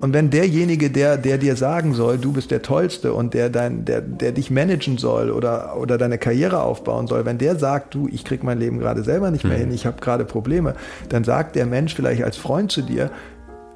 [0.00, 3.84] Und wenn derjenige, der, der dir sagen soll, du bist der Tollste und der, dein,
[3.84, 8.08] der, der dich managen soll oder, oder deine Karriere aufbauen soll, wenn der sagt, du,
[8.08, 9.62] ich krieg mein Leben gerade selber nicht mehr mhm.
[9.62, 10.74] hin, ich habe gerade Probleme,
[11.08, 13.10] dann sagt der Mensch vielleicht als Freund zu dir,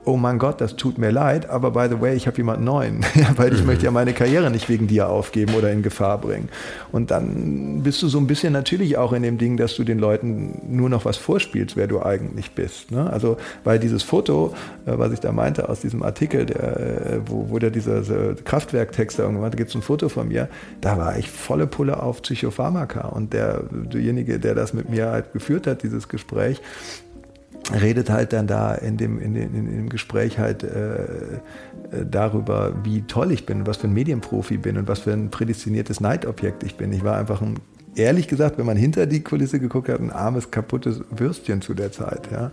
[0.05, 3.05] oh mein Gott, das tut mir leid, aber by the way, ich habe jemanden neuen,
[3.36, 3.67] weil ich mhm.
[3.67, 6.48] möchte ja meine Karriere nicht wegen dir aufgeben oder in Gefahr bringen.
[6.91, 9.98] Und dann bist du so ein bisschen natürlich auch in dem Ding, dass du den
[9.98, 12.91] Leuten nur noch was vorspielst, wer du eigentlich bist.
[12.91, 13.08] Ne?
[13.11, 14.55] Also, weil dieses Foto,
[14.86, 18.03] äh, was ich da meinte aus diesem Artikel, der, äh, wo, wo der dieser
[18.34, 20.48] Kraftwerktext da irgendwann, da gibt es ein Foto von mir,
[20.80, 25.33] da war ich volle Pulle auf Psychopharmaka und der, derjenige, der das mit mir halt
[25.33, 26.61] geführt hat, dieses Gespräch,
[27.70, 31.38] redet halt dann da in dem, in dem, in dem Gespräch halt äh, äh,
[32.10, 36.00] darüber, wie toll ich bin, was für ein Medienprofi bin und was für ein prädestiniertes
[36.00, 36.92] Neidobjekt ich bin.
[36.92, 37.58] Ich war einfach ein,
[37.94, 41.92] ehrlich gesagt, wenn man hinter die Kulisse geguckt hat, ein armes, kaputtes Würstchen zu der
[41.92, 42.28] Zeit.
[42.33, 42.52] Ja.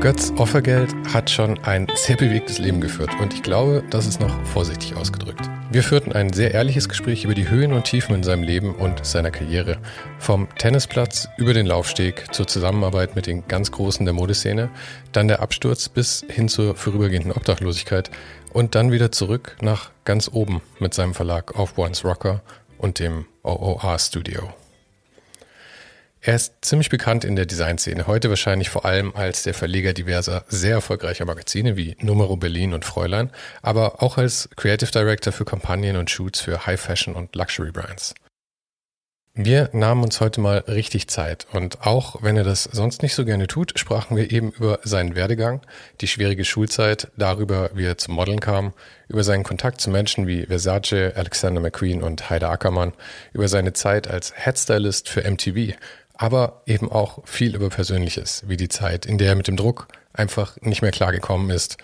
[0.00, 4.44] Götz Offergeld hat schon ein sehr bewegtes Leben geführt und ich glaube, das ist noch
[4.46, 5.48] vorsichtig ausgedrückt.
[5.72, 9.06] Wir führten ein sehr ehrliches Gespräch über die Höhen und Tiefen in seinem Leben und
[9.06, 9.78] seiner Karriere.
[10.18, 14.68] Vom Tennisplatz über den Laufsteg zur Zusammenarbeit mit den ganz Großen der Modeszene,
[15.12, 18.10] dann der Absturz bis hin zur vorübergehenden Obdachlosigkeit
[18.52, 22.42] und dann wieder zurück nach ganz oben mit seinem Verlag Off One's Rocker
[22.76, 24.52] und dem OOR Studio.
[26.24, 30.44] Er ist ziemlich bekannt in der Designszene, heute wahrscheinlich vor allem als der Verleger diverser
[30.46, 35.96] sehr erfolgreicher Magazine wie Numero Berlin und Fräulein, aber auch als Creative Director für Kampagnen
[35.96, 38.14] und Shoots für High Fashion und Luxury Brands.
[39.34, 43.24] Wir nahmen uns heute mal richtig Zeit und auch wenn er das sonst nicht so
[43.24, 45.62] gerne tut, sprachen wir eben über seinen Werdegang,
[46.02, 48.74] die schwierige Schulzeit, darüber, wie er zum Modeln kam,
[49.08, 52.92] über seinen Kontakt zu Menschen wie Versace, Alexander McQueen und Heide Ackermann,
[53.32, 55.78] über seine Zeit als Headstylist für MTV
[56.22, 59.88] aber eben auch viel über Persönliches, wie die Zeit, in der er mit dem Druck
[60.12, 61.78] einfach nicht mehr klargekommen ist,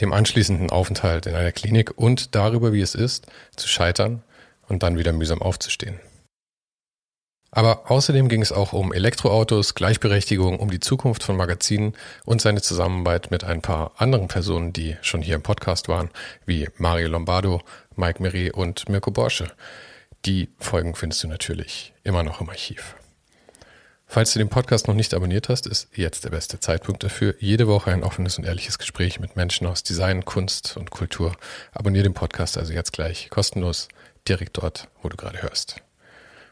[0.00, 4.22] dem anschließenden Aufenthalt in einer Klinik und darüber, wie es ist, zu scheitern
[4.68, 5.98] und dann wieder mühsam aufzustehen.
[7.50, 12.62] Aber außerdem ging es auch um Elektroautos, Gleichberechtigung, um die Zukunft von Magazinen und seine
[12.62, 16.10] Zusammenarbeit mit ein paar anderen Personen, die schon hier im Podcast waren,
[16.46, 17.60] wie Mario Lombardo,
[17.96, 19.50] Mike Meri und Mirko Borsche.
[20.26, 22.94] Die Folgen findest du natürlich immer noch im Archiv.
[24.12, 27.36] Falls du den Podcast noch nicht abonniert hast, ist jetzt der beste Zeitpunkt dafür.
[27.38, 31.36] Jede Woche ein offenes und ehrliches Gespräch mit Menschen aus Design, Kunst und Kultur.
[31.70, 33.86] Abonniere den Podcast also jetzt gleich kostenlos
[34.26, 35.76] direkt dort, wo du gerade hörst.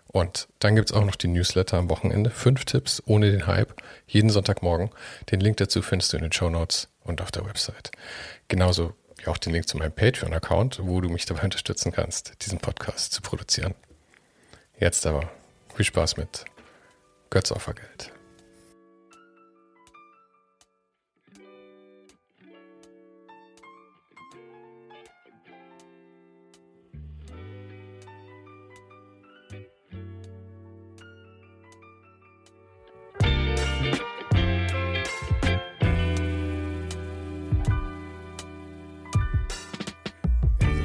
[0.07, 2.31] Und dann gibt's auch noch die Newsletter am Wochenende.
[2.31, 3.75] Fünf Tipps ohne den Hype.
[4.07, 4.91] Jeden Sonntagmorgen.
[5.33, 7.91] Den Link dazu findest du in den Show Notes und auf der Website.
[8.47, 12.61] Genauso wie auch den Link zu meinem Patreon-Account, wo du mich dabei unterstützen kannst, diesen
[12.61, 13.75] Podcast zu produzieren.
[14.79, 15.29] Jetzt aber
[15.75, 16.45] viel Spaß mit
[17.31, 18.13] Götzopfergeld.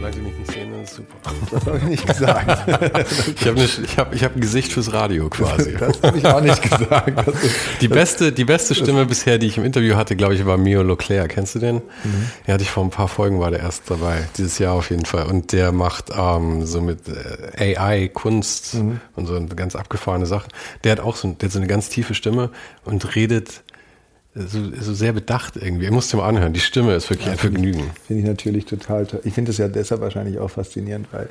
[0.04, 1.16] Solange sie mich nicht sehen, dann ist super.
[1.52, 2.50] Das habe ich nicht gesagt.
[3.40, 3.62] ich habe
[3.98, 5.76] hab, ich hab ein Gesicht fürs Radio quasi.
[5.80, 7.14] Das habe ich auch nicht gesagt.
[7.80, 10.84] die, beste, die beste Stimme bisher, die ich im Interview hatte, glaube ich, war Mio
[10.84, 11.30] Leclerc.
[11.30, 11.76] Kennst du den?
[11.76, 12.30] Mhm.
[12.46, 14.28] Ja, hatte ich vor ein paar Folgen, war der erst dabei.
[14.38, 15.26] Dieses Jahr auf jeden Fall.
[15.28, 19.00] Und der macht ähm, so mit äh, AI, Kunst mhm.
[19.16, 20.50] und so ganz abgefahrene Sache.
[20.84, 22.50] Der hat auch so, der hat so eine ganz tiefe Stimme
[22.84, 23.64] und redet
[24.36, 25.86] so, so sehr bedacht irgendwie.
[25.86, 26.54] Er muss dir mal anhören.
[26.54, 27.92] Die Stimme ist wirklich ja, ein Vergnügen.
[28.08, 29.22] Finde ich natürlich total toll.
[29.24, 31.30] Ich finde es ja deshalb wahrscheinlich auch faszinierend, weil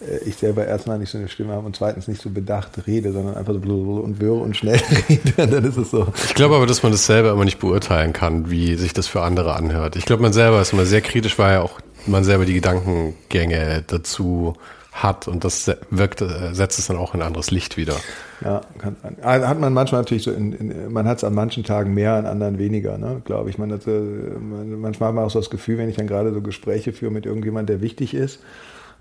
[0.00, 3.12] äh, ich selber erstmal nicht so eine Stimme habe und zweitens nicht so bedacht rede,
[3.12, 5.46] sondern einfach so und wirre und schnell rede.
[5.46, 6.06] dann ist es so.
[6.26, 9.22] Ich glaube aber, dass man das selber immer nicht beurteilen kann, wie sich das für
[9.22, 9.96] andere anhört.
[9.96, 13.84] Ich glaube, man selber ist immer sehr kritisch, weil ja auch man selber die Gedankengänge
[13.86, 14.54] dazu
[14.92, 17.96] hat und das wirkt, äh, setzt es dann auch in anderes Licht wieder.
[18.44, 21.64] Ja, kann, also hat man manchmal natürlich so, in, in, man hat es an manchen
[21.64, 23.58] Tagen mehr, an anderen weniger, ne, glaube ich.
[23.58, 26.92] Man hat, manchmal hat man auch so das Gefühl, wenn ich dann gerade so Gespräche
[26.92, 28.40] führe mit irgendjemand, der wichtig ist,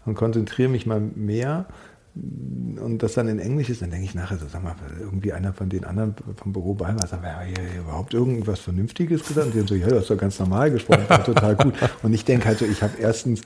[0.05, 1.65] und konzentriere mich mal mehr
[2.13, 5.53] und das dann in Englisch ist, dann denke ich nachher so, sag mal, irgendwie einer
[5.53, 9.47] von den anderen vom Büro bei war, sagt, ja, hier überhaupt irgendwas Vernünftiges gesagt?
[9.47, 11.73] Und die haben so, ja, du hast doch ganz normal gesprochen, war total gut.
[12.03, 13.41] Und ich denke halt so, ich habe erstens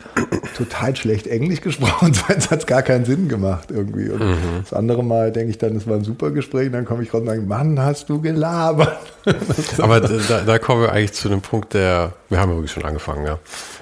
[0.57, 4.09] total schlecht Englisch gesprochen, zweitens hat es gar keinen Sinn gemacht irgendwie.
[4.09, 4.38] Und mhm.
[4.62, 7.13] das andere Mal denke ich dann, es war ein super Gespräch, und dann komme ich
[7.13, 8.97] raus und sage, Mann, hast du gelabert.
[9.77, 13.25] Aber da, da kommen wir eigentlich zu dem Punkt, der, wir haben übrigens schon angefangen,
[13.27, 13.38] ja.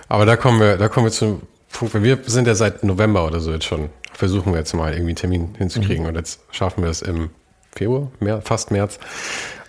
[0.09, 1.41] Aber da kommen wir, da kommen wir zu
[1.81, 5.16] wir sind ja seit November oder so jetzt schon, versuchen wir jetzt mal irgendwie einen
[5.16, 6.10] Termin hinzukriegen mhm.
[6.10, 7.30] und jetzt schaffen wir es im
[7.72, 9.00] Februar, mehr, fast März.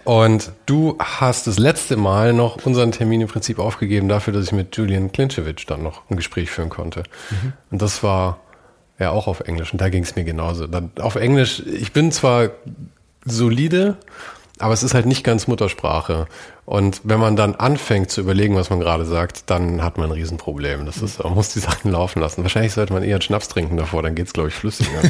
[0.04, 4.52] Und du hast das letzte Mal noch unseren Termin im Prinzip aufgegeben dafür, dass ich
[4.52, 7.04] mit Julian Klinchevich dann noch ein Gespräch führen konnte.
[7.30, 7.54] Mhm.
[7.70, 8.40] Und das war
[8.98, 10.66] ja auch auf Englisch und da ging es mir genauso.
[10.66, 12.50] Dann auf Englisch, ich bin zwar
[13.24, 13.96] solide,
[14.58, 16.26] aber es ist halt nicht ganz Muttersprache.
[16.66, 20.12] Und wenn man dann anfängt zu überlegen, was man gerade sagt, dann hat man ein
[20.12, 20.86] Riesenproblem.
[20.86, 22.42] Das ist, man muss die Sachen laufen lassen.
[22.42, 25.02] Wahrscheinlich sollte man eher einen Schnaps trinken davor, dann geht's, glaube ich, flüssiger.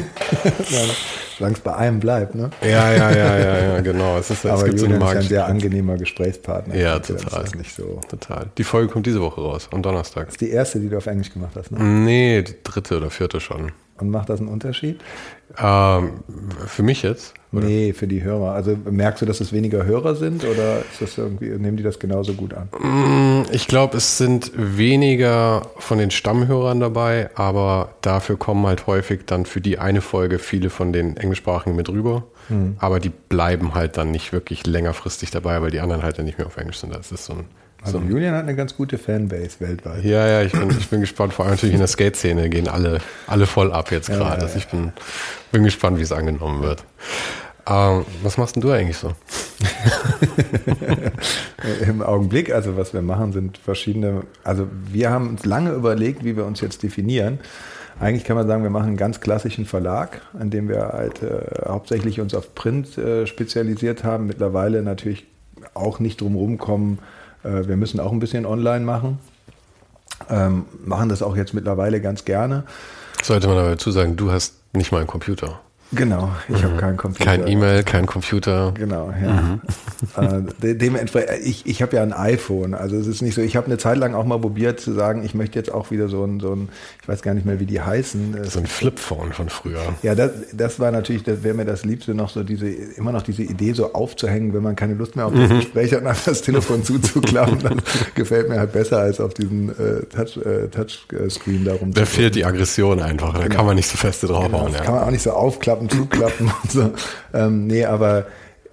[1.37, 2.49] Solange es bei einem bleibt, ne?
[2.61, 4.17] Ja, ja, ja, ja, ja, genau.
[4.17, 6.75] Es ist, Aber es gibt Julian so ist ein sehr angenehmer Gesprächspartner.
[6.75, 7.25] Ja, total.
[7.31, 8.01] Das ist nicht so.
[8.09, 8.47] Total.
[8.57, 10.25] Die Folge kommt diese Woche raus, am Donnerstag.
[10.25, 11.81] Das ist die erste, die du auf Englisch gemacht hast, ne?
[11.81, 13.71] Nee, die dritte oder vierte schon.
[13.97, 14.99] Und macht das einen Unterschied?
[15.57, 16.19] Ähm,
[16.67, 17.33] für mich jetzt?
[17.53, 17.65] Oder?
[17.65, 18.51] Nee, für die Hörer.
[18.51, 21.99] Also merkst du, dass es weniger Hörer sind oder ist das irgendwie, nehmen die das
[21.99, 22.67] genauso gut an?
[22.77, 29.21] Mm, ich glaube, es sind weniger von den Stammhörern dabei, aber dafür kommen halt häufig
[29.25, 32.23] dann für die eine Folge viele von den Englischsprachigen mit rüber.
[32.49, 32.75] Hm.
[32.79, 36.37] Aber die bleiben halt dann nicht wirklich längerfristig dabei, weil die anderen halt dann nicht
[36.37, 36.93] mehr auf Englisch sind.
[36.93, 37.45] Das ist so ein
[37.85, 38.05] also so.
[38.05, 40.03] Julian hat eine ganz gute Fanbase weltweit.
[40.03, 41.33] Ja, ja, ich bin, ich bin gespannt.
[41.33, 44.23] Vor allem natürlich in der Skate-Szene gehen alle, alle voll ab jetzt gerade.
[44.23, 44.93] Ja, ja, also ich bin,
[45.51, 46.83] bin gespannt, wie es angenommen wird.
[47.67, 49.13] Ähm, was machst denn du eigentlich so?
[51.87, 56.37] Im Augenblick, also was wir machen, sind verschiedene, also wir haben uns lange überlegt, wie
[56.37, 57.39] wir uns jetzt definieren.
[57.99, 61.67] Eigentlich kann man sagen, wir machen einen ganz klassischen Verlag, an dem wir halt äh,
[61.67, 64.27] hauptsächlich uns auf Print äh, spezialisiert haben.
[64.27, 65.25] Mittlerweile natürlich
[65.73, 66.99] auch nicht drum rumkommen,
[67.45, 69.19] äh, wir müssen auch ein bisschen online machen.
[70.29, 72.63] Ähm, machen das auch jetzt mittlerweile ganz gerne.
[73.21, 75.59] Sollte man aber dazu sagen, du hast nicht mal einen Computer.
[75.91, 76.63] Genau, ich mhm.
[76.63, 77.25] habe keinen Computer.
[77.25, 78.71] Kein E-Mail, kein Computer.
[78.75, 79.31] Genau, ja.
[79.41, 79.61] Mhm.
[80.17, 83.67] Äh, dementsprechend, ich, ich habe ja ein iPhone, also es ist nicht so, ich habe
[83.67, 86.39] eine Zeit lang auch mal probiert zu sagen, ich möchte jetzt auch wieder so ein,
[86.39, 86.69] so ein
[87.01, 88.37] ich weiß gar nicht mehr, wie die heißen.
[88.43, 89.81] So ein Flipphone von früher.
[90.03, 93.23] Ja, das, das war natürlich, das wäre mir das Liebste noch so diese, immer noch
[93.23, 95.55] diese Idee so aufzuhängen, wenn man keine Lust mehr auf das mhm.
[95.57, 97.73] Gespräch hat, nach das Telefon zuzuklappen, das
[98.15, 101.93] gefällt mir halt besser als auf diesen äh, Touch, äh, Touchscreen darum.
[101.93, 103.55] Da fehlt die Aggression einfach, da genau.
[103.55, 104.67] kann man nicht so feste draufhauen.
[104.67, 104.83] Genau, ja.
[104.83, 106.91] Kann man auch nicht so aufklappen Klappen zuklappen und so.
[107.33, 108.25] Ähm, nee, aber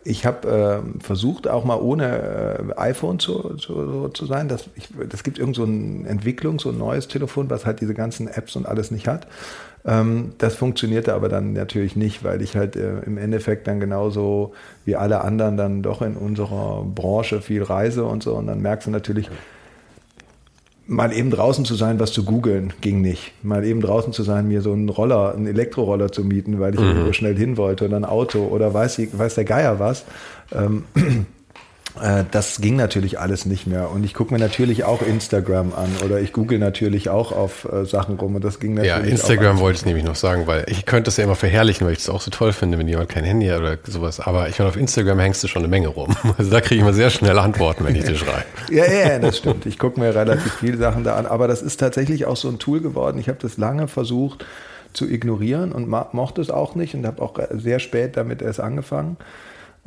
[0.04, 4.49] ich habe äh, versucht, auch mal ohne äh, iPhone zu, zu, zu sein.
[4.49, 7.94] Das, ich, das gibt irgend so eine Entwicklung, so ein neues Telefon, was halt diese
[7.94, 9.28] ganzen Apps und alles nicht hat.
[9.85, 14.54] Ähm, das funktionierte aber dann natürlich nicht, weil ich halt äh, im Endeffekt dann genauso
[14.85, 18.35] wie alle anderen dann doch in unserer Branche viel reise und so.
[18.35, 19.30] Und dann merkst du natürlich,
[20.87, 23.33] mal eben draußen zu sein, was zu googeln, ging nicht.
[23.43, 26.81] Mal eben draußen zu sein, mir so einen Roller, einen Elektroroller zu mieten, weil ich
[26.81, 26.87] mhm.
[26.87, 30.05] irgendwo schnell hin wollte oder ein Auto oder weiß, weiß der Geier was.
[30.53, 31.01] Ähm, äh,
[32.30, 33.90] das ging natürlich alles nicht mehr.
[33.90, 37.84] Und ich gucke mir natürlich auch Instagram an oder ich google natürlich auch auf äh,
[37.84, 39.04] Sachen rum und das ging natürlich.
[39.04, 41.92] Ja, Instagram wollte ich nämlich noch sagen, weil ich könnte es ja immer verherrlichen, weil
[41.92, 44.20] ich es auch so toll finde, wenn jemand kein Handy hat oder sowas.
[44.20, 46.16] Aber ich meine, auf Instagram hängst du schon eine Menge rum.
[46.38, 48.44] Also da kriege ich immer sehr schnell Antworten, wenn ich dir schreibe.
[48.70, 49.66] ja, ja, das stimmt.
[49.66, 51.26] Ich gucke mir relativ viele Sachen da an.
[51.26, 53.18] Aber das ist tatsächlich auch so ein Tool geworden.
[53.18, 54.46] Ich habe das lange versucht
[54.92, 59.18] zu ignorieren und mochte es auch nicht und habe auch sehr spät damit erst angefangen.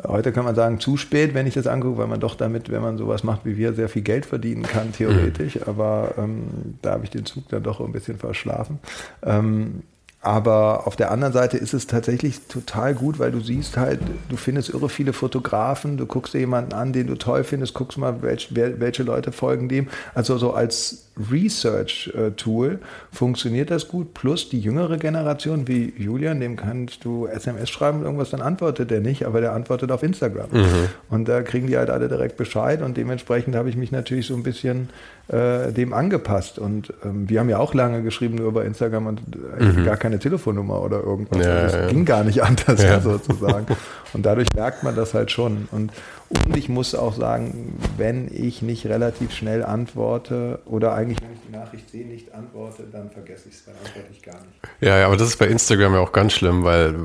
[0.04, 2.82] Heute kann man sagen, zu spät, wenn ich das angucke, weil man doch damit, wenn
[2.82, 5.56] man sowas macht wie wir, sehr viel Geld verdienen kann, theoretisch.
[5.56, 5.64] Mhm.
[5.68, 6.48] Aber ähm,
[6.82, 8.80] da habe ich den Zug dann doch ein bisschen verschlafen.
[9.24, 9.84] Ähm,
[10.26, 14.38] aber auf der anderen Seite ist es tatsächlich total gut, weil du siehst halt, du
[14.38, 18.24] findest irre viele Fotografen, du guckst dir jemanden an, den du toll findest, guckst mal,
[18.24, 19.88] welch, welche Leute folgen dem.
[20.16, 22.80] Also so als Research-Tool
[23.12, 24.14] funktioniert das gut.
[24.14, 28.92] Plus die jüngere Generation wie Julian, dem kannst du SMS schreiben und irgendwas, dann antwortet
[28.92, 30.50] der nicht, aber der antwortet auf Instagram.
[30.52, 30.90] Mhm.
[31.10, 34.36] Und da kriegen die halt alle direkt Bescheid und dementsprechend habe ich mich natürlich so
[34.36, 34.90] ein bisschen
[35.28, 36.60] äh, dem angepasst.
[36.60, 39.22] Und ähm, wir haben ja auch lange geschrieben nur über Instagram und
[39.60, 39.86] äh, mhm.
[39.86, 41.44] gar keine Telefonnummer oder irgendwas.
[41.44, 41.88] Ja, also es ja.
[41.88, 43.00] ging gar nicht anders ja.
[43.00, 43.66] sozusagen.
[44.14, 45.68] Und dadurch merkt man das halt schon.
[45.72, 45.92] Und,
[46.30, 51.42] und ich muss auch sagen, wenn ich nicht relativ schnell antworte oder eigentlich, wenn ich
[51.48, 54.54] die Nachricht sehe, nicht antworte, dann vergesse ich es, dann antworte ich gar nicht.
[54.82, 56.96] Ja, ja, aber das ist bei Instagram ja auch ganz schlimm, weil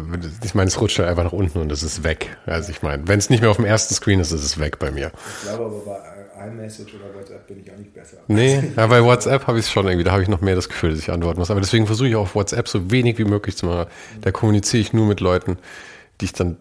[0.43, 2.37] ich meine, es rutscht halt einfach nach unten und es ist weg.
[2.47, 4.79] Also ich meine, wenn es nicht mehr auf dem ersten Screen ist, ist es weg
[4.79, 5.13] bei mir.
[5.43, 8.17] Ich glaube aber bei iMessage oder WhatsApp bin ich auch nicht besser.
[8.27, 10.69] Nee, ja, bei WhatsApp habe ich es schon irgendwie, da habe ich noch mehr das
[10.71, 11.51] Gefühl, dass ich antworten muss.
[11.51, 13.91] Aber deswegen versuche ich auch auf WhatsApp so wenig wie möglich zu machen.
[14.23, 15.59] Da kommuniziere ich nur mit Leuten,
[16.21, 16.57] die ich dann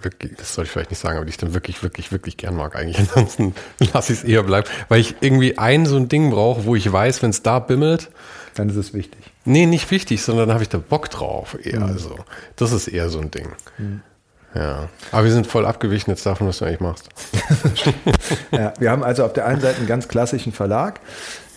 [0.00, 2.56] wirklich, das soll ich vielleicht nicht sagen, aber die ich dann wirklich, wirklich, wirklich gern
[2.56, 2.98] mag eigentlich.
[3.14, 3.54] Ansonsten
[3.92, 6.90] lasse ich es eher bleiben, weil ich irgendwie ein so ein Ding brauche, wo ich
[6.90, 8.10] weiß, wenn es da bimmelt.
[8.54, 9.20] Dann ist es wichtig.
[9.44, 11.80] Nee, nicht wichtig, sondern dann habe ich da Bock drauf eher.
[11.80, 11.86] Mhm.
[11.86, 12.16] Also,
[12.56, 13.48] das ist eher so ein Ding.
[13.78, 14.02] Mhm.
[14.54, 17.08] Ja, aber wir sind voll abgewichen jetzt davon, was du eigentlich machst.
[18.52, 21.00] ja, wir haben also auf der einen Seite einen ganz klassischen Verlag,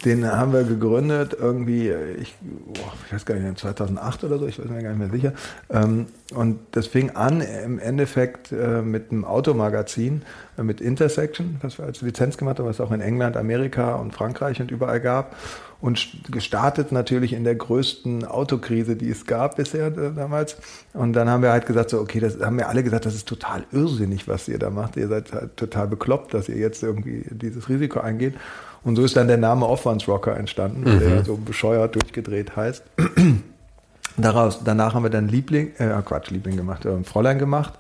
[0.06, 4.60] den haben wir gegründet irgendwie, ich, boah, ich weiß gar nicht, 2008 oder so, ich
[4.60, 5.34] weiß mir gar nicht mehr sicher.
[5.70, 10.24] Ähm, und das fing an im Endeffekt äh, mit einem Automagazin,
[10.58, 13.96] äh, mit Intersection, was wir als Lizenz gemacht haben, was es auch in England, Amerika
[13.96, 15.36] und Frankreich und überall gab
[15.80, 20.58] und gestartet natürlich in der größten Autokrise, die es gab bisher äh, damals.
[20.94, 23.28] Und dann haben wir halt gesagt, so, okay, das haben wir alle gesagt, das ist
[23.28, 24.98] total irrsinnig, was ihr da macht.
[24.98, 28.36] Ihr seid halt total bekloppt, dass ihr jetzt irgendwie dieses Risiko eingeht.
[28.84, 31.00] Und so ist dann der Name Aufwandsrocker entstanden, mhm.
[31.00, 32.84] der so bescheuert durchgedreht heißt.
[34.18, 37.74] Daraus, danach haben wir dann Liebling, äh, Quatsch, Liebling gemacht, äh, Fräulein gemacht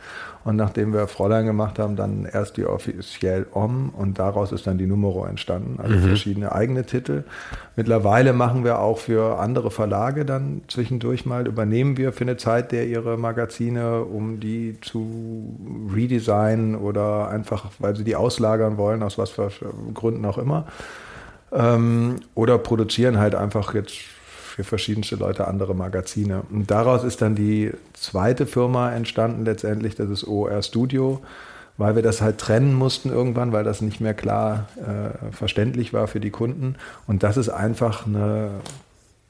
[0.48, 4.77] und nachdem wir Fräulein gemacht haben, dann erst die offiziell Om und daraus ist dann
[4.77, 6.04] die Numero entstanden, also mhm.
[6.04, 7.25] verschiedene eigene Titel.
[7.75, 12.72] Mittlerweile machen wir auch für andere Verlage dann zwischendurch mal, übernehmen wir für eine Zeit
[12.72, 15.54] der ihre Magazine, um die zu
[15.94, 19.51] redesignen oder einfach, weil sie die auslagern wollen, aus was für
[19.94, 20.66] Gründen auch immer.
[21.51, 23.98] Ähm, oder produzieren halt einfach jetzt
[24.57, 26.41] für verschiedenste Leute andere Magazine.
[26.49, 31.21] Und daraus ist dann die zweite Firma entstanden letztendlich, das ist OR Studio,
[31.77, 36.07] weil wir das halt trennen mussten irgendwann, weil das nicht mehr klar äh, verständlich war
[36.07, 36.75] für die Kunden.
[37.05, 38.49] Und das ist einfach eine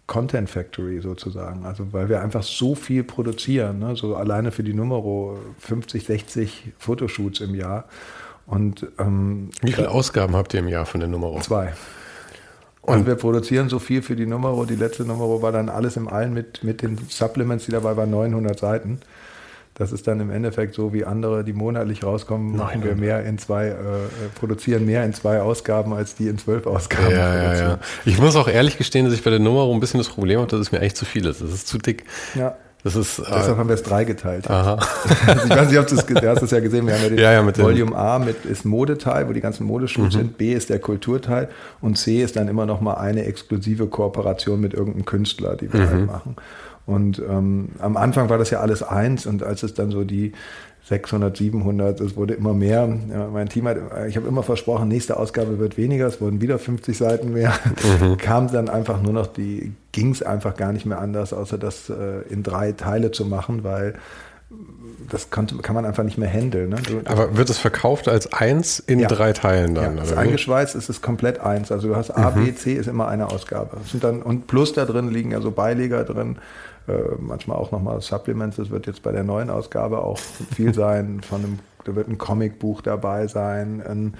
[0.07, 1.65] Content Factory sozusagen.
[1.65, 3.97] Also weil wir einfach so viel produzieren, ne?
[3.97, 7.83] so alleine für die Numero 50, 60 Fotoshoots im Jahr.
[8.45, 11.41] Und ähm, wie viele Ausgaben habt ihr im Jahr von der Numero?
[11.41, 11.73] Zwei.
[12.87, 14.65] Und wir produzieren so viel für die Nummer.
[14.65, 18.09] Die letzte Nummer war dann alles im Allen mit, mit den Supplements, die dabei waren,
[18.09, 19.01] 900 Seiten.
[19.73, 23.37] Das ist dann im Endeffekt so, wie andere, die monatlich rauskommen, machen wir mehr in
[23.37, 23.75] zwei, äh,
[24.39, 27.79] produzieren mehr in zwei Ausgaben, als die in zwölf Ausgaben ja, ja, ja.
[28.05, 30.49] Ich muss auch ehrlich gestehen, dass ich bei der Nummer ein bisschen das Problem habe,
[30.49, 31.41] dass es mir echt zu viel ist.
[31.41, 32.05] Das ist zu dick.
[32.33, 32.55] Ja.
[32.87, 34.49] Das ist, Deshalb äh, haben wir es drei geteilt.
[34.49, 34.75] Aha.
[35.27, 36.87] also ich weiß nicht, ob du es hast es ja gesehen.
[36.87, 39.65] Wir haben ja den ja, ja, mit Volume A mit ist Modeteil, wo die ganzen
[39.65, 40.19] Modeshoots mhm.
[40.19, 40.37] sind.
[40.37, 41.49] B ist der Kulturteil
[41.81, 45.81] und C ist dann immer noch mal eine exklusive Kooperation mit irgendeinem Künstler, die wir
[45.81, 45.89] mhm.
[45.89, 46.35] halt machen.
[46.85, 50.31] Und ähm, am Anfang war das ja alles eins und als es dann so die
[50.87, 52.87] 600, 700, es wurde immer mehr.
[53.11, 53.77] Ja, mein Team hat,
[54.07, 57.53] ich habe immer versprochen, nächste Ausgabe wird weniger, es wurden wieder 50 Seiten mehr.
[57.99, 58.17] Mhm.
[58.17, 61.89] Kam dann einfach nur noch die, ging es einfach gar nicht mehr anders, außer das
[61.89, 63.95] äh, in drei Teile zu machen, weil
[65.09, 66.69] das kann, kann man einfach nicht mehr handeln.
[66.69, 66.77] Ne?
[67.03, 69.09] Aber wird es verkauft als eins in ja.
[69.09, 69.97] drei Teilen dann?
[69.97, 71.69] Ja, ist eingeschweißt ist es komplett eins.
[71.69, 72.45] Also du hast A, mhm.
[72.45, 73.77] B, C ist immer eine Ausgabe.
[73.85, 76.37] sind dann, und plus da drin liegen also Beileger drin,
[77.19, 78.57] manchmal auch nochmal Supplements.
[78.57, 81.21] Das wird jetzt bei der neuen Ausgabe auch viel sein.
[81.21, 84.13] Von einem, da wird ein Comicbuch dabei sein, ein,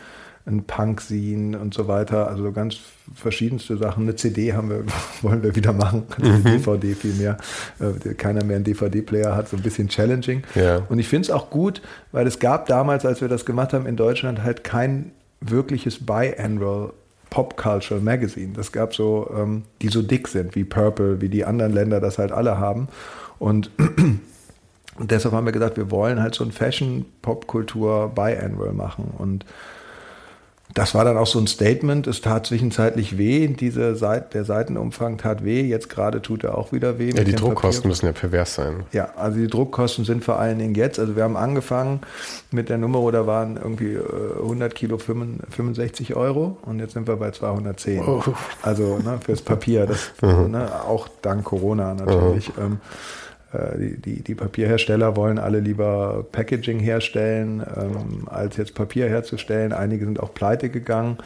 [0.45, 2.27] ein Punk-Scene und so weiter.
[2.27, 2.77] Also ganz
[3.15, 4.03] verschiedenste Sachen.
[4.03, 4.83] Eine CD haben wir,
[5.21, 6.03] wollen wir wieder machen.
[6.17, 6.43] Mhm.
[6.43, 7.38] DVD vielmehr.
[7.79, 10.43] Äh, keiner mehr einen DVD-Player hat, so ein bisschen challenging.
[10.55, 10.83] Ja.
[10.89, 11.81] Und ich finde es auch gut,
[12.12, 16.91] weil es gab damals, als wir das gemacht haben in Deutschland, halt kein wirkliches Biannual
[17.29, 18.53] Pop Culture Magazine.
[18.53, 22.17] Das gab so, ähm, die so dick sind wie Purple, wie die anderen Länder das
[22.17, 22.88] halt alle haben.
[23.39, 23.72] Und,
[25.00, 29.13] deshalb haben wir gesagt, wir wollen halt so ein Fashion-Pop-Kultur Biannual machen.
[29.17, 29.46] Und
[30.77, 32.05] das war dann auch so ein Statement.
[32.05, 33.48] Es tat zwischenzeitlich weh.
[33.48, 35.62] Diese Seite, der Seitenumfang tat weh.
[35.62, 37.10] Jetzt gerade tut er auch wieder weh.
[37.15, 37.89] Ja, die Druckkosten Papier.
[37.89, 38.84] müssen ja pervers sein.
[38.91, 41.00] Ja, also die Druckkosten sind vor allen Dingen jetzt.
[41.00, 42.01] Also wir haben angefangen
[42.51, 47.15] mit der Nummer, da waren irgendwie 100 äh, Kilo 65 Euro und jetzt sind wir
[47.15, 48.03] bei 210.
[48.07, 48.22] Oh.
[48.62, 49.88] Also ne, fürs Papier.
[49.88, 50.51] Das, mhm.
[50.51, 52.55] ne, auch dank Corona natürlich.
[52.55, 52.63] Mhm.
[52.63, 53.26] Ähm, äh,
[53.77, 59.73] die, die, die, Papierhersteller wollen alle lieber Packaging herstellen, ähm, als jetzt Papier herzustellen.
[59.73, 61.17] Einige sind auch pleite gegangen.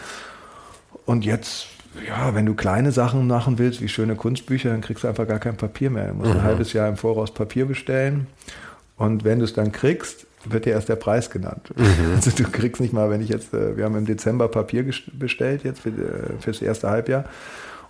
[1.06, 1.68] Und jetzt,
[2.08, 5.40] ja, wenn du kleine Sachen machen willst, wie schöne Kunstbücher, dann kriegst du einfach gar
[5.40, 6.08] kein Papier mehr.
[6.08, 6.40] Du musst mhm.
[6.40, 8.28] ein halbes Jahr im Voraus Papier bestellen.
[8.98, 11.72] Und wenn du es dann kriegst, wird dir erst der Preis genannt.
[11.76, 11.86] Mhm.
[12.16, 15.64] Also du kriegst nicht mal, wenn ich jetzt, äh, wir haben im Dezember Papier bestellt
[15.64, 17.26] jetzt für, äh, fürs erste Halbjahr.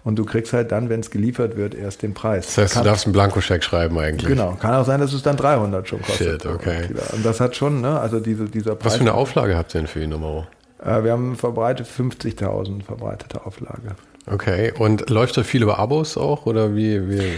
[0.04, 2.48] Und du kriegst halt dann, wenn es geliefert wird, erst den Preis.
[2.48, 4.28] Das heißt, kann, du darfst einen Blankoscheck schreiben eigentlich.
[4.28, 4.58] Genau.
[4.60, 6.42] Kann auch sein, dass es dann 300 schon kostet.
[6.42, 6.90] Shit, okay.
[7.12, 8.94] Und das hat schon, ne, also diese, dieser Preis.
[8.94, 10.48] Was für eine Auflage habt ihr denn für die Nummer?
[10.84, 13.96] Äh, wir haben verbreitet 50.000 verbreitete Auflage.
[14.26, 14.74] Okay.
[14.78, 17.10] Und läuft da viel über Abos auch oder wie?
[17.10, 17.34] wie?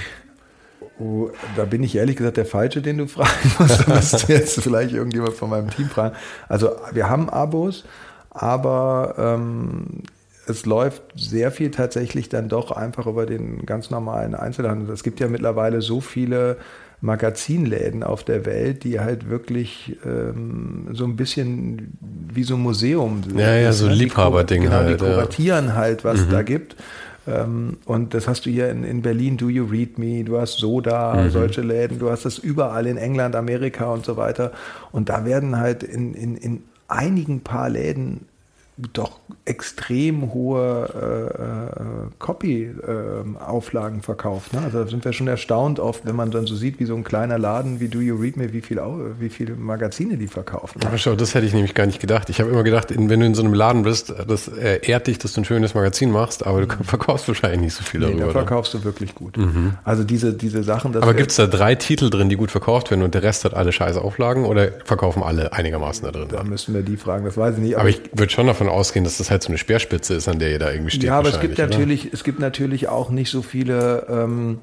[1.00, 3.88] Oh, da bin ich ehrlich gesagt der Falsche, den du fragen musst.
[3.88, 6.16] Da müsste jetzt vielleicht irgendjemand von meinem Team fragen.
[6.48, 7.84] Also wir haben Abos,
[8.30, 10.04] aber ähm,
[10.48, 14.94] es läuft sehr viel tatsächlich dann doch einfach über den ganz normalen Einzelhandel.
[14.94, 16.58] Es gibt ja mittlerweile so viele
[17.02, 23.24] Magazinläden auf der Welt, die halt wirklich ähm, so ein bisschen wie so ein Museum
[23.24, 23.40] sind.
[23.40, 25.02] Ja, ja, so ein Liebhaberding genau, halt.
[25.02, 25.74] Die kuratieren ja.
[25.76, 26.32] halt, was mhm.
[26.32, 26.78] da gibt.
[27.28, 30.60] Ähm, und das hast du hier in, in, Berlin, Do You Read Me, du hast
[30.60, 31.30] Soda, mhm.
[31.30, 34.52] solche Läden, du hast das überall in England, Amerika und so weiter.
[34.92, 38.28] Und da werden halt in, in, in einigen paar Läden
[38.78, 44.54] doch extrem hohe äh, äh, Copy-Auflagen äh, verkauft.
[44.54, 44.62] Ne?
[44.64, 47.04] Also da sind wir schon erstaunt oft, wenn man dann so sieht, wie so ein
[47.04, 48.82] kleiner Laden wie Do You Read Me, wie, viel,
[49.20, 50.82] wie viele Magazine die verkaufen.
[50.86, 52.30] Aber schau, das hätte ich nämlich gar nicht gedacht.
[52.30, 55.20] Ich habe immer gedacht, wenn du in so einem Laden bist, das äh, ehrt dich,
[55.20, 56.84] dass du ein schönes Magazin machst, aber du mhm.
[56.84, 58.26] verkaufst wahrscheinlich nicht so viel nee, darüber.
[58.26, 59.38] Da verkaufst du wirklich gut.
[59.38, 59.74] Mhm.
[59.84, 60.96] Also diese, diese Sachen.
[60.96, 63.54] aber gibt es da drei Titel drin, die gut verkauft werden und der Rest hat
[63.54, 66.28] alle scheiß Auflagen oder verkaufen alle einigermaßen da drin?
[66.32, 67.76] Da müssen wir die fragen, das weiß ich nicht.
[67.76, 70.40] Aber, aber ich würde schon davon ausgehen, dass das halt so eine Speerspitze ist, an
[70.40, 71.04] der ihr da irgendwie steht.
[71.04, 74.06] Ja, aber es gibt natürlich, es gibt natürlich auch nicht so viele.
[74.10, 74.60] Ähm,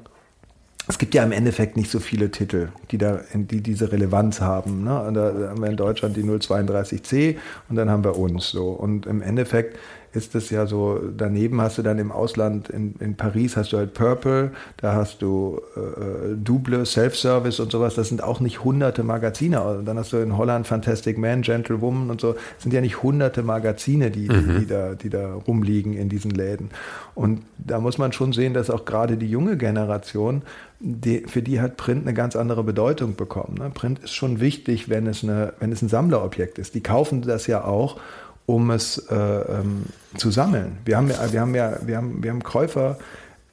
[0.87, 4.83] es gibt ja im Endeffekt nicht so viele Titel, die da, die diese Relevanz haben.
[4.83, 5.01] Ne?
[5.01, 7.37] Und da haben wir in Deutschland die 032C
[7.69, 8.71] und dann haben wir uns so.
[8.71, 9.77] Und im Endeffekt
[10.13, 13.77] ist es ja so, daneben hast du dann im Ausland, in, in Paris hast du
[13.77, 19.03] halt Purple, da hast du äh, Double, Self-Service und sowas, das sind auch nicht hunderte
[19.03, 19.61] Magazine.
[19.61, 23.01] Und dann hast du in Holland Fantastic Man, Gentlewoman und so, das sind ja nicht
[23.01, 24.59] hunderte Magazine, die, mhm.
[24.59, 26.69] die, da, die da rumliegen in diesen Läden.
[27.15, 30.41] Und da muss man schon sehen, dass auch gerade die junge Generation,
[30.79, 33.55] die, für die hat Print eine ganz andere Bedeutung bekommen.
[33.59, 33.69] Ne?
[33.73, 36.75] Print ist schon wichtig, wenn es, eine, wenn es ein Sammlerobjekt ist.
[36.75, 37.97] Die kaufen das ja auch,
[38.45, 39.85] um es äh, ähm,
[40.17, 40.77] zu sammeln.
[40.85, 42.97] Wir haben ja, wir haben ja, wir haben, wir haben Käufer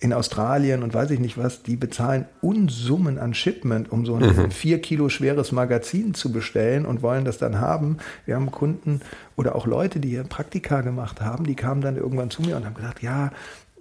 [0.00, 4.22] in Australien und weiß ich nicht was, die bezahlen Unsummen an Shipment, um so ein
[4.22, 4.50] mhm.
[4.50, 7.98] vier Kilo schweres Magazin zu bestellen und wollen das dann haben.
[8.24, 9.00] Wir haben Kunden
[9.36, 12.64] oder auch Leute, die hier Praktika gemacht haben, die kamen dann irgendwann zu mir und
[12.64, 13.32] haben gesagt, ja,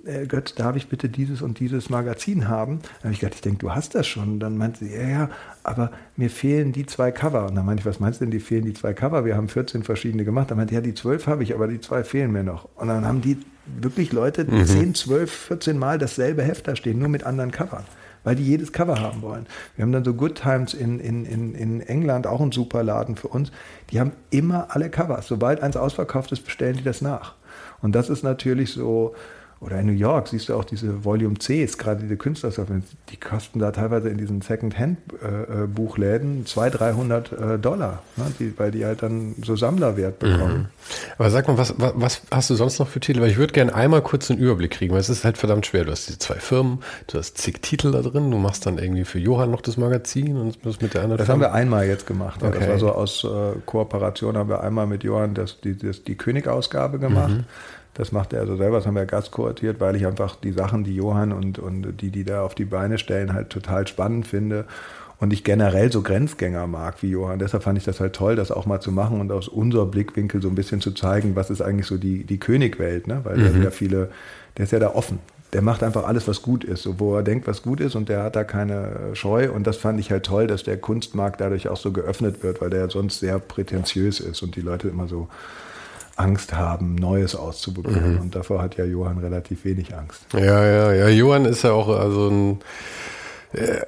[0.08, 2.80] äh, Götz, darf ich bitte dieses und dieses Magazin haben?
[2.80, 4.34] Dann habe ich gedacht, ich denke, du hast das schon.
[4.34, 5.30] Und dann meinte sie, ja, ja,
[5.64, 7.48] aber mir fehlen die zwei Cover.
[7.48, 9.26] Und dann meinte ich, was meinst du denn, die fehlen die zwei Cover?
[9.26, 10.50] Wir haben 14 verschiedene gemacht.
[10.50, 12.70] Dann meinte ja, die zwölf habe ich, aber die zwei fehlen mir noch.
[12.76, 14.66] Und dann haben die wirklich Leute mhm.
[14.66, 17.84] 10, 12, 14 Mal dasselbe Heft da stehen, nur mit anderen Covern
[18.24, 19.46] weil die jedes Cover haben wollen.
[19.78, 23.16] Wir haben dann so Good Times in, in, in, in England, auch ein super Laden
[23.16, 23.54] für uns.
[23.90, 25.28] Die haben immer alle Covers.
[25.28, 27.36] Sobald eins ausverkauft ist, bestellen die das nach.
[27.82, 29.16] Und das ist natürlich so,
[29.60, 33.60] oder in New York siehst du auch diese Volume Cs, gerade diese Künstlersachen, die kosten
[33.60, 39.36] da teilweise in diesen Second-Hand-Buchläden 200, 300 äh, Dollar, ne, die, weil die halt dann
[39.44, 40.58] so Sammlerwert bekommen.
[40.58, 40.66] Mhm.
[41.18, 43.22] Aber sag mal, was, was, was, hast du sonst noch für Titel?
[43.22, 45.86] Weil ich würde gerne einmal kurz einen Überblick kriegen, weil es ist halt verdammt schwer.
[45.86, 49.06] Du hast diese zwei Firmen, du hast zig Titel da drin, du machst dann irgendwie
[49.06, 51.46] für Johann noch das Magazin und das mit der anderen Das Firma.
[51.46, 52.44] haben wir einmal jetzt gemacht.
[52.44, 52.58] Okay.
[52.60, 56.16] Das war so aus äh, Kooperation haben wir einmal mit Johann das, die, das, die
[56.16, 57.34] König-Ausgabe gemacht.
[57.34, 57.44] Mhm.
[57.98, 60.96] Das macht er also selber, das haben wir gastkoortiert, weil ich einfach die Sachen, die
[60.96, 64.66] Johann und, und die, die da auf die Beine stellen, halt total spannend finde.
[65.20, 67.40] Und ich generell so Grenzgänger mag wie Johann.
[67.40, 70.44] Deshalb fand ich das halt toll, das auch mal zu machen und aus unserem Blickwinkel
[70.44, 73.22] so ein bisschen zu zeigen, was ist eigentlich so die, die Königwelt, ne?
[73.24, 73.54] Weil mhm.
[73.54, 74.12] der ja viele,
[74.58, 75.18] der ist ja da offen.
[75.54, 78.10] Der macht einfach alles, was gut ist, so wo er denkt, was gut ist und
[78.10, 79.50] der hat da keine Scheu.
[79.52, 82.70] Und das fand ich halt toll, dass der Kunstmarkt dadurch auch so geöffnet wird, weil
[82.70, 85.30] der sonst sehr prätentiös ist und die Leute immer so
[86.18, 88.16] Angst haben, Neues auszuprobieren.
[88.16, 88.22] Mhm.
[88.22, 90.26] Und davor hat ja Johann relativ wenig Angst.
[90.34, 91.08] Ja, ja, ja.
[91.08, 92.60] Johann ist ja auch also ein.
[93.54, 93.82] Äh,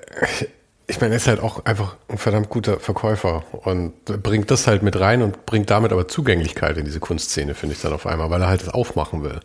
[0.88, 4.82] ich meine, er ist halt auch einfach ein verdammt guter Verkäufer und bringt das halt
[4.82, 8.32] mit rein und bringt damit aber Zugänglichkeit in diese Kunstszene, finde ich dann auf einmal,
[8.32, 9.40] weil er halt das aufmachen will.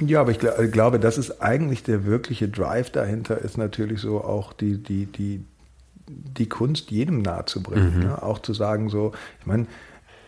[0.00, 4.22] Ja, aber ich gl glaube, das ist eigentlich der wirkliche Drive dahinter, ist natürlich so
[4.22, 5.42] auch die, die, die,
[6.06, 7.96] die Kunst jedem nahezubringen.
[7.96, 8.04] Mhm.
[8.04, 8.22] Ne?
[8.22, 9.66] Auch zu sagen, so, ich meine,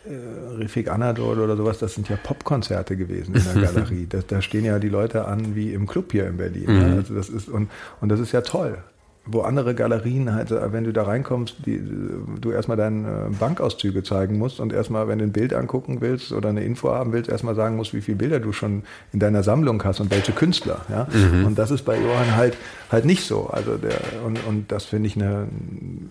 [0.04, 4.06] äh, Rifik Anadol oder sowas, das sind ja Popkonzerte gewesen in der Galerie.
[4.08, 6.66] Da, da, stehen ja die Leute an wie im Club hier in Berlin.
[6.66, 6.72] Ne?
[6.72, 6.96] Mhm.
[6.98, 8.78] Also das ist, und, und das ist ja toll
[9.24, 11.80] wo andere Galerien halt, äh, wenn du da reinkommst, die,
[12.40, 16.32] du erstmal deine äh, Bankauszüge zeigen musst und erstmal, wenn du ein Bild angucken willst
[16.32, 18.82] oder eine Info haben willst, erstmal sagen musst, wie viele Bilder du schon
[19.12, 20.84] in deiner Sammlung hast und welche Künstler.
[20.88, 21.06] Ja?
[21.12, 21.46] Mhm.
[21.46, 22.56] Und das ist bei Johann halt
[22.92, 23.46] halt nicht so.
[23.46, 25.48] Also der, und, und das finde ich eine,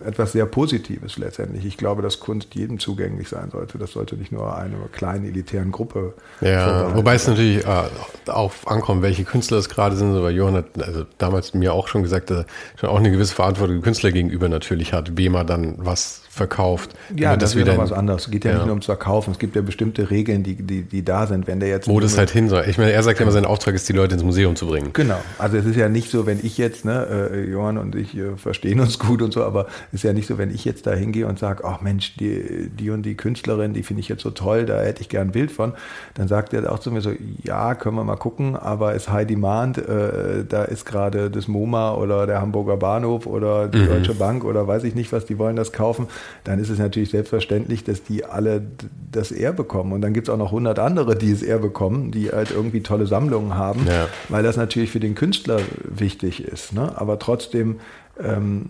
[0.04, 1.64] etwas sehr Positives letztendlich.
[1.64, 3.78] Ich glaube, dass Kunst jedem zugänglich sein sollte.
[3.78, 6.14] Das sollte nicht nur einer kleinen elitären Gruppe.
[6.40, 10.14] Ja, wobei es natürlich äh, auf ankommt, welche Künstler es gerade sind.
[10.14, 12.44] Aber Johann hat also damals mir auch schon gesagt, dass
[12.76, 16.94] schon auch eine gewisse Verantwortung dem Künstler gegenüber natürlich hat, wem er dann was verkauft.
[17.14, 18.22] Ja, das, das ist wieder was anderes.
[18.22, 19.32] Es geht ja, ja, nicht nur ums Verkaufen.
[19.32, 21.46] Es gibt ja bestimmte Regeln, die, die, die da sind.
[21.46, 22.64] Wenn der jetzt wo das halt hin soll.
[22.68, 24.94] Ich meine, er sagt ja immer, sein Auftrag ist, die Leute ins Museum zu bringen.
[24.94, 25.20] Genau.
[25.36, 28.38] Also es ist ja nicht so, wenn ich jetzt, ne, äh, Johann und ich äh,
[28.38, 30.94] verstehen uns gut und so, aber es ist ja nicht so, wenn ich jetzt da
[30.94, 34.30] hingehe und sage, ach Mensch, die, die und die Künstlerin, die finde ich jetzt so
[34.30, 35.74] toll, da hätte ich gern ein Bild von,
[36.14, 39.26] dann sagt er auch zu mir so, ja, können wir mal gucken, aber ist High
[39.26, 43.88] Demand, äh, da ist gerade das MoMA oder der Hamburger Bahnhof oder die mhm.
[43.88, 46.06] Deutsche Bank oder weiß ich nicht was, die wollen das kaufen,
[46.44, 48.62] dann ist es natürlich selbstverständlich, dass die alle
[49.10, 49.92] das R bekommen.
[49.92, 52.82] Und dann gibt es auch noch 100 andere, die es R bekommen, die halt irgendwie
[52.82, 54.08] tolle Sammlungen haben, ja.
[54.28, 56.72] weil das natürlich für den Künstler wichtig ist.
[56.72, 56.92] Ne?
[56.96, 57.80] Aber trotzdem
[58.22, 58.66] ähm,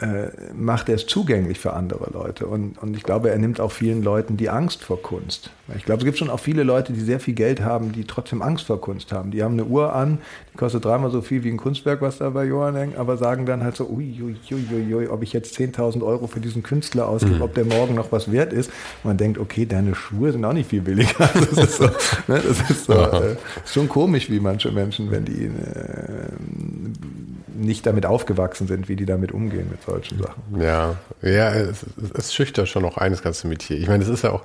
[0.00, 2.46] äh, macht er es zugänglich für andere Leute.
[2.46, 5.50] Und, und ich glaube, er nimmt auch vielen Leuten die Angst vor Kunst.
[5.76, 8.40] Ich glaube, es gibt schon auch viele Leute, die sehr viel Geld haben, die trotzdem
[8.40, 9.32] Angst vor Kunst haben.
[9.32, 10.18] Die haben eine Uhr an,
[10.52, 13.44] die kostet dreimal so viel wie ein Kunstwerk, was da bei Johann hängt, aber sagen
[13.44, 17.08] dann halt so, ui, ui, ui, ui ob ich jetzt 10.000 Euro für diesen Künstler
[17.08, 17.42] ausgebe, mhm.
[17.42, 18.70] ob der morgen noch was wert ist.
[19.02, 21.08] Und man denkt, okay, deine Schuhe sind auch nicht viel billiger.
[21.38, 25.44] Das ist, so, ne, das ist so, äh, schon komisch, wie manche Menschen, wenn die
[25.44, 25.50] äh,
[27.58, 30.60] nicht damit aufgewachsen sind, wie die damit umgehen mit solchen Sachen.
[30.60, 33.78] Ja, ja, es, es schüchtert schon noch eines ganze Metier.
[33.78, 34.42] Ich meine, es ist ja auch,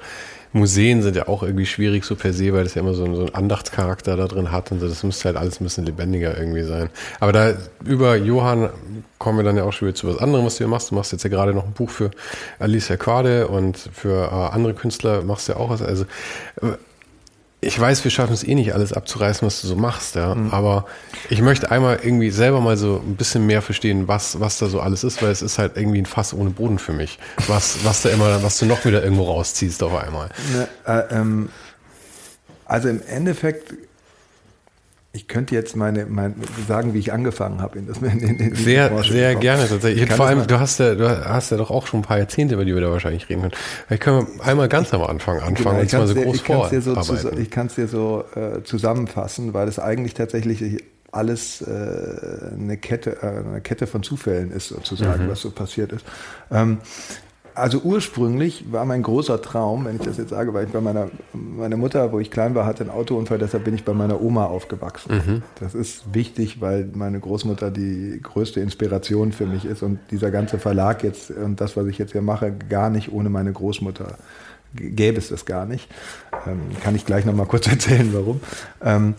[0.54, 3.22] Museen sind ja auch irgendwie schwierig so per se, weil das ja immer so, so
[3.22, 4.88] einen Andachtscharakter da drin hat und so.
[4.88, 6.90] Das müsste halt alles ein bisschen lebendiger irgendwie sein.
[7.20, 7.54] Aber da
[7.84, 8.70] über Johann
[9.18, 10.92] kommen wir dann ja auch schon wieder zu was anderem, was du hier machst.
[10.92, 12.12] Du machst jetzt ja gerade noch ein Buch für
[12.60, 15.82] Alicia Quade und für äh, andere Künstler machst du ja auch was.
[15.82, 16.04] Also
[16.62, 16.74] äh,
[17.63, 20.36] ich weiß, wir schaffen es eh nicht alles abzureißen, was du so machst, ja.
[20.36, 20.52] Mhm.
[20.52, 20.86] Aber
[21.30, 24.80] ich möchte einmal irgendwie selber mal so ein bisschen mehr verstehen, was, was da so
[24.80, 27.19] alles ist, weil es ist halt irgendwie ein Fass ohne Boden für mich.
[27.47, 30.30] Was, was da immer, was du noch wieder irgendwo rausziehst auf einmal.
[30.54, 31.49] Ne, äh, ähm,
[32.65, 33.73] also im Endeffekt
[35.15, 36.34] ich könnte jetzt meine, meine
[36.67, 39.41] sagen, wie ich angefangen habe in, in, in, in Sehr, sehr gekommen.
[39.41, 40.12] gerne tatsächlich.
[40.12, 42.65] Vor allem, du hast ja, du hast ja doch auch schon ein paar Jahrzehnte, über
[42.65, 43.54] die wir da wahrscheinlich reden können.
[43.86, 46.73] Vielleicht können wir einmal ganz am Anfang anfangen genau, und mal so groß vor.
[47.38, 53.17] Ich kann es dir so äh, zusammenfassen, weil es eigentlich tatsächlich alles äh, eine Kette,
[53.21, 55.30] äh, eine Kette von Zufällen ist sozusagen, mhm.
[55.30, 56.04] was so passiert ist.
[56.49, 56.80] Ähm,
[57.56, 61.10] also ursprünglich war mein großer Traum, wenn ich das jetzt sage, weil ich bei meiner,
[61.34, 64.46] meiner Mutter, wo ich klein war, hatte einen Autounfall, deshalb bin ich bei meiner Oma
[64.46, 65.22] aufgewachsen.
[65.26, 65.44] Mhm.
[65.60, 70.58] Das ist wichtig, weil meine Großmutter die größte Inspiration für mich ist und dieser ganze
[70.58, 74.18] Verlag jetzt und das, was ich jetzt hier mache, gar nicht ohne meine Großmutter
[74.76, 75.88] gäbe es das gar nicht.
[76.48, 78.42] Ähm, kann ich gleich nochmal kurz erzählen, warum.
[78.84, 79.13] Ähm,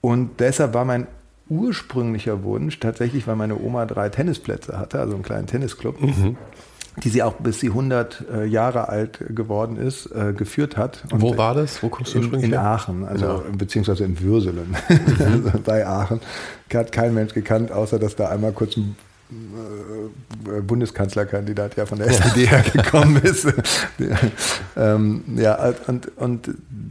[0.00, 1.08] und deshalb war mein
[1.48, 6.00] ursprünglicher Wunsch tatsächlich, weil meine Oma drei Tennisplätze hatte, also einen kleinen Tennisclub.
[6.00, 6.36] Mhm
[7.04, 11.04] die sie auch bis sie 100 äh, Jahre alt geworden ist, äh, geführt hat.
[11.12, 11.82] Und Wo war das?
[11.82, 13.42] Wo kommst du in, in Aachen, also ja.
[13.56, 16.20] beziehungsweise in Würselen also bei Aachen.
[16.72, 18.96] Hat kein Mensch gekannt, außer dass da einmal kurz ein
[19.30, 23.46] äh, Bundeskanzlerkandidat ja von der SPD hergekommen ist.
[24.76, 26.50] ähm, ja, und, und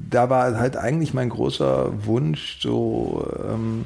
[0.09, 3.85] da war halt eigentlich mein großer Wunsch, so ähm,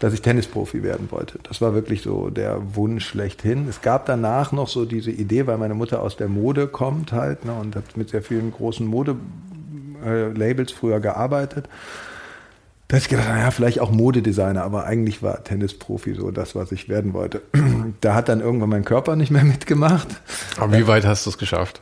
[0.00, 1.38] dass ich Tennisprofi werden wollte.
[1.42, 3.66] Das war wirklich so der Wunsch schlechthin.
[3.68, 7.44] Es gab danach noch so diese Idee, weil meine Mutter aus der Mode kommt halt
[7.44, 11.68] ne, und hat mit sehr vielen großen Modelabels früher gearbeitet.
[12.88, 16.88] Da ich gedacht, naja, vielleicht auch Modedesigner, aber eigentlich war Tennisprofi so das, was ich
[16.88, 17.42] werden wollte.
[18.00, 20.08] Da hat dann irgendwann mein Körper nicht mehr mitgemacht.
[20.58, 21.80] Aber wie weit hast du es geschafft?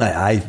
[0.00, 0.42] Naja, ich,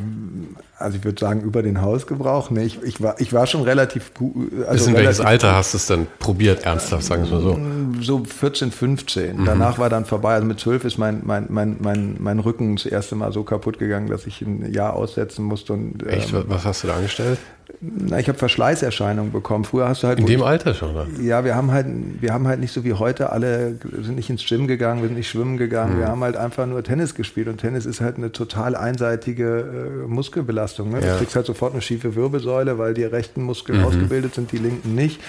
[0.77, 2.51] also ich würde sagen, über den Hausgebrauch.
[2.51, 4.33] Nee, ich, ich, war, ich war schon relativ gut.
[4.61, 7.59] Also Bis in welches Alter hast du es dann probiert, ernsthaft, sagen wir so?
[7.99, 9.41] So 14, 15.
[9.41, 9.45] Mhm.
[9.45, 10.35] Danach war dann vorbei.
[10.35, 13.77] Also mit 12 ist mein, mein, mein, mein, mein Rücken das erste Mal so kaputt
[13.77, 15.73] gegangen, dass ich ein Jahr aussetzen musste.
[15.73, 16.31] Und, Echt?
[16.31, 17.39] Ähm, Was hast du da angestellt?
[17.79, 19.63] Na, ich habe Verschleißerscheinungen bekommen.
[19.63, 20.19] Früher hast du halt.
[20.19, 21.07] In dem Alter schon, oder?
[21.21, 21.87] Ja, wir haben halt,
[22.19, 25.17] wir haben halt nicht so wie heute alle, sind nicht ins Gym gegangen, wir sind
[25.17, 25.99] nicht schwimmen gegangen, mhm.
[25.99, 30.07] wir haben halt einfach nur Tennis gespielt und Tennis ist halt eine total einseitige äh,
[30.07, 30.91] Muskelbelastung.
[30.91, 31.01] Ne?
[31.01, 31.13] Ja.
[31.13, 33.85] Du kriegst halt sofort eine schiefe Wirbelsäule, weil die rechten Muskeln mhm.
[33.85, 35.21] ausgebildet sind, die linken nicht.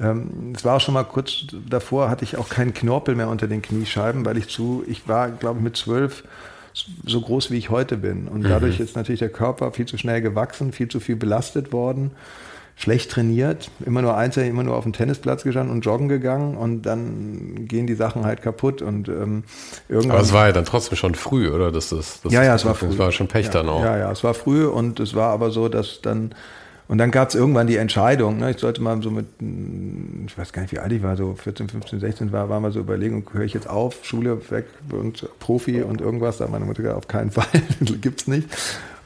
[0.00, 3.48] Ähm, es war auch schon mal kurz davor, hatte ich auch keinen Knorpel mehr unter
[3.48, 6.24] den Kniescheiben, weil ich zu, ich war, glaube ich, mit zwölf
[7.06, 8.28] so groß, wie ich heute bin.
[8.28, 8.84] Und dadurch mhm.
[8.84, 12.10] ist natürlich der Körper viel zu schnell gewachsen, viel zu viel belastet worden,
[12.76, 16.82] schlecht trainiert, immer nur einzeln, immer nur auf dem Tennisplatz gestanden und joggen gegangen und
[16.82, 19.44] dann gehen die Sachen halt kaputt und ähm,
[19.88, 20.12] irgendwann.
[20.12, 21.72] Aber es war ja dann trotzdem schon früh, oder?
[21.72, 22.88] Das, das, das ja, ja, es war früh.
[22.88, 23.82] Es war schon Pech ja, dann auch.
[23.82, 26.34] Ja, ja, es war früh und es war aber so, dass dann
[26.88, 29.26] und dann gab es irgendwann die Entscheidung, ne, ich sollte mal so mit,
[30.26, 32.70] ich weiß gar nicht, wie alt ich war, so 14, 15, 16 war, war mal
[32.70, 36.38] so überlegen, höre ich jetzt auf, Schule weg und Profi und irgendwas.
[36.38, 37.46] Da hat meine Mutter gesagt, auf keinen Fall,
[38.00, 38.48] gibt's nicht.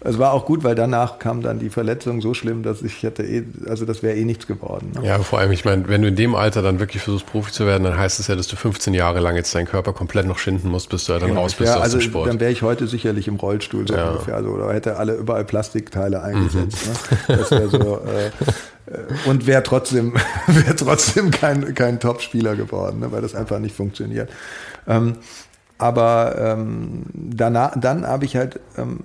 [0.03, 3.23] Es war auch gut, weil danach kam dann die Verletzung so schlimm, dass ich hätte
[3.23, 4.93] eh, also das wäre eh nichts geworden.
[4.95, 5.07] Ne?
[5.07, 7.67] Ja, vor allem, ich meine, wenn du in dem Alter dann wirklich versuchst, Profi zu
[7.67, 10.39] werden, dann heißt es ja, dass du 15 Jahre lang jetzt deinen Körper komplett noch
[10.39, 11.43] schinden musst, bis du dann genau.
[11.43, 12.29] raus bist ja, aus also dem Sport.
[12.29, 14.11] Dann wäre ich heute sicherlich im Rollstuhl so ja.
[14.11, 16.87] ungefähr, also, oder hätte alle überall Plastikteile eingesetzt.
[16.87, 17.35] Mhm.
[17.35, 17.37] Ne?
[17.41, 18.01] Das wäre so.
[18.07, 20.15] Äh, äh und wäre trotzdem,
[20.47, 24.31] wär trotzdem kein, kein Top-Spieler geworden, ne, weil das einfach nicht funktioniert.
[24.89, 25.17] Ähm,
[25.77, 28.99] aber ähm, danach, dann habe ich halt ähm,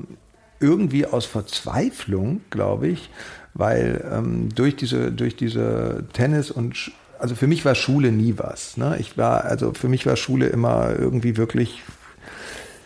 [0.65, 3.09] irgendwie aus Verzweiflung, glaube ich,
[3.53, 8.75] weil ähm, durch diese, durch diese Tennis und also für mich war Schule nie was.
[8.75, 8.97] Ne?
[8.99, 11.81] Ich war, also für mich war Schule immer irgendwie wirklich.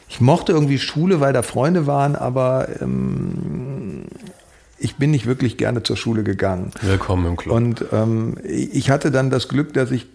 [0.07, 4.05] Ich mochte irgendwie Schule, weil da Freunde waren, aber ähm,
[4.77, 6.71] ich bin nicht wirklich gerne zur Schule gegangen.
[6.81, 7.55] Willkommen im Club.
[7.55, 10.07] Und ähm, ich hatte dann das Glück, dass ich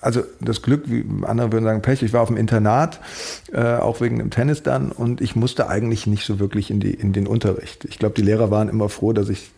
[0.00, 3.00] also das Glück, wie andere würden sagen, Pech, ich war auf dem Internat,
[3.52, 6.94] äh, auch wegen dem Tennis dann, und ich musste eigentlich nicht so wirklich in, die,
[6.94, 7.84] in den Unterricht.
[7.86, 9.50] Ich glaube, die Lehrer waren immer froh, dass ich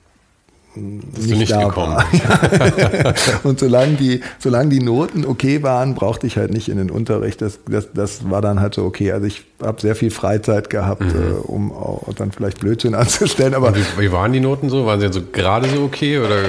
[0.75, 1.97] dass nicht, nicht gekommen.
[1.97, 3.15] War.
[3.43, 7.41] und solange die, solange die Noten okay waren, brauchte ich halt nicht in den Unterricht.
[7.43, 9.13] Das, das, das war dann halt so okay.
[9.13, 11.09] Also ich habe sehr viel Freizeit gehabt, mhm.
[11.09, 13.55] äh, um auch dann vielleicht Blödsinn anzustellen.
[13.55, 14.87] Aber wie, wie, waren die Noten so?
[14.87, 16.43] Waren sie so gerade so okay oder?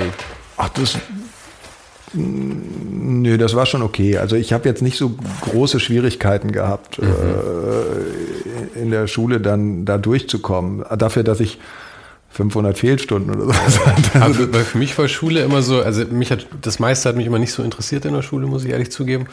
[0.57, 0.97] Ach, das
[2.13, 4.17] Nö, das war schon okay.
[4.17, 7.07] Also ich habe jetzt nicht so große Schwierigkeiten gehabt, mhm.
[8.75, 10.83] äh, in der Schule dann da durchzukommen.
[10.97, 11.59] Dafür, dass ich
[12.31, 13.79] 500 Fehlstunden oder so.
[14.19, 17.25] Also, weil für mich war Schule immer so, also mich hat, das meiste hat mich
[17.25, 19.27] immer nicht so interessiert in der Schule, muss ich ehrlich zugeben.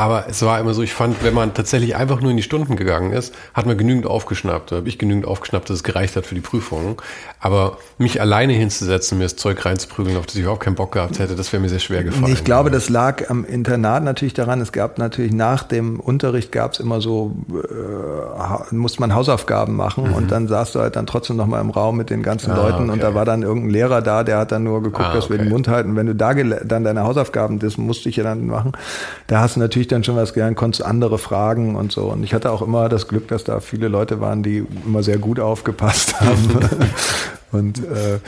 [0.00, 2.76] Aber es war immer so, ich fand, wenn man tatsächlich einfach nur in die Stunden
[2.76, 4.70] gegangen ist, hat man genügend aufgeschnappt.
[4.70, 6.96] Da habe ich genügend aufgeschnappt, dass es gereicht hat für die Prüfungen.
[7.40, 11.18] Aber mich alleine hinzusetzen, mir das Zeug reinzuprügeln, auf das ich überhaupt keinen Bock gehabt
[11.18, 12.32] hätte, das wäre mir sehr schwer gefallen.
[12.32, 14.60] Ich glaube, das lag am Internat natürlich daran.
[14.60, 20.10] Es gab natürlich nach dem Unterricht gab es immer so, äh, musste man Hausaufgaben machen
[20.10, 20.14] mhm.
[20.14, 22.56] und dann saß du halt dann trotzdem noch mal im Raum mit den ganzen ah,
[22.56, 22.92] Leuten okay.
[22.92, 25.38] und da war dann irgendein Lehrer da, der hat dann nur geguckt, ah, dass wir
[25.38, 25.96] den Mund halten.
[25.96, 28.72] Wenn du da dann deine Hausaufgaben, das musste ich ja dann machen,
[29.26, 32.04] da hast du natürlich ich dann schon was gern, konntest andere fragen und so.
[32.04, 35.18] Und ich hatte auch immer das Glück, dass da viele Leute waren, die immer sehr
[35.18, 36.60] gut aufgepasst haben.
[37.52, 38.18] und äh,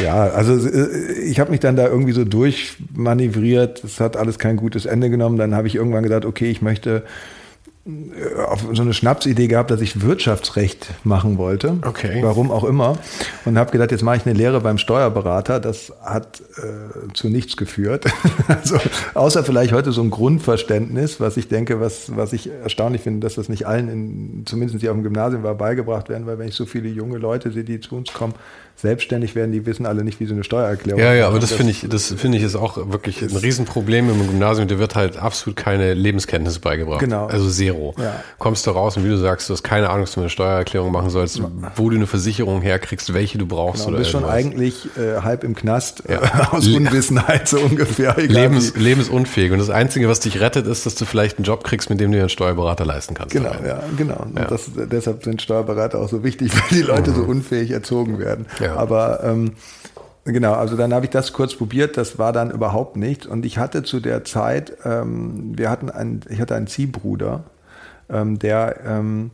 [0.00, 3.82] ja, also äh, ich habe mich dann da irgendwie so durchmanövriert.
[3.82, 5.36] Es hat alles kein gutes Ende genommen.
[5.36, 7.02] Dann habe ich irgendwann gesagt, okay, ich möchte
[8.46, 11.76] auf so eine Schnapsidee gehabt, dass ich Wirtschaftsrecht machen wollte.
[11.82, 12.20] Okay.
[12.22, 12.98] Warum auch immer.
[13.44, 15.60] Und habe gedacht, jetzt mache ich eine Lehre beim Steuerberater.
[15.60, 18.06] Das hat äh, zu nichts geführt.
[18.48, 18.78] also,
[19.14, 23.34] außer vielleicht heute so ein Grundverständnis, was ich denke, was, was ich erstaunlich finde, dass
[23.34, 26.54] das nicht allen, in, zumindest die auf dem Gymnasium war, beigebracht werden, weil wenn ich
[26.54, 28.34] so viele junge Leute sehe, die zu uns kommen,
[28.80, 31.56] selbstständig werden, die wissen alle nicht, wie so eine Steuererklärung Ja, ja, aber das, das
[31.56, 34.68] finde ich, das finde ich ist auch wirklich ein Riesenproblem im Gymnasium.
[34.68, 37.00] Dir wird halt absolut keine Lebenskenntnisse beigebracht.
[37.00, 37.26] Genau.
[37.26, 37.79] Also zero.
[37.98, 38.22] Ja.
[38.38, 40.92] Kommst du raus und wie du sagst, du hast keine Ahnung, dass du eine Steuererklärung
[40.92, 41.42] machen sollst,
[41.76, 43.84] wo du eine Versicherung herkriegst, welche du brauchst.
[43.84, 46.22] Genau, du bist schon eigentlich äh, halb im Knast ja.
[46.22, 48.16] äh, aus Unwissenheit so ungefähr.
[48.16, 49.52] Lebens, lebensunfähig.
[49.52, 52.10] Und das Einzige, was dich rettet, ist, dass du vielleicht einen Job kriegst, mit dem
[52.10, 53.34] du dir einen Steuerberater leisten kannst.
[53.34, 54.26] Genau, ja, genau.
[54.36, 54.44] Ja.
[54.44, 57.14] Das, deshalb sind Steuerberater auch so wichtig, weil die Leute mhm.
[57.16, 58.46] so unfähig erzogen werden.
[58.76, 59.52] Aber ähm,
[60.24, 63.26] Genau, also dann habe ich das kurz probiert, das war dann überhaupt nichts.
[63.26, 67.44] Und ich hatte zu der Zeit, ähm, wir hatten einen, ich hatte einen Ziehbruder,
[68.12, 69.30] ähm, der, ähm,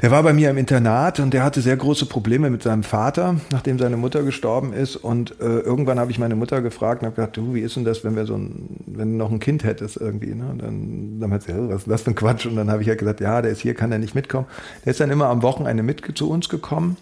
[0.00, 3.36] der war bei mir im Internat und der hatte sehr große Probleme mit seinem Vater,
[3.50, 4.96] nachdem seine Mutter gestorben ist.
[4.96, 7.84] Und äh, irgendwann habe ich meine Mutter gefragt und habe gesagt, du, wie ist denn
[7.84, 10.34] das, wenn wir so ein, wenn du noch ein Kind hättest irgendwie?
[10.34, 10.46] Ne?
[10.50, 12.46] Und dann, dann hat sie, was ist das für ein Quatsch?
[12.46, 14.46] Und dann habe ich ja halt gesagt, ja, der ist hier, kann er nicht mitkommen.
[14.84, 16.96] Der ist dann immer am Wochenende mit zu uns gekommen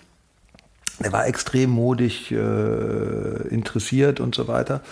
[1.03, 4.83] er war extrem modig äh, interessiert und so weiter.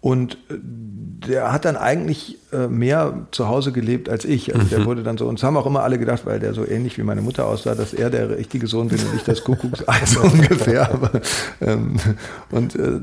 [0.00, 4.54] Und äh, der hat dann eigentlich äh, mehr zu Hause gelebt als ich.
[4.54, 4.84] Also der mhm.
[4.86, 7.02] wurde dann so, und es haben auch immer alle gedacht, weil der so ähnlich wie
[7.02, 10.92] meine Mutter aussah, dass er der richtige Sohn bin und ich das Kuckucksei so ungefähr.
[10.92, 11.10] Aber,
[11.60, 11.96] ähm,
[12.50, 13.00] und äh,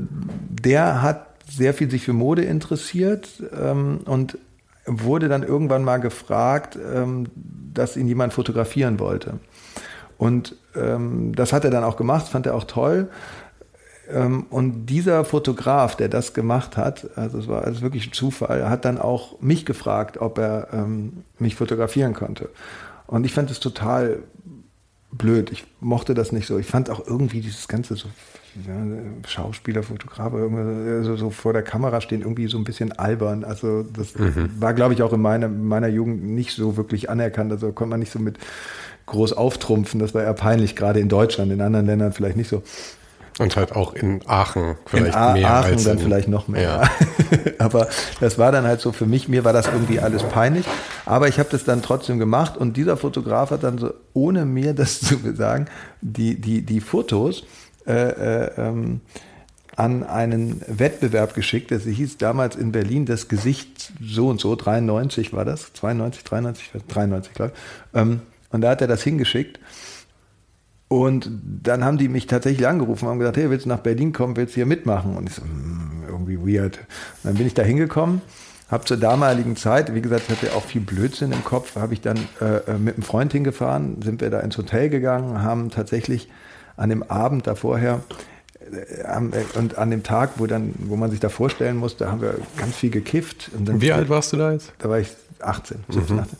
[0.62, 3.28] der hat sehr viel sich für Mode interessiert
[3.60, 4.38] ähm, und
[4.86, 7.26] wurde dann irgendwann mal gefragt, ähm,
[7.74, 9.34] dass ihn jemand fotografieren wollte.
[10.18, 13.08] Und ähm, das hat er dann auch gemacht, fand er auch toll.
[14.10, 18.68] Ähm, und dieser Fotograf, der das gemacht hat, also es war also wirklich ein Zufall,
[18.68, 22.48] hat dann auch mich gefragt, ob er ähm, mich fotografieren konnte.
[23.06, 24.18] Und ich fand es total
[25.12, 25.50] blöd.
[25.50, 26.58] Ich mochte das nicht so.
[26.58, 28.08] Ich fand auch irgendwie dieses ganze so
[28.66, 28.74] ja,
[29.26, 30.32] Schauspieler, Fotograf,
[31.02, 33.44] so, so, vor der Kamera stehen, irgendwie so ein bisschen albern.
[33.44, 34.50] Also das mhm.
[34.58, 37.52] war, glaube ich, auch in meiner, meiner Jugend nicht so wirklich anerkannt.
[37.52, 38.38] Also konnte man nicht so mit
[39.06, 40.00] groß auftrumpfen.
[40.00, 42.62] Das war eher peinlich, gerade in Deutschland, in anderen Ländern vielleicht nicht so.
[43.38, 46.62] Und halt auch in Aachen vielleicht in mehr Aachen als dann vielleicht noch mehr.
[46.62, 46.90] Ja.
[47.58, 50.64] Aber das war dann halt so für mich, mir war das irgendwie alles peinlich.
[51.04, 54.72] Aber ich habe das dann trotzdem gemacht und dieser Fotograf hat dann so, ohne mir
[54.72, 55.66] das zu sagen,
[56.00, 57.44] die, die, die Fotos
[57.86, 59.00] äh, äh, ähm,
[59.76, 61.70] an einen Wettbewerb geschickt.
[61.70, 66.70] Das hieß damals in Berlin das Gesicht so und so, 93 war das, 92, 93,
[66.88, 68.00] 93 glaube ich.
[68.00, 69.60] Ähm, und da hat er das hingeschickt.
[70.96, 71.30] Und
[71.62, 74.34] dann haben die mich tatsächlich angerufen und haben gesagt, hey, willst du nach Berlin kommen,
[74.34, 75.14] willst du hier mitmachen?
[75.14, 76.78] Und ich so, hm, irgendwie weird.
[76.78, 78.22] Und dann bin ich da hingekommen,
[78.70, 82.00] habe zur damaligen Zeit, wie gesagt, ich hatte auch viel Blödsinn im Kopf, habe ich
[82.00, 86.30] dann äh, äh, mit einem Freund hingefahren, sind wir da ins Hotel gegangen, haben tatsächlich
[86.78, 88.00] an dem Abend da vorher
[88.72, 92.36] äh, und an dem Tag, wo dann, wo man sich da vorstellen musste, haben wir
[92.56, 93.50] ganz viel gekifft.
[93.54, 94.72] Wie alt warst du da jetzt?
[94.78, 96.22] Da war ich 18, 17, mhm.
[96.22, 96.38] 18.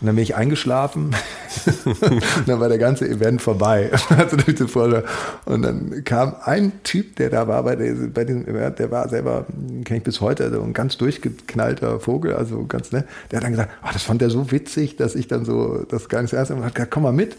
[0.00, 1.14] Und dann bin ich eingeschlafen.
[1.84, 3.90] und dann war der ganze Event vorbei.
[5.44, 9.08] und dann kam ein Typ, der da war bei, der, bei diesem Event, der war
[9.10, 9.46] selber,
[9.84, 13.04] kenne ich bis heute, also ein ganz durchgeknallter Vogel, also ganz nett.
[13.30, 16.08] Der hat dann gesagt, oh, das fand er so witzig, dass ich dann so das
[16.08, 17.36] gar nicht erst und hat gesagt, komm mal mit.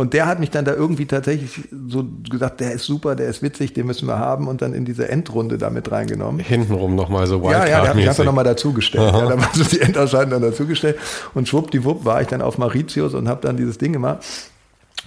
[0.00, 3.42] Und der hat mich dann da irgendwie tatsächlich so gesagt, der ist super, der ist
[3.42, 6.40] witzig, den müssen wir haben und dann in diese Endrunde da mit reingenommen.
[6.40, 9.12] Hintenrum nochmal so Wildcard Ja, ja, der hat mich einfach nochmal dazugestellt.
[9.12, 10.96] Ja, da war so die Endausscheidung dann dazugestellt
[11.34, 14.24] und schwuppdiwupp war ich dann auf Mauritius und habe dann dieses Ding gemacht.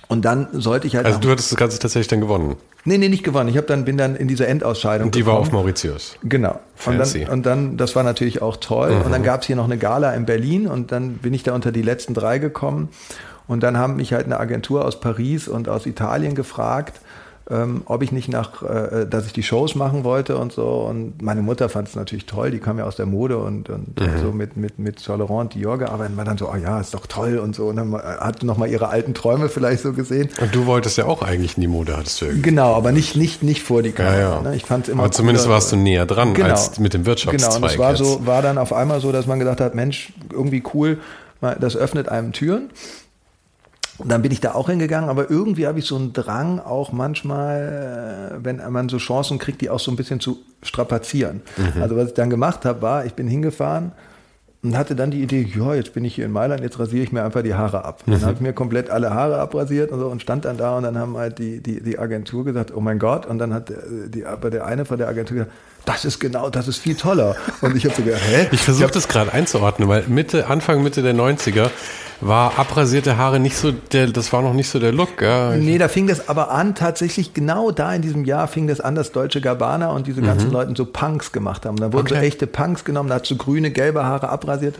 [0.09, 1.07] Und dann sollte ich halt.
[1.07, 2.55] Also du hattest das Ganze tatsächlich dann gewonnen?
[2.85, 3.49] Nee, nee, nicht gewonnen.
[3.49, 5.07] Ich habe dann bin dann in dieser Endausscheidung.
[5.07, 5.37] Und die gekommen.
[5.37, 6.17] war auf Mauritius.
[6.21, 6.59] Genau.
[6.85, 8.93] Und dann, und dann, das war natürlich auch toll.
[8.93, 9.01] Mhm.
[9.03, 11.55] Und dann gab es hier noch eine Gala in Berlin und dann bin ich da
[11.55, 12.89] unter die letzten drei gekommen.
[13.53, 16.99] Und dann haben mich halt eine Agentur aus Paris und aus Italien gefragt,
[17.49, 20.65] ähm, ob ich nicht nach, äh, dass ich die Shows machen wollte und so.
[20.89, 23.99] Und meine Mutter fand es natürlich toll, die kam ja aus der Mode und, und,
[23.99, 24.19] mhm.
[24.21, 26.17] so mit, mit, mit Laurent Dior gearbeitet.
[26.17, 27.67] War dann so, oh ja, ist doch toll und so.
[27.67, 30.29] Und dann hat nochmal ihre alten Träume vielleicht so gesehen.
[30.41, 32.49] Und du wolltest ja auch eigentlich in die Mode, hattest du irgendwie.
[32.49, 34.15] Genau, aber nicht, nicht, nicht vor die Kamera.
[34.15, 34.41] Ja, ja.
[34.41, 34.55] Ne?
[34.55, 35.03] Ich fand immer.
[35.03, 36.49] Aber zumindest warst du näher dran genau.
[36.49, 37.51] als mit dem Wirtschaftszweig.
[37.51, 40.13] Genau, und es war so, war dann auf einmal so, dass man gedacht hat, Mensch,
[40.31, 40.97] irgendwie cool,
[41.59, 42.69] das öffnet einem Türen.
[44.03, 46.91] Und dann bin ich da auch hingegangen, aber irgendwie habe ich so einen Drang auch
[46.91, 51.41] manchmal, äh, wenn man so Chancen kriegt, die auch so ein bisschen zu strapazieren.
[51.55, 51.81] Mhm.
[51.81, 53.93] Also was ich dann gemacht habe, war, ich bin hingefahren
[54.61, 57.13] und hatte dann die Idee, ja, jetzt bin ich hier in Mailand, jetzt rasiere ich
[57.13, 58.03] mir einfach die Haare ab.
[58.05, 58.11] Mhm.
[58.11, 60.83] Dann habe ich mir komplett alle Haare abrasiert und so und stand dann da und
[60.83, 63.71] dann haben halt die, die, die Agentur gesagt, oh mein Gott, und dann hat
[64.07, 65.51] die, aber der eine von der Agentur gesagt,
[65.85, 67.35] das ist genau, das ist viel toller.
[67.61, 68.47] Und ich habe so gedacht, hä?
[68.51, 71.69] Ich versuche das gerade einzuordnen, weil Mitte, Anfang, Mitte der 90er
[72.21, 75.55] war abrasierte Haare nicht so der, das war noch nicht so der Look, ja.
[75.55, 78.95] Nee, da fing das aber an, tatsächlich genau da in diesem Jahr fing das an,
[78.95, 80.53] dass deutsche Gabbana und diese ganzen mhm.
[80.53, 81.77] Leute so Punks gemacht haben.
[81.77, 82.15] Da wurden okay.
[82.15, 84.75] so echte Punks genommen, da hat so grüne, gelbe Haare abrasiert.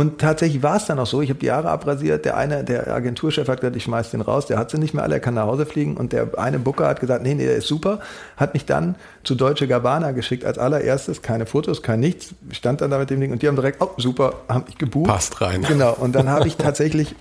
[0.00, 2.88] Und tatsächlich war es dann auch so, ich habe die Haare abrasiert, der eine, der
[2.88, 5.34] Agenturchef hat gesagt, ich schmeiß den raus, der hat sie nicht mehr alle, er kann
[5.34, 8.00] nach Hause fliegen und der eine Booker hat gesagt, nee, nee, der ist super,
[8.38, 12.90] hat mich dann zu Deutsche Gabbana geschickt als allererstes, keine Fotos, kein nichts, stand dann
[12.90, 15.10] da mit dem Ding und die haben direkt, oh super, haben mich gebucht.
[15.10, 15.66] Passt rein.
[15.68, 17.14] Genau, und dann habe ich tatsächlich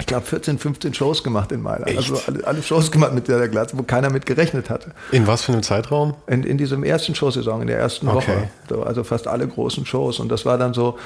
[0.00, 1.88] ich glaube, 14, 15 Shows gemacht in Mailand.
[1.88, 1.98] Echt?
[1.98, 4.92] Also alle, alle, Shows gemacht mit der Glatze, wo keiner mit gerechnet hatte.
[5.10, 6.14] In was für einem Zeitraum?
[6.28, 8.48] In, in diesem ersten Showsaison, in der ersten okay.
[8.68, 8.86] Woche.
[8.86, 10.20] also fast alle großen Shows.
[10.20, 10.98] Und das war dann so,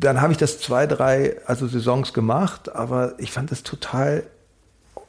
[0.00, 4.22] dann habe ich das zwei, drei also Saisons gemacht, aber ich fand das total,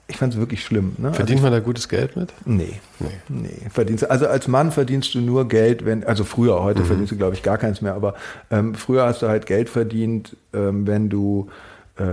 [0.07, 0.95] ich fand es wirklich schlimm.
[0.97, 1.13] Ne?
[1.13, 2.33] Verdient also man da gutes Geld mit?
[2.45, 2.79] Nee.
[2.99, 3.07] Nee.
[3.29, 3.69] nee.
[3.69, 6.85] Verdienst, also als Mann verdienst du nur Geld, wenn, also früher, heute mhm.
[6.85, 8.15] verdienst du, glaube ich, gar keins mehr, aber
[8.51, 11.49] ähm, früher hast du halt Geld verdient, ähm, wenn du
[11.97, 12.03] äh,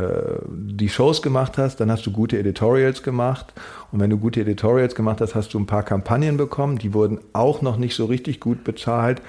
[0.49, 3.53] die Shows gemacht hast, dann hast du gute Editorials gemacht.
[3.91, 6.79] Und wenn du gute Editorials gemacht hast, hast du ein paar Kampagnen bekommen.
[6.79, 9.23] Die wurden auch noch nicht so richtig gut bezahlt.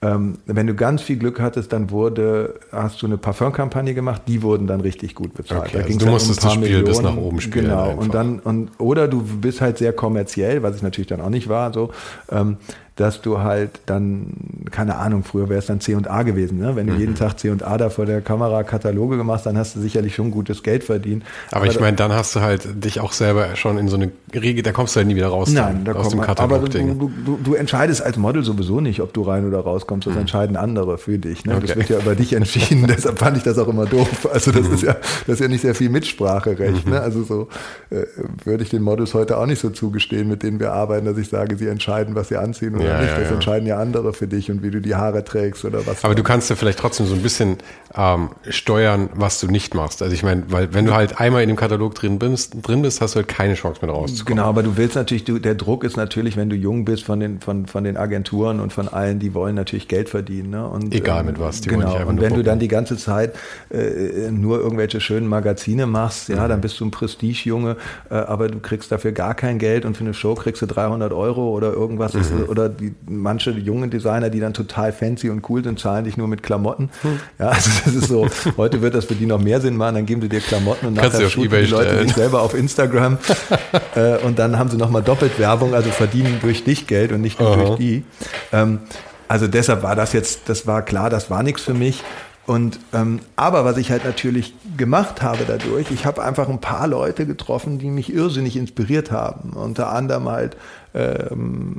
[0.00, 4.42] Ähm, wenn du ganz viel Glück hattest, dann wurde, hast du eine Parfumkampagne gemacht, die
[4.42, 5.70] wurden dann richtig gut bezahlt.
[5.70, 7.64] Okay, da also du musstest um das Spiel Millionen, bis nach oben spielen.
[7.64, 8.02] Genau, einfach.
[8.04, 11.48] und dann, und, oder du bist halt sehr kommerziell, was ich natürlich dann auch nicht
[11.48, 11.90] war, so,
[12.30, 12.58] ähm,
[12.98, 14.26] dass du halt dann,
[14.72, 16.58] keine Ahnung, früher wäre es dann C und A gewesen.
[16.58, 16.74] Ne?
[16.74, 16.98] Wenn du mhm.
[16.98, 20.16] jeden Tag C und A da vor der Kamera Kataloge gemacht, dann hast du sicherlich
[20.16, 21.22] schon gutes Geld verdient.
[21.52, 24.10] Aber, aber ich meine, dann hast du halt dich auch selber schon in so eine
[24.34, 26.58] Regel, da kommst du halt nie wieder raus Nein, da aus dem Katalog.
[26.58, 30.08] Aber du, du, du, entscheidest als Model sowieso nicht, ob du rein oder rauskommst.
[30.08, 30.22] Das mhm.
[30.22, 31.44] entscheiden andere für dich.
[31.44, 31.54] Ne?
[31.54, 31.66] Okay.
[31.68, 32.86] Das wird ja über dich entschieden.
[32.88, 34.28] Deshalb fand ich das auch immer doof.
[34.32, 34.74] Also das mhm.
[34.74, 34.94] ist ja,
[35.26, 36.84] das ist ja nicht sehr viel Mitspracherecht.
[36.84, 36.96] Ne?
[36.96, 37.02] Mhm.
[37.02, 37.48] Also so
[37.90, 38.06] äh,
[38.44, 41.28] würde ich den Models heute auch nicht so zugestehen, mit denen wir arbeiten, dass ich
[41.28, 43.10] sage, sie entscheiden, was sie anziehen ja, nicht.
[43.10, 43.34] Ja, das ja.
[43.34, 46.04] entscheiden ja andere für dich und wie du die Haare trägst oder was.
[46.04, 47.58] Aber du kannst ja vielleicht trotzdem so ein bisschen
[47.94, 50.02] ähm, steuern, was du nicht machst.
[50.02, 53.00] Also ich meine, weil wenn du halt einmal in dem Katalog drin bist, drin bist,
[53.00, 54.38] hast du halt keine Chance mehr rauszukommen.
[54.38, 57.20] Genau, aber du willst natürlich, du, der Druck ist natürlich, wenn du jung bist von
[57.20, 60.50] den, von, von den Agenturen und von allen, die wollen natürlich Geld verdienen.
[60.50, 60.66] Ne?
[60.66, 61.60] Und, Egal mit was.
[61.60, 62.06] Die genau.
[62.06, 63.34] und wenn du dann die ganze Zeit
[63.70, 66.48] äh, nur irgendwelche schönen Magazine machst, ja, mhm.
[66.48, 67.76] dann bist du ein Prestigejunge,
[68.10, 71.12] äh, aber du kriegst dafür gar kein Geld und für eine Show kriegst du 300
[71.12, 72.14] Euro oder irgendwas.
[72.14, 72.20] Mhm.
[72.20, 76.16] Ist, oder die, manche jungen Designer, die dann total fancy und cool sind, zahlen dich
[76.16, 76.90] nur mit Klamotten.
[77.02, 77.20] Mhm.
[77.38, 80.06] Ja, also das ist so, heute wird das für die noch mehr Sinn machen, dann
[80.06, 82.08] geben sie dir Klamotten und Kannst nachher shooten die Leute stellen.
[82.08, 83.18] sich selber auf Instagram
[83.94, 87.40] äh, und dann haben sie nochmal doppelt Werbung, also verdienen durch dich Geld und nicht
[87.40, 87.64] nur Aha.
[87.64, 88.04] durch die.
[88.52, 88.80] Ähm,
[89.28, 92.02] also deshalb war das jetzt, das war klar, das war nichts für mich.
[92.48, 96.88] Und ähm, aber was ich halt natürlich gemacht habe dadurch, ich habe einfach ein paar
[96.88, 99.50] Leute getroffen, die mich irrsinnig inspiriert haben.
[99.50, 100.56] Unter anderem halt
[100.94, 101.76] ähm,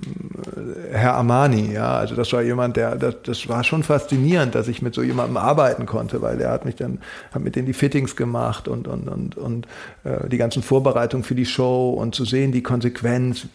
[0.92, 4.84] Herr Armani, ja, also das war jemand, der, das, das war schon faszinierend, dass ich
[4.84, 7.00] mit so jemandem arbeiten konnte, weil der hat mich dann,
[7.34, 9.66] hat mit denen die Fittings gemacht und und und und
[10.04, 13.48] äh, die ganzen Vorbereitungen für die Show und zu sehen die Konsequenz,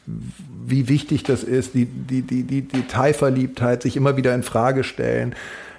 [0.66, 5.36] wie wichtig das ist, die die die die Detailverliebtheit, sich immer wieder in Frage stellen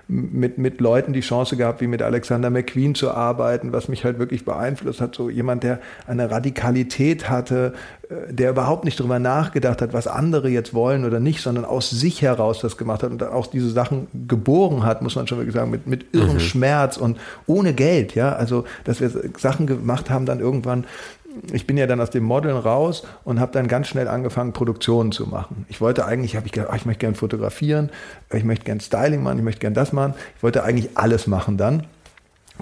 [0.07, 4.19] mit, mit Leuten die Chance gehabt, wie mit Alexander McQueen zu arbeiten, was mich halt
[4.19, 5.15] wirklich beeinflusst hat.
[5.15, 7.73] So jemand, der eine Radikalität hatte,
[8.09, 11.89] äh, der überhaupt nicht darüber nachgedacht hat, was andere jetzt wollen oder nicht, sondern aus
[11.89, 15.55] sich heraus das gemacht hat und auch diese Sachen geboren hat, muss man schon wirklich
[15.55, 16.39] sagen, mit, mit irrem mhm.
[16.39, 18.33] Schmerz und ohne Geld, ja.
[18.33, 20.85] Also, dass wir Sachen gemacht haben, dann irgendwann,
[21.51, 25.11] ich bin ja dann aus dem Modeln raus und habe dann ganz schnell angefangen, Produktionen
[25.11, 25.65] zu machen.
[25.69, 27.89] Ich wollte eigentlich, habe ich gedacht, ich möchte gerne fotografieren,
[28.33, 30.13] ich möchte gerne Styling machen, ich möchte gerne das machen.
[30.37, 31.83] Ich wollte eigentlich alles machen dann.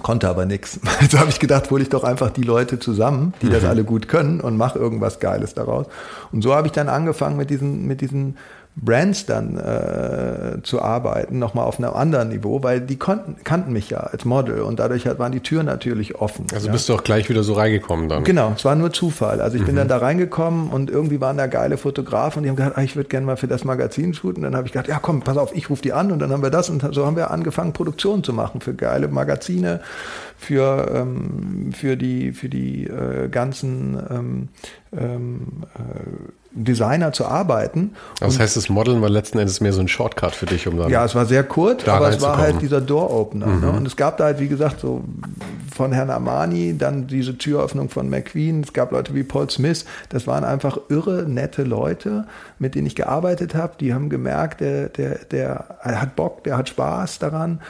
[0.02, 0.80] Konnte aber nichts.
[1.00, 3.52] Also habe ich gedacht, hole ich doch einfach die Leute zusammen, die mhm.
[3.52, 5.86] das alle gut können und mache irgendwas Geiles daraus.
[6.32, 8.36] Und so habe ich dann angefangen mit diesen, mit diesen
[8.76, 13.90] Brands dann äh, zu arbeiten, nochmal auf einem anderen Niveau, weil die konnten, kannten mich
[13.90, 16.46] ja als Model und dadurch halt waren die Türen natürlich offen.
[16.52, 16.72] Also ja.
[16.72, 18.24] bist du auch gleich wieder so reingekommen dann?
[18.24, 19.40] Genau, es war nur Zufall.
[19.40, 19.66] Also ich mhm.
[19.66, 22.82] bin dann da reingekommen und irgendwie waren da geile Fotografen und die haben gesagt, ah,
[22.82, 24.42] ich würde gerne mal für das Magazin shooten.
[24.42, 26.42] Dann habe ich gedacht, ja komm, pass auf, ich rufe die an und dann haben
[26.42, 29.80] wir das und so haben wir angefangen, Produktionen zu machen für geile Magazine,
[30.36, 34.48] für, ähm, für die, für die äh, ganzen ähm,
[34.96, 37.94] ähm, äh, Designer zu arbeiten.
[38.20, 40.88] Das heißt, das Modeln war letzten Endes mehr so ein Shortcut für dich, um dann.
[40.88, 43.46] Ja, es war sehr kurz, aber es war halt dieser Door-Opener.
[43.46, 43.52] Ne?
[43.52, 43.60] Mhm.
[43.60, 43.70] Ne?
[43.72, 45.02] Und es gab da halt, wie gesagt, so
[45.74, 50.26] von Herrn Armani, dann diese Türöffnung von McQueen, es gab Leute wie Paul Smith, das
[50.28, 52.26] waren einfach irre, nette Leute,
[52.60, 53.74] mit denen ich gearbeitet habe.
[53.80, 57.60] Die haben gemerkt, der, der, der hat Bock, der hat Spaß daran.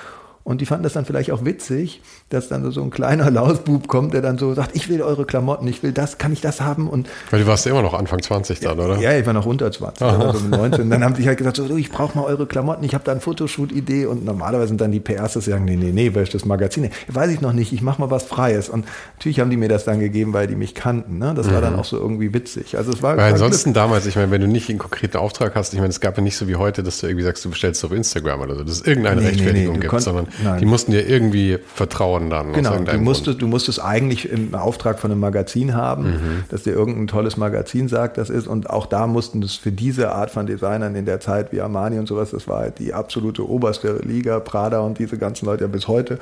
[0.45, 4.13] Und die fanden das dann vielleicht auch witzig, dass dann so ein kleiner Lausbub kommt,
[4.13, 6.89] der dann so sagt, ich will eure Klamotten, ich will das, kann ich das haben?
[6.89, 8.99] Und Weil du warst ja immer noch Anfang 20 dann, ja, oder?
[8.99, 10.91] Ja, ich war noch unter 20, also 19.
[10.91, 13.13] Dann haben die halt gesagt, so, du, ich brauche mal eure Klamotten, ich habe da
[13.13, 16.31] eine Fotoshoot-Idee und normalerweise sind dann die PRs, die sagen, nee, nee, nee, weil ich
[16.31, 18.69] das Magazin, weiß ich noch nicht, ich mache mal was Freies.
[18.69, 18.85] Und
[19.15, 21.17] natürlich haben die mir das dann gegeben, weil die mich kannten.
[21.17, 21.33] Ne?
[21.35, 21.55] Das mhm.
[21.55, 21.79] war dann mhm.
[21.79, 22.77] auch so irgendwie witzig.
[22.77, 23.83] Also es war, weil ansonsten Glück.
[23.83, 26.23] damals, ich meine, wenn du nicht einen konkreten Auftrag hast, ich meine, es gab ja
[26.23, 28.75] nicht so wie heute, dass du irgendwie sagst, du bestellst auf Instagram oder so, dass
[28.75, 30.59] es irgendeine nee, Rechtfertigung nee, nee, gibt, sondern nein.
[30.59, 32.53] die mussten dir irgendwie vertrauen dann.
[32.53, 36.45] Genau, du musstest, du musstest eigentlich im Auftrag von einem Magazin haben, mhm.
[36.51, 38.47] dass dir irgendein tolles Magazin sagt, das ist.
[38.47, 41.99] Und auch da mussten das für diese Art von Designern in der Zeit wie Armani
[41.99, 45.69] und sowas, das war halt die absolute oberste Liga, Prada und diese ganzen Leute ja
[45.69, 46.19] bis heute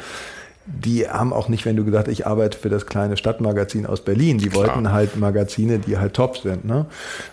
[0.64, 4.02] die haben auch nicht, wenn du gesagt hast, ich arbeite für das kleine Stadtmagazin aus
[4.02, 4.68] Berlin, die Klar.
[4.68, 6.64] wollten halt Magazine, die halt top sind.
[6.64, 6.86] Ne?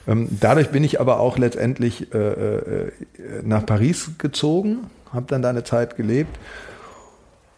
[0.08, 2.92] Ähm, dadurch bin ich aber auch letztendlich äh, äh,
[3.44, 6.40] nach Paris gezogen, habe dann da eine Zeit gelebt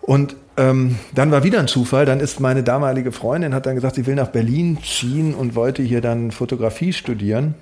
[0.01, 2.05] und ähm, dann war wieder ein Zufall.
[2.05, 5.83] Dann ist meine damalige Freundin, hat dann gesagt, sie will nach Berlin ziehen und wollte
[5.83, 7.55] hier dann Fotografie studieren.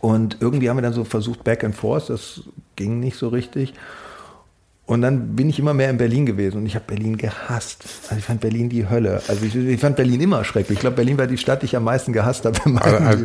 [0.00, 2.42] Und irgendwie haben wir dann so versucht, back and forth, das
[2.76, 3.74] ging nicht so richtig.
[4.88, 7.84] Und dann bin ich immer mehr in Berlin gewesen und ich habe Berlin gehasst.
[8.04, 9.20] Also ich fand Berlin die Hölle.
[9.28, 10.78] Also ich, ich fand Berlin immer schrecklich.
[10.78, 12.58] Ich glaube, Berlin war die Stadt, die ich am meisten gehasst habe.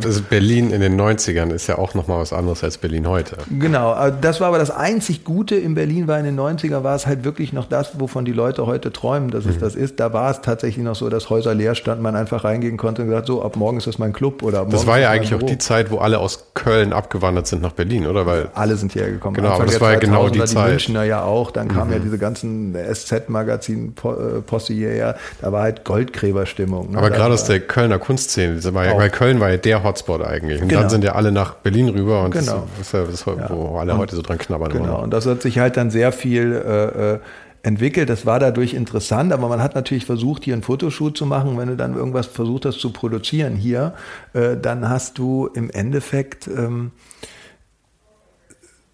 [0.04, 3.38] Also Berlin in den 90ern ist ja auch nochmal was anderes als Berlin heute.
[3.58, 7.06] Genau, das war aber das einzig Gute in Berlin war in den 90er war es
[7.06, 9.60] halt wirklich noch das, wovon die Leute heute träumen, dass es mhm.
[9.60, 9.98] das ist.
[10.00, 13.08] Da war es tatsächlich noch so, dass Häuser leer standen, man einfach reingehen konnte und
[13.08, 15.34] gesagt, so ab morgen ist das mein Club oder ab morgen Das war ja eigentlich
[15.34, 18.26] auch die Zeit, wo alle aus Köln abgewandert sind nach Berlin, oder?
[18.26, 19.36] Weil alle sind hierher gekommen.
[19.36, 20.66] Genau, aber das war ja genau die Zeit.
[20.66, 21.94] Die Münchner ja auch, dann kam mhm.
[21.94, 26.92] ja diese ganzen SZ-Magazin-Posse äh, hierher, da war halt Goldgräberstimmung.
[26.92, 26.98] Ne?
[26.98, 30.60] Aber gerade aus der Kölner Kunstszene, ja, weil Köln war ja der Hotspot eigentlich.
[30.62, 30.82] Und genau.
[30.82, 32.66] dann sind ja alle nach Berlin rüber und genau.
[32.78, 34.72] das ist ja das, wo alle heute so dran knabbern.
[34.72, 37.18] Genau, und das hat sich halt dann sehr viel äh, äh,
[37.62, 38.08] entwickelt.
[38.08, 41.58] Das war dadurch interessant, aber man hat natürlich versucht, hier ein Fotoshoot zu machen.
[41.58, 43.94] Wenn du dann irgendwas versucht hast zu produzieren hier,
[44.32, 46.92] äh, dann hast du im Endeffekt ähm,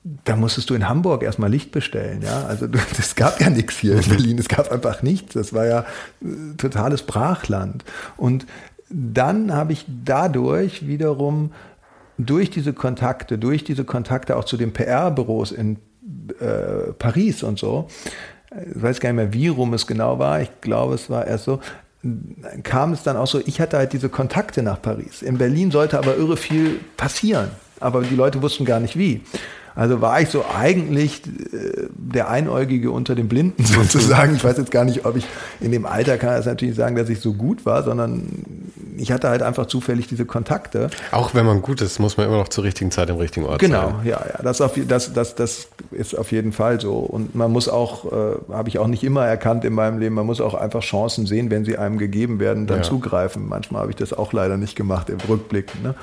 [0.03, 2.45] da musstest du in Hamburg erstmal Licht bestellen, ja.
[2.47, 2.67] Also
[2.99, 5.35] es gab ja nichts hier in Berlin, es gab einfach nichts.
[5.35, 5.81] Das war ja
[6.23, 7.85] äh, totales Brachland.
[8.17, 8.47] Und
[8.89, 11.53] dann habe ich dadurch wiederum
[12.17, 15.77] durch diese Kontakte, durch diese Kontakte auch zu den PR-Büros in
[16.41, 17.89] äh, Paris und so,
[18.51, 21.45] ich weiß gar nicht mehr, wie rum es genau war, ich glaube, es war erst
[21.45, 21.61] so,
[22.63, 25.23] kam es dann auch so, ich hatte halt diese Kontakte nach Paris.
[25.23, 29.23] In Berlin sollte aber irre viel passieren, aber die Leute wussten gar nicht wie.
[29.75, 34.35] Also war ich so eigentlich äh, der Einäugige unter den Blinden sozusagen.
[34.35, 35.27] Ich weiß jetzt gar nicht, ob ich
[35.61, 38.45] in dem Alter kann das natürlich sagen, dass ich so gut war, sondern
[38.97, 40.91] ich hatte halt einfach zufällig diese Kontakte.
[41.13, 43.61] Auch wenn man gut ist, muss man immer noch zur richtigen Zeit im richtigen Ort
[43.61, 43.95] genau, sein.
[44.03, 44.43] Genau, ja, ja.
[44.43, 46.99] Das, auf, das, das, das ist auf jeden Fall so.
[46.99, 50.27] Und man muss auch, äh, habe ich auch nicht immer erkannt in meinem Leben, man
[50.27, 52.83] muss auch einfach Chancen sehen, wenn sie einem gegeben werden, dann ja.
[52.83, 53.49] zugreifen.
[53.49, 55.83] Manchmal habe ich das auch leider nicht gemacht im Rückblick.
[55.83, 55.95] Ne?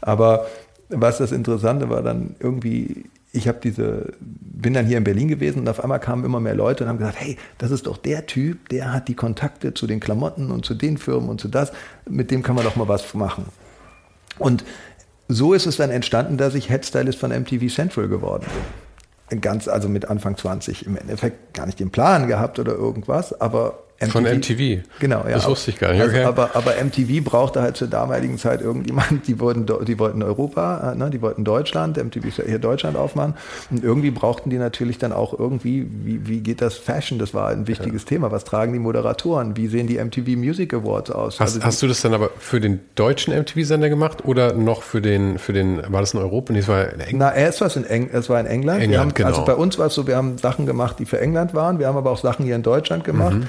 [0.00, 0.46] Aber
[0.88, 5.58] was das Interessante war, dann irgendwie ich habe diese, bin dann hier in Berlin gewesen
[5.58, 8.26] und auf einmal kamen immer mehr Leute und haben gesagt, hey, das ist doch der
[8.26, 11.72] Typ, der hat die Kontakte zu den Klamotten und zu den Firmen und zu das,
[12.08, 13.46] mit dem kann man doch mal was machen.
[14.38, 14.64] Und
[15.26, 18.46] so ist es dann entstanden, dass ich Headstylist von MTV Central geworden
[19.30, 19.40] bin.
[19.40, 23.83] Ganz, also mit Anfang 20 im Endeffekt gar nicht den Plan gehabt oder irgendwas, aber
[24.00, 24.12] MTV.
[24.12, 24.82] Von MTV.
[24.98, 25.34] Genau, ja.
[25.34, 26.00] Das wusste ich gar nicht.
[26.00, 26.24] Also, okay.
[26.24, 30.96] aber, aber MTV brauchte halt zur damaligen Zeit irgendjemand, die wollten, die wollten Europa, äh,
[30.96, 33.34] ne, die wollten Deutschland, MTV ist ja hier Deutschland aufmachen.
[33.70, 37.20] Und irgendwie brauchten die natürlich dann auch irgendwie, wie, wie geht das Fashion?
[37.20, 38.08] Das war ein wichtiges ja.
[38.08, 38.32] Thema.
[38.32, 39.56] Was tragen die Moderatoren?
[39.56, 41.38] Wie sehen die MTV Music Awards aus?
[41.38, 45.02] Hast, also hast du das dann aber für den deutschen MTV-Sender gemacht oder noch für
[45.02, 46.52] den, für den, war das in Europa?
[46.52, 47.18] Nee, es war in England.
[47.18, 48.82] Na, erst war es in, Eng, es war in England.
[48.82, 49.28] England haben, genau.
[49.28, 51.78] Also bei uns war es so, wir haben Sachen gemacht, die für England waren.
[51.78, 53.36] Wir haben aber auch Sachen hier in Deutschland gemacht.
[53.36, 53.46] Mhm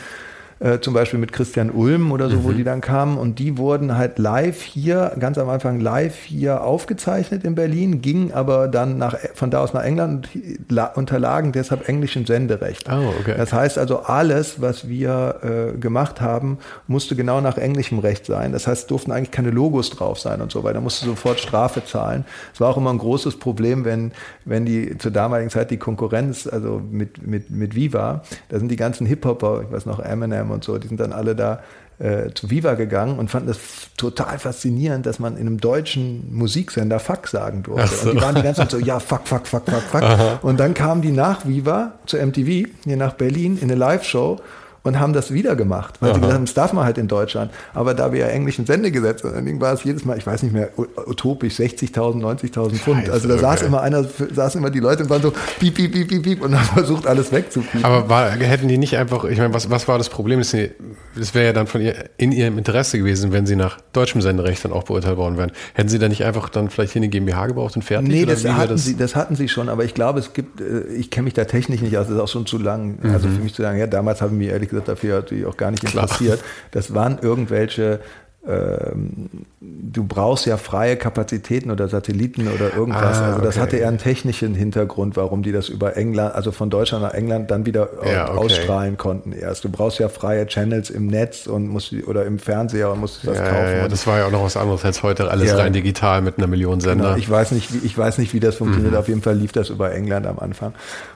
[0.65, 2.43] äh, zum Beispiel mit Christian Ulm oder so, mhm.
[2.43, 6.63] wo die dann kamen und die wurden halt live hier, ganz am Anfang live hier
[6.63, 10.29] aufgezeichnet in Berlin, gingen aber dann nach, von da aus nach England
[10.69, 12.89] und unterlagen deshalb englischem Senderecht.
[12.89, 13.35] Oh, okay.
[13.37, 16.57] Das heißt also, alles, was wir äh, gemacht haben,
[16.87, 18.51] musste genau nach englischem Recht sein.
[18.51, 20.75] Das heißt, durften eigentlich keine Logos drauf sein und so weiter.
[20.75, 22.25] Da musste sofort Strafe zahlen.
[22.53, 24.13] Es war auch immer ein großes Problem, wenn,
[24.45, 28.77] wenn die zur damaligen Zeit die Konkurrenz, also mit, mit, mit Viva, da sind die
[28.77, 31.61] ganzen Hip-Hopper, ich weiß noch, Eminem, Bethlehem und so, die sind dann alle da
[31.99, 33.59] äh, zu Viva gegangen und fanden das
[33.95, 37.95] total faszinierend, dass man in einem deutschen Musiksender Fuck sagen durfte.
[37.95, 38.09] So.
[38.09, 40.01] Und die waren die ganze Zeit so, ja, fuck, fuck, fuck, fuck, fuck.
[40.01, 40.39] Aha.
[40.41, 44.39] Und dann kamen die nach Viva zu MTV, hier nach Berlin, in eine Live-Show
[44.85, 46.15] und haben das wieder gemacht, weil Aha.
[46.15, 47.51] sie gesagt haben, das darf man halt in Deutschland.
[47.73, 50.69] Aber da wir ja englischen Sendegesetz dann war es jedes Mal, ich weiß nicht mehr,
[50.77, 53.09] utopisch 60.000, 90.000 Pfund.
[53.09, 53.41] Also da okay.
[53.41, 56.41] saß immer einer, saßen immer die Leute und waren so piep, piep, piep, piep, piep
[56.43, 57.83] und haben versucht, alles wegzupiepen.
[57.83, 60.39] Aber war, hätten die nicht einfach, ich meine, was, was war das Problem?
[60.39, 64.63] Es wäre ja dann von ihr, in ihrem Interesse gewesen, wenn sie nach deutschem Senderecht
[64.65, 65.51] dann auch beurteilt worden wären.
[65.73, 68.07] Hätten sie da nicht einfach dann vielleicht hier eine GmbH gebraucht und fertig?
[68.07, 68.85] Nee, das hatten, das?
[68.85, 71.45] Sie, das hatten sie schon, aber ich glaube, es gibt, äh, ich kenne mich da
[71.45, 73.35] technisch nicht aus, das ist auch schon zu lang, also mhm.
[73.37, 75.83] für mich zu sagen, ja, damals haben wir ehrlich gesagt dafür natürlich auch gar nicht
[75.83, 76.39] interessiert.
[76.39, 76.51] Klar.
[76.71, 77.99] Das waren irgendwelche
[78.47, 83.17] du brauchst ja freie Kapazitäten oder Satelliten oder irgendwas.
[83.17, 83.61] Ah, also das okay.
[83.61, 87.49] hatte eher einen technischen Hintergrund, warum die das über England, also von Deutschland nach England
[87.49, 88.37] dann wieder ja, okay.
[88.37, 89.63] ausstrahlen konnten erst.
[89.63, 93.37] Du brauchst ja freie Channels im Netz und musst oder im Fernseher und musst das
[93.37, 93.77] ja, kaufen.
[93.77, 96.47] Ja, das war ja auch noch was anderes als heute alles rein digital mit einer
[96.47, 97.05] Million Sender.
[97.05, 97.17] Genau.
[97.17, 98.93] Ich weiß nicht, wie, ich weiß nicht, wie das funktioniert.
[98.93, 98.99] Mhm.
[98.99, 100.73] Auf jeden Fall lief das über England am Anfang.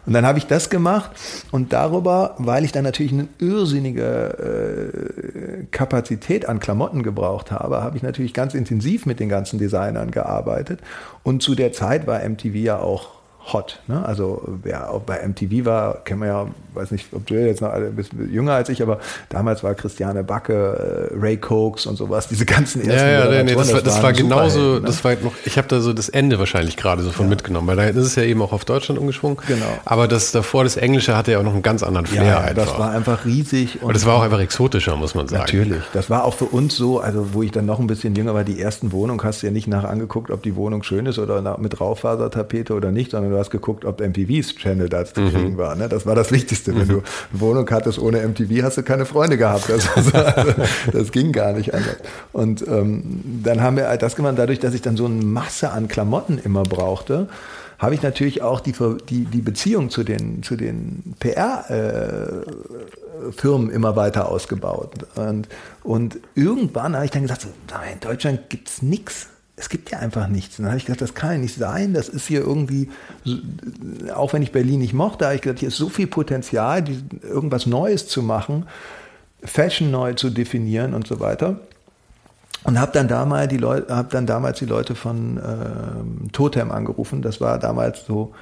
[0.08, 1.12] Und dann habe ich das gemacht
[1.52, 7.84] und darüber, weil ich dann natürlich eine irrsinnige äh, Kapazität an Klamotten gebraucht gebraucht habe,
[7.84, 10.80] habe ich natürlich ganz intensiv mit den ganzen Designern gearbeitet.
[11.24, 13.19] Und zu der Zeit war MTV ja auch
[13.54, 13.80] hot.
[13.88, 14.04] Ne?
[14.06, 17.72] Also wer auch bei MTV war, kennen wir ja, weiß nicht, ob du jetzt noch
[17.72, 22.28] ein bisschen jünger als ich, aber damals war Christiane Backe, äh, Ray Cokes und sowas,
[22.28, 24.82] diese ganzen ersten Ja, ja, nee, das, war, das war genauso, ne?
[24.82, 27.30] das war noch, ich habe da so das Ende wahrscheinlich gerade so von ja.
[27.30, 29.38] mitgenommen, weil da ist es ja eben auch auf Deutschland umgeschwungen.
[29.47, 29.66] Genau.
[29.86, 32.66] Aber das davor, das Englische hatte ja auch noch einen ganz anderen Flair ja, einfach.
[32.66, 33.82] das war einfach riesig.
[33.82, 35.41] Und, und das war auch einfach exotischer, muss man sagen.
[35.41, 35.82] Natürlich.
[35.93, 38.43] Das war auch für uns so, also wo ich dann noch ein bisschen jünger war,
[38.43, 41.58] die ersten Wohnungen hast du ja nicht nach angeguckt, ob die Wohnung schön ist oder
[41.58, 45.58] mit Raufasertapete oder nicht, sondern du hast geguckt, ob MTVs Channel da zu kriegen mhm.
[45.58, 45.76] war.
[45.76, 45.88] Ne?
[45.88, 46.76] Das war das Wichtigste.
[46.76, 46.88] Wenn mhm.
[46.88, 49.70] du eine Wohnung hattest ohne MTV, hast du keine Freunde gehabt.
[49.70, 50.12] Das, also,
[50.92, 51.98] das ging gar nicht anders.
[52.34, 55.72] Und ähm, dann haben wir halt das gemacht, dadurch, dass ich dann so eine Masse
[55.72, 57.30] an Klamotten immer brauchte,
[57.78, 58.74] habe ich natürlich auch die,
[59.10, 62.42] die, die Beziehung zu den, zu den PR-Firmen
[63.70, 65.06] äh, immer weiter ausgebaut.
[65.16, 65.48] Und,
[65.84, 67.48] und irgendwann habe ich dann gesagt, so,
[67.92, 69.30] in Deutschland gibt es nichts
[69.60, 70.57] es gibt ja einfach nichts.
[70.57, 71.93] Und dann habe ich gedacht, das kann ja nicht sein.
[71.93, 72.89] Das ist hier irgendwie,
[74.16, 76.86] auch wenn ich Berlin nicht mochte, habe ich gedacht, hier ist so viel Potenzial,
[77.22, 78.66] irgendwas Neues zu machen,
[79.43, 81.60] Fashion neu zu definieren und so weiter.
[82.64, 87.22] Und habe dann, damals die Leute, hab dann damals die Leute von ähm, Totem angerufen.
[87.22, 88.34] Das war damals so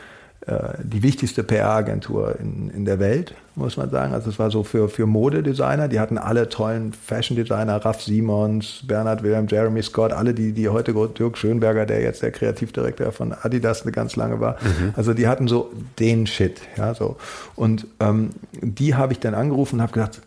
[0.82, 4.14] die wichtigste PR-Agentur in, in der Welt, muss man sagen.
[4.14, 9.24] Also es war so für, für Modedesigner, die hatten alle tollen Fashion-Designer, Raff Simons, Bernhard
[9.24, 13.82] Wilhelm, Jeremy Scott, alle, die, die heute, Dirk Schönberger, der jetzt der Kreativdirektor von Adidas
[13.82, 14.58] eine ganz lange war.
[14.62, 14.94] Mhm.
[14.96, 15.70] Also die hatten so
[16.00, 17.18] den Shit, ja, so.
[17.56, 18.30] Und ähm,
[18.62, 20.22] die habe ich dann angerufen und habe gesagt,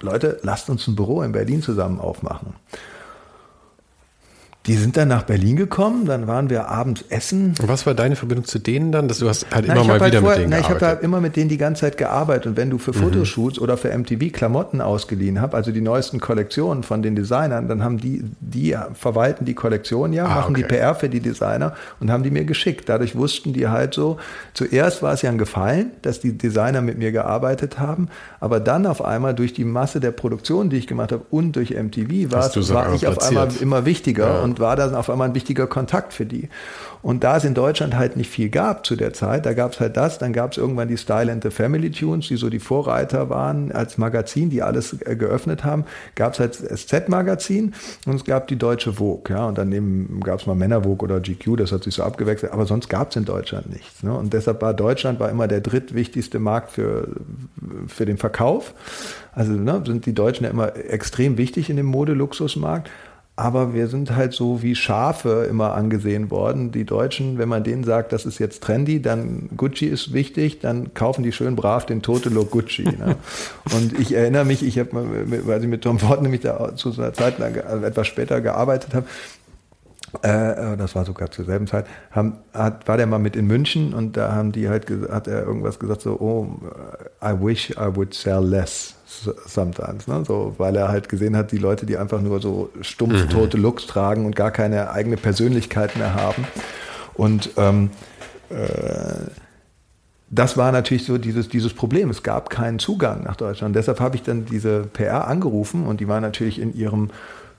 [0.00, 2.54] Leute, lasst uns ein Büro in Berlin zusammen aufmachen.
[4.66, 7.54] Die sind dann nach Berlin gekommen, dann waren wir abends essen.
[7.60, 9.08] Und was war deine Verbindung zu denen dann?
[9.08, 10.86] Dass du hast halt na, immer mal halt wieder vorher, mit denen na, Ich habe
[10.86, 12.46] halt immer mit denen die ganze Zeit gearbeitet.
[12.46, 13.02] Und wenn du für mhm.
[13.02, 17.84] Fotoshoots oder für MTV Klamotten ausgeliehen hast, also die neuesten Kollektionen von den Designern, dann
[17.84, 20.62] haben die, die verwalten die Kollektion ja, ah, machen okay.
[20.62, 22.88] die PR für die Designer und haben die mir geschickt.
[22.88, 24.16] Dadurch wussten die halt so,
[24.54, 28.08] zuerst war es ja ein Gefallen, dass die Designer mit mir gearbeitet haben,
[28.40, 31.70] aber dann auf einmal durch die Masse der Produktion, die ich gemacht habe und durch
[31.70, 34.26] MTV war, war ich auf einmal immer wichtiger.
[34.26, 34.40] Ja.
[34.40, 36.48] Und und war dann auf einmal ein wichtiger Kontakt für die.
[37.02, 39.80] Und da es in Deutschland halt nicht viel gab zu der Zeit, da gab es
[39.80, 42.60] halt das, dann gab es irgendwann die Style and the Family Tunes, die so die
[42.60, 45.84] Vorreiter waren als Magazin, die alles äh, geöffnet haben,
[46.14, 47.74] gab es halt SZ-Magazin
[48.06, 51.20] und es gab die deutsche Vogue, ja, und daneben gab es mal Männer Vogue oder
[51.20, 54.04] GQ, das hat sich so abgewechselt, aber sonst gab es in Deutschland nichts.
[54.04, 54.16] Ne?
[54.16, 57.08] Und deshalb war Deutschland war immer der drittwichtigste Markt für,
[57.88, 58.72] für den Verkauf.
[59.32, 62.88] Also ne, sind die Deutschen ja immer extrem wichtig in dem Modeluxusmarkt.
[63.36, 66.70] Aber wir sind halt so wie Schafe immer angesehen worden.
[66.70, 70.94] Die Deutschen, wenn man denen sagt, das ist jetzt trendy, dann Gucci ist wichtig, dann
[70.94, 72.84] kaufen die schön brav den Totelo Gucci.
[72.84, 73.16] Ne?
[73.74, 74.90] Und ich erinnere mich, ich habe,
[75.46, 78.94] weil ich mit Tom Ford nämlich da zu einer Zeit lang, also etwas später gearbeitet
[78.94, 79.06] habe,
[80.22, 83.94] äh, das war sogar zur selben Zeit, haben, hat, war der mal mit in München
[83.94, 86.46] und da haben die halt, hat er irgendwas gesagt so, oh,
[87.22, 88.94] I wish I would sell less
[89.46, 90.24] sometimes, ne?
[90.26, 93.28] so, weil er halt gesehen hat, die Leute, die einfach nur so stumpf mhm.
[93.30, 96.46] tote Looks tragen und gar keine eigene Persönlichkeit mehr haben.
[97.14, 97.90] Und ähm,
[98.50, 99.30] äh,
[100.30, 102.10] das war natürlich so dieses, dieses Problem.
[102.10, 103.76] Es gab keinen Zugang nach Deutschland.
[103.76, 107.10] deshalb habe ich dann diese PR angerufen und die war natürlich in ihrem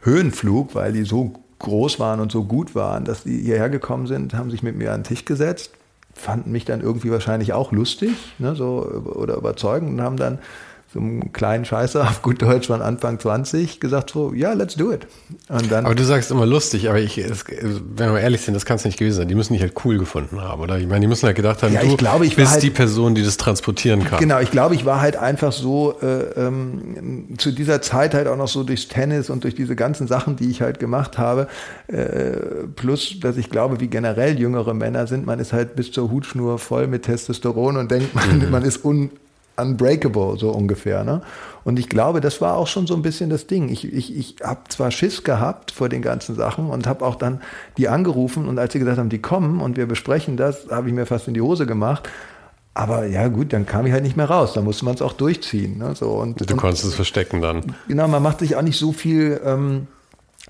[0.01, 4.33] Höhenflug, weil die so groß waren und so gut waren, dass die hierher gekommen sind,
[4.33, 5.71] haben sich mit mir an den Tisch gesetzt,
[6.13, 8.85] fanden mich dann irgendwie wahrscheinlich auch lustig ne, so,
[9.15, 10.39] oder überzeugend und haben dann
[10.95, 14.91] so einem kleinen Scheißer auf gut Deutsch von Anfang 20 gesagt so, ja, let's do
[14.91, 15.05] it.
[15.49, 18.65] Und dann, aber du sagst immer lustig, aber ich, es, wenn wir ehrlich sind, das
[18.65, 19.27] kann es nicht gewesen sein.
[19.27, 20.79] Die müssen dich halt cool gefunden haben, oder?
[20.79, 23.23] Ich meine, die müssen halt gedacht haben, ja, du glaube, bist halt, die Person, die
[23.23, 24.19] das transportieren kann.
[24.19, 28.37] Genau, ich glaube, ich war halt einfach so äh, ähm, zu dieser Zeit halt auch
[28.37, 31.47] noch so durchs Tennis und durch diese ganzen Sachen, die ich halt gemacht habe,
[31.87, 36.09] äh, plus, dass ich glaube, wie generell jüngere Männer sind, man ist halt bis zur
[36.09, 38.49] Hutschnur voll mit Testosteron und denkt, man, mhm.
[38.49, 39.09] man ist un
[39.57, 41.03] unbreakable, so ungefähr.
[41.03, 41.21] Ne?
[41.63, 43.69] Und ich glaube, das war auch schon so ein bisschen das Ding.
[43.69, 47.41] Ich, ich, ich habe zwar Schiss gehabt vor den ganzen Sachen und habe auch dann
[47.77, 50.93] die angerufen und als sie gesagt haben, die kommen und wir besprechen das, habe ich
[50.93, 52.09] mir fast in die Hose gemacht.
[52.73, 54.53] Aber ja gut, dann kam ich halt nicht mehr raus.
[54.53, 55.77] Da musste man es auch durchziehen.
[55.77, 55.95] Ne?
[55.95, 57.73] So, und, du konntest und, es verstecken dann.
[57.87, 59.39] Genau, man macht sich auch nicht so viel.
[59.45, 59.87] Ähm,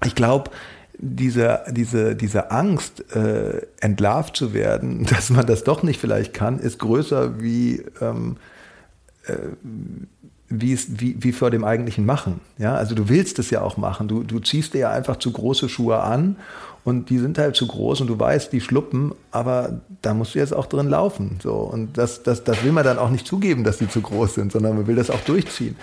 [0.04, 0.50] ich glaube,
[0.98, 6.58] diese, diese, diese Angst, äh, entlarvt zu werden, dass man das doch nicht vielleicht kann,
[6.60, 8.55] ist größer wie ähm, äh,
[10.50, 12.40] wie, es, wie, wie vor dem eigentlichen Machen.
[12.58, 14.08] Ja, also du willst es ja auch machen.
[14.08, 16.36] Du, du ziehst dir ja einfach zu große Schuhe an
[16.84, 20.40] und die sind halt zu groß und du weißt, die schluppen, aber da musst du
[20.40, 21.40] jetzt auch drin laufen.
[21.42, 21.54] So.
[21.54, 24.52] Und das, das, das will man dann auch nicht zugeben, dass die zu groß sind,
[24.52, 25.76] sondern man will das auch durchziehen.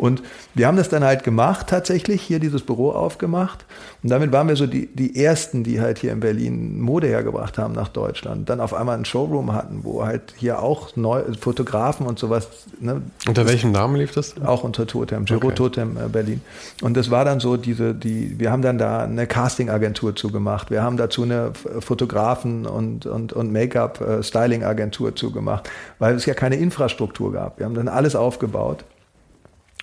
[0.00, 0.22] Und
[0.54, 3.66] wir haben das dann halt gemacht, tatsächlich, hier dieses Büro aufgemacht.
[4.02, 7.58] Und damit waren wir so die, die Ersten, die halt hier in Berlin Mode hergebracht
[7.58, 8.48] haben nach Deutschland.
[8.48, 12.48] Dann auf einmal einen Showroom hatten, wo halt hier auch neu, Fotografen und sowas.
[12.80, 14.40] Ne, unter welchem Namen lief das?
[14.42, 15.54] Auch unter Totem, Giro okay.
[15.54, 16.40] Totem äh, Berlin.
[16.80, 20.70] Und das war dann so diese, die, wir haben dann da eine Casting-Agentur zugemacht.
[20.70, 26.56] Wir haben dazu eine Fotografen- und, und, und Make-up-Styling-Agentur äh, zugemacht, weil es ja keine
[26.56, 27.58] Infrastruktur gab.
[27.58, 28.82] Wir haben dann alles aufgebaut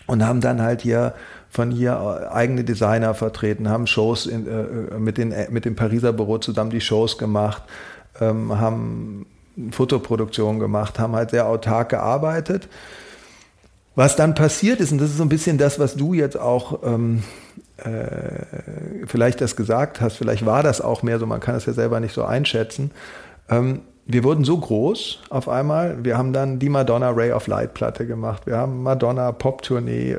[0.07, 1.13] und haben dann halt hier
[1.49, 6.39] von hier eigene Designer vertreten, haben Shows in, äh, mit, den, mit dem Pariser Büro
[6.39, 7.63] zusammen die Shows gemacht,
[8.19, 9.25] ähm, haben
[9.71, 12.67] Fotoproduktion gemacht, haben halt sehr autark gearbeitet.
[13.95, 16.83] Was dann passiert ist, und das ist so ein bisschen das, was du jetzt auch
[16.83, 17.23] ähm,
[17.77, 21.73] äh, vielleicht das gesagt hast, vielleicht war das auch mehr so, man kann es ja
[21.73, 22.91] selber nicht so einschätzen.
[23.49, 26.03] Ähm, wir wurden so groß auf einmal.
[26.03, 28.43] Wir haben dann die Madonna Ray of Light Platte gemacht.
[28.45, 30.17] Wir haben Madonna Pop Tournee.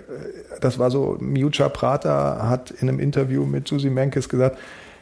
[0.60, 4.58] Das war so, Miuccia Prata hat in einem Interview mit Susi Menkes gesagt,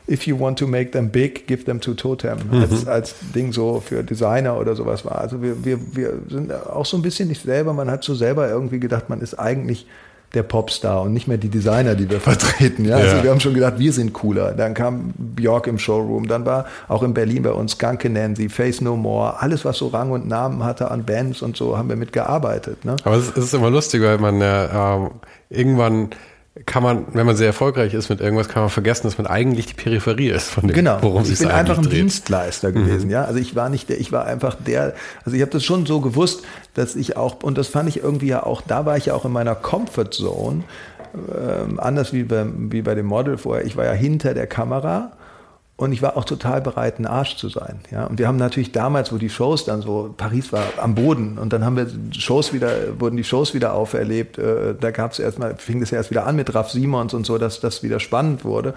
[0.09, 2.39] if you want to make them big, give them to Totem.
[2.49, 2.61] Mhm.
[2.61, 5.19] Als, als Ding so für Designer oder sowas war.
[5.19, 7.73] Also wir, wir, wir sind auch so ein bisschen nicht selber.
[7.73, 9.87] Man hat so selber irgendwie gedacht, man ist eigentlich
[10.35, 12.85] der Popstar und nicht mehr die Designer, die wir vertreten.
[12.85, 12.97] Ja?
[12.97, 13.23] Also ja.
[13.25, 14.53] wir haben schon gedacht, wir sind cooler.
[14.53, 18.81] Dann kam Björk im Showroom, dann war auch in Berlin bei uns Skunke Nancy, Face
[18.81, 21.97] No More, alles was so Rang und Namen hatte an Bands und so, haben wir
[21.97, 22.85] mitgearbeitet.
[22.85, 22.97] Ne?
[23.05, 25.11] Aber es ist immer lustig, weil man ja äh,
[25.49, 26.11] irgendwann
[26.65, 29.67] kann man, wenn man sehr erfolgreich ist mit irgendwas, kann man vergessen, dass man eigentlich
[29.67, 30.99] die Peripherie ist von dem, genau.
[31.03, 31.93] worum es sich Ich bin einfach ein dreht.
[31.93, 33.13] Dienstleister gewesen, mhm.
[33.13, 33.25] ja.
[33.25, 34.95] Also ich war nicht der, ich war einfach der,
[35.25, 38.29] also ich habe das schon so gewusst, dass ich auch, und das fand ich irgendwie
[38.29, 40.65] ja auch, da war ich ja auch in meiner Comfort Zone,
[41.15, 43.67] ähm, anders wie, bei, wie bei dem Model vorher.
[43.67, 45.13] Ich war ja hinter der Kamera
[45.79, 47.81] und ich war auch total bereit, ein Arsch zu sein.
[47.91, 48.07] Ja?
[48.07, 51.53] Und wir haben natürlich damals, wo die Shows dann so, Paris war am Boden und
[51.53, 54.39] dann haben wir Shows wieder, wurden die Shows wieder auferlebt.
[54.39, 57.37] Äh, da gab es erstmal, fing das erst wieder an mit Ralf Simons und so,
[57.37, 58.73] dass das wieder spannend wurde.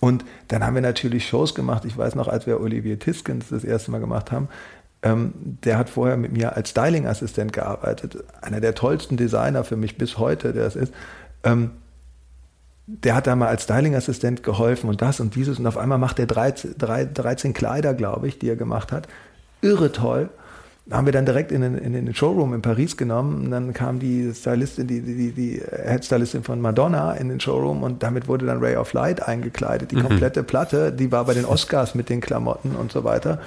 [0.00, 1.84] Und dann haben wir natürlich Shows gemacht.
[1.84, 4.48] Ich weiß noch, als wir Olivier Tiskens das erste Mal gemacht haben,
[5.02, 5.32] ähm,
[5.64, 8.22] der hat vorher mit mir als Styling-Assistent gearbeitet.
[8.40, 10.92] Einer der tollsten Designer für mich bis heute, der es ist.
[11.42, 11.72] Ähm,
[13.04, 16.18] der hat da mal als Styling-Assistent geholfen und das und dieses und auf einmal macht
[16.18, 19.06] er 13, 13 Kleider, glaube ich, die er gemacht hat.
[19.62, 20.30] Irre toll
[20.90, 23.44] haben wir dann direkt in den, in den Showroom in Paris genommen.
[23.44, 28.02] Und dann kam die Stylistin, die, die, die Headstylistin von Madonna in den Showroom und
[28.02, 29.92] damit wurde dann Ray of Light eingekleidet.
[29.92, 30.08] Die mhm.
[30.08, 33.40] komplette Platte, die war bei den Oscars mit den Klamotten und so weiter.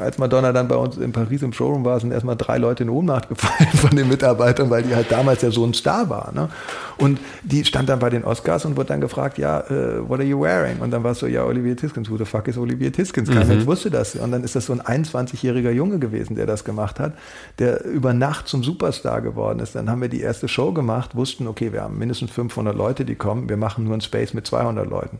[0.00, 2.90] Als Madonna dann bei uns in Paris im Showroom war, sind erstmal drei Leute in
[2.90, 6.32] Ohnmacht gefallen von den Mitarbeitern, weil die halt damals ja so ein Star war.
[6.34, 6.50] Ne?
[6.98, 10.24] Und die stand dann bei den Oscars und wurde dann gefragt, ja, uh, what are
[10.24, 10.78] you wearing?
[10.80, 13.28] Und dann war es so, ja, Olivier Tiskens, who the fuck is Olivier Tiskens?
[13.28, 13.66] Keiner mhm.
[13.66, 14.16] wusste das.
[14.16, 17.12] Und dann ist das so ein 21-jähriger Junge gewesen, der das gemacht hat,
[17.58, 19.74] der über Nacht zum Superstar geworden ist.
[19.74, 23.14] Dann haben wir die erste Show gemacht, wussten, okay, wir haben mindestens 500 Leute, die
[23.14, 25.18] kommen, wir machen nur einen Space mit 200 Leuten.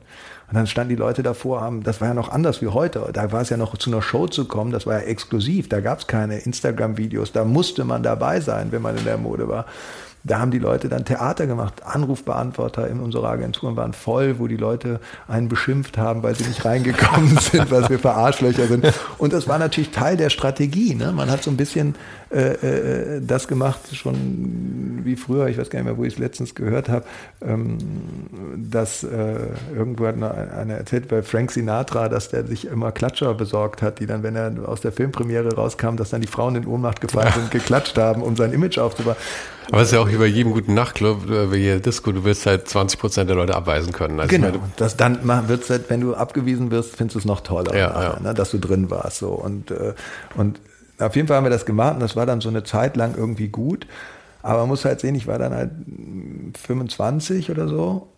[0.49, 3.11] Und dann standen die Leute davor, haben, das war ja noch anders wie heute.
[3.13, 5.69] Da war es ja noch zu einer Show zu kommen, das war ja exklusiv.
[5.69, 9.49] Da gab es keine Instagram-Videos, da musste man dabei sein, wenn man in der Mode
[9.49, 9.67] war.
[10.27, 11.83] Da haben die Leute dann Theater gemacht.
[11.85, 14.99] Anrufbeantworter in unserer Agenturen waren voll, wo die Leute
[15.29, 18.93] einen beschimpft haben, weil sie nicht reingekommen sind, was wir für Arschlöcher sind.
[19.19, 20.97] Und das war natürlich Teil der Strategie.
[20.97, 21.13] Ne?
[21.13, 21.95] Man hat so ein bisschen
[22.37, 26.19] äh, äh, das gemacht, schon wie früher, ich weiß gar nicht mehr, wo ich es
[26.19, 27.07] letztens gehört habe,
[27.41, 27.79] ähm,
[28.57, 29.39] dass äh,
[29.75, 34.07] irgendwo hat einer erzählt bei Frank Sinatra, dass der sich immer Klatscher besorgt hat, die
[34.07, 37.51] dann, wenn er aus der Filmpremiere rauskam, dass dann die Frauen in Ohnmacht gefallen sind,
[37.51, 39.17] geklatscht haben, um sein Image aufzubauen.
[39.71, 42.23] Aber es ist ja auch wie bei jedem guten Nachtclub, äh, bei jeder Disco, du
[42.25, 44.21] wirst halt 20 Prozent der Leute abweisen können.
[44.21, 47.41] Also genau, meine, das dann wird's halt, wenn du abgewiesen wirst, findest du es noch
[47.41, 48.21] toller, ja, nachher, ja.
[48.21, 49.21] Ne, dass du drin warst.
[49.21, 49.31] So.
[49.31, 49.73] Und,
[50.37, 50.61] und
[50.99, 53.15] auf jeden Fall haben wir das gemacht und das war dann so eine Zeit lang
[53.17, 53.87] irgendwie gut.
[54.43, 55.71] Aber man muss halt sehen, ich war dann halt
[56.57, 58.13] 25 oder so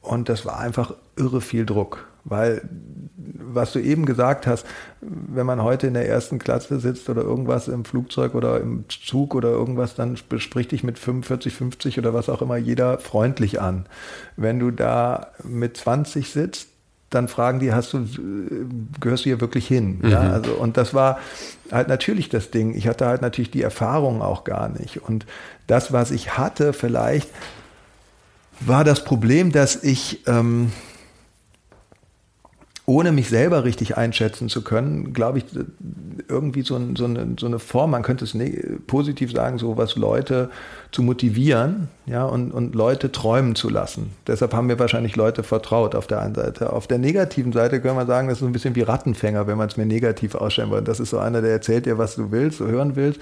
[0.00, 2.68] und das war einfach irre viel Druck, weil
[3.52, 4.66] was du eben gesagt hast,
[5.00, 9.34] wenn man heute in der ersten Klasse sitzt oder irgendwas im Flugzeug oder im Zug
[9.34, 13.86] oder irgendwas, dann bespricht dich mit 45, 50 oder was auch immer jeder freundlich an.
[14.36, 16.69] Wenn du da mit 20 sitzt,
[17.10, 18.06] dann fragen die, hast du,
[19.00, 19.98] gehörst du hier wirklich hin?
[20.00, 20.10] Mhm.
[20.10, 21.18] Ja, also, und das war
[21.70, 22.74] halt natürlich das Ding.
[22.74, 25.02] Ich hatte halt natürlich die Erfahrung auch gar nicht.
[25.02, 25.26] Und
[25.66, 27.28] das, was ich hatte, vielleicht
[28.60, 30.70] war das Problem, dass ich, ähm,
[32.90, 35.44] ohne mich selber richtig einschätzen zu können, glaube ich,
[36.26, 38.36] irgendwie so, ein, so, eine, so eine Form, man könnte es
[38.88, 40.50] positiv sagen, so was Leute
[40.90, 44.10] zu motivieren ja, und, und Leute träumen zu lassen.
[44.26, 46.72] Deshalb haben mir wahrscheinlich Leute vertraut auf der einen Seite.
[46.72, 49.56] Auf der negativen Seite können wir sagen, das ist so ein bisschen wie Rattenfänger, wenn
[49.56, 50.82] man es mir negativ ausstellen will.
[50.82, 53.20] Das ist so einer, der erzählt dir, was du willst, so hören willst.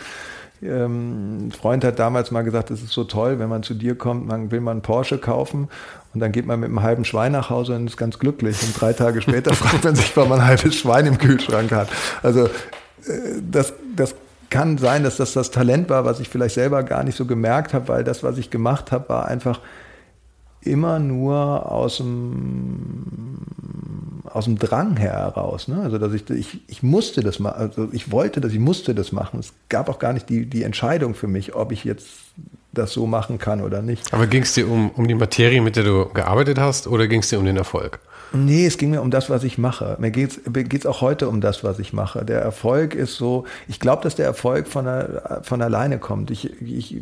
[0.63, 3.97] Ähm, ein Freund hat damals mal gesagt, es ist so toll, wenn man zu dir
[3.97, 5.69] kommt, man will man einen Porsche kaufen
[6.15, 8.63] und dann geht man mit einem halben Schwein nach Hause und ist ganz glücklich.
[8.63, 11.89] Und drei Tage später fragt man sich, warum man ein halbes Schwein im Kühlschrank hat.
[12.23, 12.51] Also äh,
[13.51, 14.15] das, das
[14.51, 17.75] kann sein, dass das das Talent war, was ich vielleicht selber gar nicht so gemerkt
[17.75, 19.61] habe, weil das, was ich gemacht habe, war einfach
[20.63, 23.39] immer nur aus dem,
[24.25, 25.69] aus dem Drang heraus.
[25.69, 25.81] Ne?
[25.83, 29.13] Also dass ich, ich, ich musste das machen, also ich wollte das, ich musste das
[29.13, 29.41] machen.
[29.41, 32.09] Es gab auch gar nicht die, die Entscheidung für mich, ob ich jetzt
[32.79, 34.13] das so machen kann oder nicht.
[34.15, 37.21] Aber ging es dir um, um die Materie, mit der du gearbeitet hast, oder ging
[37.21, 38.01] es dir um den Erfolg?
[38.33, 39.97] Nee, es ging mir um das, was ich mache.
[39.99, 42.25] Mir geht es auch heute um das, was ich mache.
[42.25, 44.87] Der Erfolg ist so, ich glaube, dass der Erfolg von,
[45.43, 46.31] von alleine kommt.
[46.31, 47.01] Ich, ich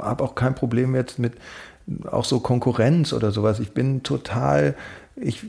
[0.00, 1.34] habe auch kein Problem jetzt mit
[2.10, 3.60] auch so Konkurrenz oder sowas.
[3.60, 4.74] Ich bin total,
[5.16, 5.44] ich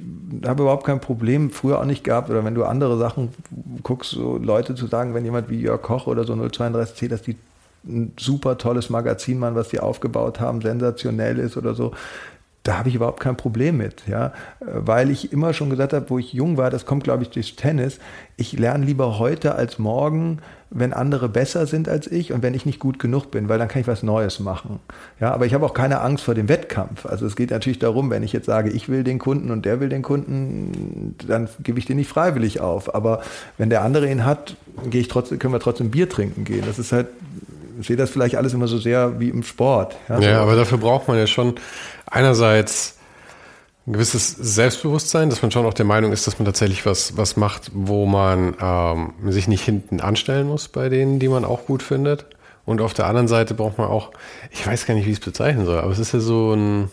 [0.45, 3.30] habe überhaupt kein Problem, früher auch nicht gehabt, oder wenn du andere Sachen
[3.84, 7.38] guckst, so Leute zu sagen, wenn jemand wie Jörg Koch oder so 032C, dass die
[7.88, 11.92] ein super tolles Magazin machen, was die aufgebaut haben, sensationell ist oder so
[12.66, 16.18] da habe ich überhaupt kein Problem mit, ja, weil ich immer schon gesagt habe, wo
[16.18, 18.00] ich jung war, das kommt, glaube ich, durchs Tennis.
[18.38, 20.40] Ich lerne lieber heute als morgen,
[20.72, 23.68] wenn andere besser sind als ich und wenn ich nicht gut genug bin, weil dann
[23.68, 24.80] kann ich was Neues machen.
[25.20, 27.06] Ja, aber ich habe auch keine Angst vor dem Wettkampf.
[27.06, 29.80] Also es geht natürlich darum, wenn ich jetzt sage, ich will den Kunden und der
[29.80, 32.96] will den Kunden, dann gebe ich den nicht freiwillig auf.
[32.96, 33.22] Aber
[33.60, 34.56] wenn der andere ihn hat,
[34.90, 36.64] gehe ich trotzdem, können wir trotzdem Bier trinken gehen.
[36.66, 37.10] Das ist halt
[37.82, 39.96] sehe das vielleicht alles immer so sehr wie im Sport.
[40.10, 41.56] Ja, ja aber dafür braucht man ja schon
[42.06, 42.98] einerseits
[43.88, 47.38] ein gewisses Selbstbewusstsein, dass man schon auch der Meinung ist, dass man tatsächlich was, was
[47.38, 51.84] macht, wo man ähm, sich nicht hinten anstellen muss bei denen, die man auch gut
[51.84, 52.26] findet.
[52.66, 54.12] Und auf der anderen Seite braucht man auch,
[54.52, 56.90] ich weiß gar nicht, wie ich es bezeichnen soll, aber es ist ja so ein,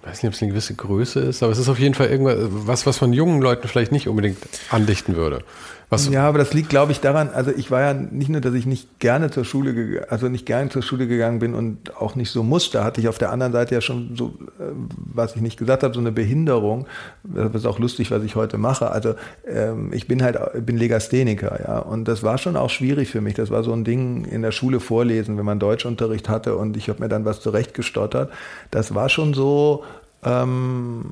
[0.00, 2.08] ich weiß nicht, ob es eine gewisse Größe ist, aber es ist auf jeden Fall
[2.08, 4.38] irgendwas, was, man jungen Leuten vielleicht nicht unbedingt
[4.70, 5.44] andichten würde.
[5.90, 8.54] Was ja, aber das liegt, glaube ich, daran, also ich war ja nicht nur, dass
[8.54, 12.30] ich nicht gerne zur Schule, also nicht gerne zur Schule gegangen bin und auch nicht
[12.30, 14.28] so musste, hatte ich auf der anderen Seite ja schon so,
[14.60, 16.86] äh, was ich nicht gesagt habe, so eine Behinderung.
[17.24, 18.92] Das ist auch lustig, was ich heute mache.
[18.92, 23.20] Also ähm, ich bin halt, bin Legastheniker, ja, und das war schon auch schwierig für
[23.20, 23.34] mich.
[23.34, 26.88] Das war so ein Ding in der Schule vorlesen, wenn man Deutschunterricht hatte und ich
[26.88, 28.30] habe mir dann was zurechtgestottert.
[28.70, 29.82] Das war schon so,
[30.24, 31.04] ähm,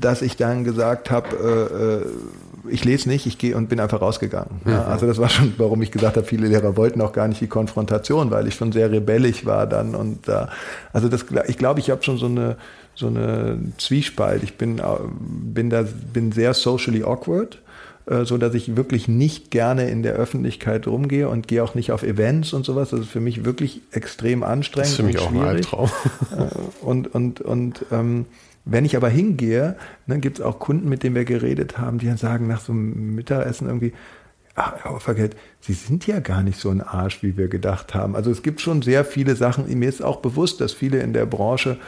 [0.00, 2.06] dass ich dann gesagt habe, äh, äh
[2.70, 4.60] ich lese nicht, ich gehe und bin einfach rausgegangen.
[4.66, 7.40] Ja, also das war schon, warum ich gesagt habe, viele Lehrer wollten auch gar nicht
[7.40, 10.46] die Konfrontation, weil ich schon sehr rebellisch war dann und äh,
[10.92, 12.56] also das, ich glaube, ich habe schon so eine
[12.94, 14.42] so eine Zwiespalt.
[14.42, 14.80] Ich bin
[15.18, 17.58] bin da bin sehr socially awkward
[18.06, 21.92] äh, so dass ich wirklich nicht gerne in der Öffentlichkeit rumgehe und gehe auch nicht
[21.92, 22.90] auf Events und sowas.
[22.90, 24.86] Das ist für mich wirklich extrem anstrengend.
[24.86, 25.42] Das ist für mich auch schwierig.
[25.42, 25.90] ein Albtraum.
[26.36, 28.26] Äh, und und und ähm,
[28.66, 29.76] wenn ich aber hingehe,
[30.08, 32.72] dann gibt es auch Kunden, mit denen wir geredet haben, die dann sagen nach so
[32.72, 33.92] einem Mittagessen irgendwie,
[34.56, 38.16] ach, Herr Offergeld, Sie sind ja gar nicht so ein Arsch, wie wir gedacht haben.
[38.16, 39.66] Also es gibt schon sehr viele Sachen.
[39.78, 41.78] Mir ist auch bewusst, dass viele in der Branche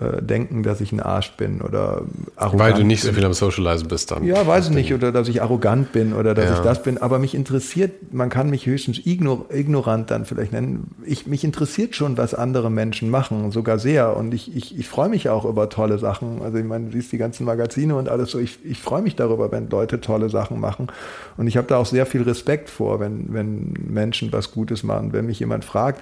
[0.00, 2.02] äh, denken, dass ich ein Arsch bin oder
[2.36, 3.10] arrogant Weil du nicht bin.
[3.10, 4.24] so viel am Socializen bist dann.
[4.24, 4.94] Ja, weiß ich nicht.
[4.94, 6.54] Oder dass ich arrogant bin oder dass ja.
[6.54, 6.98] ich das bin.
[6.98, 10.94] Aber mich interessiert, man kann mich höchstens ignor ignorant dann vielleicht nennen.
[11.04, 14.16] Ich, mich interessiert schon, was andere Menschen machen, sogar sehr.
[14.16, 16.42] Und ich, ich, ich freue mich auch über tolle Sachen.
[16.42, 18.38] Also ich meine, du siehst die ganzen Magazine und alles so.
[18.38, 20.88] Ich, ich freue mich darüber, wenn Leute tolle Sachen machen.
[21.36, 25.12] Und ich habe da auch sehr viel Respekt vor, wenn, wenn Menschen was Gutes machen.
[25.12, 26.00] Wenn mich jemand fragt,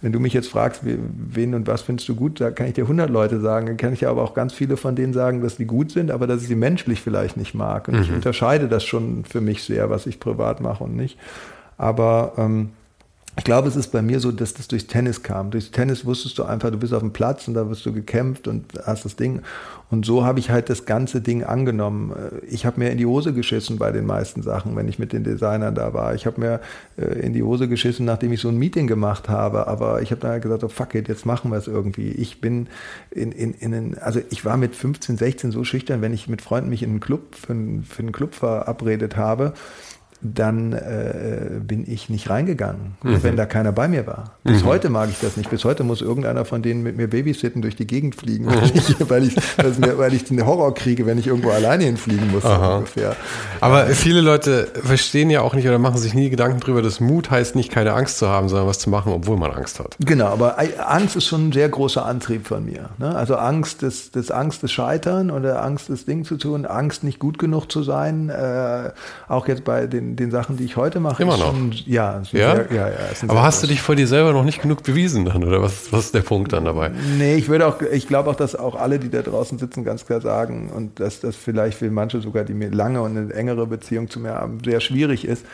[0.00, 2.84] wenn du mich jetzt fragst, wen und was findest du gut, da kann ich dir
[2.84, 3.66] 100 Leute sagen.
[3.66, 6.10] Dann kann ich ja aber auch ganz viele von denen sagen, dass die gut sind,
[6.10, 7.88] aber dass ich sie menschlich vielleicht nicht mag.
[7.88, 8.02] Und mhm.
[8.02, 11.18] ich unterscheide das schon für mich sehr, was ich privat mache und nicht.
[11.76, 12.70] Aber ähm,
[13.36, 15.50] ich glaube, es ist bei mir so, dass das durchs Tennis kam.
[15.50, 18.46] Durchs Tennis wusstest du einfach, du bist auf dem Platz und da wirst du gekämpft
[18.46, 19.40] und hast das Ding.
[19.90, 22.12] Und so habe ich halt das ganze Ding angenommen.
[22.48, 25.24] Ich habe mir in die Hose geschissen bei den meisten Sachen, wenn ich mit den
[25.24, 26.14] Designern da war.
[26.14, 26.60] Ich habe mir
[26.96, 29.66] äh, in die Hose geschissen, nachdem ich so ein Meeting gemacht habe.
[29.66, 32.10] Aber ich habe dann halt gesagt, oh fuck it, jetzt machen wir es irgendwie.
[32.10, 32.68] Ich bin
[33.10, 36.40] in, in, in einen, also ich war mit 15, 16 so schüchtern, wenn ich mit
[36.40, 37.54] Freunden mich in einen Club, für,
[37.88, 39.54] für einen Club verabredet habe,
[40.24, 43.22] dann äh, bin ich nicht reingegangen, mhm.
[43.22, 44.36] wenn da keiner bei mir war.
[44.42, 44.68] Bis mhm.
[44.68, 45.50] heute mag ich das nicht.
[45.50, 49.10] Bis heute muss irgendeiner von denen mit mir babysitten durch die Gegend fliegen, weil ich,
[49.10, 49.36] weil ich,
[49.98, 52.44] weil ich den Horror kriege, wenn ich irgendwo alleine hinfliegen muss.
[52.44, 53.16] Ungefähr.
[53.60, 57.30] Aber viele Leute verstehen ja auch nicht oder machen sich nie Gedanken darüber, dass Mut
[57.30, 59.96] heißt nicht keine Angst zu haben, sondern was zu machen, obwohl man Angst hat.
[60.00, 60.56] Genau, aber
[60.86, 62.90] Angst ist schon ein sehr großer Antrieb von mir.
[62.98, 63.14] Ne?
[63.14, 67.18] Also Angst des, des Angst des Scheitern oder Angst das Ding zu tun, Angst nicht
[67.18, 68.30] gut genug zu sein.
[68.30, 68.92] Äh,
[69.28, 71.22] auch jetzt bei den den, den Sachen, die ich heute mache.
[71.22, 71.54] Immer noch?
[71.54, 72.24] Schon, ja, ja?
[72.24, 72.96] Sehr, ja, ja
[73.28, 76.06] Aber hast du dich vor dir selber noch nicht genug bewiesen dann, oder was, was
[76.06, 76.90] ist der Punkt dann dabei?
[77.18, 80.06] Nee, ich würde auch, ich glaube auch, dass auch alle, die da draußen sitzen, ganz
[80.06, 83.66] klar sagen und dass das vielleicht für manche sogar, die mir lange und eine engere
[83.66, 85.44] Beziehung zu mir haben, sehr schwierig ist,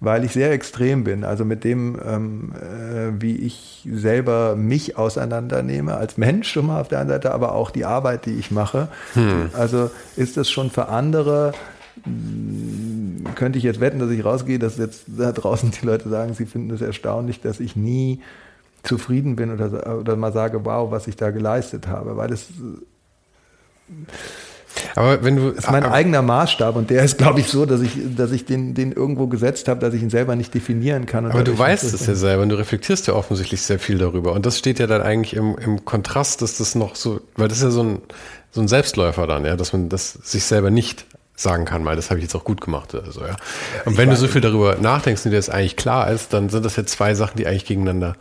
[0.00, 1.24] weil ich sehr extrem bin.
[1.24, 6.88] Also mit dem, ähm, äh, wie ich selber mich auseinandernehme als Mensch schon mal auf
[6.88, 8.88] der einen Seite, aber auch die Arbeit, die ich mache.
[9.14, 9.50] Hm.
[9.52, 11.52] Also ist das schon für andere
[13.34, 16.46] könnte ich jetzt wetten, dass ich rausgehe, dass jetzt da draußen die Leute sagen, sie
[16.46, 18.20] finden es erstaunlich, dass ich nie
[18.82, 22.48] zufrieden bin oder, oder mal sage, wow, was ich da geleistet habe, weil es
[24.94, 25.50] aber wenn du.
[25.50, 28.30] Das ist mein aber, eigener Maßstab und der ist, glaube ich, so, dass ich, dass
[28.32, 31.26] ich den, den irgendwo gesetzt habe, dass ich ihn selber nicht definieren kann.
[31.26, 34.32] aber du weißt es ja selber und du reflektierst ja offensichtlich sehr viel darüber.
[34.32, 37.58] Und das steht ja dann eigentlich im, im Kontrast, dass das noch so, weil das
[37.58, 37.98] ist ja so ein,
[38.52, 41.06] so ein Selbstläufer dann, ja, dass man das sich selber nicht
[41.42, 42.94] sagen kann, weil das habe ich jetzt auch gut gemacht.
[42.94, 43.36] Also, ja.
[43.84, 46.64] Und wenn du so viel darüber nachdenkst und dir das eigentlich klar ist, dann sind
[46.64, 48.16] das ja zwei Sachen, die eigentlich gegeneinander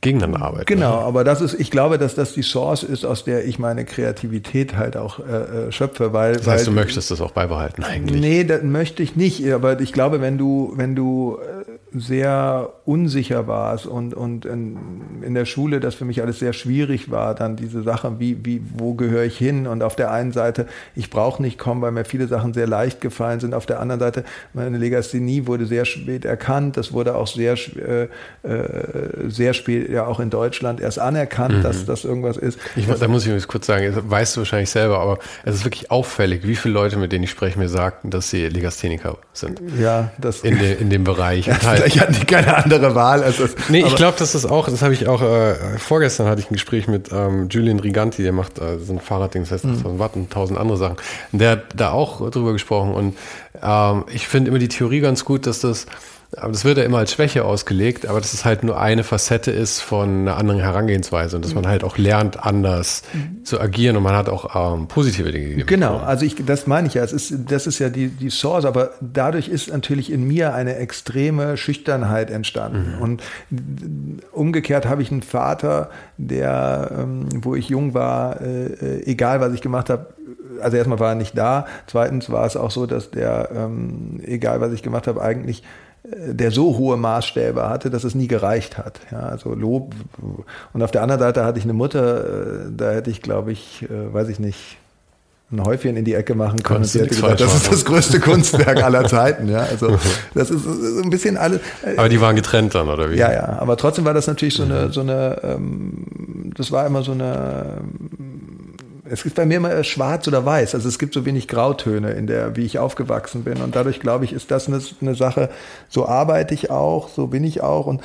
[0.00, 0.66] gegeneinander arbeiten.
[0.66, 3.84] Genau, aber das ist, ich glaube, dass das die Chance ist, aus der ich meine
[3.84, 6.36] Kreativität halt auch äh, äh schöpfe, weil.
[6.36, 8.20] Das heißt, weil, du möchtest das auch beibehalten eigentlich?
[8.20, 13.46] Nee, das möchte ich nicht, aber ich glaube, wenn du, wenn du äh, sehr unsicher
[13.46, 14.76] warst und, und in,
[15.22, 18.62] in, der Schule das für mich alles sehr schwierig war, dann diese Sachen, wie, wie,
[18.74, 19.66] wo gehöre ich hin?
[19.66, 23.00] Und auf der einen Seite, ich brauche nicht kommen, weil mir viele Sachen sehr leicht
[23.00, 23.54] gefallen sind.
[23.54, 26.76] Auf der anderen Seite, meine Legasthenie wurde sehr spät erkannt.
[26.76, 28.02] Das wurde auch sehr, äh,
[28.42, 31.62] äh, sehr spät, ja auch in Deutschland erst anerkannt, mhm.
[31.62, 32.58] dass das irgendwas ist.
[32.76, 35.90] Ich, da muss ich kurz sagen, das weißt du wahrscheinlich selber, aber es ist wirklich
[35.90, 39.60] auffällig, wie viele Leute, mit denen ich spreche, mir sagten, dass sie Legastheniker sind.
[39.78, 41.48] Ja, das in, de, in dem Bereich.
[41.86, 43.22] ich hatte keine andere Wahl.
[43.22, 46.40] Als das, nee, ich glaube, das ist auch, das habe ich auch, äh, vorgestern hatte
[46.40, 49.64] ich ein Gespräch mit ähm, Julian Riganti, der macht äh, so ein Fahrradding, das heißt
[49.64, 49.98] 1000 mhm.
[49.98, 50.96] Watt und tausend andere Sachen.
[51.32, 53.16] Und der hat da auch drüber gesprochen und
[53.62, 55.86] ähm, ich finde immer die Theorie ganz gut, dass das
[56.36, 59.50] aber das wird ja immer als Schwäche ausgelegt, aber dass es halt nur eine Facette
[59.50, 63.44] ist von einer anderen Herangehensweise und dass man halt auch lernt, anders mhm.
[63.46, 65.66] zu agieren und man hat auch ähm, positive Dinge gegeben.
[65.66, 67.02] Genau, also ich, das meine ich ja.
[67.02, 70.76] Es ist, das ist ja die, die Source, aber dadurch ist natürlich in mir eine
[70.76, 72.96] extreme Schüchternheit entstanden.
[72.96, 73.02] Mhm.
[73.02, 73.22] Und
[74.30, 79.62] umgekehrt habe ich einen Vater, der, ähm, wo ich jung war, äh, egal was ich
[79.62, 80.08] gemacht habe,
[80.60, 81.66] also erstmal war er nicht da.
[81.86, 85.62] Zweitens war es auch so, dass der, ähm, egal was ich gemacht habe, eigentlich
[86.04, 89.00] der so hohe Maßstäbe hatte, dass es nie gereicht hat.
[89.10, 89.94] Ja, also Lob.
[90.72, 93.82] Und auf der anderen Seite hatte ich eine Mutter, äh, da hätte ich, glaube ich,
[93.82, 94.78] äh, weiß ich nicht,
[95.50, 96.80] ein Häufchen in die Ecke machen können.
[96.80, 99.48] Und sie hätte gesagt, das ist das größte Kunstwerk aller Zeiten.
[99.48, 99.98] Ja, also
[100.34, 101.60] das ist ein bisschen alles.
[101.82, 103.16] Äh, aber die waren getrennt dann, oder wie?
[103.16, 103.58] Ja, ja.
[103.58, 107.78] Aber trotzdem war das natürlich so eine, so eine, ähm, das war immer so eine
[109.10, 110.74] es ist bei mir immer schwarz oder weiß.
[110.74, 113.60] Also es gibt so wenig Grautöne in der, wie ich aufgewachsen bin.
[113.60, 115.50] Und dadurch glaube ich, ist das eine, eine Sache,
[115.88, 117.86] so arbeite ich auch, so bin ich auch.
[117.86, 118.02] Und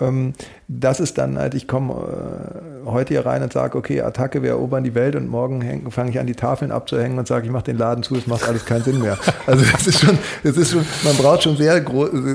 [0.00, 0.32] ähm,
[0.68, 4.50] das ist dann halt, ich komme äh, heute hier rein und sage, okay, Attacke, wir
[4.50, 7.64] erobern die Welt und morgen fange ich an, die Tafeln abzuhängen und sage, ich mache
[7.64, 9.18] den Laden zu, es macht alles keinen Sinn mehr.
[9.46, 11.82] Also das ist schon, das ist schon, man braucht schon sehr,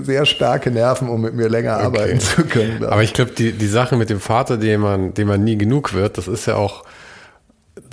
[0.03, 1.85] sehr starke Nerven, um mit mir länger okay.
[1.85, 2.83] arbeiten zu können.
[2.83, 5.93] Aber ich glaube, die, die Sache mit dem Vater, dem man, dem man nie genug
[5.93, 6.83] wird, das ist ja auch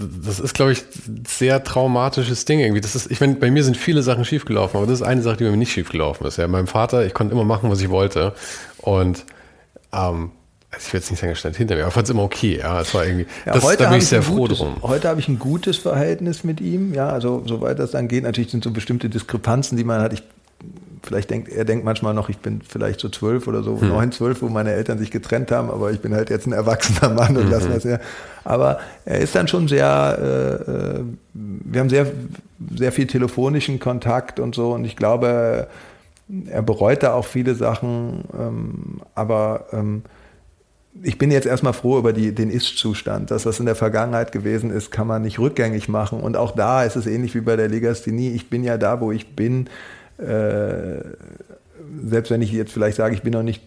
[0.01, 2.80] das ist, glaube ich, ein sehr traumatisches Ding irgendwie.
[2.80, 5.38] Das ist, ich meine, bei mir sind viele Sachen schiefgelaufen, aber das ist eine Sache,
[5.38, 6.36] die bei mir nicht schiefgelaufen ist.
[6.36, 8.34] Ja, meinem Vater, ich konnte immer machen, was ich wollte.
[8.78, 9.24] Und
[9.92, 10.32] ähm,
[10.72, 12.22] also ich will jetzt nicht sagen, er stand hinter mir, aber ich fand es immer
[12.22, 12.59] okay.
[12.59, 14.76] Ja, es war irgendwie, ja, das, da bin ich sehr froh gutes, drum.
[14.82, 16.94] Heute habe ich ein gutes Verhältnis mit ihm.
[16.94, 20.12] Ja, also soweit das dann geht, natürlich sind so bestimmte Diskrepanzen, die man hat.
[20.12, 20.22] Ich
[21.03, 23.88] vielleicht denkt, er denkt manchmal noch, ich bin vielleicht so zwölf oder so, hm.
[23.88, 27.14] neun, zwölf, wo meine Eltern sich getrennt haben, aber ich bin halt jetzt ein erwachsener
[27.14, 27.51] Mann und mhm.
[27.51, 27.98] lassen das ja.
[28.44, 32.07] Aber er ist dann schon sehr, äh, äh, wir haben sehr,
[32.76, 35.68] sehr viel telefonischen Kontakt und so und ich glaube,
[36.46, 40.03] er bereut da auch viele Sachen, ähm, aber ähm,
[41.03, 43.30] ich bin jetzt erstmal froh über die, den Ist-Zustand.
[43.30, 46.20] Das, was in der Vergangenheit gewesen ist, kann man nicht rückgängig machen.
[46.20, 48.30] Und auch da ist es ähnlich wie bei der Legasthenie.
[48.30, 49.68] Ich bin ja da, wo ich bin,
[52.04, 53.62] selbst wenn ich jetzt vielleicht sage, ich bin noch nicht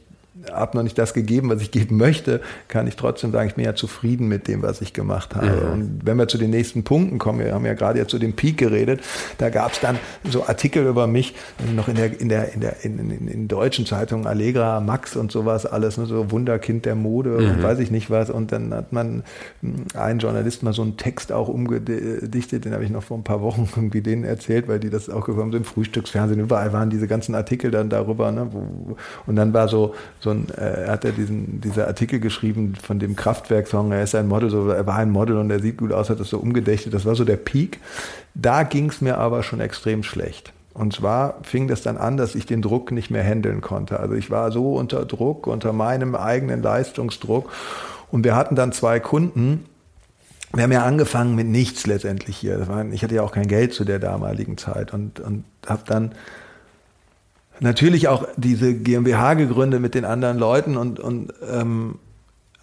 [0.52, 3.66] habe noch nicht das gegeben, was ich geben möchte, kann ich trotzdem sagen, ich bin
[3.66, 5.48] ja zufrieden mit dem, was ich gemacht habe.
[5.48, 5.72] Mhm.
[5.72, 8.34] Und wenn wir zu den nächsten Punkten kommen, wir haben ja gerade jetzt zu dem
[8.34, 9.02] Peak geredet,
[9.38, 9.98] da gab es dann
[10.30, 11.36] so Artikel über mich,
[11.76, 15.32] noch in der, in der, in der, in, in, in deutschen Zeitungen, Allegra, Max und
[15.32, 17.50] sowas alles, ne, so Wunderkind der Mode mhm.
[17.50, 18.30] und weiß ich nicht was.
[18.30, 19.24] Und dann hat man
[19.62, 23.24] hm, ein Journalist mal so einen Text auch umgedichtet, den habe ich noch vor ein
[23.24, 27.08] paar Wochen irgendwie denen erzählt, weil die das auch gekommen sind, Frühstücksfernsehen, überall waren diese
[27.08, 31.12] ganzen Artikel dann darüber, ne, wo, und dann war so, so ein, äh, hat er
[31.12, 35.12] diesen, dieser Artikel geschrieben von dem Kraftwerk-Song, er ist ein Model, so, er war ein
[35.12, 37.80] Model und er sieht gut aus, hat das so umgedächtet, das war so der Peak.
[38.34, 40.54] Da ging es mir aber schon extrem schlecht.
[40.74, 44.00] Und zwar fing das dann an, dass ich den Druck nicht mehr handeln konnte.
[44.00, 47.52] Also ich war so unter Druck, unter meinem eigenen Leistungsdruck.
[48.12, 49.66] Und wir hatten dann zwei Kunden.
[50.52, 52.68] Wir haben ja angefangen mit nichts letztendlich hier.
[52.68, 56.14] War, ich hatte ja auch kein Geld zu der damaligen Zeit und, und habe dann
[57.60, 62.00] natürlich auch diese GmbH gegründet mit den anderen Leuten und, und ähm,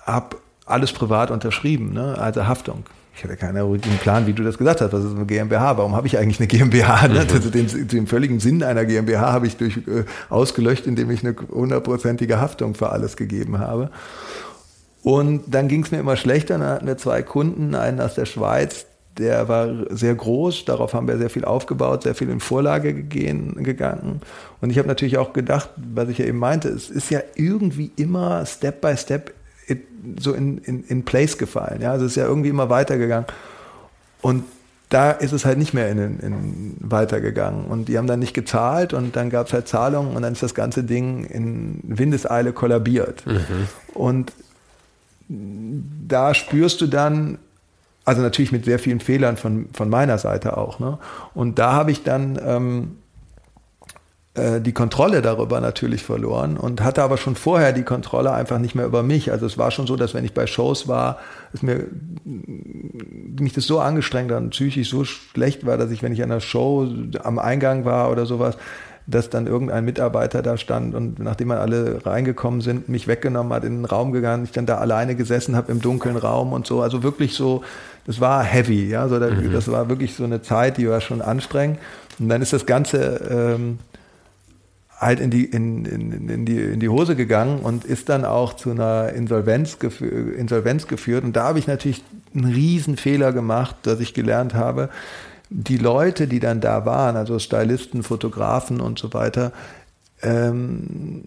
[0.05, 0.37] habe
[0.67, 2.17] alles privat unterschrieben, ne?
[2.19, 2.85] also Haftung.
[3.17, 4.93] Ich hatte keinen Plan, wie du das gesagt hast.
[4.95, 5.77] Was ist eine GmbH?
[5.77, 7.09] Warum habe ich eigentlich eine GmbH?
[7.09, 7.25] Ne?
[7.25, 7.35] Mhm.
[7.35, 11.37] Also den, den, völligen Sinn einer GmbH habe ich durch, äh, ausgelöscht, indem ich eine
[11.37, 13.91] hundertprozentige Haftung für alles gegeben habe.
[15.03, 16.59] Und dann ging es mir immer schlechter.
[16.59, 18.87] Dann hatten wir zwei Kunden, einen aus der Schweiz,
[19.21, 23.63] der war sehr groß, darauf haben wir sehr viel aufgebaut, sehr viel in Vorlage gegehen,
[23.63, 24.21] gegangen.
[24.61, 27.93] Und ich habe natürlich auch gedacht, was ich ja eben meinte, es ist ja irgendwie
[27.97, 29.35] immer Step by Step
[30.19, 31.81] so in, in, in place gefallen.
[31.81, 31.93] Ja?
[31.93, 33.27] Also es ist ja irgendwie immer weitergegangen.
[34.23, 34.45] Und
[34.89, 37.67] da ist es halt nicht mehr in, in weitergegangen.
[37.67, 40.43] Und die haben dann nicht gezahlt und dann gab es halt Zahlungen und dann ist
[40.43, 43.25] das ganze Ding in Windeseile kollabiert.
[43.25, 43.69] Mhm.
[43.95, 44.33] Und
[45.29, 47.39] da spürst du dann,
[48.11, 50.81] also natürlich mit sehr vielen Fehlern von, von meiner Seite auch.
[50.81, 50.99] Ne?
[51.33, 52.97] Und da habe ich dann ähm,
[54.35, 58.75] äh, die Kontrolle darüber natürlich verloren und hatte aber schon vorher die Kontrolle einfach nicht
[58.75, 59.31] mehr über mich.
[59.31, 61.19] Also es war schon so, dass wenn ich bei Shows war,
[61.53, 61.87] es mir
[62.25, 66.41] mich das so angestrengt und psychisch so schlecht war, dass ich, wenn ich an einer
[66.41, 66.89] Show
[67.23, 68.57] am Eingang war oder sowas,
[69.07, 73.65] dass dann irgendein Mitarbeiter da stand und nachdem man alle reingekommen sind, mich weggenommen hat,
[73.65, 76.81] in den Raum gegangen, ich dann da alleine gesessen habe im dunklen Raum und so.
[76.81, 77.63] Also wirklich so,
[78.07, 79.53] das war heavy, ja, so, mhm.
[79.53, 81.79] das war wirklich so eine Zeit, die war schon anstrengend.
[82.19, 83.79] Und dann ist das Ganze ähm,
[85.01, 88.55] halt in die, in, in, in, die, in die Hose gegangen und ist dann auch
[88.55, 91.25] zu einer Insolvenz, gefü Insolvenz geführt.
[91.25, 94.91] Und da habe ich natürlich einen riesen Fehler gemacht, dass ich gelernt habe,
[95.49, 99.53] die Leute, die dann da waren, also Stylisten, Fotografen und so weiter,
[100.23, 101.23] ähm,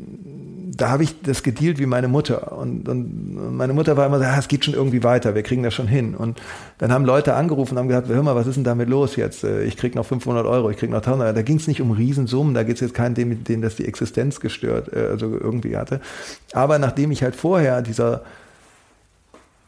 [0.75, 2.57] da habe ich das gedealt wie meine Mutter.
[2.57, 5.63] Und, und meine Mutter war immer so, ah, es geht schon irgendwie weiter, wir kriegen
[5.63, 6.15] das schon hin.
[6.15, 6.41] Und
[6.77, 9.43] dann haben Leute angerufen und haben gesagt, hör mal, was ist denn damit los jetzt?
[9.43, 11.33] Äh, ich krieg noch 500 Euro, ich krieg noch 1000 Euro.
[11.33, 13.85] Da ging es nicht um Riesensummen, da geht es jetzt keinen, dem, dem das die
[13.85, 15.99] Existenz gestört, äh, also irgendwie hatte.
[16.53, 18.23] Aber nachdem ich halt vorher dieser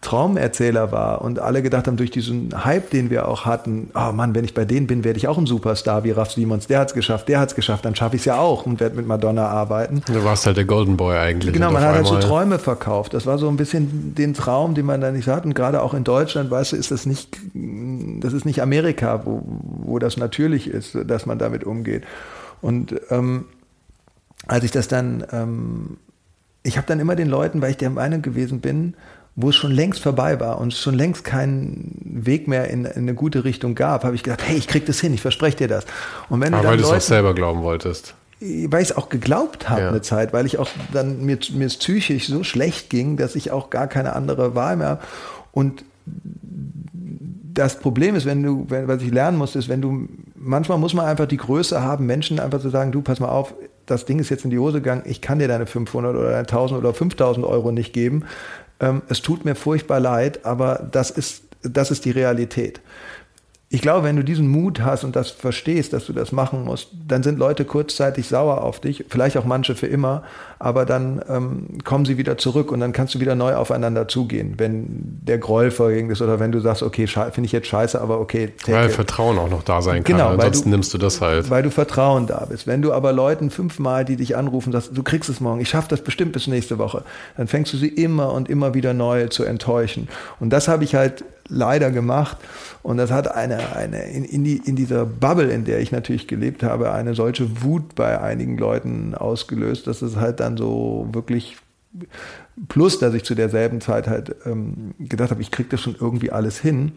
[0.01, 4.35] Traumerzähler war und alle gedacht haben, durch diesen Hype, den wir auch hatten, oh Mann,
[4.35, 6.67] wenn ich bei denen bin, werde ich auch ein Superstar wie Ralph Simons.
[6.67, 8.79] Der hat es geschafft, der hat es geschafft, dann schaffe ich es ja auch und
[8.79, 10.01] werde mit Madonna arbeiten.
[10.05, 11.53] Du warst halt der Golden Boy eigentlich.
[11.53, 13.15] Genau, man hat halt so Träume verkauft.
[13.15, 15.43] Das war so ein bisschen den Traum, den man da nicht hat.
[15.43, 19.41] Und gerade auch in Deutschland, weißt du, ist das nicht, das ist nicht Amerika, wo,
[19.43, 22.03] wo das natürlich ist, dass man damit umgeht.
[22.61, 23.45] Und ähm,
[24.47, 25.97] als ich das dann, ähm,
[26.61, 28.95] ich habe dann immer den Leuten, weil ich der Meinung gewesen bin,
[29.35, 32.95] wo es schon längst vorbei war und es schon längst keinen Weg mehr in, in
[32.95, 35.67] eine gute Richtung gab, habe ich gedacht, hey, ich krieg das hin, ich verspreche dir
[35.67, 35.85] das.
[36.29, 38.15] Und wenn Aber weil du es auch selber glauben wolltest.
[38.39, 39.87] Weil ich es auch geglaubt habe ja.
[39.89, 43.51] eine Zeit, weil ich auch dann mir, mir es psychisch so schlecht ging, dass ich
[43.51, 45.01] auch gar keine andere Wahl mehr habe.
[45.51, 45.83] Und
[47.53, 50.93] das Problem ist, wenn du, wenn, was ich lernen musste, ist, wenn du, manchmal muss
[50.93, 53.53] man einfach die Größe haben, Menschen einfach zu sagen, du, pass mal auf,
[53.85, 56.39] das Ding ist jetzt in die Hose gegangen, ich kann dir deine 500 oder deine
[56.39, 58.23] 1000 oder 5000 Euro nicht geben,
[59.09, 62.81] es tut mir furchtbar leid, aber das ist, das ist die Realität
[63.75, 66.91] ich glaube, wenn du diesen Mut hast und das verstehst, dass du das machen musst,
[67.05, 70.23] dann sind Leute kurzzeitig sauer auf dich, vielleicht auch manche für immer,
[70.59, 74.53] aber dann ähm, kommen sie wieder zurück und dann kannst du wieder neu aufeinander zugehen,
[74.55, 78.21] wenn der Groll vergegen ist oder wenn du sagst, okay, finde ich jetzt scheiße, aber
[78.21, 78.53] okay.
[78.65, 78.93] Weil it.
[78.93, 81.49] Vertrauen auch noch da sein kann, genau, ansonsten du, nimmst du das halt.
[81.49, 82.67] Weil du Vertrauen da bist.
[82.67, 85.89] Wenn du aber Leuten fünfmal, die dich anrufen, sagst, du kriegst es morgen, ich schaffe
[85.89, 87.03] das bestimmt bis nächste Woche,
[87.35, 90.07] dann fängst du sie immer und immer wieder neu zu enttäuschen.
[90.39, 92.37] Und das habe ich halt leider gemacht.
[92.83, 96.27] Und das hat eine, eine in, in, die, in dieser Bubble, in der ich natürlich
[96.27, 101.57] gelebt habe, eine solche Wut bei einigen Leuten ausgelöst, dass es halt dann so wirklich
[102.67, 106.31] plus, dass ich zu derselben Zeit halt ähm, gedacht habe, ich kriege das schon irgendwie
[106.31, 106.93] alles hin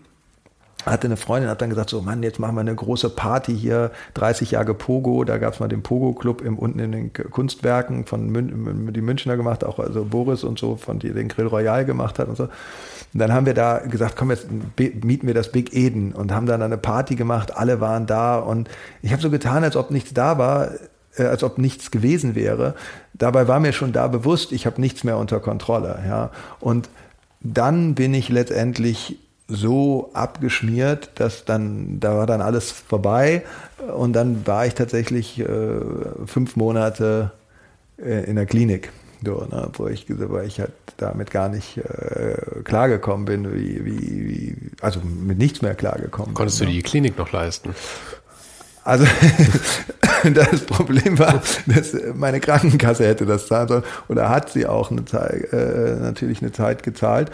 [0.85, 3.91] hatte eine Freundin, hat dann gesagt, so Mann, jetzt machen wir eine große Party hier,
[4.15, 8.93] 30 Jahre Pogo, da gab es mal den Pogo-Club unten in den Kunstwerken von Mün
[8.93, 12.29] die Münchner gemacht, auch also Boris und so, von die den Grill Royal gemacht hat
[12.29, 12.49] und so.
[13.13, 14.49] Und dann haben wir da gesagt, komm, jetzt
[14.79, 18.69] mieten wir das Big Eden und haben dann eine Party gemacht, alle waren da und
[19.03, 20.71] ich habe so getan, als ob nichts da war,
[21.17, 22.75] äh, als ob nichts gewesen wäre.
[23.15, 26.01] Dabei war mir schon da bewusst, ich habe nichts mehr unter Kontrolle.
[26.07, 26.31] Ja.
[26.61, 26.91] Und
[27.41, 33.45] dann bin ich letztendlich so abgeschmiert, dass dann, da war dann alles vorbei
[33.97, 35.47] und dann war ich tatsächlich äh,
[36.27, 37.33] fünf Monate
[37.97, 38.93] äh, in der Klinik,
[39.25, 44.29] so, ne, wo ich, weil ich halt damit gar nicht äh, klargekommen bin, wie, wie,
[44.29, 47.75] wie, also mit nichts mehr klargekommen Konntest bin, du die Klinik noch leisten?
[48.85, 49.05] Also
[50.35, 55.05] das Problem war, dass meine Krankenkasse hätte das zahlen sollen oder hat sie auch eine
[55.05, 57.31] Zeit, äh, natürlich eine Zeit gezahlt.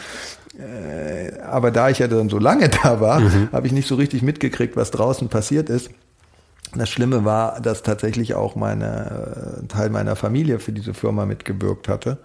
[0.58, 3.48] Äh, aber da ich ja dann so lange da war, mhm.
[3.52, 5.90] habe ich nicht so richtig mitgekriegt, was draußen passiert ist.
[6.76, 11.88] Das Schlimme war, dass tatsächlich auch meine, ein Teil meiner Familie für diese Firma mitgewirkt
[11.88, 12.18] hatte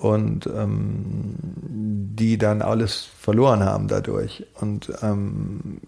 [0.00, 1.34] und ähm,
[2.16, 4.46] die dann alles verloren haben dadurch.
[4.60, 5.80] Und ähm,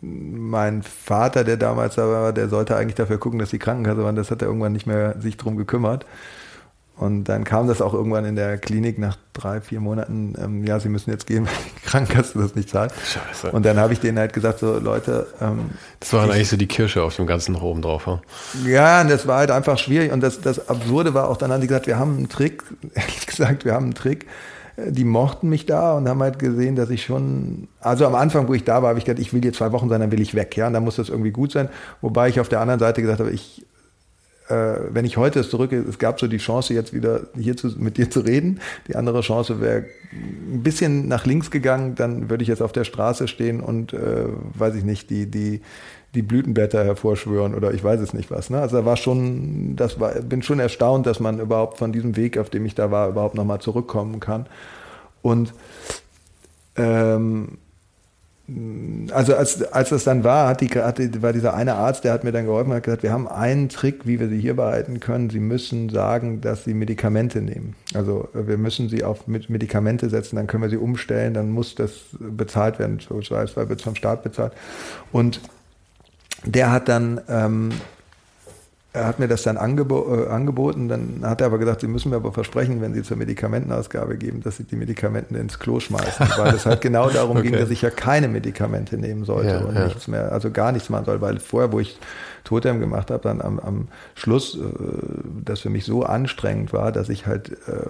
[0.00, 4.16] mein Vater, der damals da war, der sollte eigentlich dafür gucken, dass die Krankenkasse waren,
[4.16, 6.04] das hat er irgendwann nicht mehr sich drum gekümmert.
[6.98, 10.80] Und dann kam das auch irgendwann in der Klinik nach drei, vier Monaten, ähm, ja,
[10.80, 12.92] sie müssen jetzt gehen, weil die Krankenkasse das nicht zahlt.
[12.92, 13.52] Scheiße.
[13.52, 15.26] Und dann habe ich denen halt gesagt, so Leute.
[15.40, 15.70] Ähm,
[16.00, 18.06] das war eigentlich so die Kirsche auf dem ganzen oben drauf.
[18.06, 18.20] Ja,
[18.66, 20.10] ja und das war halt einfach schwierig.
[20.10, 22.62] Und das, das Absurde war auch, dann haben die gesagt, wir haben einen Trick,
[22.94, 24.26] ehrlich gesagt, wir haben einen Trick.
[24.78, 28.52] Die mochten mich da und haben halt gesehen, dass ich schon, also am Anfang, wo
[28.52, 30.34] ich da war, habe ich gesagt, ich will hier zwei Wochen sein, dann will ich
[30.34, 31.70] weg, ja, und dann muss das irgendwie gut sein.
[32.02, 33.64] Wobei ich auf der anderen Seite gesagt habe, ich äh,
[34.48, 37.96] wenn ich heute es zurück, es gab so die Chance, jetzt wieder hier zu, mit
[37.96, 38.60] dir zu reden.
[38.86, 42.84] Die andere Chance wäre ein bisschen nach links gegangen, dann würde ich jetzt auf der
[42.84, 45.62] Straße stehen und, äh, weiß ich nicht, die, die,
[46.14, 48.48] die Blütenblätter hervorschwören oder ich weiß es nicht was.
[48.50, 48.60] Ne?
[48.60, 52.38] Also da war schon, das war, bin schon erstaunt, dass man überhaupt von diesem Weg,
[52.38, 54.46] auf dem ich da war, überhaupt nochmal zurückkommen kann.
[55.22, 55.52] Und
[56.76, 57.58] ähm,
[59.10, 62.22] also als, als das dann war, hat die, hat war dieser eine Arzt, der hat
[62.22, 65.30] mir dann geholfen, hat gesagt, wir haben einen Trick, wie wir sie hier behalten können.
[65.30, 67.74] Sie müssen sagen, dass sie Medikamente nehmen.
[67.92, 71.90] Also wir müssen sie auf Medikamente setzen, dann können wir sie umstellen, dann muss das
[72.20, 74.52] bezahlt werden, so heißt, weil wird vom Staat bezahlt.
[75.10, 75.40] Und
[76.44, 77.70] der hat dann ähm,
[78.96, 82.10] er hat mir das dann angebo äh, angeboten, dann hat er aber gesagt, Sie müssen
[82.10, 86.26] mir aber versprechen, wenn Sie zur Medikamentenausgabe geben, dass Sie die Medikamente ins Klo schmeißen,
[86.38, 87.50] weil es halt genau darum okay.
[87.50, 89.84] ging, dass ich ja keine Medikamente nehmen sollte ja, und ja.
[89.84, 91.98] nichts mehr, also gar nichts machen soll, weil vorher, wo ich
[92.44, 94.60] Totem gemacht habe, dann am, am Schluss, äh,
[95.44, 97.86] das für mich so anstrengend war, dass ich halt äh,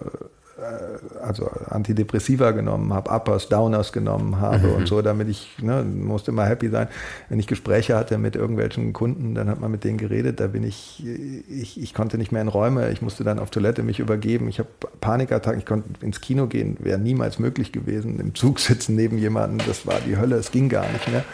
[1.23, 4.75] also Antidepressiva genommen habe, Uppers, Downers genommen habe mhm.
[4.75, 6.89] und so, damit ich, ne, musste immer happy sein.
[7.29, 10.65] Wenn ich Gespräche hatte mit irgendwelchen Kunden, dann hat man mit denen geredet, da bin
[10.65, 11.05] ich,
[11.49, 14.59] ich, ich konnte nicht mehr in Räume, ich musste dann auf Toilette mich übergeben, ich
[14.59, 14.69] habe
[15.01, 19.67] Panikattacken, ich konnte ins Kino gehen, wäre niemals möglich gewesen, im Zug sitzen neben jemandem,
[19.67, 21.25] das war die Hölle, es ging gar nicht mehr.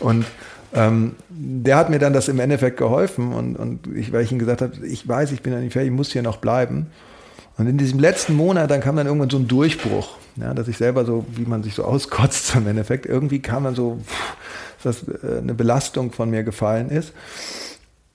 [0.00, 0.26] Und
[0.74, 4.40] ähm, der hat mir dann das im Endeffekt geholfen und, und ich, weil ich ihm
[4.40, 6.88] gesagt habe, ich weiß, ich bin ja nicht fertig, ich muss hier noch bleiben.
[7.56, 10.76] Und in diesem letzten Monat, dann kam dann irgendwann so ein Durchbruch, ja, dass ich
[10.76, 14.00] selber so, wie man sich so auskotzt im Endeffekt, irgendwie kam dann so,
[14.82, 17.12] dass äh, eine Belastung von mir gefallen ist.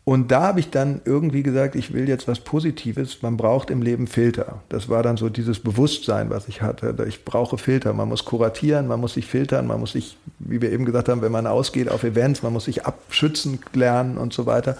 [0.03, 3.21] Und da habe ich dann irgendwie gesagt, ich will jetzt was Positives.
[3.21, 4.63] Man braucht im Leben Filter.
[4.67, 6.95] Das war dann so dieses Bewusstsein, was ich hatte.
[7.07, 7.93] Ich brauche Filter.
[7.93, 11.21] Man muss kuratieren, man muss sich filtern, man muss sich, wie wir eben gesagt haben,
[11.21, 14.77] wenn man ausgeht auf Events, man muss sich abschützen lernen und so weiter.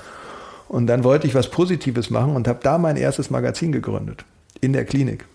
[0.68, 4.26] Und dann wollte ich was Positives machen und habe da mein erstes Magazin gegründet
[4.61, 5.26] in der Klinik,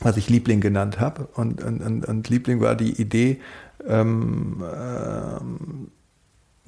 [0.00, 1.28] was ich Liebling genannt habe.
[1.34, 3.40] Und, und, und, Liebling war die Idee,
[3.86, 5.90] ähm, ähm,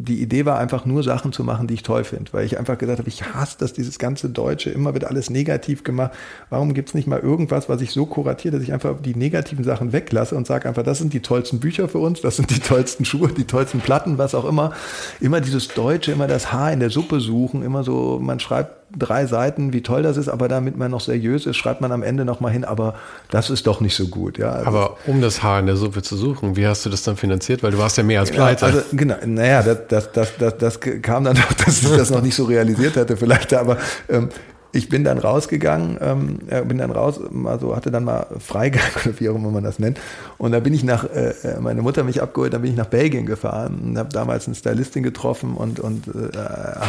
[0.00, 2.78] die Idee war einfach nur Sachen zu machen, die ich toll finde, weil ich einfach
[2.78, 6.12] gesagt habe, ich hasse das, dieses ganze Deutsche, immer wird alles negativ gemacht.
[6.50, 9.64] Warum gibt es nicht mal irgendwas, was ich so kuratiere, dass ich einfach die negativen
[9.64, 12.60] Sachen weglasse und sage einfach, das sind die tollsten Bücher für uns, das sind die
[12.60, 14.72] tollsten Schuhe, die tollsten Platten, was auch immer.
[15.20, 19.26] Immer dieses Deutsche, immer das Haar in der Suppe suchen, immer so, man schreibt drei
[19.26, 22.24] Seiten, wie toll das ist, aber damit man noch seriös ist, schreibt man am Ende
[22.24, 22.94] nochmal hin, aber
[23.30, 24.38] das ist doch nicht so gut.
[24.38, 27.02] Ja, also aber um das Haar in der Suppe zu suchen, wie hast du das
[27.02, 27.62] dann finanziert?
[27.62, 28.64] Weil du warst ja mehr als pleite.
[28.64, 32.22] Also, genau, naja, das, das, das, das, das kam dann doch, dass ich das noch
[32.22, 33.78] nicht so realisiert hatte vielleicht, aber
[34.08, 34.28] ähm,
[34.72, 36.38] ich bin dann rausgegangen, ähm,
[36.68, 39.98] bin dann raus, also hatte dann mal Freigang oder wie auch immer man das nennt.
[40.36, 42.86] Und da bin ich nach, äh, äh meine Mutter mich abgeholt, dann bin ich nach
[42.86, 46.38] Belgien gefahren und habe damals eine Stylistin getroffen und, und äh,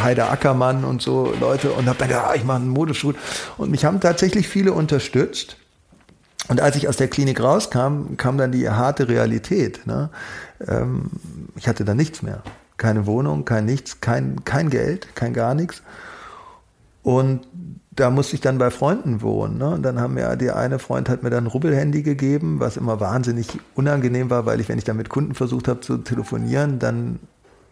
[0.02, 3.16] Heide Ackermann und so Leute und habe dann gedacht, ah, ich mache einen Modeshoot.
[3.56, 5.56] Und mich haben tatsächlich viele unterstützt.
[6.48, 9.86] Und als ich aus der Klinik rauskam, kam dann die harte Realität.
[9.86, 10.10] Ne?
[10.66, 11.10] Ähm,
[11.56, 12.42] ich hatte dann nichts mehr.
[12.76, 15.82] Keine Wohnung, kein nichts, kein, kein Geld, kein gar nichts.
[17.02, 17.46] Und
[18.00, 19.58] da musste ich dann bei Freunden wohnen.
[19.58, 19.68] Ne?
[19.68, 22.98] Und dann haben mir der eine Freund hat mir dann ein Rubbelhandy gegeben, was immer
[22.98, 27.18] wahnsinnig unangenehm war, weil ich, wenn ich dann mit Kunden versucht habe zu telefonieren, dann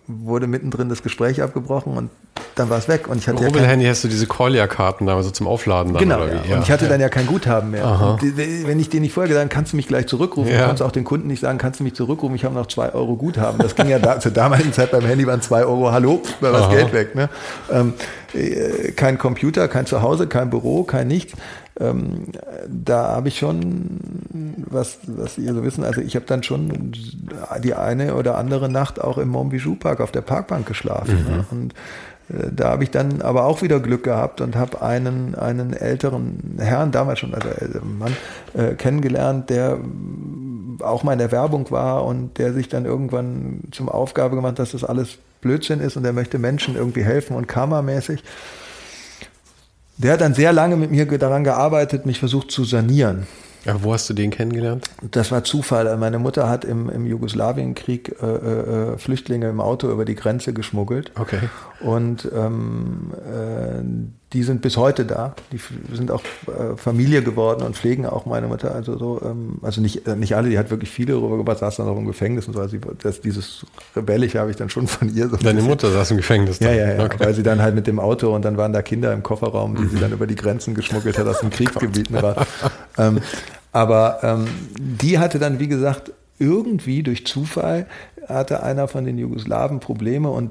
[0.09, 2.11] wurde mittendrin das Gespräch abgebrochen und
[2.55, 3.09] dann war es weg.
[3.09, 6.25] Und ich hatte Rubbelhandy ja hast du diese Collier-Karten da so zum Aufladen dann genau?
[6.25, 6.57] Ja.
[6.57, 6.91] Und ich hatte ja.
[6.91, 8.19] dann ja kein Guthaben mehr.
[8.21, 10.67] Wenn ich dir nicht vorher gesagt habe, kannst du mich gleich zurückrufen, ja.
[10.67, 13.17] kannst auch den Kunden nicht sagen, kannst du mich zurückrufen, ich habe noch zwei Euro
[13.17, 13.59] Guthaben.
[13.59, 16.71] Das ging ja da, zur damaligen Zeit beim Handy waren zwei Euro, hallo, war das
[16.71, 17.15] Geld weg.
[17.15, 17.29] Ne?
[17.71, 17.93] Ähm,
[18.35, 21.35] äh, kein Computer, kein Zuhause, kein Büro, kein nichts.
[21.81, 22.27] Ähm,
[22.69, 24.01] da habe ich schon,
[24.69, 26.93] was, was ihr so wissen, also ich habe dann schon
[27.63, 31.25] die eine oder andere Nacht auch im Montbijou Park auf der Parkbank geschlafen.
[31.25, 31.37] Mhm.
[31.37, 31.45] Ne?
[31.51, 31.75] Und
[32.31, 36.57] äh, da habe ich dann aber auch wieder Glück gehabt und habe einen, einen älteren
[36.59, 38.17] Herrn, damals schon, also älteren Mann,
[38.55, 39.79] äh, kennengelernt, der
[40.81, 44.73] auch mal in der Werbung war und der sich dann irgendwann zum Aufgabe gemacht, dass
[44.73, 48.23] das alles Blödsinn ist und er möchte Menschen irgendwie helfen und karmamäßig.
[49.99, 53.27] Der hat dann sehr lange mit mir daran gearbeitet, mich versucht zu sanieren.
[53.65, 54.89] Ja, wo hast du den kennengelernt?
[55.11, 55.95] Das war Zufall.
[55.97, 61.11] Meine Mutter hat im, im Jugoslawienkrieg äh, äh, Flüchtlinge im Auto über die Grenze geschmuggelt.
[61.19, 61.41] Okay.
[61.81, 63.83] Und ähm, äh,
[64.35, 65.35] die sind bis heute da.
[65.53, 65.61] Die
[65.95, 68.75] sind auch äh, Familie geworden und pflegen auch meine Mutter.
[68.75, 71.89] Also so, ähm, also nicht, äh, nicht alle, die hat wirklich viele rübergebracht, saß dann
[71.89, 72.61] auch im Gefängnis und so.
[72.61, 73.65] Also das, dieses
[73.97, 75.31] Rebellische habe ich dann schon von ihr.
[75.31, 76.59] So Deine Mutter saß im Gefängnis.
[76.59, 76.77] Dann.
[76.77, 77.05] Ja, ja, ja.
[77.05, 77.17] Okay.
[77.21, 79.87] Weil sie dann halt mit dem Auto und dann waren da Kinder im Kofferraum, die
[79.87, 82.21] sie dann über die Grenzen geschmuggelt hat aus den Kriegsgebieten.
[82.21, 82.47] war.
[82.99, 83.21] Ähm,
[83.73, 84.47] aber ähm,
[84.79, 87.87] die hatte dann, wie gesagt, irgendwie durch Zufall
[88.29, 90.51] hatte einer von den Jugoslawen Probleme und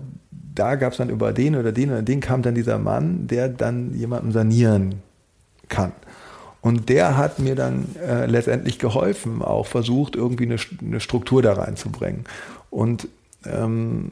[0.58, 3.50] da gab es dann über den oder den oder den kam dann dieser Mann, der
[3.50, 5.02] dann jemanden sanieren
[5.70, 5.92] kann.
[6.62, 11.54] Und der hat mir dann äh, letztendlich geholfen, auch versucht, irgendwie eine, eine Struktur da
[11.54, 12.26] reinzubringen.
[12.70, 13.08] Und
[13.46, 14.12] ähm,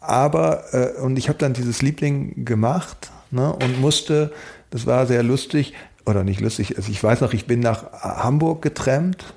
[0.00, 4.32] aber, äh, und ich habe dann dieses Liebling gemacht ne, und musste,
[4.70, 5.74] das war sehr lustig,
[6.06, 9.34] oder nicht lustig, also ich weiß noch, ich bin nach Hamburg getrennt,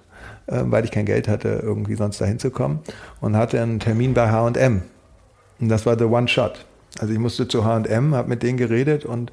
[0.48, 2.80] äh, weil ich kein Geld hatte, irgendwie sonst dahin zu kommen
[3.20, 4.84] und hatte einen Termin bei H&M.
[5.60, 6.66] Und das war the one shot.
[7.00, 9.32] Also ich musste zu H&M, habe mit denen geredet und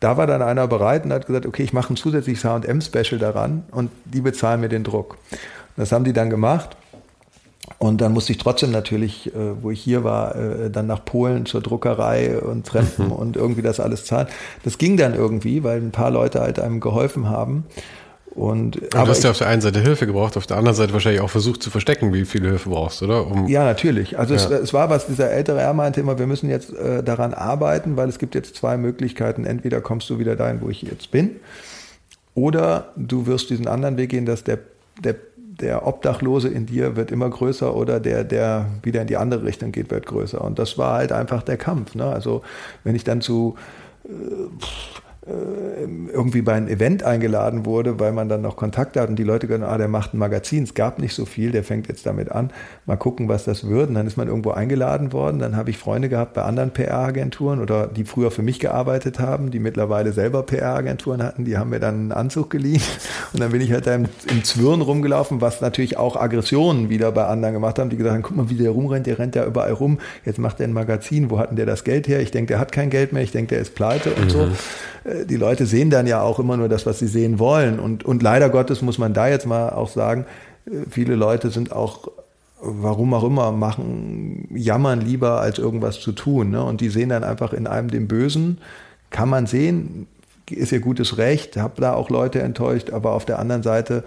[0.00, 3.64] da war dann einer bereit und hat gesagt, okay, ich mache ein zusätzliches H&M-Special daran
[3.70, 5.12] und die bezahlen mir den Druck.
[5.30, 6.76] Und das haben die dann gemacht
[7.78, 11.46] und dann musste ich trotzdem natürlich, äh, wo ich hier war, äh, dann nach Polen
[11.46, 13.12] zur Druckerei und Treffen mhm.
[13.12, 14.28] und irgendwie das alles zahlen.
[14.64, 17.64] Das ging dann irgendwie, weil ein paar Leute halt einem geholfen haben.
[18.36, 20.76] Und, aber, aber du hast ja auf der einen Seite Hilfe gebraucht, auf der anderen
[20.76, 23.26] Seite wahrscheinlich auch versucht zu verstecken, wie viel Hilfe brauchst, oder?
[23.26, 24.18] Um ja, natürlich.
[24.18, 24.40] Also ja.
[24.40, 27.96] Es, es, war was, dieser ältere Herr meinte immer, wir müssen jetzt äh, daran arbeiten,
[27.96, 29.46] weil es gibt jetzt zwei Möglichkeiten.
[29.46, 31.36] Entweder kommst du wieder dahin, wo ich jetzt bin,
[32.34, 34.58] oder du wirst diesen anderen Weg gehen, dass der,
[35.02, 35.14] der
[35.60, 39.72] der Obdachlose in dir wird immer größer oder der, der wieder in die andere Richtung
[39.72, 40.38] geht, wird größer.
[40.42, 41.94] Und das war halt einfach der Kampf.
[41.94, 42.04] Ne?
[42.04, 42.42] Also
[42.84, 43.54] wenn ich dann zu
[44.04, 49.16] äh, äh, irgendwie bei einem Event eingeladen wurde, weil man dann noch Kontakt hat und
[49.16, 51.88] die Leute gesagt, ah, der macht ein Magazin, es gab nicht so viel, der fängt
[51.88, 52.52] jetzt damit an,
[52.86, 53.88] mal gucken, was das wird.
[53.88, 57.60] Und dann ist man irgendwo eingeladen worden, dann habe ich Freunde gehabt bei anderen PR-Agenturen
[57.60, 61.80] oder die früher für mich gearbeitet haben, die mittlerweile selber PR-Agenturen hatten, die haben mir
[61.80, 62.82] dann einen Anzug geliehen
[63.32, 67.10] und dann bin ich halt da im, im Zwirn rumgelaufen, was natürlich auch Aggressionen wieder
[67.10, 69.44] bei anderen gemacht haben, die gesagt haben, guck mal, wie der rumrennt, der rennt ja
[69.44, 72.20] überall rum, jetzt macht er ein Magazin, wo hat denn der das Geld her?
[72.20, 74.30] Ich denke, der hat kein Geld mehr, ich denke, der ist pleite und mhm.
[74.30, 74.48] so.
[75.06, 77.78] Äh, die Leute sehen dann ja auch immer nur das, was sie sehen wollen.
[77.78, 80.26] Und, und leider Gottes muss man da jetzt mal auch sagen,
[80.66, 82.08] äh, viele Leute sind auch
[82.60, 86.50] warum auch immer, machen, jammern lieber, als irgendwas zu tun.
[86.50, 86.62] Ne?
[86.64, 88.58] Und die sehen dann einfach in einem den Bösen.
[89.10, 90.06] Kann man sehen,
[90.50, 94.04] ist ihr gutes Recht, habe da auch Leute enttäuscht, aber auf der anderen Seite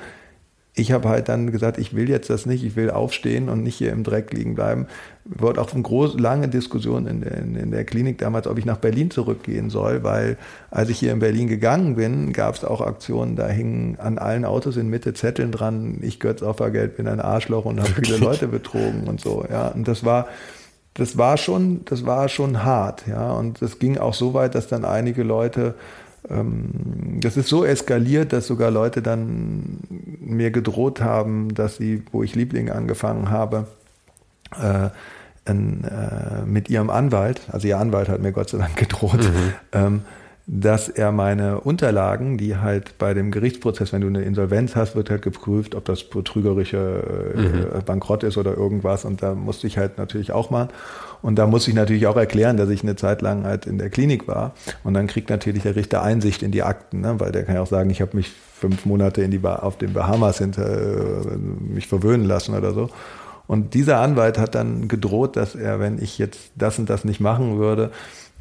[0.79, 3.75] ich habe halt dann gesagt, ich will jetzt das nicht, ich will aufstehen und nicht
[3.75, 4.87] hier im Dreck liegen bleiben.
[5.25, 8.77] Wurde auch eine große, lange Diskussion in der, in der Klinik damals, ob ich nach
[8.77, 10.37] Berlin zurückgehen soll, weil
[10.71, 14.45] als ich hier in Berlin gegangen bin, gab es auch Aktionen, da hingen an allen
[14.45, 18.47] Autos in Mitte Zetteln dran, ich Götz Offergeld bin ein Arschloch und habe viele Leute
[18.47, 19.45] betrogen und so.
[19.49, 20.27] Ja, und das war,
[20.93, 23.31] das war schon, das war schon hart, ja.
[23.33, 25.75] Und das ging auch so weit, dass dann einige Leute
[26.27, 29.79] das ist so eskaliert, dass sogar Leute dann
[30.19, 33.67] mir gedroht haben, dass sie, wo ich Liebling angefangen habe,
[34.61, 34.89] äh,
[35.49, 39.53] in, äh, mit ihrem Anwalt, also ihr Anwalt hat mir Gott sei Dank gedroht, mhm.
[39.71, 40.01] ähm,
[40.51, 45.11] dass er meine Unterlagen, die halt bei dem Gerichtsprozess, wenn du eine Insolvenz hast, wird
[45.11, 47.83] halt geprüft, ob das betrügerische äh, mhm.
[47.85, 49.05] Bankrott ist oder irgendwas.
[49.05, 50.69] Und da musste ich halt natürlich auch machen.
[51.21, 53.89] Und da muss ich natürlich auch erklären, dass ich eine Zeit lang halt in der
[53.89, 54.53] Klinik war.
[54.83, 57.19] Und dann kriegt natürlich der Richter Einsicht in die Akten, ne?
[57.19, 59.93] weil der kann ja auch sagen, ich habe mich fünf Monate in die auf den
[59.93, 62.89] Bahamas hinter, äh, mich verwöhnen lassen oder so.
[63.47, 67.19] Und dieser Anwalt hat dann gedroht, dass er, wenn ich jetzt das und das nicht
[67.19, 67.91] machen würde,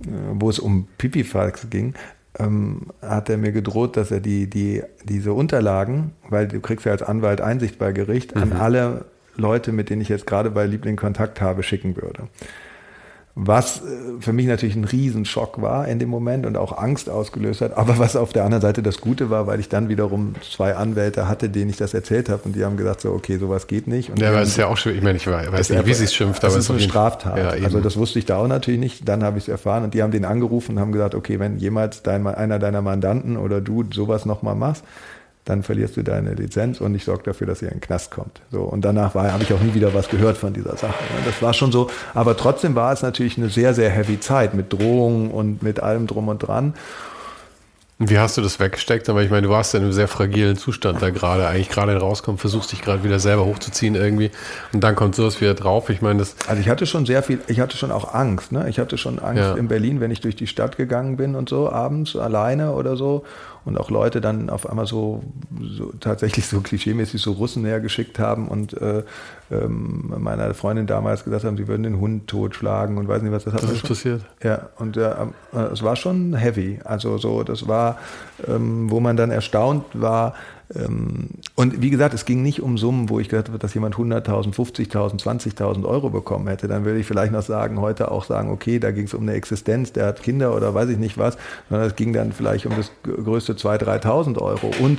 [0.05, 1.95] äh, wo es um Pipifax ging,
[2.39, 6.93] ähm, hat er mir gedroht, dass er die, die, diese Unterlagen, weil du kriegst ja
[6.93, 8.43] als Anwalt Einsicht bei Gericht, mhm.
[8.43, 12.29] an alle Leute, mit denen ich jetzt gerade bei Liebling Kontakt habe, schicken würde
[13.41, 17.61] was äh, für mich natürlich ein Riesenschock war in dem Moment und auch Angst ausgelöst
[17.61, 20.75] hat, aber was auf der anderen Seite das Gute war, weil ich dann wiederum zwei
[20.75, 23.87] Anwälte hatte, denen ich das erzählt habe und die haben gesagt so, okay, sowas geht
[23.87, 24.11] nicht.
[24.11, 26.05] Und ja, aber es ist ja auch schön, ich meine, ich weiß nicht, wie sie
[26.05, 27.39] es schimpft, aber es ist eine Straftat.
[27.39, 29.95] Ja, also das wusste ich da auch natürlich nicht, dann habe ich es erfahren und
[29.95, 33.61] die haben den angerufen und haben gesagt, okay, wenn jemals dein, einer deiner Mandanten oder
[33.61, 34.83] du sowas nochmal machst,
[35.49, 38.43] dann verlierst du deine Lizenz und ich sorge dafür, dass ihr in den Knast kommt.
[38.53, 40.95] So, und danach habe ich auch nie wieder was gehört von dieser Sache.
[41.25, 44.73] Das war schon so, aber trotzdem war es natürlich eine sehr, sehr heavy Zeit mit
[44.73, 46.75] Drohungen und mit allem drum und dran.
[48.01, 49.09] Wie hast du das weggesteckt?
[49.09, 51.97] Aber ich meine, du warst ja in einem sehr fragilen Zustand da gerade, eigentlich gerade
[51.97, 54.31] rauskommen, versuchst dich gerade wieder selber hochzuziehen irgendwie
[54.73, 55.91] und dann kommt sowas wieder drauf.
[55.91, 56.37] Ich meine, das.
[56.47, 58.69] Also ich hatte schon sehr viel, ich hatte schon auch Angst, ne?
[58.69, 59.55] Ich hatte schon Angst ja.
[59.55, 63.25] in Berlin, wenn ich durch die Stadt gegangen bin und so, abends alleine oder so
[63.69, 65.23] und auch Leute dann auf einmal so,
[65.61, 69.03] so tatsächlich so klischeemäßig so Russen hergeschickt haben und äh,
[69.51, 73.45] ähm, meiner Freundin damals gesagt haben, sie würden den Hund totschlagen und weiß nicht was.
[73.45, 74.23] Das, das ist passiert.
[74.43, 75.13] Ja, und äh,
[75.71, 76.81] es war schon heavy.
[76.83, 77.99] Also so, das war,
[78.47, 80.35] ähm, wo man dann erstaunt war,
[80.75, 84.55] und wie gesagt, es ging nicht um Summen, wo ich gedacht habe, dass jemand 100.000,
[84.55, 86.69] 50.000, 20.000 Euro bekommen hätte.
[86.69, 89.33] Dann würde ich vielleicht noch sagen, heute auch sagen, okay, da ging es um eine
[89.33, 91.39] Existenz, der hat Kinder oder weiß ich nicht was,
[91.71, 94.71] sondern es ging dann vielleicht um das größte 2.000, 3.000 Euro.
[94.81, 94.99] Und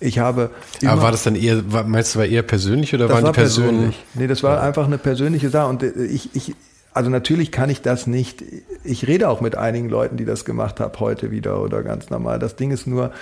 [0.00, 0.50] ich habe.
[0.84, 3.68] Aber war das dann eher, meinst du, war eher persönlich oder waren war die Personen?
[3.68, 4.04] Persönlich.
[4.14, 4.62] Nee, das war ja.
[4.62, 5.68] einfach eine persönliche Sache.
[5.68, 6.54] Und äh, ich, ich,
[6.92, 8.44] also natürlich kann ich das nicht.
[8.84, 12.38] Ich rede auch mit einigen Leuten, die das gemacht haben, heute wieder oder ganz normal.
[12.38, 13.12] Das Ding ist nur,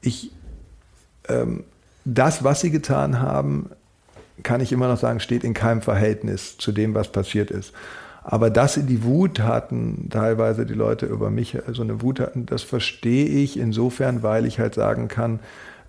[0.00, 0.32] ich,
[1.30, 1.64] ähm,
[2.04, 3.70] das, was sie getan haben,
[4.42, 7.72] kann ich immer noch sagen, steht in keinem Verhältnis zu dem, was passiert ist.
[8.22, 12.46] Aber dass sie die Wut hatten, teilweise die Leute über mich so eine Wut hatten,
[12.46, 15.40] das verstehe ich insofern, weil ich halt sagen kann,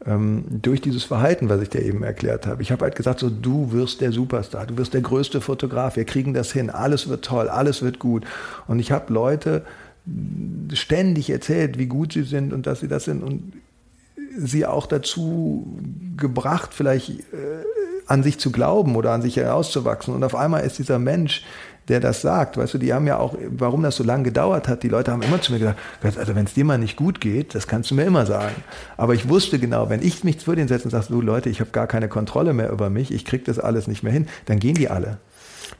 [0.05, 2.61] ähm, durch dieses Verhalten, was ich dir eben erklärt habe.
[2.61, 6.05] Ich habe halt gesagt, so du wirst der Superstar, du wirst der größte Fotograf, wir
[6.05, 8.25] kriegen das hin, alles wird toll, alles wird gut.
[8.67, 9.63] Und ich habe Leute
[10.73, 13.53] ständig erzählt, wie gut sie sind und dass sie das sind und
[14.37, 15.79] sie auch dazu
[16.17, 17.63] gebracht, vielleicht äh,
[18.07, 20.13] an sich zu glauben oder an sich herauszuwachsen.
[20.13, 21.43] Und auf einmal ist dieser Mensch,
[21.87, 24.83] der das sagt, weißt du, die haben ja auch, warum das so lange gedauert hat,
[24.83, 25.79] die Leute haben immer zu mir gesagt,
[26.17, 28.55] also wenn es dir mal nicht gut geht, das kannst du mir immer sagen.
[28.97, 31.59] Aber ich wusste genau, wenn ich mich vor den setze und sage, du Leute, ich
[31.59, 34.59] habe gar keine Kontrolle mehr über mich, ich kriege das alles nicht mehr hin, dann
[34.59, 35.17] gehen die alle.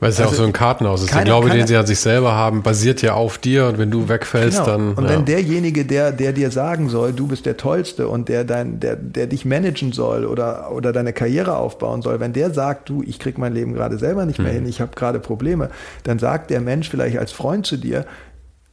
[0.02, 1.14] Weil es also, ja auch also so ein Kartenhaus ist.
[1.14, 4.10] Der Glaube, den sie an sich selber haben, basiert ja auf dir und wenn du
[4.10, 4.66] wegfällst, genau.
[4.66, 4.94] dann.
[4.96, 5.12] Und ja.
[5.12, 8.96] wenn derjenige, der, der dir sagen soll, du bist der Tollste und der, dein, der,
[8.96, 13.20] der dich managen soll oder, oder deine Karriere aufbauen soll, wenn der sagt, du, ich
[13.20, 14.62] krieg mein Leben gerade selber nicht mehr hm.
[14.62, 15.70] hin, ich habe gerade Probleme,
[16.04, 18.06] dann sagt der Mensch vielleicht als Freund zu dir,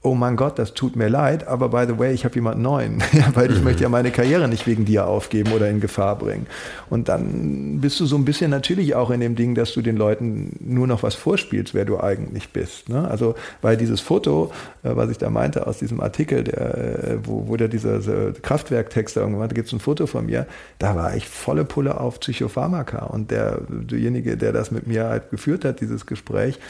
[0.00, 3.02] oh mein Gott, das tut mir leid, aber by the way, ich habe jemanden neuen,
[3.34, 3.64] weil ich mhm.
[3.64, 6.46] möchte ja meine Karriere nicht wegen dir aufgeben oder in Gefahr bringen.
[6.88, 9.96] Und dann bist du so ein bisschen natürlich auch in dem Ding, dass du den
[9.96, 12.88] Leuten nur noch was vorspielst, wer du eigentlich bist.
[12.88, 13.08] Ne?
[13.08, 14.52] Also, weil dieses Foto,
[14.84, 17.98] äh, was ich da meinte aus diesem Artikel, der, äh, wo, wo der dieser
[18.32, 20.46] Kraftwerktext da irgendwann, da gibt es ein Foto von mir,
[20.78, 25.30] da war ich volle Pulle auf Psychopharmaka und der, derjenige, der das mit mir halt
[25.30, 26.60] geführt hat, dieses Gespräch,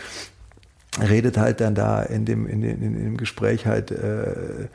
[1.00, 4.68] redet halt dann da in dem, in, dem, in dem Gespräch halt äh,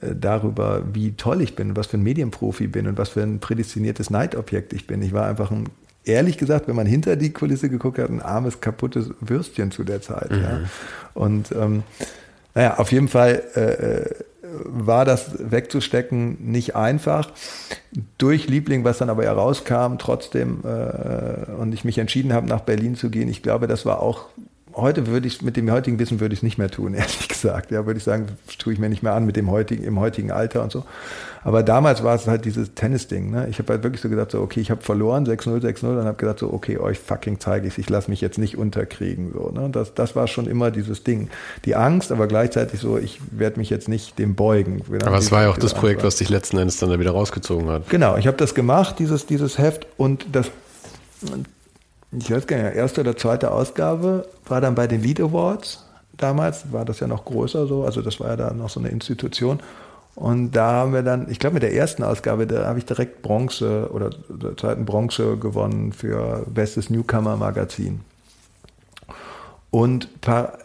[0.00, 3.38] äh, darüber, wie toll ich bin, was für ein Medienprofi bin und was für ein
[3.38, 5.02] prädestiniertes Neidobjekt ich bin.
[5.02, 5.68] Ich war einfach ein,
[6.04, 10.00] ehrlich gesagt, wenn man hinter die Kulisse geguckt hat, ein armes, kaputtes Würstchen zu der
[10.00, 10.30] Zeit.
[10.30, 10.42] Mhm.
[10.42, 10.60] Ja.
[11.14, 11.82] Und ähm,
[12.54, 14.14] naja, auf jeden Fall äh, äh,
[14.64, 17.30] war das wegzustecken nicht einfach.
[18.18, 22.96] Durch Liebling, was dann aber herauskam, trotzdem, äh, und ich mich entschieden habe, nach Berlin
[22.96, 24.28] zu gehen, ich glaube, das war auch
[24.74, 27.70] heute würde ich mit dem heutigen Wissen würde ich es nicht mehr tun, ehrlich gesagt.
[27.70, 28.26] Ja, würde ich sagen,
[28.58, 30.84] tue ich mir nicht mehr an mit dem heutigen, im heutigen Alter und so.
[31.42, 33.30] Aber damals war es halt dieses Tennis-Ding.
[33.30, 33.46] Ne?
[33.48, 36.16] Ich habe halt wirklich so gesagt, so, okay, ich habe verloren, 6-0, 6-0, und habe
[36.18, 39.32] gesagt, so, okay, euch fucking zeige ich ich lasse mich jetzt nicht unterkriegen.
[39.32, 39.70] So, ne?
[39.70, 41.30] das, das war schon immer dieses Ding.
[41.64, 44.82] Die Angst, aber gleichzeitig so, ich werde mich jetzt nicht dem beugen.
[45.04, 47.68] Aber es war ja auch das Projekt, was dich letzten Endes dann da wieder rausgezogen
[47.68, 47.88] hat.
[47.88, 50.50] Genau, ich habe das gemacht, dieses, dieses Heft, und das
[52.12, 55.86] ich weiß gar nicht, erste oder zweite Ausgabe war dann bei den Lead Awards.
[56.16, 58.88] Damals war das ja noch größer so, also das war ja da noch so eine
[58.88, 59.60] Institution.
[60.16, 63.22] Und da haben wir dann, ich glaube mit der ersten Ausgabe, da habe ich direkt
[63.22, 68.00] Bronze oder der zweiten Bronze gewonnen für bestes Newcomer Magazin.
[69.70, 70.08] Und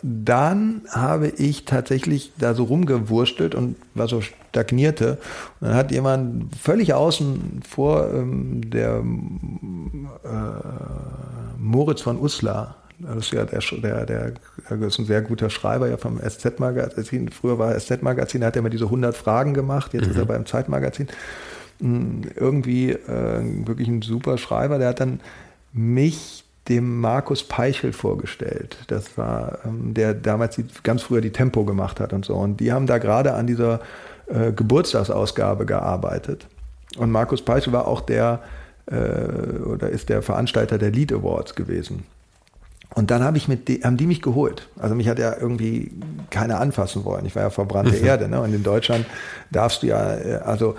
[0.01, 5.19] dann habe ich tatsächlich da so rumgewurstelt und war so stagnierte.
[5.59, 9.03] Und dann hat jemand völlig außen vor, ähm, der äh,
[11.59, 14.33] Moritz von Uslar, das ist ja der, der, der,
[14.69, 17.29] der ist ein sehr guter Schreiber ja vom SZ-Magazin.
[17.29, 20.11] Früher war SZ-Magazin, da hat er immer diese 100 Fragen gemacht, jetzt mhm.
[20.11, 20.29] ist er mhm.
[20.29, 21.07] beim Zeitmagazin.
[21.79, 25.19] Hm, irgendwie äh, wirklich ein super Schreiber, der hat dann
[25.73, 28.77] mich dem Markus Peichel vorgestellt.
[28.87, 32.35] Das war ähm, der damals die, ganz früher die Tempo gemacht hat und so.
[32.35, 33.81] Und die haben da gerade an dieser
[34.27, 36.47] äh, Geburtstagsausgabe gearbeitet.
[36.97, 38.41] Und Markus Peichel war auch der
[38.87, 42.03] äh, oder ist der Veranstalter der Lead Awards gewesen.
[42.95, 44.69] Und dann habe ich mit die, haben die mich geholt.
[44.79, 45.91] Also mich hat ja irgendwie
[46.29, 47.25] keiner anfassen wollen.
[47.25, 48.05] Ich war ja verbrannte mhm.
[48.05, 48.29] Erde.
[48.29, 48.39] Ne?
[48.39, 49.05] Und in Deutschland
[49.51, 50.75] darfst du ja, äh, also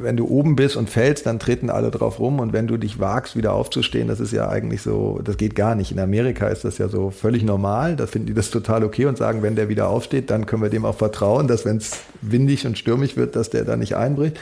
[0.00, 2.38] wenn du oben bist und fällst, dann treten alle drauf rum.
[2.38, 5.74] Und wenn du dich wagst, wieder aufzustehen, das ist ja eigentlich so, das geht gar
[5.74, 5.90] nicht.
[5.90, 7.96] In Amerika ist das ja so völlig normal.
[7.96, 10.70] Da finden die das total okay und sagen, wenn der wieder aufsteht, dann können wir
[10.70, 14.38] dem auch vertrauen, dass wenn es windig und stürmig wird, dass der da nicht einbricht.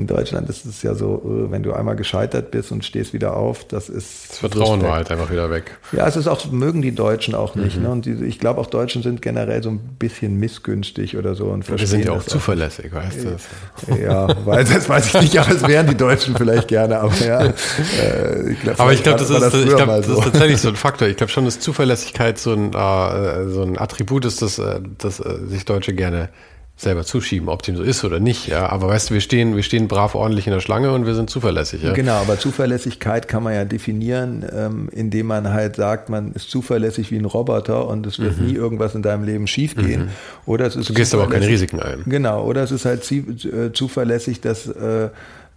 [0.00, 3.36] In Deutschland ist es ja so, äh, wenn du einmal gescheitert bist und stehst wieder
[3.36, 4.30] auf, das ist.
[4.30, 5.76] Das Vertrauen war halt einfach wieder weg.
[5.92, 7.76] Ja, es ist auch, mögen die Deutschen auch nicht.
[7.76, 7.82] Mhm.
[7.82, 7.90] Ne?
[7.90, 11.48] Und die, ich glaube auch Deutschen sind generell so ein bisschen missgünstig oder so.
[11.48, 12.96] Und wir sind ja auch zuverlässig, auch.
[12.96, 13.94] weißt du?
[14.02, 17.44] Ja, weil, das weiß ich nicht, aber es wären die Deutschen vielleicht gerne, aber ja.
[17.44, 20.68] Äh, ich glaub, aber ich glaube, das, ist, das, ich glaub, das ist tatsächlich so
[20.68, 21.08] ein Faktor.
[21.08, 25.20] Ich glaube schon, dass Zuverlässigkeit so ein, äh, so ein Attribut ist, das, äh, das
[25.20, 26.30] äh, sich Deutsche gerne
[26.80, 28.48] selber zuschieben, ob dem so ist oder nicht.
[28.48, 31.14] Ja, aber weißt du, wir stehen, wir stehen brav ordentlich in der Schlange und wir
[31.14, 31.82] sind zuverlässig.
[31.82, 31.92] Ja?
[31.92, 37.10] Genau, aber Zuverlässigkeit kann man ja definieren, ähm, indem man halt sagt, man ist zuverlässig
[37.10, 38.46] wie ein Roboter und es wird mhm.
[38.46, 40.04] nie irgendwas in deinem Leben schiefgehen.
[40.04, 40.10] Mhm.
[40.46, 42.02] Oder es ist du gehst aber auch keine Risiken ein.
[42.06, 45.10] Genau, oder es ist halt äh, zuverlässig, dass äh,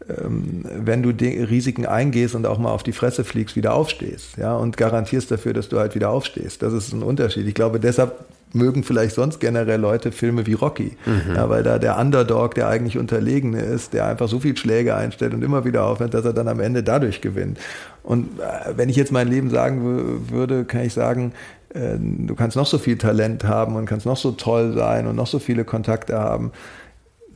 [0.09, 4.55] ähm, wenn du Risiken eingehst und auch mal auf die Fresse fliegst, wieder aufstehst, ja,
[4.55, 6.61] und garantierst dafür, dass du halt wieder aufstehst.
[6.61, 7.47] Das ist ein Unterschied.
[7.47, 8.13] Ich glaube, deshalb
[8.53, 11.35] mögen vielleicht sonst generell Leute Filme wie Rocky, mhm.
[11.35, 15.33] ja, weil da der Underdog, der eigentlich Unterlegene ist, der einfach so viel Schläge einstellt
[15.33, 17.59] und immer wieder aufhört, dass er dann am Ende dadurch gewinnt.
[18.03, 21.33] Und äh, wenn ich jetzt mein Leben sagen würde, kann ich sagen,
[21.73, 25.15] äh, du kannst noch so viel Talent haben und kannst noch so toll sein und
[25.15, 26.51] noch so viele Kontakte haben.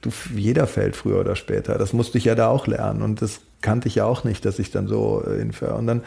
[0.02, 1.80] Du, jeder fällt früher oder später.
[1.80, 4.60] Das musste ich ja da auch lernen und das kannte ich ja auch nicht, dass
[4.60, 5.74] ich dann so äh, hinfahre.
[5.74, 6.02] Und dann,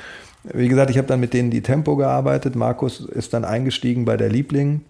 [0.44, 2.54] wie gesagt, ich habe dann mit denen die Tempo gearbeitet.
[2.54, 4.82] Markus ist dann eingestiegen bei der Liebling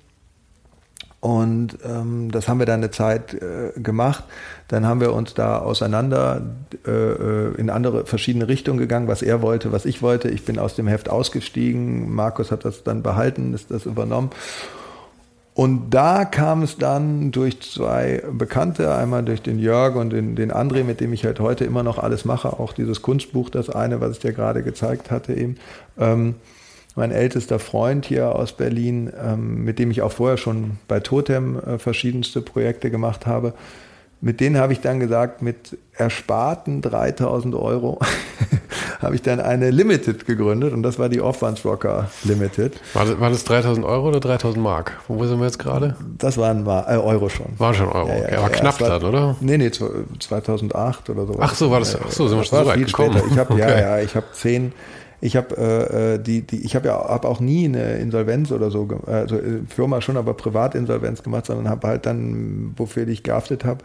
[1.20, 4.24] und ähm, das haben wir dann eine Zeit äh, gemacht.
[4.68, 6.40] Dann haben wir uns da auseinander
[6.86, 10.30] äh, äh, in andere verschiedene Richtungen gegangen, was er wollte, was ich wollte.
[10.30, 12.14] Ich bin aus dem Heft ausgestiegen.
[12.14, 14.30] Markus hat das dann behalten, ist das übernommen.
[15.52, 20.50] Und da kam es dann durch zwei Bekannte, einmal durch den Jörg und den, den
[20.50, 24.00] André, mit dem ich halt heute immer noch alles mache, auch dieses Kunstbuch, das eine,
[24.00, 25.56] was ich dir gerade gezeigt hatte eben.
[25.98, 26.36] Ähm,
[26.96, 31.58] mein ältester Freund hier aus Berlin, ähm, mit dem ich auch vorher schon bei Totem
[31.58, 33.54] äh, verschiedenste Projekte gemacht habe,
[34.22, 37.98] mit denen habe ich dann gesagt, mit ersparten 3000 Euro
[39.00, 42.78] habe ich dann eine Limited gegründet und das war die Offense Rocker Limited.
[42.92, 45.00] War das, war das 3000 Euro oder 3000 Mark?
[45.08, 45.96] Wo sind wir jetzt gerade?
[46.18, 47.46] Das waren äh, Euro schon.
[47.56, 48.34] War schon Euro, ja, ja, okay.
[48.36, 49.36] aber ja, knapp dann, oder?
[49.40, 51.36] Nee, nee, 2008 oder so.
[51.40, 53.12] Ach so, war das, ach so, sind wir schon so weit gekommen.
[53.12, 53.32] Später.
[53.32, 53.60] Ich habe, okay.
[53.62, 54.72] ja, ja, ich habe zehn
[55.20, 58.70] ich habe äh, äh, die, die, ich habe ja hab auch nie eine Insolvenz oder
[58.70, 63.64] so, also äh, Firma schon, aber Privatinsolvenz gemacht, sondern habe halt dann, wofür ich gehaftet
[63.64, 63.84] habe,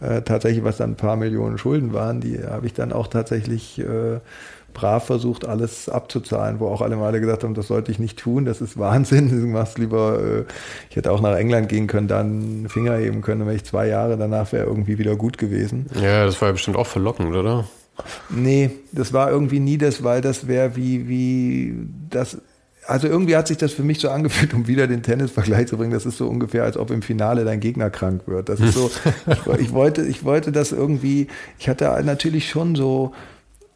[0.00, 3.78] äh, tatsächlich, was dann ein paar Millionen Schulden waren, die habe ich dann auch tatsächlich
[3.78, 4.20] äh,
[4.74, 8.44] brav versucht, alles abzuzahlen, wo auch alle Male gesagt haben, das sollte ich nicht tun,
[8.44, 10.44] das ist Wahnsinn, du machst lieber, äh,
[10.90, 14.18] ich hätte auch nach England gehen können, dann Finger heben können, wäre ich zwei Jahre
[14.18, 15.86] danach wäre irgendwie wieder gut gewesen.
[15.94, 17.64] Ja, das war ja bestimmt auch verlockend, oder?
[18.28, 21.74] Nee, das war irgendwie nie das, weil das wäre wie, wie
[22.10, 22.38] das.
[22.86, 25.92] Also irgendwie hat sich das für mich so angefühlt, um wieder den Tennisvergleich zu bringen.
[25.92, 28.50] Das ist so ungefähr, als ob im Finale dein Gegner krank wird.
[28.50, 28.90] Das ist so,
[29.26, 33.12] ich, ich wollte, ich wollte das irgendwie, ich hatte natürlich schon so,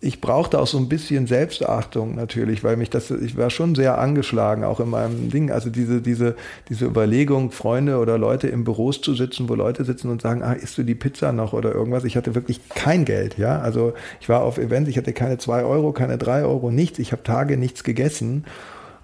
[0.01, 3.99] ich brauchte auch so ein bisschen Selbstachtung natürlich, weil mich das, ich war schon sehr
[3.99, 5.51] angeschlagen, auch in meinem Ding.
[5.51, 6.37] Also diese, diese,
[6.69, 10.53] diese Überlegung, Freunde oder Leute im Büros zu sitzen, wo Leute sitzen und sagen, ah,
[10.53, 12.05] isst du die Pizza noch oder irgendwas?
[12.05, 13.59] Ich hatte wirklich kein Geld, ja.
[13.59, 17.01] Also ich war auf Events, ich hatte keine zwei Euro, keine drei Euro, nichts.
[17.01, 18.45] Ich habe Tage nichts gegessen.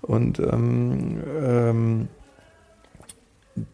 [0.01, 2.09] Und ähm, ähm,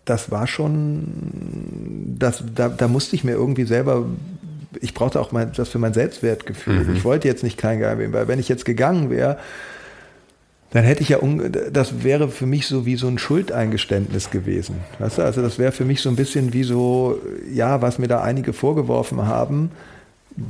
[0.06, 4.06] das war schon, das, da, da musste ich mir irgendwie selber
[4.80, 6.84] ich brauchte auch mein, das für mein Selbstwertgefühl.
[6.84, 6.96] Mhm.
[6.96, 9.38] Ich wollte jetzt nicht klein werden, weil wenn ich jetzt gegangen wäre,
[10.72, 11.18] dann hätte ich ja,
[11.72, 14.76] das wäre für mich so wie so ein Schuldeingeständnis gewesen.
[15.00, 15.22] Weißt du?
[15.22, 17.18] Also das wäre für mich so ein bisschen wie so,
[17.52, 19.72] ja, was mir da einige vorgeworfen haben,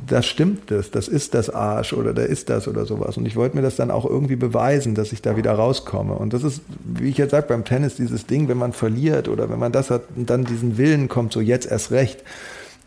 [0.06, 3.16] das stimmt das, das ist das Arsch oder da ist das oder sowas.
[3.16, 6.14] Und ich wollte mir das dann auch irgendwie beweisen, dass ich da wieder rauskomme.
[6.14, 9.48] Und das ist, wie ich jetzt sage, beim Tennis dieses Ding, wenn man verliert oder
[9.48, 12.22] wenn man das hat und dann diesen Willen kommt, so jetzt erst recht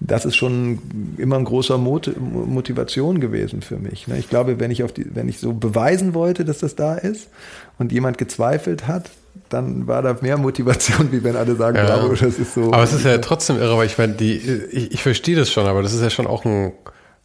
[0.05, 0.79] das ist schon
[1.17, 4.07] immer ein großer Mot Motivation gewesen für mich.
[4.07, 4.17] Ne?
[4.19, 7.29] Ich glaube, wenn ich, auf die, wenn ich so beweisen wollte, dass das da ist
[7.79, 9.09] und jemand gezweifelt hat,
[9.49, 11.85] dann war da mehr Motivation, wie wenn alle sagen, ja.
[11.85, 12.73] bravo, das ist so.
[12.73, 15.65] Aber es ist ja trotzdem irre, weil ich meine, die, ich, ich verstehe das schon,
[15.65, 16.73] aber das ist ja schon auch ein,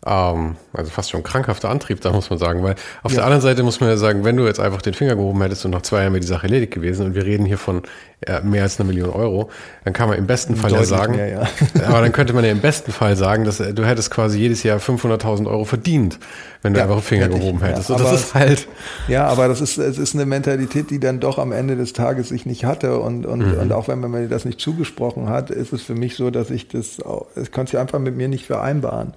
[0.07, 3.17] ähm, also fast schon krankhafter Antrieb, da muss man sagen, weil auf ja.
[3.17, 5.65] der anderen Seite muss man ja sagen, wenn du jetzt einfach den Finger gehoben hättest
[5.65, 7.83] und nach zwei Jahren wäre die Sache erledigt gewesen und wir reden hier von
[8.27, 9.49] äh, mehr als eine Million Euro,
[9.85, 11.49] dann kann man im besten Fall Deutlich ja sagen, mehr, ja.
[11.87, 14.63] aber dann könnte man ja im besten Fall sagen, dass äh, du hättest quasi jedes
[14.63, 16.19] Jahr 500.000 Euro verdient,
[16.63, 17.89] wenn du ja, einfach den Finger gehoben hättest.
[17.89, 18.67] Ja, und das ist halt.
[19.07, 22.33] Ja, aber das ist, es ist eine Mentalität, die dann doch am Ende des Tages
[22.33, 23.61] ich nicht hatte und, und, mhm.
[23.61, 26.51] und auch wenn man mir das nicht zugesprochen hat, ist es für mich so, dass
[26.51, 26.99] ich das,
[27.41, 29.15] ich konnte es einfach mit mir nicht vereinbaren.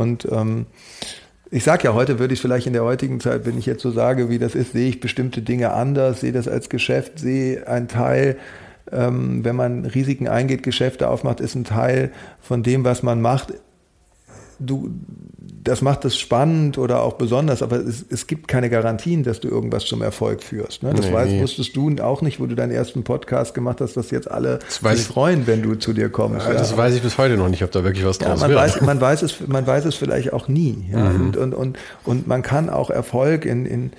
[0.00, 0.64] Und ähm,
[1.50, 3.90] ich sage ja, heute würde ich vielleicht in der heutigen Zeit, wenn ich jetzt so
[3.90, 7.86] sage, wie das ist, sehe ich bestimmte Dinge anders, sehe das als Geschäft, sehe einen
[7.86, 8.38] Teil,
[8.90, 13.52] ähm, wenn man Risiken eingeht, Geschäfte aufmacht, ist ein Teil von dem, was man macht.
[14.60, 14.90] Du,
[15.64, 19.48] das macht es spannend oder auch besonders, aber es, es, gibt keine Garantien, dass du
[19.48, 20.82] irgendwas zum Erfolg führst.
[20.82, 20.92] Ne?
[20.94, 24.10] Das nee, weißt, wusstest du auch nicht, wo du deinen ersten Podcast gemacht hast, dass
[24.10, 26.46] jetzt alle sich freuen, wenn du zu dir kommst.
[26.46, 28.50] Ja, das weiß ich bis heute noch nicht, ob da wirklich was draus ja, man
[28.50, 28.60] wird.
[28.60, 30.86] Weiß, man, weiß es, man weiß es vielleicht auch nie.
[30.92, 31.10] Ja?
[31.10, 31.20] Mhm.
[31.20, 33.92] Und, und, und, und man kann auch Erfolg in, in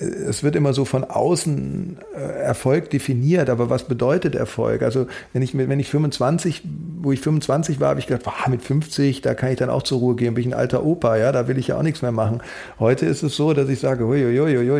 [0.00, 4.82] es wird immer so von außen äh, Erfolg definiert, aber was bedeutet Erfolg?
[4.82, 6.62] Also wenn ich, wenn ich 25,
[7.02, 9.82] wo ich 25 war, habe ich gedacht, wow, mit 50, da kann ich dann auch
[9.82, 12.00] zur Ruhe gehen, bin ich ein alter Opa, ja, da will ich ja auch nichts
[12.00, 12.40] mehr machen.
[12.78, 14.20] Heute ist es so, dass ich sage, hui,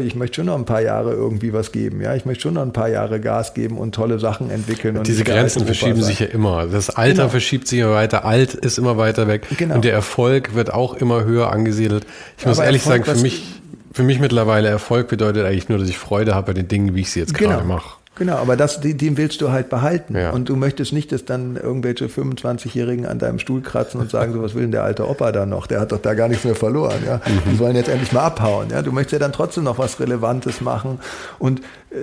[0.00, 2.62] ich möchte schon noch ein paar Jahre irgendwie was geben, ja, ich möchte schon noch
[2.62, 4.96] ein paar Jahre Gas geben und tolle Sachen entwickeln.
[4.96, 6.66] Und diese Grenzen verschieben sich ja immer.
[6.66, 7.28] Das Alter genau.
[7.28, 9.74] verschiebt sich immer weiter, alt ist immer weiter weg genau.
[9.74, 12.06] und der Erfolg wird auch immer höher angesiedelt.
[12.38, 13.60] Ich muss ehrlich Erfolg, sagen, für mich
[13.92, 17.00] für mich mittlerweile Erfolg bedeutet eigentlich nur, dass ich Freude habe bei den Dingen, wie
[17.00, 17.50] ich sie jetzt genau.
[17.50, 18.00] gerade mache.
[18.16, 20.14] Genau, aber das, den willst du halt behalten.
[20.14, 20.30] Ja.
[20.30, 24.42] Und du möchtest nicht, dass dann irgendwelche 25-Jährigen an deinem Stuhl kratzen und sagen, so
[24.42, 25.66] was will denn der alte Opa da noch?
[25.66, 27.02] Der hat doch da gar nichts mehr verloren.
[27.06, 27.16] Ja?
[27.16, 27.50] Mhm.
[27.50, 28.68] Die sollen jetzt endlich mal abhauen.
[28.70, 28.82] Ja?
[28.82, 30.98] Du möchtest ja dann trotzdem noch was Relevantes machen.
[31.38, 31.60] Und
[31.90, 31.94] äh,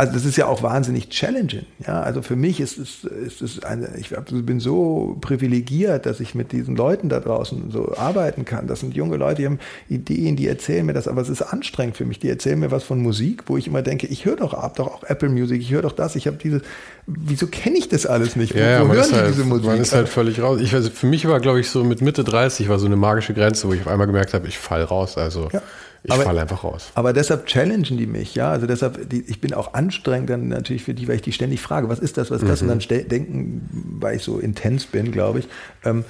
[0.00, 1.66] also das ist ja auch wahnsinnig challenging.
[1.86, 6.34] Ja, also für mich ist es, ist es eine, ich bin so privilegiert, dass ich
[6.34, 8.66] mit diesen Leuten da draußen so arbeiten kann.
[8.66, 9.58] Das sind junge Leute, die haben
[9.90, 12.18] Ideen, die erzählen mir das, aber es ist anstrengend für mich.
[12.18, 14.86] Die erzählen mir was von Musik, wo ich immer denke, ich höre doch ab, doch
[14.86, 16.62] auch Apple Music, ich höre doch das, ich habe diese,
[17.06, 18.54] wieso kenne ich das alles nicht?
[18.54, 19.66] Wo, ja, wo hören die halt, diese Musik?
[19.66, 20.62] Man ist halt völlig raus.
[20.62, 23.34] Ich weiß, für mich war, glaube ich, so mit Mitte 30 war so eine magische
[23.34, 25.18] Grenze, wo ich auf einmal gemerkt habe, ich fall raus.
[25.18, 25.60] Also ja.
[26.02, 26.90] Ich falle einfach raus.
[26.94, 28.50] Aber deshalb challengen die mich, ja.
[28.50, 31.60] Also deshalb, die, ich bin auch anstrengend dann natürlich für die, weil ich die ständig
[31.60, 32.62] frage, was ist das, was ist das?
[32.62, 32.70] Mhm.
[32.70, 35.48] Und dann denken, weil ich so intens bin, glaube ich,
[35.84, 36.04] ähm,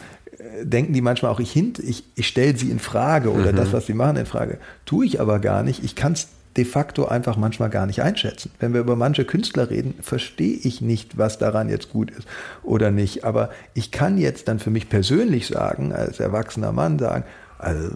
[0.63, 3.57] denken die manchmal auch, ich, hint, ich, ich stelle sie in Frage oder mhm.
[3.57, 4.59] das, was sie machen, in Frage.
[4.87, 5.83] Tue ich aber gar nicht.
[5.85, 8.51] Ich kann es de facto einfach manchmal gar nicht einschätzen.
[8.59, 12.27] Wenn wir über manche Künstler reden, verstehe ich nicht, was daran jetzt gut ist
[12.63, 13.25] oder nicht.
[13.25, 17.25] Aber ich kann jetzt dann für mich persönlich sagen, als erwachsener Mann sagen,
[17.63, 17.91] also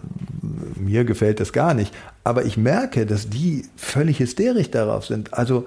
[0.75, 1.93] mir gefällt das gar nicht.
[2.23, 5.33] Aber ich merke, dass die völlig hysterisch darauf sind.
[5.33, 5.65] Also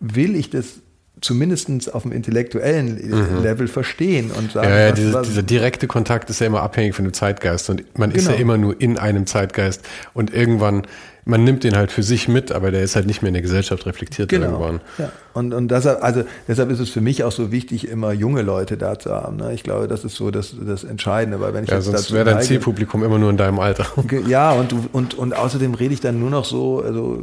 [0.00, 0.80] will ich das
[1.20, 3.42] zumindest auf dem intellektuellen mhm.
[3.42, 4.68] Level verstehen und sagen.
[4.68, 7.68] Ja, ja was, diese, was, dieser direkte Kontakt ist ja immer abhängig von dem Zeitgeist
[7.70, 8.20] und man genau.
[8.20, 8.42] ist ja genau.
[8.42, 9.82] immer nur in einem Zeitgeist
[10.14, 10.86] und irgendwann
[11.24, 13.42] man nimmt den halt für sich mit, aber der ist halt nicht mehr in der
[13.42, 14.46] Gesellschaft reflektiert genau.
[14.46, 14.80] irgendwann.
[14.98, 15.12] Ja.
[15.32, 18.76] Und, und deshalb, also deshalb ist es für mich auch so wichtig, immer junge Leute
[18.76, 19.36] da zu haben.
[19.36, 19.52] Ne?
[19.52, 22.24] Ich glaube, das ist so das, das Entscheidende, weil wenn ich ja, jetzt sonst wäre
[22.24, 23.86] dein Zielpublikum immer nur in deinem Alter.
[24.26, 27.22] Ja, und, und, und außerdem rede ich dann nur noch so, also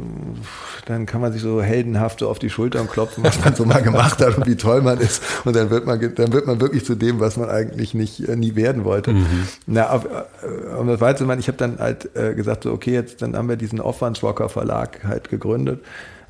[0.86, 3.82] dann kann man sich so heldenhaft so auf die Schultern klopfen, was man so mal
[3.82, 5.22] gemacht hat und wie toll man ist.
[5.44, 8.36] Und dann wird man, dann wird man wirklich zu dem, was man eigentlich nicht äh,
[8.36, 9.12] nie werden wollte.
[9.12, 9.26] Mhm.
[9.66, 13.20] Na, auf, äh, um das weiterzumachen, ich habe dann halt äh, gesagt, so okay, jetzt
[13.20, 15.80] dann haben wir diesen Aufwandsrocker Verlag halt gegründet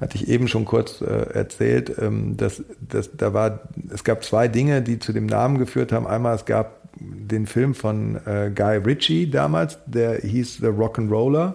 [0.00, 3.60] hatte ich eben schon kurz äh, erzählt, ähm, dass, dass da war,
[3.92, 6.06] es gab zwei Dinge, die zu dem Namen geführt haben.
[6.06, 11.54] Einmal, es gab den Film von äh, Guy Ritchie damals, der hieß The Rock'n'Roller.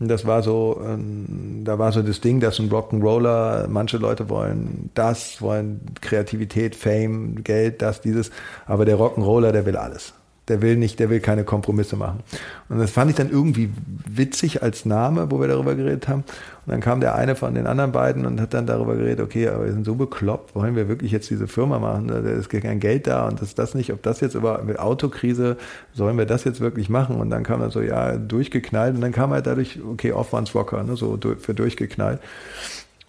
[0.00, 4.28] Und das war so, ähm, da war so das Ding, dass ein Rock'n'Roller, manche Leute
[4.28, 8.30] wollen das, wollen Kreativität, Fame, Geld, das, dieses,
[8.66, 10.12] aber der Rock'n'Roller, der will alles.
[10.52, 12.20] Der will nicht, der will keine Kompromisse machen.
[12.68, 13.70] Und das fand ich dann irgendwie
[14.06, 16.24] witzig als Name, wo wir darüber geredet haben.
[16.66, 19.48] Und dann kam der eine von den anderen beiden und hat dann darüber geredet, okay,
[19.48, 22.08] aber wir sind so bekloppt, wollen wir wirklich jetzt diese Firma machen?
[22.08, 24.78] Da ist kein Geld da und das ist das nicht, ob das jetzt über mit
[24.78, 25.56] Autokrise,
[25.94, 27.16] sollen wir das jetzt wirklich machen?
[27.16, 30.96] Und dann kam er so, ja, durchgeknallt und dann kam halt dadurch, okay, Aufwandsrocker, ne,
[30.96, 32.20] so für durchgeknallt.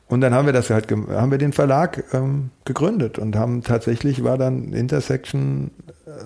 [0.07, 4.23] Und dann haben wir das halt, haben wir den Verlag ähm, gegründet und haben tatsächlich
[4.23, 5.71] war dann Intersection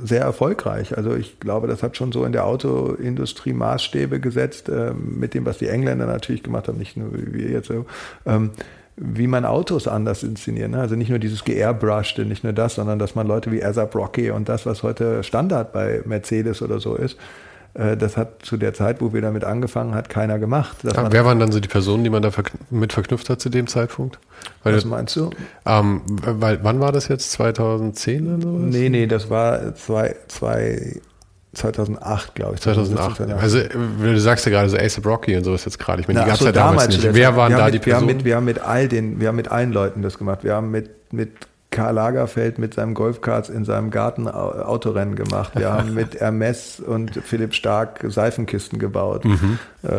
[0.04, 0.98] sehr erfolgreich.
[0.98, 5.46] Also ich glaube, das hat schon so in der Autoindustrie Maßstäbe gesetzt, äh, mit dem,
[5.46, 7.72] was die Engländer natürlich gemacht haben, nicht nur wie wir jetzt.
[8.26, 8.52] Ähm,
[9.00, 10.72] wie man Autos anders inszeniert.
[10.72, 10.80] Ne?
[10.80, 14.32] Also nicht nur dieses geairbrushed, nicht nur das, sondern dass man Leute wie ASAP Rocky
[14.32, 17.16] und das, was heute Standard bei Mercedes oder so ist,
[17.78, 20.78] das hat zu der Zeit, wo wir damit angefangen hat, keiner gemacht.
[20.84, 22.32] Ja, wer waren dann so die Personen, die man da
[22.70, 24.20] mit verknüpft hat zu dem Zeitpunkt?
[24.64, 25.30] Weil Was meinst du?
[25.66, 27.32] Ähm, weil, wann war das jetzt?
[27.34, 28.62] 2010 oder sowas?
[28.70, 31.00] Nee, nee, das war zwei, zwei
[31.54, 32.62] 2008, glaube ich.
[32.62, 33.18] 2008.
[33.18, 33.44] 2008.
[33.44, 33.60] Also
[34.02, 36.02] du sagst ja gerade so Ace Rocky und sowas jetzt gerade.
[36.02, 37.14] Ich meine, die gab es ja damals nicht.
[37.14, 38.08] Wer waren da mit, die Personen?
[38.08, 40.44] Wir haben, mit, wir haben mit all den, wir haben mit allen Leuten das gemacht.
[40.44, 41.32] Wir haben mit, mit
[41.70, 45.52] Karl Lagerfeld mit seinem Golfkarts in seinem Garten Autorennen gemacht.
[45.56, 49.26] Wir haben mit Hermes und Philipp Stark Seifenkisten gebaut.
[49.26, 49.60] Mhm.
[49.84, 49.90] Äh,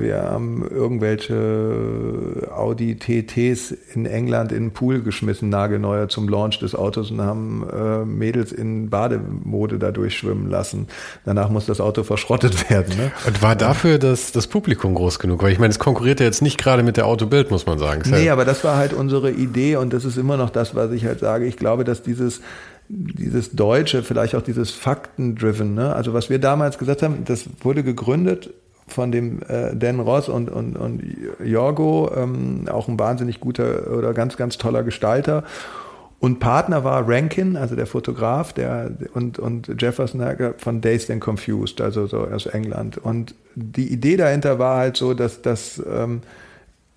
[0.00, 6.74] wir haben irgendwelche Audi TTs in England in den Pool geschmissen, nagelneuer zum Launch des
[6.74, 10.88] Autos und haben äh, Mädels in Bademode da durchschwimmen lassen.
[11.26, 12.96] Danach muss das Auto verschrottet werden.
[12.96, 13.12] Ne?
[13.26, 15.42] Und war dafür das, das Publikum groß genug?
[15.42, 18.02] Weil ich meine, es konkurriert ja jetzt nicht gerade mit der Autobild, muss man sagen.
[18.06, 21.04] Nee, aber das war halt unsere Idee und das ist immer noch das, was ich
[21.04, 21.44] halt sage.
[21.44, 22.40] Ich glaube, dass dieses
[22.88, 25.94] dieses Deutsche, vielleicht auch dieses Fakten-driven, ne?
[25.94, 28.50] also was wir damals gesagt haben, das wurde gegründet
[28.86, 31.02] von dem äh, Dan Ross und, und, und
[31.44, 35.44] Jorgo, ähm, auch ein wahnsinnig guter oder ganz, ganz toller Gestalter.
[36.20, 40.20] Und Partner war Rankin, also der Fotograf, der und, und Jefferson
[40.56, 42.98] von Dazed and Confused, also so aus England.
[42.98, 46.22] Und die Idee dahinter war halt so, dass, dass ähm,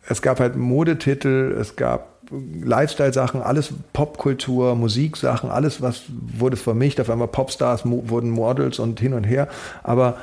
[0.07, 6.99] es gab halt Modetitel, es gab Lifestyle-Sachen, alles Popkultur, Musiksachen, alles, was wurde vermischt.
[6.99, 9.47] Auf einmal Popstars wurden Models und hin und her.
[9.83, 10.17] Aber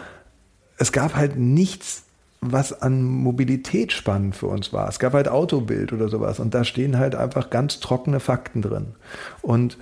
[0.79, 2.05] es gab halt nichts,
[2.41, 4.89] was an Mobilität spannend für uns war.
[4.89, 8.95] Es gab halt Autobild oder sowas und da stehen halt einfach ganz trockene Fakten drin.
[9.43, 9.77] Und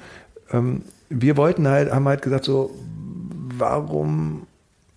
[0.50, 2.70] ähm, wir wollten halt, haben halt gesagt so,
[3.58, 4.46] warum,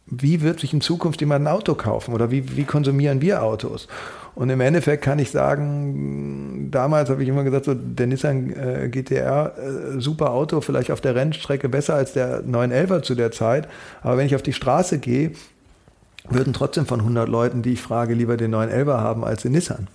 [0.06, 3.88] wie wird sich in Zukunft jemand ein Auto kaufen oder wie, wie konsumieren wir Autos?
[4.40, 8.88] Und im Endeffekt kann ich sagen, damals habe ich immer gesagt, so der Nissan äh,
[8.88, 13.68] GTR, äh, super Auto, vielleicht auf der Rennstrecke besser als der 911er zu der Zeit.
[14.02, 15.32] Aber wenn ich auf die Straße gehe,
[16.30, 19.88] würden trotzdem von 100 Leuten, die ich frage, lieber den 911er haben als den Nissan.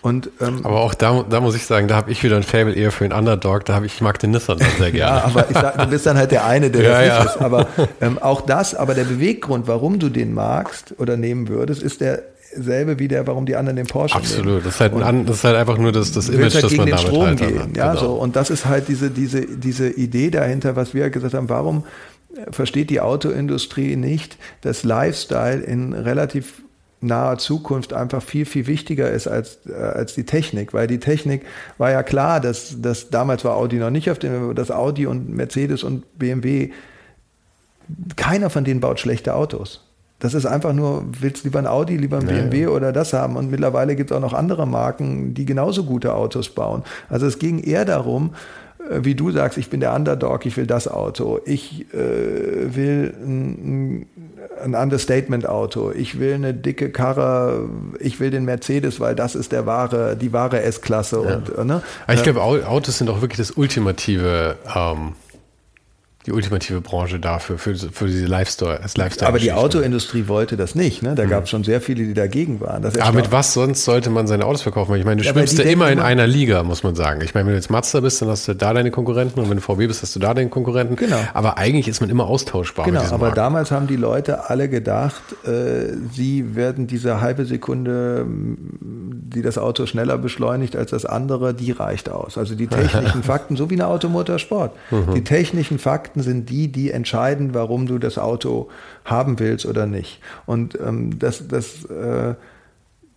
[0.00, 2.74] Und, ähm, aber auch da, da muss ich sagen, da habe ich wieder ein Fable
[2.74, 5.18] eher für den Underdog, da habe ich, ich mag den Nissan dann sehr gerne.
[5.18, 7.18] ja, aber sag, du bist dann halt der eine, der ja, das ja.
[7.18, 7.42] nicht ist.
[7.42, 7.66] Aber
[8.00, 12.22] ähm, auch das, aber der Beweggrund, warum du den magst oder nehmen würdest, ist der
[12.62, 14.62] selbe wie der, warum die anderen den Porsche Absolut, nehmen.
[14.64, 16.86] das ist, halt ein, das ist halt einfach nur das, das Image, halt das man
[16.86, 17.58] damit Strom halt gehen.
[17.60, 17.76] Hat.
[17.76, 18.00] Ja, genau.
[18.00, 18.12] so.
[18.14, 21.84] Und das ist halt diese, diese, diese Idee dahinter, was wir gesagt haben, warum
[22.50, 26.62] versteht die Autoindustrie nicht, dass Lifestyle in relativ
[27.00, 31.46] naher Zukunft einfach viel, viel wichtiger ist als, äh, als die Technik, weil die Technik
[31.78, 35.28] war ja klar, dass, dass damals war Audi noch nicht auf dem, dass Audi und
[35.28, 36.70] Mercedes und BMW,
[38.16, 39.87] keiner von denen baut schlechte Autos.
[40.20, 42.68] Das ist einfach nur, willst lieber ein Audi, lieber ein BMW ja.
[42.70, 43.36] oder das haben.
[43.36, 46.82] Und mittlerweile gibt es auch noch andere Marken, die genauso gute Autos bauen.
[47.08, 48.34] Also es ging eher darum,
[48.90, 53.14] äh, wie du sagst, ich bin der Underdog, ich will das Auto, ich äh, will
[53.24, 54.06] ein,
[54.62, 57.68] ein Understatement-Auto, ich will eine dicke Karre,
[58.00, 61.22] ich will den Mercedes, weil das ist der wahre, die wahre S-Klasse.
[61.24, 61.36] Ja.
[61.36, 61.82] Und, ne?
[62.12, 65.12] Ich glaube, Autos sind auch wirklich das ultimative ähm
[66.28, 68.80] die ultimative Branche dafür, für, für diese Lifestyle.
[68.96, 71.02] Lifestyle Aber die Autoindustrie wollte das nicht.
[71.02, 71.14] Ne?
[71.14, 71.30] Da mhm.
[71.30, 72.84] gab es schon sehr viele, die dagegen waren.
[72.84, 74.94] Aber mit was sonst sollte man seine Autos verkaufen?
[74.96, 77.22] Ich meine, du ja, schwimmst ja immer in einer Liga, muss man sagen.
[77.22, 79.56] Ich meine, wenn du jetzt Mazda bist, dann hast du da deine Konkurrenten und wenn
[79.56, 80.96] du VW bist, hast du da deinen Konkurrenten.
[80.96, 81.16] Genau.
[81.32, 82.84] Aber eigentlich ist man immer austauschbar.
[82.84, 83.34] Genau, aber Marken.
[83.36, 89.86] damals haben die Leute alle gedacht, äh, sie werden diese halbe Sekunde, die das Auto
[89.86, 92.36] schneller beschleunigt als das andere, die reicht aus.
[92.36, 94.74] Also die technischen Fakten, so wie eine Automotorsport.
[94.90, 95.14] Mhm.
[95.14, 98.68] Die technischen Fakten Fakten sind die, die entscheiden, warum du das Auto
[99.04, 100.20] haben willst oder nicht.
[100.46, 102.34] Und ähm, das, das äh,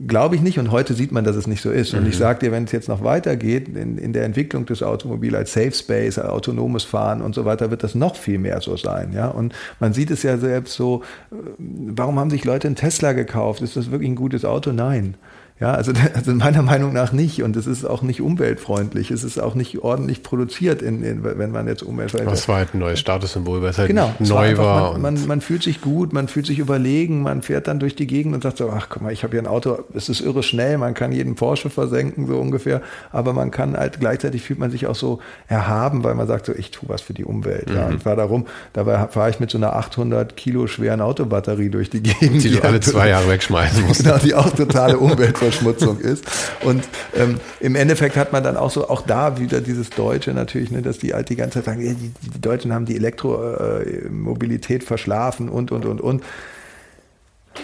[0.06, 0.60] glaube ich nicht.
[0.60, 1.94] Und heute sieht man, dass es nicht so ist.
[1.94, 2.10] Und mhm.
[2.10, 5.53] ich sage dir, wenn es jetzt noch weitergeht in, in der Entwicklung des Automobils als
[5.53, 9.14] Safe Space, autonomes Fahren und so weiter, wird das noch viel mehr so sein.
[9.14, 9.28] Ja?
[9.28, 13.61] Und man sieht es ja selbst so, äh, warum haben sich Leute einen Tesla gekauft?
[13.61, 14.72] Ist das wirklich ein gutes Auto?
[14.72, 15.15] Nein.
[15.61, 17.43] Ja, also, also meiner Meinung nach nicht.
[17.43, 19.11] Und es ist auch nicht umweltfreundlich.
[19.11, 22.31] Es ist auch nicht ordentlich produziert, in, in, wenn man jetzt umweltfreundlich.
[22.33, 24.93] Das war halt ein neues Statussymbol, weil es halt genau, neu war.
[24.93, 28.07] Man, man, man, fühlt sich gut, man fühlt sich überlegen, man fährt dann durch die
[28.07, 30.41] Gegend und sagt so, ach guck mal, ich habe hier ein Auto, es ist irre
[30.41, 32.81] schnell, man kann jeden Porsche versenken, so ungefähr.
[33.11, 36.53] Aber man kann halt, gleichzeitig fühlt man sich auch so erhaben, weil man sagt so,
[36.55, 37.69] ich tue was für die Umwelt.
[37.69, 37.75] Mhm.
[37.75, 41.91] Ja, und war darum, dabei fahre ich mit so einer 800 Kilo schweren Autobatterie durch
[41.91, 42.43] die Gegend.
[42.43, 44.01] Die, die du alle zwei Jahre wegschmeißen musst.
[44.11, 46.26] Genau, die auch totale Umwelt Verschmutzung ist.
[46.64, 50.72] Und ähm, im Endeffekt hat man dann auch so, auch da wieder dieses Deutsche natürlich,
[50.72, 54.86] ne, dass die halt die ganze Zeit sagen, die, die, Deutschen haben die Elektromobilität äh,
[54.86, 56.23] verschlafen und, und, und, und.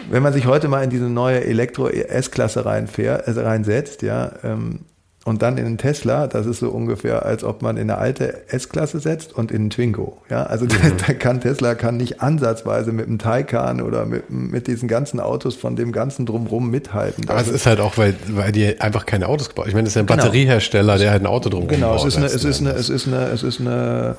[0.10, 4.82] Wenn man sich heute mal in diese neue Elektro-S-Klasse also reinsetzt, ja, ähm,
[5.28, 8.50] und dann in einen Tesla, das ist so ungefähr, als ob man in eine alte
[8.50, 10.22] S-Klasse setzt und in einen Twingo.
[10.30, 10.70] Ja, also mhm.
[11.06, 15.58] da kann Tesla kann nicht ansatzweise mit einem Taycan oder mit, mit diesen ganzen Autos
[15.58, 17.28] von dem ganzen drumrum mithalten.
[17.28, 19.68] Aber es ist halt auch, weil, weil die einfach keine Autos bauen.
[19.68, 20.24] Ich meine, das ist ein genau.
[20.24, 22.06] Batteriehersteller, der halt ein Auto drumrum genau, baut.
[22.06, 24.16] Genau, es ist eine, es ist eine, es ist eine, es ist eine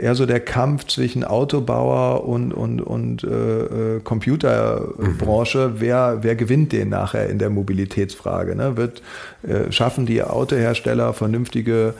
[0.00, 5.68] eher so der Kampf zwischen Autobauer und, und, und äh, äh Computerbranche.
[5.68, 5.80] Mhm.
[5.80, 8.54] Wer, wer gewinnt den nachher in der Mobilitätsfrage?
[8.54, 8.76] Ne?
[8.76, 9.02] Wird,
[9.42, 11.94] äh, schaffen die Autohersteller vernünftige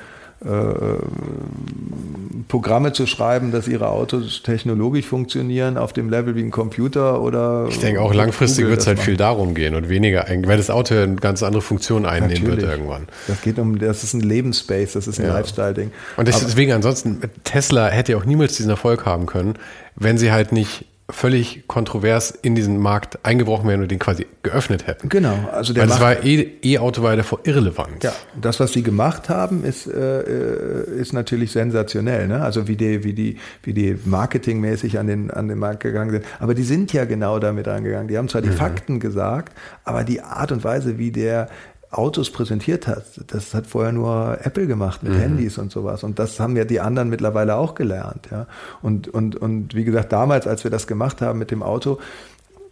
[2.47, 7.66] Programme zu schreiben, dass ihre Autos technologisch funktionieren auf dem Level wie ein Computer oder.
[7.69, 10.94] Ich denke auch langfristig wird es halt viel darum gehen und weniger, weil das Auto
[10.94, 12.62] eine ganz andere Funktion einnehmen Natürlich.
[12.62, 13.09] wird irgendwann.
[13.27, 15.32] Das geht um, das ist ein Lebensspace, das ist ein ja.
[15.35, 15.90] Lifestyle-Ding.
[16.16, 19.55] Und deswegen ansonsten, Tesla hätte ja auch niemals diesen Erfolg haben können,
[19.97, 24.86] wenn sie halt nicht völlig kontrovers in diesen Markt eingebrochen wären und den quasi geöffnet
[24.86, 25.09] hätten.
[25.09, 28.05] Genau, also der Weil das war E-Auto war davor irrelevant.
[28.05, 32.43] Ja, das was sie gemacht haben, ist äh, äh, ist natürlich sensationell, ne?
[32.43, 36.26] Also wie die wie die wie die marketingmäßig an den an den Markt gegangen sind,
[36.40, 38.09] aber die sind ja genau damit angegangen.
[38.09, 38.55] Die haben zwar die mhm.
[38.55, 39.55] Fakten gesagt,
[39.85, 41.48] aber die Art und Weise, wie der
[41.90, 43.05] Autos präsentiert hat.
[43.28, 45.19] Das hat vorher nur Apple gemacht mit mhm.
[45.19, 46.05] Handys und sowas.
[46.05, 48.28] Und das haben ja die anderen mittlerweile auch gelernt.
[48.31, 48.47] Ja.
[48.82, 51.98] Und, und, und wie gesagt, damals, als wir das gemacht haben mit dem Auto,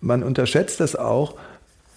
[0.00, 1.34] man unterschätzt das auch,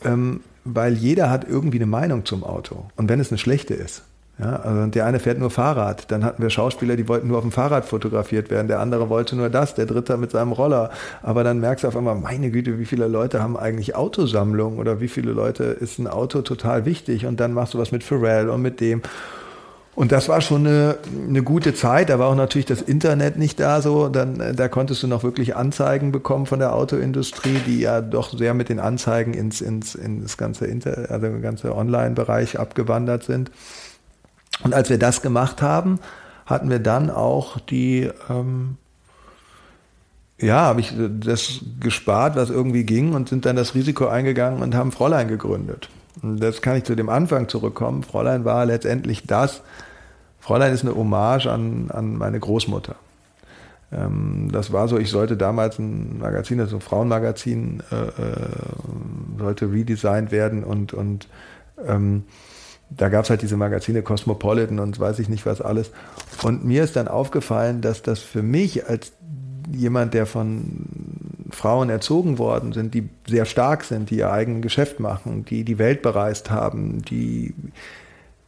[0.04, 2.90] ähm, weil jeder hat irgendwie eine Meinung zum Auto.
[2.96, 4.04] Und wenn es eine schlechte ist.
[4.42, 6.10] Ja, also der eine fährt nur Fahrrad.
[6.12, 8.70] Dann hatten wir Schauspieler, die wollten nur auf dem Fahrrad fotografiert werden.
[8.70, 10.92] Der andere wollte nur das, der dritte mit seinem Roller.
[11.22, 15.02] Aber dann merkst du auf einmal, meine Güte, wie viele Leute haben eigentlich Autosammlung oder
[15.02, 17.26] wie viele Leute ist ein Auto total wichtig.
[17.26, 19.02] Und dann machst du was mit Pharrell und mit dem.
[19.94, 20.96] Und das war schon eine,
[21.28, 22.10] eine gute Zeit.
[22.10, 24.08] Da war auch natürlich das Internet nicht da so.
[24.08, 28.54] Dann, da konntest du noch wirklich Anzeigen bekommen von der Autoindustrie, die ja doch sehr
[28.54, 33.52] mit den Anzeigen ins, ins, ins ganze Inter, also ganze Online-Bereich abgewandert sind.
[34.64, 36.00] Und als wir das gemacht haben,
[36.46, 38.78] hatten wir dann auch die, ähm,
[40.40, 44.76] ja, habe ich das gespart, was irgendwie ging und sind dann das Risiko eingegangen und
[44.76, 45.90] haben Fräulein gegründet.
[46.22, 48.04] Und das kann ich zu dem Anfang zurückkommen.
[48.04, 49.62] Fräulein war letztendlich das.
[50.40, 52.96] Fräulein ist eine Hommage an, an meine Großmutter.
[53.92, 58.50] Ähm, das war so, ich sollte damals ein Magazin, also ein Frauenmagazin, äh, äh,
[59.38, 61.28] sollte redesigned werden und, und
[61.86, 62.24] ähm,
[62.90, 65.92] da gab es halt diese Magazine Cosmopolitan und weiß ich nicht was alles.
[66.44, 69.12] Und mir ist dann aufgefallen, dass das für mich als
[69.72, 70.86] jemand, der von
[71.52, 75.78] Frauen erzogen worden sind, die sehr stark sind, die ihr eigenes Geschäft machen, die die
[75.78, 77.54] Welt bereist haben, die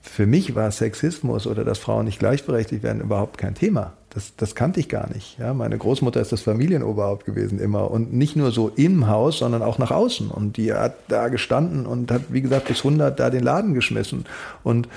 [0.01, 3.93] für mich war Sexismus oder dass Frauen nicht gleichberechtigt werden überhaupt kein Thema.
[4.13, 5.39] Das, das kannte ich gar nicht.
[5.39, 9.61] Ja, meine Großmutter ist das Familienoberhaupt gewesen immer und nicht nur so im Haus, sondern
[9.61, 10.29] auch nach außen.
[10.29, 14.25] Und die hat da gestanden und hat, wie gesagt, bis 100 da den Laden geschmissen.
[14.63, 14.89] Und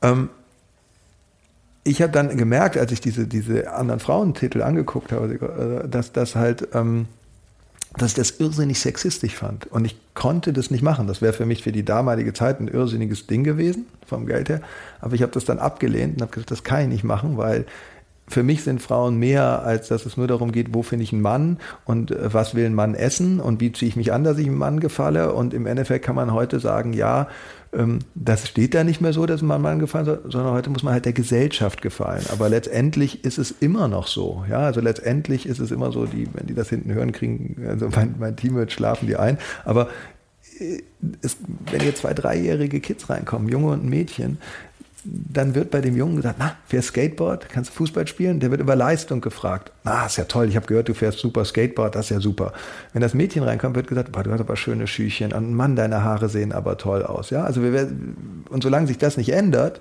[0.00, 0.30] ähm,
[1.82, 6.36] ich habe dann gemerkt, als ich diese, diese anderen Frauentitel angeguckt habe, äh, dass das
[6.36, 7.06] halt ähm,
[7.96, 9.66] dass ich das irrsinnig sexistisch fand.
[9.68, 11.06] Und ich konnte das nicht machen.
[11.06, 14.60] Das wäre für mich für die damalige Zeit ein irrsinniges Ding gewesen, vom Geld her.
[15.00, 17.64] Aber ich habe das dann abgelehnt und habe gesagt, das kann ich nicht machen, weil
[18.28, 21.22] für mich sind Frauen mehr, als dass es nur darum geht, wo finde ich einen
[21.22, 24.38] Mann und äh, was will ein Mann essen und wie ziehe ich mich an, dass
[24.38, 25.32] ich einem Mann gefalle.
[25.32, 27.28] Und im Endeffekt kann man heute sagen, ja,
[27.72, 30.82] ähm, das steht da nicht mehr so, dass man Mann gefallen soll, sondern heute muss
[30.82, 32.24] man halt der Gesellschaft gefallen.
[32.32, 34.44] Aber letztendlich ist es immer noch so.
[34.48, 37.88] Ja, also letztendlich ist es immer so, die, wenn die das hinten hören, kriegen, also
[37.88, 39.38] mein, mein Team wird schlafen die ein.
[39.64, 39.88] Aber
[40.58, 40.82] äh,
[41.22, 41.36] es,
[41.70, 44.38] wenn hier zwei, dreijährige Kids reinkommen, Junge und Mädchen,
[45.08, 48.40] dann wird bei dem Jungen gesagt, na, fährst Skateboard, kannst Fußball spielen?
[48.40, 49.72] Der wird über Leistung gefragt.
[49.84, 52.52] Na, ist ja toll, ich habe gehört, du fährst super Skateboard, das ist ja super.
[52.92, 55.32] Wenn das Mädchen reinkommt, wird gesagt, boah, du hast aber schöne Schüchchen.
[55.32, 57.30] Und Mann, deine Haare sehen aber toll aus.
[57.30, 57.90] Ja, also wir
[58.48, 59.80] und solange sich das nicht ändert,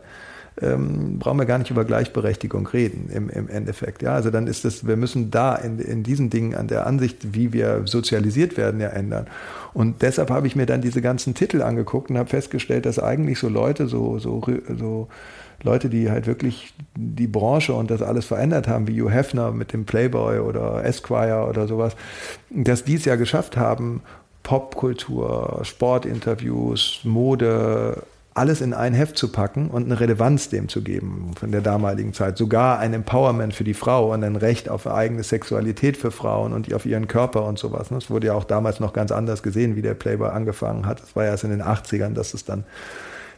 [0.61, 4.01] ähm, brauchen wir gar nicht über Gleichberechtigung reden im, im Endeffekt.
[4.01, 7.33] Ja, also dann ist es, wir müssen da in, in diesen Dingen an der Ansicht,
[7.33, 9.27] wie wir sozialisiert werden, ja ändern.
[9.73, 13.39] Und deshalb habe ich mir dann diese ganzen Titel angeguckt und habe festgestellt, dass eigentlich
[13.39, 14.41] so Leute, so, so,
[14.77, 15.09] so
[15.63, 19.73] Leute, die halt wirklich die Branche und das alles verändert haben, wie Hugh Hefner mit
[19.73, 21.95] dem Playboy oder Esquire oder sowas,
[22.49, 24.01] dass die es ja geschafft haben,
[24.43, 28.03] Popkultur, Sportinterviews, Mode,
[28.35, 32.11] alles in ein Heft zu packen und eine Relevanz dem zu geben von der damaligen
[32.13, 32.37] Zeit.
[32.37, 36.71] Sogar ein Empowerment für die Frau und ein Recht auf eigene Sexualität für Frauen und
[36.73, 37.87] auf ihren Körper und sowas.
[37.89, 41.01] Das wurde ja auch damals noch ganz anders gesehen, wie der Playboy angefangen hat.
[41.01, 42.65] Es war ja erst in den 80ern, dass es dann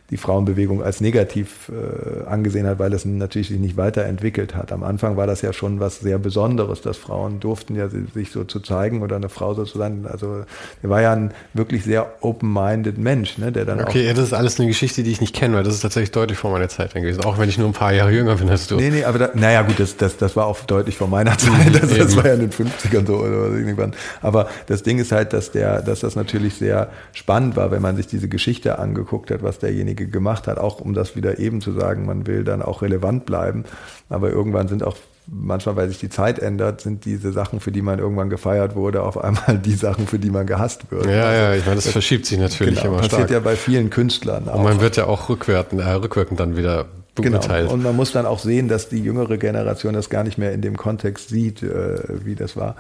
[0.10, 4.72] die Frauenbewegung als negativ äh, angesehen hat, weil es natürlich sich nicht weiterentwickelt hat.
[4.72, 8.46] Am Anfang war das ja schon was sehr Besonderes, dass Frauen durften ja sich so
[8.46, 10.08] zu zeigen oder eine Frau so zu sein.
[10.10, 10.46] Also
[10.82, 14.34] er war ja ein wirklich sehr open-minded Mensch, ne, der dann Okay, ja, das ist
[14.34, 16.94] alles eine Geschichte, die ich nicht kenne, weil das ist tatsächlich deutlich vor meiner Zeit
[16.94, 18.78] gewesen, auch wenn ich nur ein paar Jahre jünger bin als du.
[18.78, 21.76] Nee, nee, aber da, naja gut, das, das, das war auch deutlich vor meiner Zeit,
[21.76, 23.94] das, das war ja in den 50ern so oder irgendwann.
[24.22, 27.98] Aber das Ding ist halt, dass der, dass das natürlich sehr spannend war, wenn man
[27.98, 31.62] sich diese Geschichte angeguckt hat, was derjenige derjenige gemacht hat, auch um das wieder eben
[31.62, 33.66] zu sagen, man will dann auch relevant bleiben.
[34.10, 34.96] Aber irgendwann sind auch
[35.28, 39.04] manchmal, weil sich die Zeit ändert, sind diese Sachen, für die man irgendwann gefeiert wurde,
[39.04, 41.06] auf einmal die Sachen, für die man gehasst wird.
[41.06, 43.12] Ja, also, ja, ich meine, das, das, verschiebt sich natürlich genau, immer stark.
[43.12, 44.56] passiert ja bei vielen Künstlern auch.
[44.56, 46.86] Und man wird ja auch rückwirkend, äh, rückwirkend dann wieder
[47.20, 47.40] Genau.
[47.72, 50.62] Und man muss dann auch sehen, dass die jüngere Generation das gar nicht mehr in
[50.62, 52.76] dem Kontext sieht, äh, wie das war.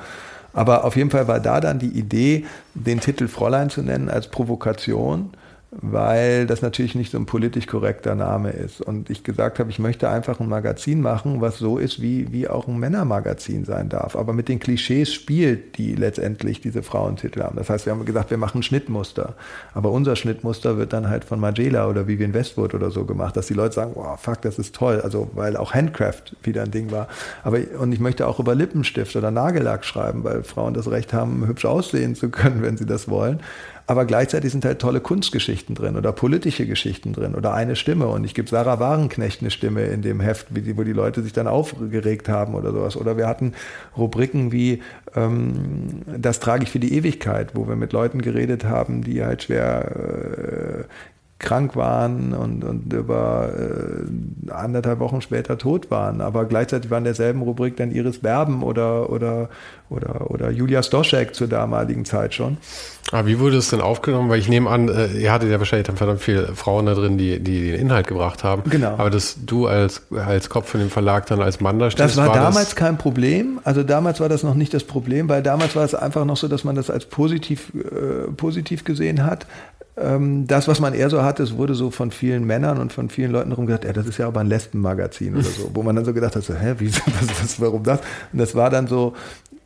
[0.53, 2.45] Aber auf jeden Fall war da dann die Idee,
[2.75, 5.31] den Titel Fräulein zu nennen als Provokation
[5.71, 8.79] weil das natürlich nicht so ein politisch korrekter Name ist.
[8.79, 12.47] Und ich gesagt habe, ich möchte einfach ein Magazin machen, was so ist, wie, wie
[12.47, 14.15] auch ein Männermagazin sein darf.
[14.15, 17.57] Aber mit den Klischees spielt, die letztendlich diese Frauentitel haben.
[17.57, 19.35] Das heißt, wir haben gesagt, wir machen Schnittmuster.
[19.73, 23.47] Aber unser Schnittmuster wird dann halt von Magela oder Vivian Westwood oder so gemacht, dass
[23.47, 25.01] die Leute sagen, wow, fuck, das ist toll.
[25.01, 27.09] Also, weil auch Handcraft wieder ein Ding war.
[27.43, 31.45] Aber, und ich möchte auch über Lippenstift oder Nagellack schreiben, weil Frauen das Recht haben,
[31.45, 33.41] hübsch aussehen zu können, wenn sie das wollen
[33.87, 38.07] aber gleichzeitig sind halt tolle Kunstgeschichten drin oder politische Geschichten drin oder eine Stimme.
[38.07, 41.47] Und ich gebe Sarah Warenknecht eine Stimme in dem Heft, wo die Leute sich dann
[41.47, 42.97] aufgeregt haben oder sowas.
[42.97, 43.53] Oder wir hatten
[43.97, 44.83] Rubriken wie
[45.15, 49.43] ähm, Das trage ich für die Ewigkeit, wo wir mit Leuten geredet haben, die halt
[49.43, 50.83] schwer äh,
[51.39, 56.19] krank waren und, und über äh, anderthalb Wochen später tot waren.
[56.19, 59.49] Aber gleichzeitig war in derselben Rubrik dann Iris Berben oder, oder,
[59.89, 62.57] oder, oder Julia Stoschek zur damaligen Zeit schon.
[63.11, 64.29] Aber ah, wie wurde es denn aufgenommen?
[64.29, 67.17] Weil ich nehme an, äh, ihr hattet ja wahrscheinlich dann verdammt viele Frauen da drin,
[67.17, 68.69] die, die den Inhalt gebracht haben.
[68.69, 68.95] Genau.
[68.97, 72.17] Aber dass du als, als Kopf von dem Verlag dann als Mann da stehst, Das
[72.17, 73.61] war, war damals das kein Problem.
[73.63, 76.49] Also damals war das noch nicht das Problem, weil damals war es einfach noch so,
[76.49, 79.45] dass man das als positiv, äh, positiv gesehen hat.
[79.99, 83.09] Ähm, das, was man eher so hatte, es wurde so von vielen Männern und von
[83.09, 85.95] vielen Leuten darum gesagt, ja, das ist ja aber ein Lesbenmagazin oder so, wo man
[85.95, 87.99] dann so gedacht hat, so, hä, wie, was, was, warum das?
[88.31, 89.13] Und das war dann so,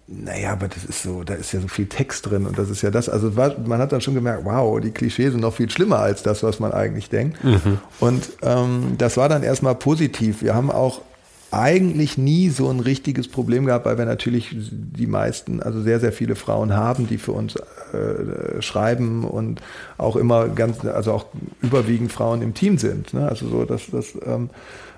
[0.07, 2.81] naja, aber das ist so, da ist ja so viel Text drin und das ist
[2.81, 5.69] ja das, also war, man hat dann schon gemerkt, wow, die Klischees sind noch viel
[5.69, 7.43] schlimmer als das, was man eigentlich denkt.
[7.43, 7.79] Mhm.
[7.99, 10.41] Und ähm, das war dann erstmal positiv.
[10.41, 11.01] Wir haben auch
[11.52, 16.14] eigentlich nie so ein richtiges Problem gehabt, weil wir natürlich die meisten, also sehr, sehr
[16.14, 19.61] viele Frauen haben, die für uns äh, schreiben und
[19.98, 21.26] auch immer ganz, also auch
[21.61, 23.14] überwiegend Frauen im Team sind.
[23.14, 23.28] Ne?
[23.28, 24.49] Also so, das, das ähm,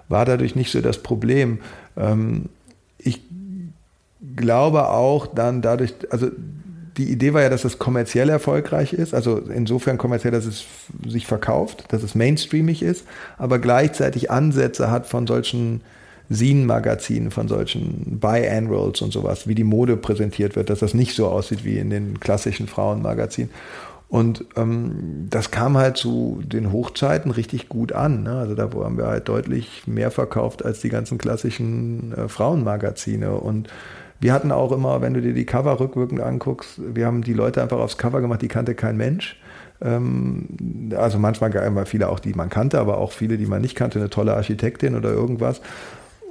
[0.10, 1.60] war dadurch nicht so das Problem.
[1.98, 2.46] Ähm,
[3.00, 3.22] ich
[4.36, 6.30] glaube auch dann dadurch, also
[6.98, 10.66] die Idee war ja, dass es kommerziell erfolgreich ist, also insofern kommerziell, dass es
[11.08, 13.06] sich verkauft, dass es mainstreamig ist,
[13.40, 15.82] aber gleichzeitig Ansätze hat von solchen
[16.36, 21.28] Scene-Magazinen, von solchen Biannuals und sowas, wie die Mode präsentiert wird, dass das nicht so
[21.28, 23.52] aussieht wie in den klassischen Frauenmagazinen.
[24.14, 28.22] Und ähm, das kam halt zu den Hochzeiten richtig gut an.
[28.22, 28.38] Ne?
[28.38, 33.32] Also da haben wir halt deutlich mehr verkauft als die ganzen klassischen äh, Frauenmagazine.
[33.32, 33.70] Und
[34.20, 37.64] wir hatten auch immer, wenn du dir die Cover rückwirkend anguckst, wir haben die Leute
[37.64, 39.36] einfach aufs Cover gemacht, die kannte kein Mensch.
[39.82, 40.48] Ähm,
[40.96, 44.12] also manchmal viele auch, die man kannte, aber auch viele, die man nicht kannte, eine
[44.12, 45.60] tolle Architektin oder irgendwas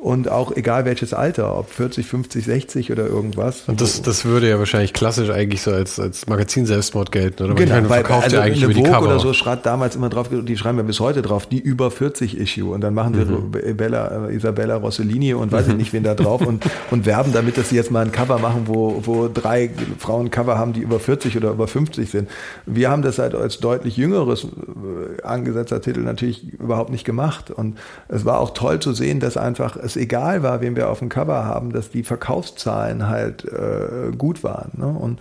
[0.02, 3.62] und auch egal welches Alter, ob 40, 50, 60 oder irgendwas.
[3.68, 7.54] Und das, das würde ja wahrscheinlich klassisch eigentlich so als, als Magazin Selbstmord gelten, oder?
[7.54, 9.06] Genau, weil, verkauft also ja eigentlich eine über die Vogue Cover.
[9.06, 12.36] oder so schreibt damals immer drauf, die schreiben ja bis heute drauf, die über 40
[12.36, 13.76] Issue und dann machen sie mhm.
[13.76, 17.56] Bella, äh, Isabella Rossellini und weiß ich nicht wen da drauf und, und werben damit,
[17.56, 19.70] dass sie jetzt mal ein Cover machen, wo, wo drei
[20.00, 22.28] Frauen Cover haben, die über 40 oder über 50 sind.
[22.66, 27.78] Wir haben das halt als deutlich jüngeres äh, angesetzter Titel natürlich überhaupt nicht gemacht und
[28.08, 31.08] es war auch toll zu sehen, dass einfach es egal war, wen wir auf dem
[31.08, 34.72] Cover haben, dass die Verkaufszahlen halt äh, gut waren.
[34.74, 34.86] Ne?
[34.86, 35.20] Und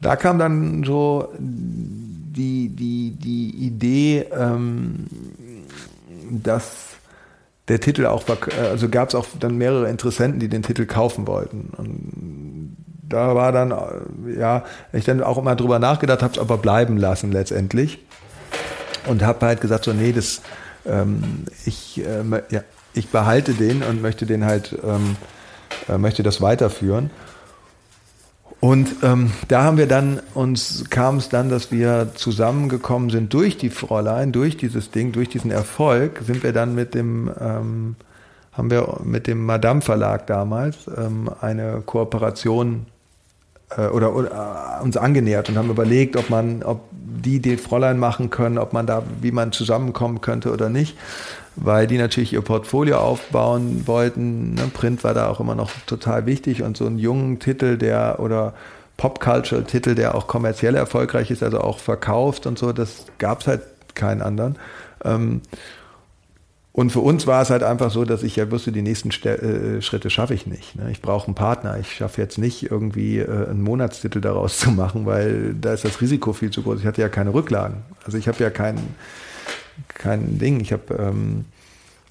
[0.00, 5.06] da kam dann so die, die, die Idee, ähm,
[6.30, 6.90] dass
[7.68, 8.24] der Titel auch,
[8.58, 11.70] also gab es auch dann mehrere Interessenten, die den Titel kaufen wollten.
[11.76, 12.76] Und
[13.08, 13.74] da war dann,
[14.36, 18.04] ja, ich dann auch immer drüber nachgedacht, habe es aber bleiben lassen letztendlich.
[19.06, 20.42] Und habe halt gesagt, so, nee, das,
[20.86, 22.62] ähm, ich, äh, ja,
[22.94, 25.16] ich behalte den und möchte den halt, ähm,
[25.88, 27.10] äh, möchte das weiterführen.
[28.60, 33.56] Und ähm, da haben wir dann, uns kam es dann, dass wir zusammengekommen sind durch
[33.56, 37.96] die Fräulein, durch dieses Ding, durch diesen Erfolg, sind wir dann mit dem, ähm,
[38.52, 42.84] haben wir mit dem Madame Verlag damals ähm, eine Kooperation
[43.76, 48.30] oder, oder äh, uns angenähert und haben überlegt, ob man, ob die die Fräulein machen
[48.30, 50.96] können, ob man da, wie man zusammenkommen könnte oder nicht
[51.56, 54.54] weil die natürlich ihr Portfolio aufbauen wollten.
[54.54, 54.70] Ne?
[54.72, 58.54] Print war da auch immer noch total wichtig und so einen jungen Titel, der oder
[58.96, 63.62] Pop-Culture-Titel, der auch kommerziell erfolgreich ist, also auch verkauft und so, das gab es halt
[63.94, 64.56] keinen anderen.
[65.04, 65.40] Ähm,
[66.72, 69.82] und für uns war es halt einfach so, dass ich ja wusste, die nächsten äh,
[69.82, 70.76] Schritte schaffe ich nicht.
[70.76, 70.90] Ne?
[70.92, 71.78] Ich brauche einen Partner.
[71.78, 76.00] Ich schaffe jetzt nicht irgendwie äh, einen Monatstitel daraus zu machen, weil da ist das
[76.00, 76.80] Risiko viel zu groß.
[76.80, 77.78] Ich hatte ja keine Rücklagen.
[78.04, 78.94] Also ich habe ja keinen
[79.88, 80.60] kein Ding.
[80.60, 81.44] Ich habe ähm,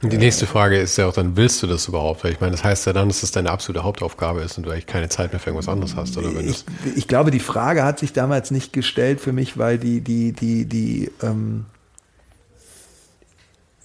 [0.02, 2.24] die nächste Frage ist ja auch dann, willst du das überhaupt?
[2.24, 4.72] Weil ich meine, das heißt ja dann, dass es deine absolute Hauptaufgabe ist und du
[4.72, 6.64] eigentlich keine Zeit mehr für irgendwas anderes hast, oder wenn ich,
[6.96, 10.66] ich glaube, die Frage hat sich damals nicht gestellt für mich, weil die, die, die,
[10.66, 11.66] die, ähm,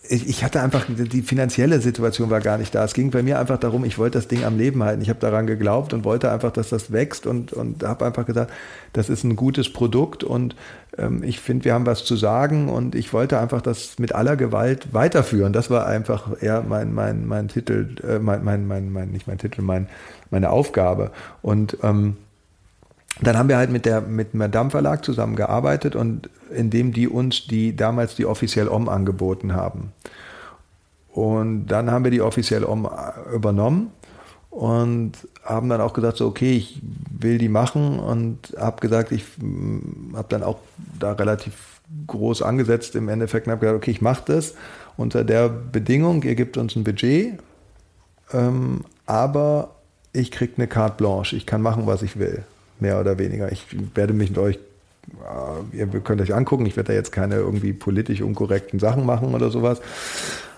[0.08, 2.84] ich, hatte einfach, die finanzielle Situation war gar nicht da.
[2.84, 5.00] Es ging bei mir einfach darum, ich wollte das Ding am Leben halten.
[5.00, 8.52] Ich habe daran geglaubt und wollte einfach, dass das wächst und, und habe einfach gesagt,
[8.92, 10.56] das ist ein gutes Produkt und
[10.98, 14.36] ähm, ich finde, wir haben was zu sagen und ich wollte einfach das mit aller
[14.36, 15.52] Gewalt weiterführen.
[15.52, 19.38] Das war einfach eher mein, mein, mein Titel, äh, mein, mein, mein, mein, nicht mein
[19.38, 19.88] Titel, mein,
[20.30, 21.12] meine Aufgabe.
[21.40, 22.16] Und ähm,
[23.20, 27.76] dann haben wir halt mit der mit Madame Verlag zusammengearbeitet und indem die uns die
[27.76, 29.92] damals die offiziell Om angeboten haben.
[31.12, 32.88] Und dann haben wir die offiziell Om
[33.32, 33.92] übernommen
[34.54, 35.12] und
[35.44, 36.80] haben dann auch gesagt so okay ich
[37.10, 40.58] will die machen und habe gesagt ich hm, habe dann auch
[40.98, 44.54] da relativ groß angesetzt im Endeffekt und habe gesagt okay ich mache das
[44.96, 47.38] unter der Bedingung ihr gebt uns ein Budget
[48.32, 49.74] ähm, aber
[50.12, 52.44] ich kriege eine carte blanche ich kann machen was ich will
[52.80, 53.50] mehr oder weniger.
[53.52, 54.58] Ich werde mich mit euch,
[55.72, 59.34] äh, ihr könnt euch angucken, ich werde da jetzt keine irgendwie politisch unkorrekten Sachen machen
[59.34, 59.80] oder sowas,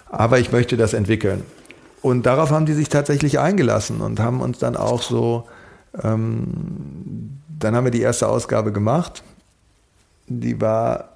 [0.07, 1.43] aber ich möchte das entwickeln.
[2.03, 5.49] Und darauf haben die sich tatsächlich eingelassen und haben uns dann auch so,
[6.03, 9.23] ähm, dann haben wir die erste Ausgabe gemacht.
[10.29, 11.09] Die war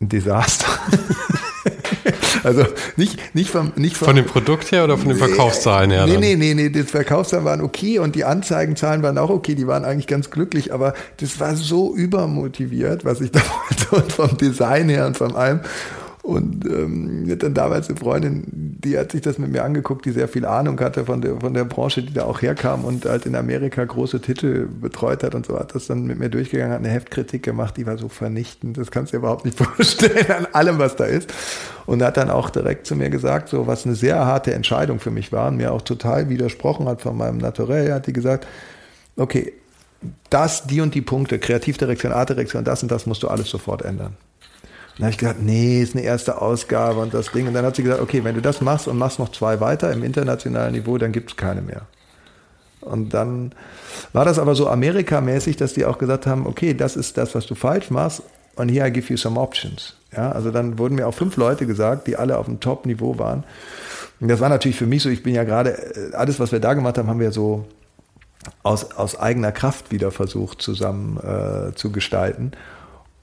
[0.00, 0.66] ein Desaster.
[2.42, 2.64] Also
[2.96, 6.06] nicht, nicht, vom, nicht vom, von dem Produkt her oder von den Verkaufszahlen her?
[6.06, 9.66] Nee, nee, nee, nee, die Verkaufszahlen waren okay und die Anzeigenzahlen waren auch okay, die
[9.66, 13.40] waren eigentlich ganz glücklich, aber das war so übermotiviert, was ich da
[13.90, 15.60] wollte und vom Design her und von allem.
[16.26, 18.42] Und ähm, dann damals eine Freundin,
[18.82, 21.54] die hat sich das mit mir angeguckt, die sehr viel Ahnung hatte von der, von
[21.54, 25.46] der Branche, die da auch herkam und halt in Amerika große Titel betreut hat und
[25.46, 28.76] so hat das dann mit mir durchgegangen, hat eine Heftkritik gemacht, die war so vernichtend,
[28.76, 31.32] das kannst du dir überhaupt nicht vorstellen an allem, was da ist.
[31.86, 35.12] Und hat dann auch direkt zu mir gesagt, so was eine sehr harte Entscheidung für
[35.12, 38.48] mich war und mir auch total widersprochen hat von meinem Naturell, hat die gesagt,
[39.16, 39.52] okay,
[40.28, 44.16] das, die und die Punkte, Kreativdirektion, Artdirektion, das und das musst du alles sofort ändern.
[44.96, 47.46] Dann habe ich gesagt, nee, ist eine erste Ausgabe und das Ding.
[47.46, 49.92] Und dann hat sie gesagt, okay, wenn du das machst und machst noch zwei weiter
[49.92, 51.82] im internationalen Niveau, dann gibt es keine mehr.
[52.80, 53.52] Und dann
[54.12, 57.46] war das aber so amerikamäßig, dass die auch gesagt haben, okay, das ist das, was
[57.46, 58.22] du falsch machst
[58.54, 59.94] und here I give you some options.
[60.16, 63.44] Ja, also dann wurden mir auch fünf Leute gesagt, die alle auf dem Top-Niveau waren.
[64.20, 66.60] Und das war natürlich für mich so, ich bin ja gerade, äh, alles, was wir
[66.60, 67.66] da gemacht haben, haben wir so
[68.62, 72.52] aus, aus eigener Kraft wieder versucht zusammen äh, zu gestalten.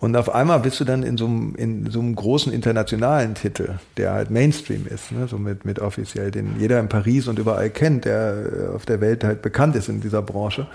[0.04, 3.76] Und auf einmal bist du dann in so einem, in so einem großen internationalen Titel,
[3.96, 5.30] der halt Mainstream ist, ne?
[5.30, 9.00] so mit, mit offiziell, den jeder in Paris und überall kennt, der äh, auf der
[9.00, 10.68] Welt halt bekannt ist in dieser Branche.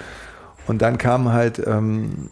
[0.67, 2.31] Und dann kam halt, ähm,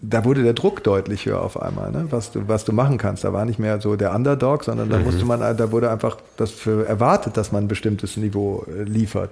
[0.00, 2.06] da wurde der Druck deutlich höher auf einmal, ne?
[2.10, 3.24] was, du, was du machen kannst.
[3.24, 5.04] Da war nicht mehr so der Underdog, sondern da mhm.
[5.06, 9.30] musste man, da wurde einfach das für erwartet, dass man ein bestimmtes Niveau äh, liefert.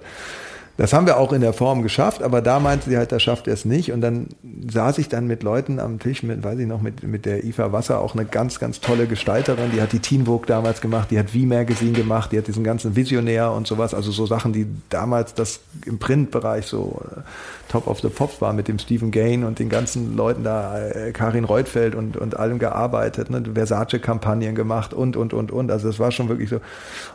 [0.77, 3.47] Das haben wir auch in der Form geschafft, aber da meinte sie halt, das schafft
[3.47, 3.91] er es nicht.
[3.91, 4.27] Und dann
[4.69, 7.71] saß ich dann mit Leuten am Tisch, mit, weiß ich noch, mit, mit der Iva
[7.71, 11.19] Wasser, auch eine ganz, ganz tolle Gestalterin, die hat die Teen Vogue damals gemacht, die
[11.19, 15.33] hat V-Magazine gemacht, die hat diesen ganzen Visionär und sowas, also so Sachen, die damals
[15.33, 17.21] das im Printbereich so äh,
[17.69, 21.11] Top of the Pops war mit dem Stephen Gain und den ganzen Leuten da, äh,
[21.11, 25.71] Karin Reutfeld und, und allem gearbeitet, ne, Versace-Kampagnen gemacht und, und, und, und.
[25.71, 26.59] Also das war schon wirklich so.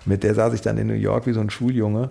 [0.04, 2.10] Mit der saß ich dann in New York wie so ein Schuljunge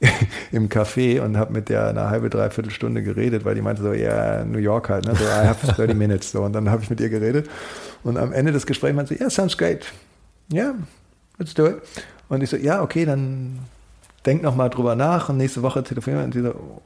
[0.52, 3.92] im Café und habe mit der eine halbe, dreiviertel Stunde geredet, weil die meinte so,
[3.92, 5.14] ja, yeah, New York halt, ne?
[5.14, 6.30] so, I have 30 minutes.
[6.30, 7.48] So, und dann habe ich mit ihr geredet.
[8.04, 9.86] Und am Ende des Gesprächs meinte sie, ja, yeah, sounds great.
[10.52, 10.74] Ja, yeah,
[11.38, 11.82] let's do it.
[12.28, 13.58] Und ich so, ja, okay, dann
[14.24, 16.26] denk noch mal drüber nach und nächste Woche telefonieren.
[16.26, 16.82] Und sie so,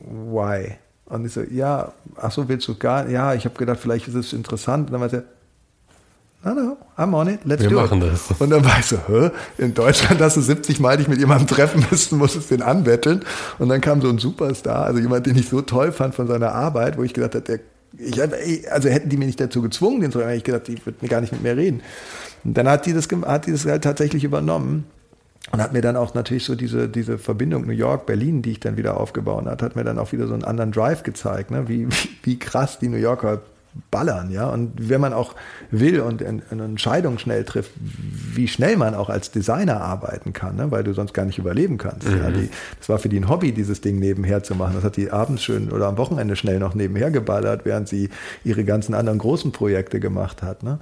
[0.00, 0.76] why?
[1.06, 4.14] Und ich so, ja, ach so, willst du gar, ja, ich habe gedacht, vielleicht ist
[4.14, 4.86] es interessant.
[4.86, 5.24] Und dann meinte sie,
[6.44, 8.12] no, no, I'm on it, let's Wir do machen it.
[8.12, 8.40] Das.
[8.40, 9.30] Und dann war ich so, hä?
[9.58, 13.24] in Deutschland hast du 70 Mal dich mit jemandem treffen müssen, musstest den anbetteln.
[13.58, 16.52] Und dann kam so ein Superstar, also jemand, den ich so toll fand von seiner
[16.52, 17.60] Arbeit, wo ich gedacht habe, der,
[17.98, 21.08] ich, also hätten die mich nicht dazu gezwungen, den zu hören, ich gedacht, die würden
[21.08, 21.80] gar nicht mit mir reden.
[22.44, 24.84] Und dann hat die das, hat die das halt tatsächlich übernommen.
[25.52, 28.60] Und hat mir dann auch natürlich so diese, diese Verbindung New York, Berlin, die ich
[28.60, 31.68] dann wieder aufgebaut hat, hat mir dann auch wieder so einen anderen Drive gezeigt, ne?
[31.68, 31.86] wie,
[32.22, 33.42] wie krass die New Yorker
[33.90, 34.48] ballern, ja.
[34.48, 35.34] Und wenn man auch
[35.70, 40.70] will und eine Entscheidung schnell trifft, wie schnell man auch als Designer arbeiten kann, ne?
[40.70, 42.08] weil du sonst gar nicht überleben kannst.
[42.08, 42.18] Mhm.
[42.18, 42.30] Ja.
[42.30, 44.74] Die, das war für die ein Hobby, dieses Ding nebenher zu machen.
[44.74, 48.10] Das hat die abends schön oder am Wochenende schnell noch nebenher geballert, während sie
[48.44, 50.62] ihre ganzen anderen großen Projekte gemacht hat.
[50.62, 50.78] Ne?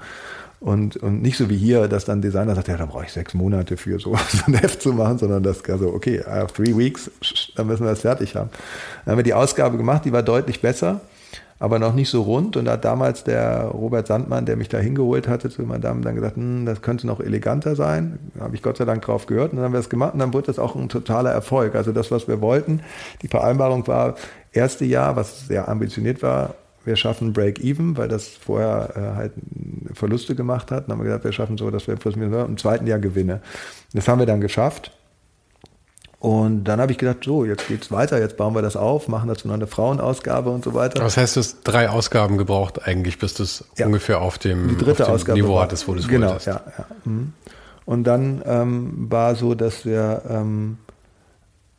[0.60, 3.34] Und, und nicht so wie hier, dass dann Designer sagt, ja, da brauche ich sechs
[3.34, 6.76] Monate für so, so ein Heft zu machen, sondern das also, okay, I have three
[6.76, 7.10] weeks,
[7.56, 8.50] dann müssen wir das fertig haben.
[9.04, 11.00] Dann haben wir die Ausgabe gemacht, die war deutlich besser
[11.62, 12.56] aber noch nicht so rund.
[12.56, 16.16] Und da hat damals der Robert Sandmann, der mich da hingeholt hatte zu Madame, dann
[16.16, 18.18] gesagt, hm, das könnte noch eleganter sein.
[18.34, 20.18] Da habe ich Gott sei Dank drauf gehört und dann haben wir es gemacht und
[20.18, 21.76] dann wurde das auch ein totaler Erfolg.
[21.76, 22.80] Also das, was wir wollten,
[23.22, 24.16] die Vereinbarung war,
[24.50, 29.32] erste Jahr, was sehr ambitioniert war, wir schaffen Break-Even, weil das vorher äh, halt
[29.94, 30.88] Verluste gemacht hat.
[30.88, 31.96] Dann haben wir gesagt, wir schaffen so, dass wir
[32.44, 33.40] im zweiten Jahr Gewinne.
[33.92, 34.90] Das haben wir dann geschafft.
[36.22, 39.28] Und dann habe ich gedacht, so, jetzt geht's weiter, jetzt bauen wir das auf, machen
[39.28, 41.00] dazu noch eine Frauenausgabe und so weiter.
[41.02, 43.86] Das heißt, du hast drei Ausgaben gebraucht eigentlich, bis du es ja.
[43.86, 46.28] ungefähr auf dem, Die dritte auf dem Ausgabe Niveau war, hattest, wo du es Genau,
[46.28, 46.46] wolltest.
[46.46, 46.60] ja.
[46.78, 46.86] ja.
[47.06, 47.32] Mhm.
[47.86, 50.78] Und dann ähm, war so, dass wir ähm,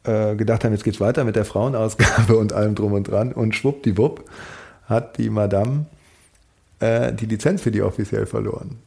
[0.03, 3.32] äh, gedacht haben, jetzt geht's weiter mit der Frauenausgabe und allem drum und dran.
[3.32, 4.26] Und schwuppdiwupp
[4.90, 5.86] hat die Madame
[6.82, 8.82] äh, die Lizenz für die offiziell verloren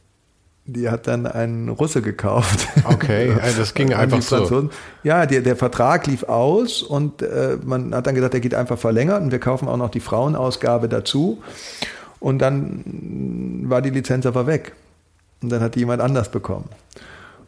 [0.67, 2.67] die hat dann einen Russe gekauft.
[2.83, 4.69] Okay, also das ging einfach so.
[5.03, 8.77] Ja, der, der Vertrag lief aus und äh, man hat dann gesagt, der geht einfach
[8.77, 11.41] verlängert und wir kaufen auch noch die Frauenausgabe dazu.
[12.19, 14.73] Und dann war die Lizenz aber weg.
[15.41, 16.69] Und dann hat die jemand anders bekommen.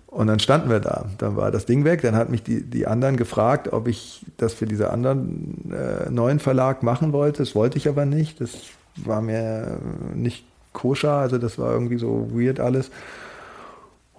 [0.07, 1.05] Und dann standen wir da.
[1.17, 2.01] Dann war das Ding weg.
[2.01, 6.39] Dann hat mich die, die anderen gefragt, ob ich das für diese anderen äh, neuen
[6.39, 7.39] Verlag machen wollte.
[7.39, 8.39] Das wollte ich aber nicht.
[8.41, 8.51] Das
[8.95, 9.79] war mir
[10.15, 10.45] nicht
[10.79, 12.89] koscher, also das war irgendwie so weird alles.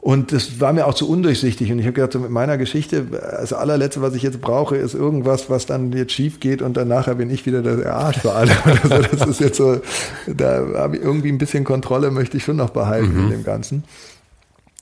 [0.01, 1.71] Und das war mir auch zu undurchsichtig.
[1.71, 4.95] Und ich habe gedacht, so mit meiner Geschichte, das allerletzte, was ich jetzt brauche, ist
[4.95, 8.33] irgendwas, was dann jetzt schief geht und dann nachher bin ich wieder der Arsch für
[8.33, 8.53] alle.
[8.89, 9.81] Also das ist jetzt so,
[10.27, 13.25] da habe ich irgendwie ein bisschen Kontrolle, möchte ich schon noch behalten mhm.
[13.25, 13.85] in dem Ganzen.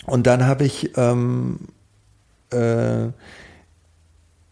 [0.07, 1.59] Und dann habe ich ähm,
[2.51, 3.09] äh,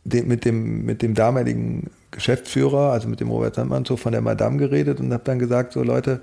[0.05, 4.21] den, mit, dem, mit dem damaligen Geschäftsführer, also mit dem Robert Sandmann, so von der
[4.21, 6.23] Madame geredet und habe dann gesagt, so Leute,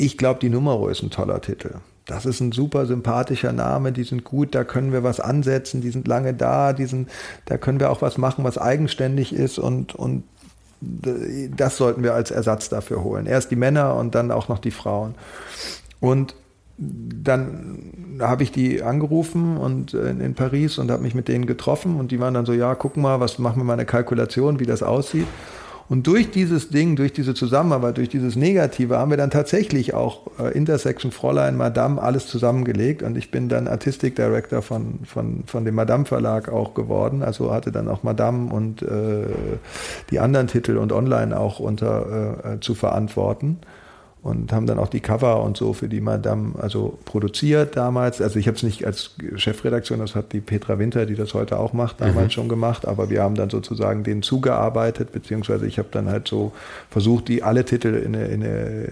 [0.00, 1.74] ich glaube, die Numero ist ein toller Titel.
[2.06, 5.90] Das ist ein super sympathischer Name, die sind gut, da können wir was ansetzen, die
[5.90, 7.08] sind lange da, die sind,
[7.44, 10.24] da können wir auch was machen, was eigenständig ist und, und
[10.80, 13.26] das sollten wir als Ersatz dafür holen.
[13.26, 15.14] Erst die Männer und dann auch noch die Frauen.
[16.00, 16.34] Und
[16.78, 22.00] dann habe ich die angerufen und äh, in, Paris und habe mich mit denen getroffen
[22.00, 24.66] und die waren dann so, ja, gucken mal, was machen wir mal eine Kalkulation, wie
[24.66, 25.26] das aussieht.
[25.90, 30.28] Und durch dieses Ding, durch diese Zusammenarbeit, durch dieses Negative haben wir dann tatsächlich auch
[30.38, 33.02] äh, Intersection, Fräulein, Madame, alles zusammengelegt.
[33.02, 37.24] Und ich bin dann Artistic Director von, von, von dem Madame Verlag auch geworden.
[37.24, 39.24] Also hatte dann auch Madame und äh,
[40.12, 43.58] die anderen Titel und online auch unter äh, zu verantworten
[44.22, 48.20] und haben dann auch die Cover und so für die Madame also produziert damals.
[48.20, 51.58] Also ich habe es nicht als Chefredaktion, das hat die Petra Winter, die das heute
[51.58, 52.30] auch macht, damals mhm.
[52.30, 56.52] schon gemacht, aber wir haben dann sozusagen denen zugearbeitet, beziehungsweise ich habe dann halt so
[56.90, 58.88] versucht, die alle Titel in eine, in eine,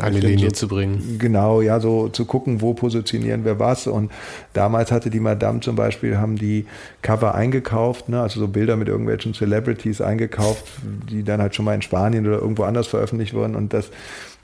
[0.00, 1.18] eine Linie so, zu bringen.
[1.20, 3.86] Genau, ja, so zu gucken, wo positionieren wir was.
[3.86, 4.10] Und
[4.54, 6.66] damals hatte die Madame zum Beispiel, haben die
[7.00, 10.64] Cover eingekauft, ne, also so Bilder mit irgendwelchen Celebrities eingekauft,
[11.08, 13.90] die dann halt schon mal in Spanien oder irgendwo anders veröffentlicht wurden und das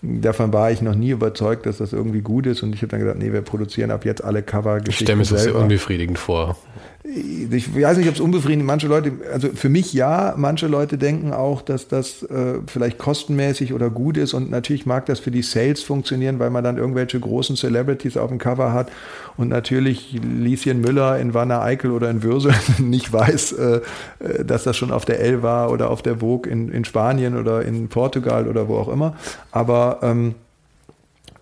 [0.02, 2.62] davon war ich noch nie überzeugt, dass das irgendwie gut ist.
[2.62, 4.90] Und ich habe dann gesagt, nee, wir produzieren ab jetzt alle Cover-Geschichten.
[4.90, 6.56] Ich stelle mir das sehr unbefriedigend vor.
[7.02, 11.32] Ich weiß nicht, ob es unbefriedigend Manche Leute, also für mich ja, manche Leute denken
[11.32, 14.34] auch, dass das äh, vielleicht kostenmäßig oder gut ist.
[14.34, 18.28] Und natürlich mag das für die Sales funktionieren, weil man dann irgendwelche großen Celebrities auf
[18.28, 18.92] dem Cover hat.
[19.38, 23.80] Und natürlich Lieschen Müller in Wanne Eickel oder in Würsel nicht weiß, äh,
[24.18, 27.34] äh, dass das schon auf der L war oder auf der Vogue in, in Spanien
[27.38, 29.16] oder in Portugal oder wo auch immer.
[29.52, 30.34] Aber ähm,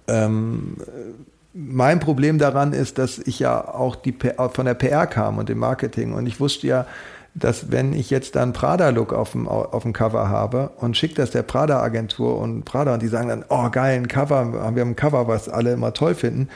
[0.06, 0.76] ähm,
[1.58, 4.14] mein Problem daran ist, dass ich ja auch die,
[4.52, 6.12] von der PR kam und dem Marketing.
[6.12, 6.86] Und ich wusste ja,
[7.34, 11.30] dass wenn ich jetzt dann Prada-Look auf dem, auf dem Cover habe und schicke das
[11.30, 14.96] der Prada-Agentur und Prada und die sagen dann, oh geil, ein Cover, wir haben ein
[14.96, 16.48] Cover, was alle immer toll finden,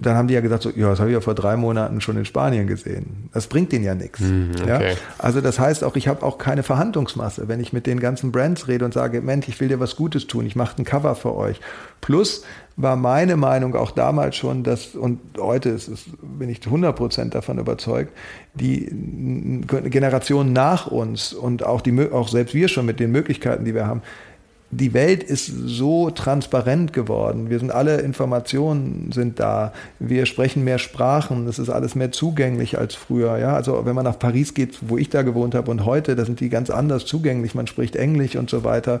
[0.00, 2.16] dann haben die ja gesagt, so, ja, das habe ich ja vor drei Monaten schon
[2.16, 3.28] in Spanien gesehen.
[3.32, 4.20] Das bringt denen ja nichts.
[4.20, 4.68] Mm, okay.
[4.68, 4.96] ja?
[5.18, 8.66] Also das heißt auch, ich habe auch keine Verhandlungsmasse, wenn ich mit den ganzen Brands
[8.66, 11.34] rede und sage, Mensch, ich will dir was Gutes tun, ich mache ein Cover für
[11.34, 11.60] euch.
[12.00, 12.44] Plus
[12.76, 17.58] war meine Meinung auch damals schon, dass, und heute ist es, bin ich 100% davon
[17.58, 18.12] überzeugt,
[18.54, 18.88] die
[19.66, 23.86] Generation nach uns und auch, die, auch selbst wir schon mit den Möglichkeiten, die wir
[23.86, 24.02] haben,
[24.72, 27.50] die Welt ist so transparent geworden.
[27.50, 29.72] Wir sind alle Informationen sind da.
[29.98, 31.48] Wir sprechen mehr Sprachen.
[31.48, 33.38] Es ist alles mehr zugänglich als früher.
[33.38, 36.24] Ja, also wenn man nach Paris geht, wo ich da gewohnt habe und heute, da
[36.24, 37.56] sind die ganz anders zugänglich.
[37.56, 39.00] Man spricht Englisch und so weiter.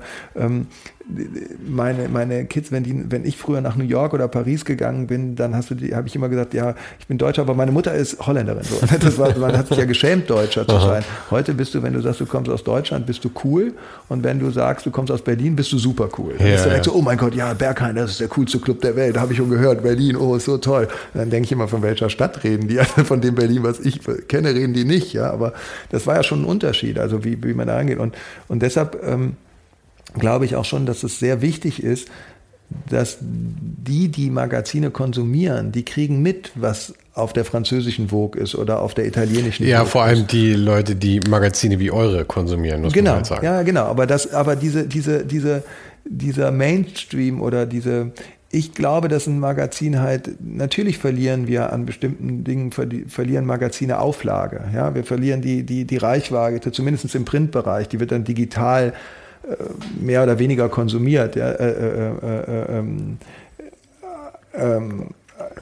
[1.66, 5.36] Meine, meine Kids, wenn, die, wenn ich früher nach New York oder Paris gegangen bin,
[5.36, 7.94] dann hast du die, habe ich immer gesagt, ja, ich bin Deutscher, aber meine Mutter
[7.94, 8.62] ist Holländerin.
[8.62, 8.76] So.
[9.00, 11.02] Das war, man hat sich ja geschämt, Deutscher zu sein.
[11.30, 13.72] Heute bist du, wenn du sagst, du kommst aus Deutschland, bist du cool.
[14.08, 16.34] Und wenn du sagst, du kommst aus Berlin, bist du super cool.
[16.38, 16.84] Dann ja, bist du ja.
[16.84, 19.38] so, oh mein Gott, ja, Berghain, das ist der coolste Club der Welt, habe ich
[19.38, 19.82] schon gehört.
[19.82, 20.88] Berlin, oh, ist so toll.
[21.14, 22.78] Und dann denke ich immer, von welcher Stadt reden die?
[22.80, 25.12] Also von dem Berlin, was ich kenne, reden die nicht.
[25.12, 25.52] Ja, aber
[25.90, 27.98] das war ja schon ein Unterschied, also wie, wie man da angeht.
[27.98, 28.14] Und,
[28.48, 29.36] und deshalb, ähm,
[30.18, 32.08] glaube ich auch schon, dass es sehr wichtig ist,
[32.88, 38.80] dass die, die Magazine konsumieren, die kriegen mit, was auf der französischen Vogue ist oder
[38.80, 39.66] auf der italienischen.
[39.66, 40.32] Ja, Vogue vor allem ist.
[40.32, 43.44] die Leute, die Magazine wie eure konsumieren, muss genau, man halt sagen.
[43.44, 43.84] Ja, genau.
[43.84, 45.64] Aber das, aber diese, diese, diese,
[46.04, 48.12] dieser Mainstream oder diese,
[48.50, 54.64] ich glaube, dass ein Magazin halt, natürlich verlieren wir an bestimmten Dingen, verlieren Magazine Auflage.
[54.74, 58.92] Ja, wir verlieren die, die, die Reichweite, zumindest im Printbereich, die wird dann digital
[60.00, 61.36] mehr oder weniger konsumiert.
[61.36, 63.18] Ja, äh, äh, äh ähm,
[64.54, 65.08] ähm,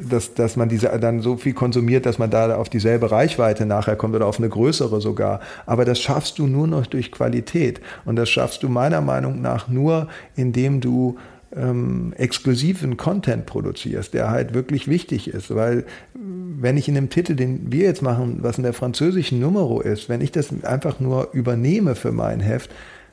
[0.00, 3.96] dass, dass man diese dann so viel konsumiert, dass man da auf dieselbe Reichweite nachher
[3.96, 5.40] kommt oder auf eine größere sogar.
[5.66, 7.80] Aber das schaffst du nur noch durch Qualität.
[8.04, 11.18] Und das schaffst du meiner Meinung nach nur, indem du
[11.54, 15.54] ähm, exklusiven Content produzierst, der halt wirklich wichtig ist.
[15.54, 15.84] Weil
[16.14, 20.08] wenn ich in dem Titel, den wir jetzt machen, was in der französischen Numero ist,
[20.08, 22.70] wenn ich das einfach nur übernehme für mein Heft,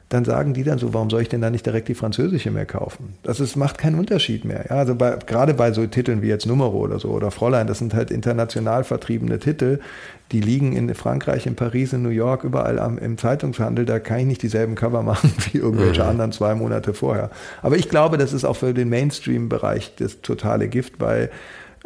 [0.09, 2.67] dann sagen die dann so, warum soll ich denn da nicht direkt die französische mehr
[2.67, 3.15] kaufen?
[3.23, 4.65] Das ist, macht keinen Unterschied mehr.
[4.69, 7.79] Ja, also bei, gerade bei so Titeln wie jetzt Numero oder so oder Fräulein, das
[7.79, 9.79] sind halt international vertriebene Titel,
[10.31, 14.19] die liegen in Frankreich, in Paris, in New York, überall am, im Zeitungshandel, da kann
[14.19, 16.09] ich nicht dieselben Cover machen wie irgendwelche mhm.
[16.09, 17.31] anderen zwei Monate vorher.
[17.63, 21.31] Aber ich glaube, das ist auch für den Mainstream-Bereich das totale Gift, weil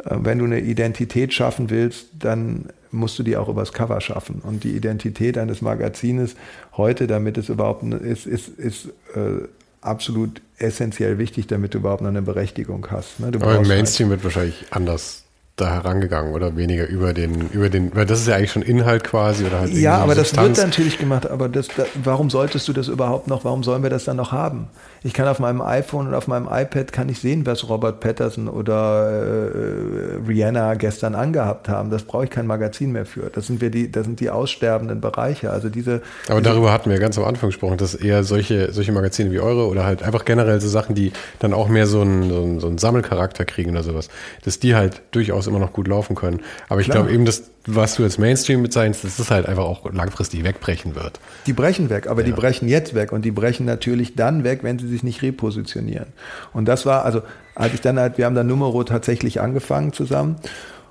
[0.04, 4.42] äh, wenn du eine Identität schaffen willst, dann musst du die auch übers Cover schaffen.
[4.42, 6.34] Und die Identität eines Magazines
[6.76, 9.46] heute, damit es überhaupt ist, ist, ist äh,
[9.80, 13.20] absolut essentiell wichtig, damit du überhaupt noch eine Berechtigung hast.
[13.20, 13.30] Ne?
[13.34, 15.24] Aber im Mainstream halt wird wahrscheinlich anders
[15.56, 19.04] da herangegangen oder weniger über den, über den, weil das ist ja eigentlich schon Inhalt
[19.04, 20.48] quasi oder halt Ja, aber Substanz.
[20.48, 23.82] das wird natürlich gemacht, aber das, da, warum solltest du das überhaupt noch, warum sollen
[23.82, 24.68] wir das dann noch haben?
[25.02, 28.48] Ich kann auf meinem iPhone und auf meinem iPad kann ich sehen, was Robert Patterson
[28.48, 31.90] oder äh, Rihanna gestern angehabt haben.
[31.90, 33.30] Das brauche ich kein Magazin mehr für.
[33.30, 35.50] Das sind wir die, das sind die aussterbenden Bereiche.
[35.50, 36.02] Also diese.
[36.28, 39.40] Aber diese, darüber hatten wir ganz am Anfang gesprochen, dass eher solche, solche Magazine wie
[39.40, 42.60] eure oder halt einfach generell so Sachen, die dann auch mehr so einen, so einen,
[42.60, 44.10] so einen Sammelcharakter kriegen oder sowas,
[44.44, 46.40] dass die halt durchaus immer noch gut laufen können.
[46.68, 49.92] Aber ich glaube eben, dass was du als Mainstream bezeichnest, dass das halt einfach auch
[49.92, 51.20] langfristig wegbrechen wird.
[51.46, 52.26] Die brechen weg, aber ja.
[52.26, 56.06] die brechen jetzt weg und die brechen natürlich dann weg, wenn sie sich nicht repositionieren.
[56.52, 57.22] Und das war, also
[57.54, 60.36] als ich dann halt, wir haben dann Numero tatsächlich angefangen zusammen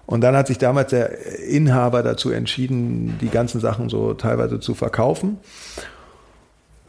[0.05, 4.75] und dann hat sich damals der Inhaber dazu entschieden, die ganzen Sachen so teilweise zu
[4.75, 5.37] verkaufen.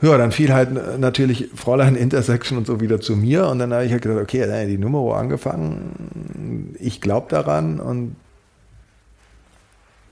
[0.03, 3.85] Ja, dann fiel halt natürlich Fräulein Intersection und so wieder zu mir und dann habe
[3.85, 8.17] ich halt gesagt, okay, dann die Numero angefangen, ich glaube daran und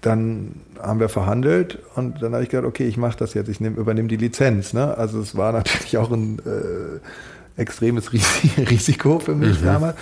[0.01, 3.61] dann haben wir verhandelt und dann habe ich gesagt, okay, ich mache das jetzt, ich
[3.61, 4.73] nehm, übernehme die Lizenz.
[4.73, 4.97] Ne?
[4.97, 8.13] Also es war natürlich auch ein äh, extremes
[8.59, 9.65] Risiko für mich mhm.
[9.65, 9.97] damals.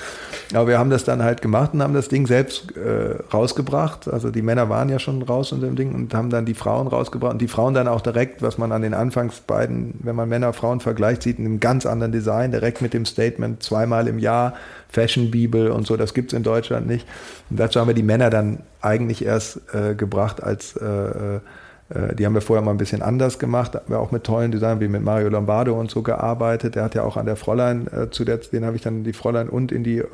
[0.55, 4.07] Aber wir haben das dann halt gemacht und haben das Ding selbst äh, rausgebracht.
[4.07, 6.87] Also die Männer waren ja schon raus in dem Ding und haben dann die Frauen
[6.87, 7.33] rausgebracht.
[7.33, 10.53] Und die Frauen dann auch direkt, was man an den Anfangs beiden, wenn man Männer
[10.53, 14.55] Frauen vergleicht, sieht, in einem ganz anderen Design, direkt mit dem Statement zweimal im Jahr
[14.89, 17.07] Fashion Bibel und so, das gibt es in Deutschland nicht.
[17.51, 21.41] Und dazu haben wir die Männer dann eigentlich erst äh, gebracht als äh, äh,
[21.89, 24.81] die haben wir vorher mal ein bisschen anders gemacht, haben wir auch mit tollen Designern
[24.81, 26.75] wie mit Mario Lombardo und so gearbeitet.
[26.75, 29.49] Der hat ja auch an der Fräulein äh, zuletzt, den habe ich dann die Fräulein
[29.49, 30.07] und in die äh,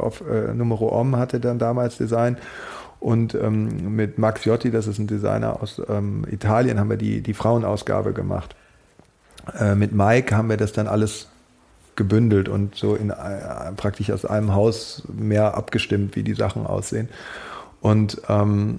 [0.00, 2.38] auf äh, Numero Om hatte dann damals Design.
[3.00, 7.20] Und ähm, mit Max Jotti, das ist ein Designer aus ähm, Italien, haben wir die,
[7.20, 8.56] die Frauenausgabe gemacht.
[9.58, 11.28] Äh, mit Mike haben wir das dann alles
[11.94, 17.08] gebündelt und so in äh, praktisch aus einem Haus mehr abgestimmt, wie die Sachen aussehen.
[17.80, 18.78] Und ähm,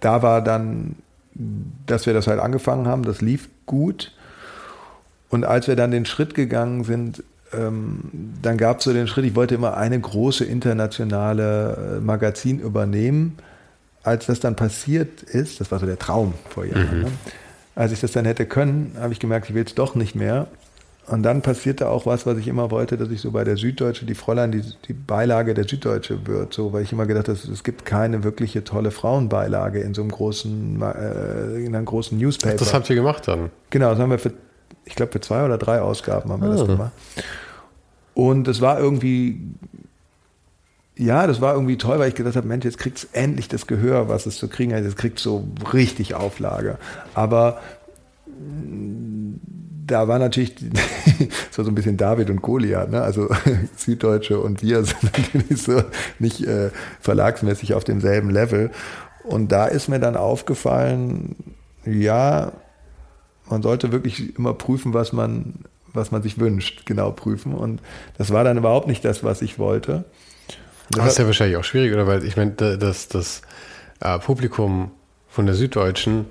[0.00, 0.96] da war dann,
[1.34, 4.12] dass wir das halt angefangen haben, das lief gut.
[5.28, 8.00] Und als wir dann den Schritt gegangen sind, ähm,
[8.42, 13.38] dann gab es so den Schritt, ich wollte immer eine große internationale äh, Magazin übernehmen.
[14.02, 17.02] Als das dann passiert ist, das war so der Traum vor Jahren, mhm.
[17.04, 17.10] ne?
[17.74, 20.48] als ich das dann hätte können, habe ich gemerkt, ich will es doch nicht mehr.
[21.10, 24.06] Und dann passierte auch was, was ich immer wollte, dass ich so bei der Süddeutsche,
[24.06, 27.64] die Fräulein, die, die Beilage der Süddeutsche wird, so, weil ich immer gedacht habe, es
[27.64, 32.56] gibt keine wirkliche tolle Frauenbeilage in so einem großen, äh, in einem großen Newspaper.
[32.56, 33.50] Das habt ihr gemacht dann?
[33.70, 34.32] Genau, das haben wir für,
[34.84, 36.52] ich glaube, für zwei oder drei Ausgaben haben wir oh.
[36.52, 36.66] das ah.
[36.66, 36.92] gemacht.
[38.14, 39.40] Und es war irgendwie,
[40.96, 43.66] ja, das war irgendwie toll, weil ich gedacht habe, Mensch, jetzt kriegt es endlich das
[43.66, 44.84] Gehör, was es zu kriegen hat.
[44.84, 46.78] Jetzt kriegt es so richtig Auflage.
[47.14, 47.58] Aber
[49.90, 50.54] da war natürlich
[51.50, 53.02] so, so ein bisschen David und Goliath, ne?
[53.02, 53.28] also
[53.76, 55.82] Süddeutsche und wir sind natürlich so
[56.18, 58.70] nicht äh, verlagsmäßig auf demselben Level.
[59.24, 61.36] Und da ist mir dann aufgefallen,
[61.84, 62.52] ja,
[63.48, 65.54] man sollte wirklich immer prüfen, was man,
[65.92, 67.54] was man sich wünscht, genau prüfen.
[67.54, 67.82] Und
[68.16, 70.04] das war dann überhaupt nicht das, was ich wollte.
[70.90, 72.06] Das ist ja wahrscheinlich auch schwierig, oder?
[72.06, 73.42] Weil ich meine, das, das
[74.00, 74.90] äh, Publikum
[75.28, 76.26] von der Süddeutschen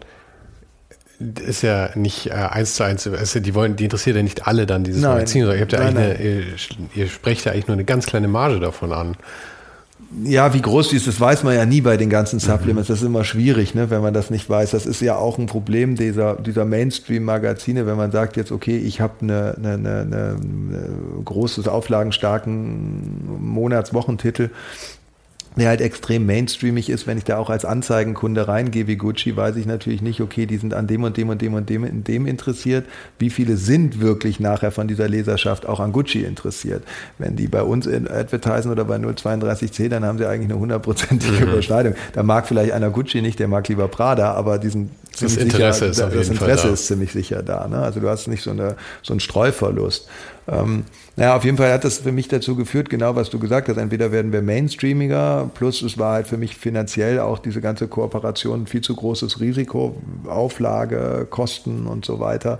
[1.20, 4.66] ist ja nicht äh, eins zu eins, ist, die wollen, die interessiert ja nicht alle
[4.66, 6.70] dann dieses nein, Magazin, sondern ihr habt ja nein, eigentlich.
[6.78, 9.18] Eine, ihr, ihr sprecht ja eigentlich nur eine ganz kleine Marge davon an
[10.24, 12.88] ja, wie groß die ist, das weiß man ja nie bei den ganzen Supplements.
[12.88, 14.72] Das ist immer schwierig, ne, wenn man das nicht weiß.
[14.72, 19.02] Das ist ja auch ein Problem dieser, dieser Mainstream-Magazine, wenn man sagt jetzt, okay, ich
[19.02, 20.90] habe eine, eine, eine, eine
[21.26, 24.50] großes, auflagenstarken Monats-Wochentitel
[25.60, 29.56] der halt extrem mainstreamig ist, wenn ich da auch als Anzeigenkunde reingehe wie Gucci, weiß
[29.56, 32.04] ich natürlich nicht, okay, die sind an dem und dem und dem und dem in
[32.04, 32.86] dem interessiert.
[33.20, 36.84] Wie viele sind wirklich nachher von dieser Leserschaft auch an Gucci interessiert?
[37.18, 41.46] Wenn die bei uns in advertisen oder bei 032C, dann haben sie eigentlich eine hundertprozentige
[41.46, 41.52] mhm.
[41.52, 41.94] Überschneidung.
[42.14, 46.08] Da mag vielleicht einer Gucci nicht, der mag lieber Prada, aber diesen das Interesse sicher,
[46.08, 47.68] ist, das Interesse ist ziemlich sicher da.
[47.68, 47.80] Ne?
[47.80, 50.08] Also du hast nicht so, eine, so einen Streuverlust.
[50.52, 50.86] Ähm,
[51.16, 53.78] naja, auf jeden Fall hat das für mich dazu geführt, genau was du gesagt hast.
[53.78, 58.66] Entweder werden wir mainstreamiger, plus es war halt für mich finanziell auch diese ganze Kooperation
[58.66, 62.60] viel zu großes Risiko, Auflage, Kosten und so weiter.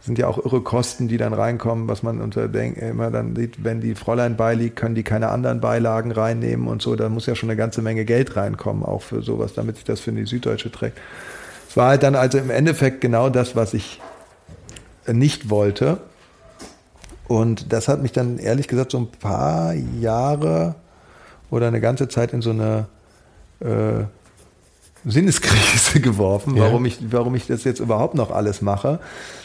[0.00, 3.80] Sind ja auch irre Kosten, die dann reinkommen, was man unter immer dann sieht, wenn
[3.80, 6.96] die Fräulein beiliegt, können die keine anderen Beilagen reinnehmen und so.
[6.96, 10.00] Da muss ja schon eine ganze Menge Geld reinkommen, auch für sowas, damit sich das
[10.00, 10.98] für die Süddeutsche trägt.
[11.68, 14.00] Es war halt dann also im Endeffekt genau das, was ich
[15.06, 15.98] nicht wollte.
[17.30, 20.74] Und das hat mich dann ehrlich gesagt so ein paar Jahre
[21.48, 22.86] oder eine ganze Zeit in so eine
[23.60, 24.02] äh,
[25.08, 26.64] Sinneskrise geworfen, ja.
[26.64, 28.98] warum, ich, warum ich das jetzt überhaupt noch alles mache.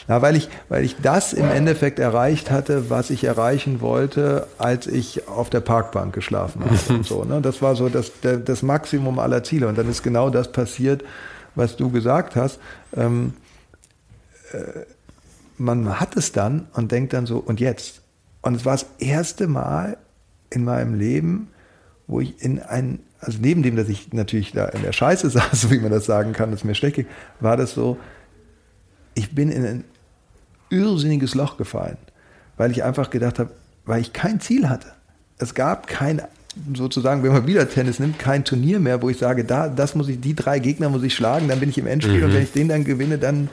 [0.08, 4.88] Na, weil ich, weil ich das im Endeffekt erreicht hatte, was ich erreichen wollte, als
[4.88, 6.92] ich auf der Parkbank geschlafen habe.
[6.92, 7.40] und so, ne?
[7.40, 9.68] Das war so das, das Maximum aller Ziele.
[9.68, 11.04] Und dann ist genau das passiert,
[11.54, 12.58] was du gesagt hast.
[12.96, 13.34] Ähm,
[14.50, 14.80] äh,
[15.58, 18.02] man hat es dann und denkt dann so, und jetzt?
[18.42, 19.96] Und es war das erste Mal
[20.50, 21.48] in meinem Leben,
[22.06, 25.70] wo ich in ein, also neben dem, dass ich natürlich da in der Scheiße saß,
[25.70, 27.06] wie man das sagen kann, dass mir schlecht ging,
[27.40, 27.98] war das so,
[29.14, 29.84] ich bin in ein
[30.70, 31.96] irrsinniges Loch gefallen,
[32.56, 33.50] weil ich einfach gedacht habe,
[33.84, 34.92] weil ich kein Ziel hatte.
[35.38, 36.22] Es gab kein
[36.74, 40.08] sozusagen, wenn man wieder Tennis nimmt, kein Turnier mehr, wo ich sage, da, das muss
[40.08, 42.24] ich, die drei Gegner muss ich schlagen, dann bin ich im Endspiel mhm.
[42.24, 43.48] und wenn ich den dann gewinne, dann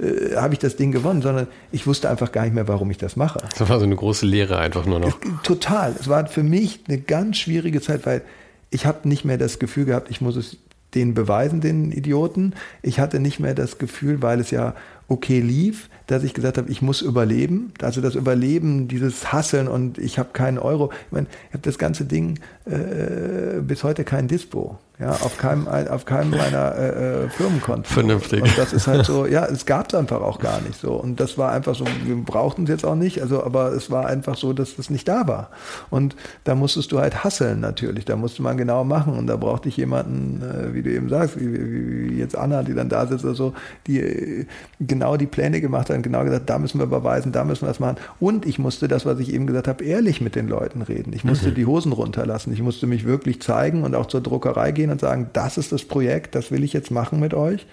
[0.00, 2.98] äh, habe ich das Ding gewonnen, sondern ich wusste einfach gar nicht mehr, warum ich
[2.98, 3.40] das mache.
[3.58, 5.18] Das war so eine große Lehre einfach nur noch.
[5.42, 5.94] Total.
[5.98, 8.22] Es war für mich eine ganz schwierige Zeit, weil
[8.70, 10.56] ich habe nicht mehr das Gefühl gehabt, ich muss es
[10.94, 12.54] denen beweisen, den Idioten.
[12.82, 14.74] Ich hatte nicht mehr das Gefühl, weil es ja
[15.06, 17.72] okay lief, dass ich gesagt habe, ich muss überleben.
[17.82, 20.90] Also das Überleben, dieses Hasseln und ich habe keinen Euro.
[21.06, 24.78] Ich meine, ich habe das ganze Ding äh, bis heute kein Dispo.
[25.00, 27.84] Ja, auf keinem, auf keinem meiner äh, äh Firmenkonten.
[27.84, 28.42] Vernünftig.
[28.42, 30.94] Und das ist halt so, ja, es gab es einfach auch gar nicht so.
[30.94, 34.06] Und das war einfach so, wir brauchten es jetzt auch nicht, also, aber es war
[34.06, 35.50] einfach so, dass das nicht da war.
[35.88, 38.06] Und da musstest du halt hasseln natürlich.
[38.06, 39.16] Da musste man genau machen.
[39.16, 42.64] Und da brauchte ich jemanden, äh, wie du eben sagst, wie, wie, wie, jetzt Anna,
[42.64, 43.54] die dann da sitzt oder so,
[43.86, 44.46] die äh,
[44.80, 47.68] genau die Pläne gemacht hat und genau gesagt, da müssen wir überweisen, da müssen wir
[47.68, 47.96] das machen.
[48.20, 51.12] Und ich musste das, was ich eben gesagt habe, ehrlich mit den Leuten reden.
[51.12, 51.54] Ich musste mhm.
[51.54, 52.52] die Hosen runterlassen.
[52.52, 55.84] Ich musste mich wirklich zeigen und auch zur Druckerei gehen und sagen, das ist das
[55.84, 57.66] Projekt, das will ich jetzt machen mit euch.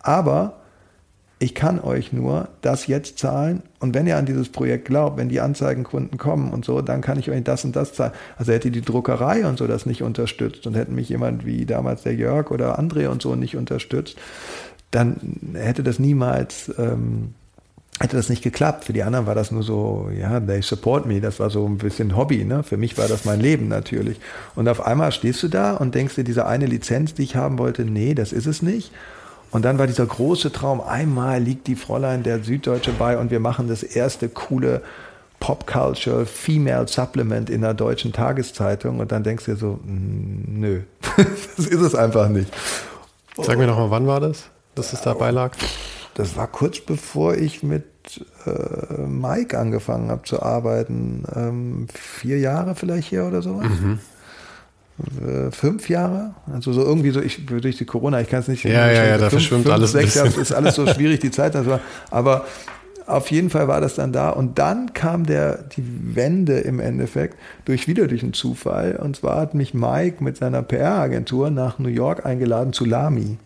[0.00, 0.62] Aber
[1.40, 5.28] ich kann euch nur das jetzt zahlen und wenn ihr an dieses Projekt glaubt, wenn
[5.28, 8.12] die Anzeigenkunden kommen und so, dann kann ich euch das und das zahlen.
[8.36, 12.04] Also hätte die Druckerei und so das nicht unterstützt und hätten mich jemand wie damals
[12.04, 14.16] der Jörg oder André und so nicht unterstützt,
[14.92, 15.16] dann
[15.54, 17.34] hätte das niemals ähm,
[18.02, 18.84] hätte das nicht geklappt.
[18.84, 21.20] Für die anderen war das nur so, ja, they support me.
[21.20, 22.44] Das war so ein bisschen Hobby.
[22.44, 22.62] Ne?
[22.62, 24.18] Für mich war das mein Leben natürlich.
[24.54, 27.58] Und auf einmal stehst du da und denkst dir, diese eine Lizenz, die ich haben
[27.58, 28.92] wollte, nee, das ist es nicht.
[29.50, 33.40] Und dann war dieser große Traum, einmal liegt die Fräulein der Süddeutsche bei und wir
[33.40, 34.82] machen das erste coole
[35.40, 39.00] Pop Culture Female Supplement in der deutschen Tageszeitung.
[39.00, 40.80] Und dann denkst du dir so, nö,
[41.56, 42.52] das ist es einfach nicht.
[43.36, 45.52] Sag mir nochmal, wann war das, dass es dabei lag?
[46.14, 47.84] Das war kurz bevor ich mit
[48.46, 51.24] äh, Mike angefangen habe zu arbeiten.
[51.34, 53.54] Ähm, vier Jahre vielleicht hier oder so.
[53.54, 53.98] Mhm.
[55.26, 58.64] Äh, fünf Jahre, also so irgendwie so, ich durch die Corona, ich kann es nicht.
[58.64, 59.92] Ja, ja, ja, da fünf, verschwimmt fünf, alles.
[59.92, 61.56] Sechs Jahre, ist alles so schwierig, die Zeit.
[61.56, 61.80] Also,
[62.10, 62.44] aber
[63.06, 64.30] auf jeden Fall war das dann da.
[64.30, 65.82] Und dann kam der, die
[66.14, 68.96] Wende im Endeffekt durch wieder durch einen Zufall.
[68.96, 73.38] Und zwar hat mich Mike mit seiner PR-Agentur nach New York eingeladen zu Lamy.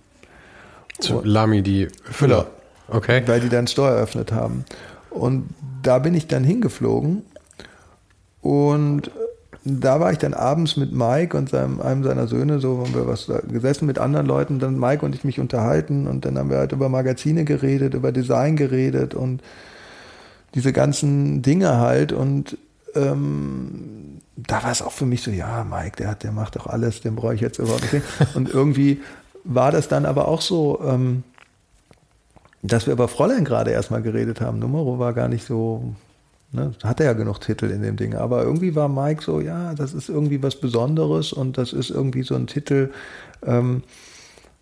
[0.99, 2.49] Zu Lamy, die Füller.
[2.89, 3.23] Okay.
[3.27, 4.65] Weil die dann Store eröffnet haben.
[5.11, 5.49] Und
[5.83, 7.23] da bin ich dann hingeflogen
[8.43, 9.11] und
[9.65, 13.09] da war ich dann abends mit Mike und seinem, einem seiner Söhne, so haben wir
[13.09, 16.59] was gesessen mit anderen Leuten, dann Mike und ich mich unterhalten und dann haben wir
[16.59, 19.43] halt über Magazine geredet, über Design geredet und
[20.55, 22.57] diese ganzen Dinge halt und
[22.95, 26.67] ähm, da war es auch für mich so, ja, Mike, der hat, der macht doch
[26.67, 28.05] alles, den brauche ich jetzt überhaupt nicht.
[28.35, 29.01] Und irgendwie
[29.45, 31.23] war das dann aber auch so, ähm,
[32.67, 34.59] dass wir über Fräulein gerade erstmal geredet haben.
[34.59, 35.95] Numero war gar nicht so,
[36.53, 38.15] ne, hatte ja genug Titel in dem Ding.
[38.15, 42.23] Aber irgendwie war Mike so, ja, das ist irgendwie was Besonderes und das ist irgendwie
[42.23, 42.91] so ein Titel.
[43.45, 43.83] Ähm,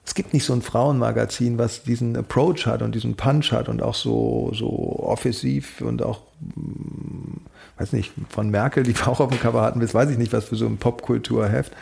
[0.06, 3.82] es gibt nicht so ein Frauenmagazin, was diesen Approach hat und diesen Punch hat und
[3.82, 6.20] auch so, so offensiv und auch,
[6.54, 7.40] hm,
[7.78, 10.32] weiß nicht, von Merkel, die wir auch auf dem Cover hatten, das weiß ich nicht,
[10.32, 11.72] was für so ein Popkulturheft.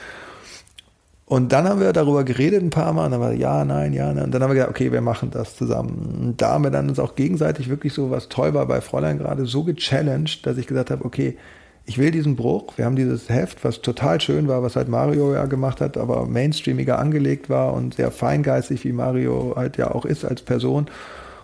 [1.25, 4.13] Und dann haben wir darüber geredet ein paar Mal und dann war ja, nein, ja,
[4.13, 4.25] nein.
[4.25, 6.19] Und dann haben wir gesagt, okay, wir machen das zusammen.
[6.21, 9.19] Und da haben wir dann uns auch gegenseitig wirklich so, was toll war bei Fräulein
[9.19, 11.39] gerade, so gechallenged, dass ich gesagt habe, okay,
[11.85, 12.77] ich will diesen Bruch.
[12.77, 16.27] Wir haben dieses Heft, was total schön war, was halt Mario ja gemacht hat, aber
[16.27, 20.85] mainstreamiger angelegt war und sehr feingeistig, wie Mario halt ja auch ist als Person.
[20.85, 20.91] Und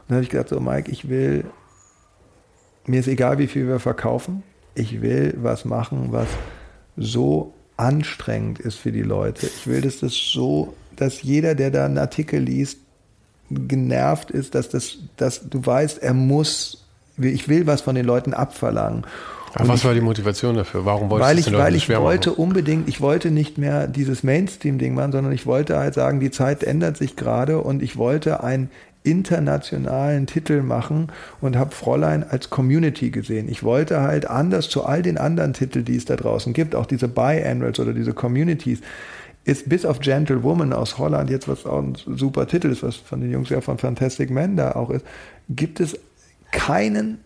[0.09, 1.45] dann habe ich gesagt, so Mike, ich will,
[2.87, 4.43] mir ist egal, wie viel wir verkaufen.
[4.75, 6.29] Ich will was machen, was
[6.97, 9.47] so anstrengend ist für die Leute.
[9.47, 12.79] Ich will, dass das so, dass jeder, der da einen Artikel liest,
[13.51, 16.85] genervt ist, dass das, dass du weißt, er muss,
[17.17, 19.07] ich will was von den Leuten abverlangen.
[19.55, 20.85] Aber was ich, war die Motivation dafür?
[20.85, 22.43] Warum wolltest weil ich, Weil ich wollte machen?
[22.43, 26.63] unbedingt, ich wollte nicht mehr dieses Mainstream-Ding machen, sondern ich wollte halt sagen, die Zeit
[26.63, 28.71] ändert sich gerade und ich wollte ein
[29.11, 31.09] internationalen Titel machen
[31.41, 33.49] und habe Fräulein als Community gesehen.
[33.49, 36.87] Ich wollte halt anders zu all den anderen Titeln, die es da draußen gibt, auch
[36.87, 38.81] diese Biannuals oder diese Communities,
[39.45, 43.21] ist bis auf Gentlewoman aus Holland, jetzt was auch ein super Titel ist, was von
[43.21, 45.07] den Jungs ja von Fantastic Men da auch ist,
[45.49, 45.99] gibt es
[46.51, 47.19] keinen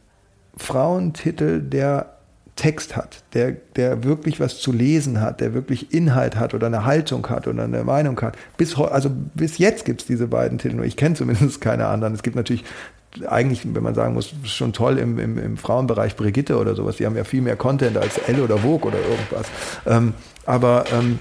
[0.57, 2.12] Frauentitel, der
[2.63, 6.85] Text hat, der, der wirklich was zu lesen hat, der wirklich Inhalt hat oder eine
[6.85, 8.39] Haltung hat oder eine Meinung hat.
[8.57, 10.85] Bis, also bis jetzt gibt es diese beiden Titel nur.
[10.85, 12.15] Ich kenne zumindest keine anderen.
[12.15, 12.65] Es gibt natürlich
[13.27, 16.99] eigentlich, wenn man sagen muss, schon toll im, im, im Frauenbereich Brigitte oder sowas.
[16.99, 19.47] Die haben ja viel mehr Content als Elle oder Vogue oder irgendwas.
[19.85, 20.15] Ähm,
[20.47, 21.19] aber ähm,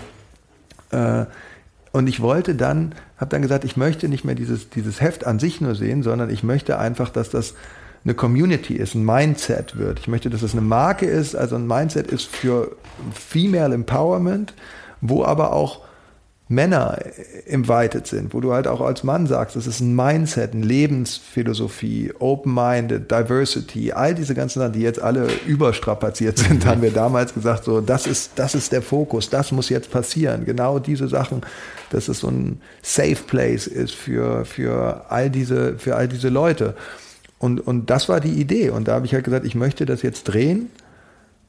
[0.91, 1.25] äh,
[1.91, 5.39] und ich wollte dann, habe dann gesagt, ich möchte nicht mehr dieses, dieses Heft an
[5.39, 7.55] sich nur sehen, sondern ich möchte einfach, dass das
[8.03, 9.99] eine Community ist, ein Mindset wird.
[9.99, 12.75] Ich möchte, dass es eine Marke ist, also ein Mindset ist für
[13.13, 14.53] Female Empowerment,
[15.01, 15.81] wo aber auch
[16.51, 16.97] Männer
[17.45, 22.11] invited sind, wo du halt auch als Mann sagst, es ist ein Mindset, eine Lebensphilosophie,
[22.19, 27.63] Open-Minded, Diversity, all diese ganzen Sachen, die jetzt alle überstrapaziert sind, haben wir damals gesagt,
[27.63, 30.43] so, das ist, das ist der Fokus, das muss jetzt passieren.
[30.43, 31.41] Genau diese Sachen,
[31.89, 36.75] dass es so ein Safe Place ist für, für all diese, für all diese Leute.
[37.41, 38.69] Und, und das war die Idee.
[38.69, 40.69] Und da habe ich halt gesagt, ich möchte das jetzt drehen.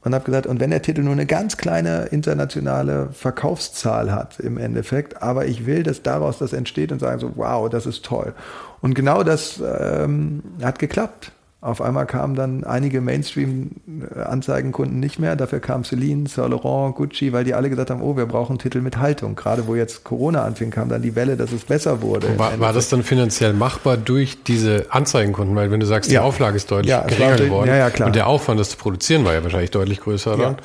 [0.03, 4.57] Und habe gesagt, und wenn der Titel nur eine ganz kleine internationale Verkaufszahl hat im
[4.57, 8.33] Endeffekt, aber ich will, dass daraus das entsteht und sagen so, wow, das ist toll.
[8.81, 11.31] Und genau das ähm, hat geklappt.
[11.63, 15.37] Auf einmal kamen dann einige Mainstream-Anzeigenkunden nicht mehr.
[15.37, 18.81] Dafür kam Celine, Saint Laurent, Gucci, weil die alle gesagt haben, oh, wir brauchen Titel
[18.81, 19.35] mit Haltung.
[19.35, 22.37] Gerade wo jetzt Corona anfing, kam dann die Welle, dass es besser wurde.
[22.37, 25.55] War, war das dann finanziell machbar durch diese Anzeigenkunden?
[25.55, 26.23] Weil wenn du sagst, die ja.
[26.23, 28.07] Auflage ist deutlich ja, geringer geworden ja, ja, klar.
[28.07, 30.57] und der Aufwand, das zu produzieren, war ja wahrscheinlich deutlich größer dann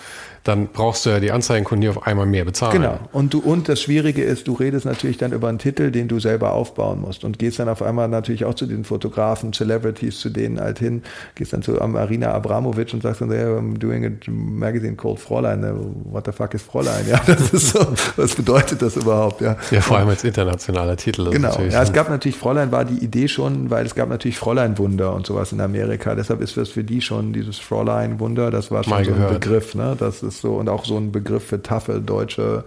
[0.48, 2.72] dann brauchst du ja die Anzeigenkunden, die auf einmal mehr bezahlen.
[2.72, 2.98] Genau.
[3.12, 6.18] Und, du, und das Schwierige ist, du redest natürlich dann über einen Titel, den du
[6.20, 10.30] selber aufbauen musst und gehst dann auf einmal natürlich auch zu den Fotografen, Celebrities, zu
[10.30, 11.02] denen halt hin,
[11.34, 15.62] gehst dann zu Marina Abramovic und sagst dann, hey, I'm doing a magazine called Fräulein.
[16.04, 17.06] What the fuck ist Fräulein?
[17.08, 19.42] Ja, das ist so, was bedeutet das überhaupt?
[19.42, 21.30] Ja, ja vor allem als internationaler Titel.
[21.30, 21.60] Genau.
[21.70, 25.26] Ja, es gab natürlich, Fräulein war die Idee schon, weil es gab natürlich Fräulein-Wunder und
[25.26, 26.14] sowas in Amerika.
[26.14, 29.40] Deshalb ist das für die schon dieses Fräulein-Wunder, das war schon Mal so ein gehört.
[29.40, 29.74] Begriff.
[29.74, 29.94] Ne?
[29.98, 32.64] Das ist so und auch so ein Begriff für taffe deutsche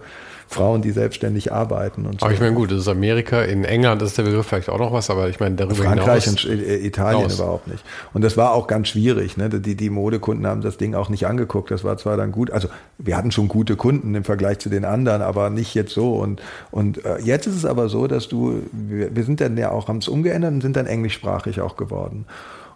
[0.52, 2.26] Frauen, die selbstständig arbeiten und so.
[2.26, 3.42] Aber ich meine, gut, das ist Amerika.
[3.42, 6.44] In England ist der Begriff vielleicht auch noch was, aber ich meine, darüber Frankreich hinaus.
[6.44, 7.38] und Italien raus.
[7.38, 7.82] überhaupt nicht.
[8.12, 9.36] Und das war auch ganz schwierig.
[9.36, 9.48] Ne?
[9.48, 11.70] Die, die Modekunden haben das Ding auch nicht angeguckt.
[11.70, 12.68] Das war zwar dann gut, also
[12.98, 16.14] wir hatten schon gute Kunden im Vergleich zu den anderen, aber nicht jetzt so.
[16.14, 19.70] Und, und äh, jetzt ist es aber so, dass du, wir, wir sind dann ja
[19.70, 22.26] auch, haben es umgeändert und sind dann englischsprachig auch geworden.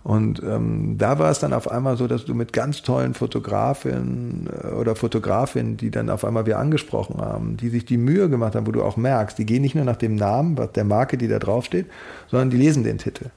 [0.06, 4.48] Und ähm, da war es dann auf einmal so, dass du mit ganz tollen Fotografinnen
[4.62, 8.54] äh, oder Fotografinnen, die dann auf einmal wir angesprochen haben, die sich die Mühe gemacht
[8.54, 11.26] haben, wo du auch merkst, die gehen nicht nur nach dem Namen, der Marke, die
[11.26, 11.86] da draufsteht,
[12.30, 13.30] sondern die lesen den Titel.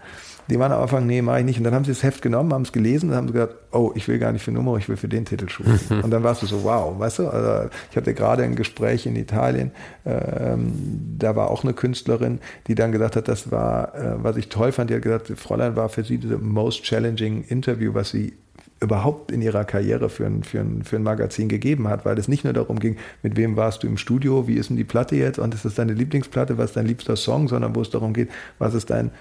[0.49, 1.57] Die waren am Anfang, nee, mache ich nicht.
[1.57, 4.07] Und dann haben sie das Heft genommen, haben es gelesen und haben gesagt, oh, ich
[4.07, 5.79] will gar nicht für Nummer, ich will für den Titel shooten.
[6.03, 7.27] und dann warst du so, wow, weißt du?
[7.27, 9.71] Also ich hatte gerade ein Gespräch in Italien,
[10.05, 10.73] ähm,
[11.17, 14.71] da war auch eine Künstlerin, die dann gesagt hat, das war, äh, was ich toll
[14.71, 18.33] fand, die hat gesagt, Fräulein war für sie the most challenging Interview, was sie
[18.81, 22.27] überhaupt in ihrer Karriere für ein, für, ein, für ein Magazin gegeben hat, weil es
[22.27, 25.15] nicht nur darum ging, mit wem warst du im Studio, wie ist denn die Platte
[25.15, 28.13] jetzt und ist das deine Lieblingsplatte, was ist dein liebster Song, sondern wo es darum
[28.13, 29.11] geht, was ist dein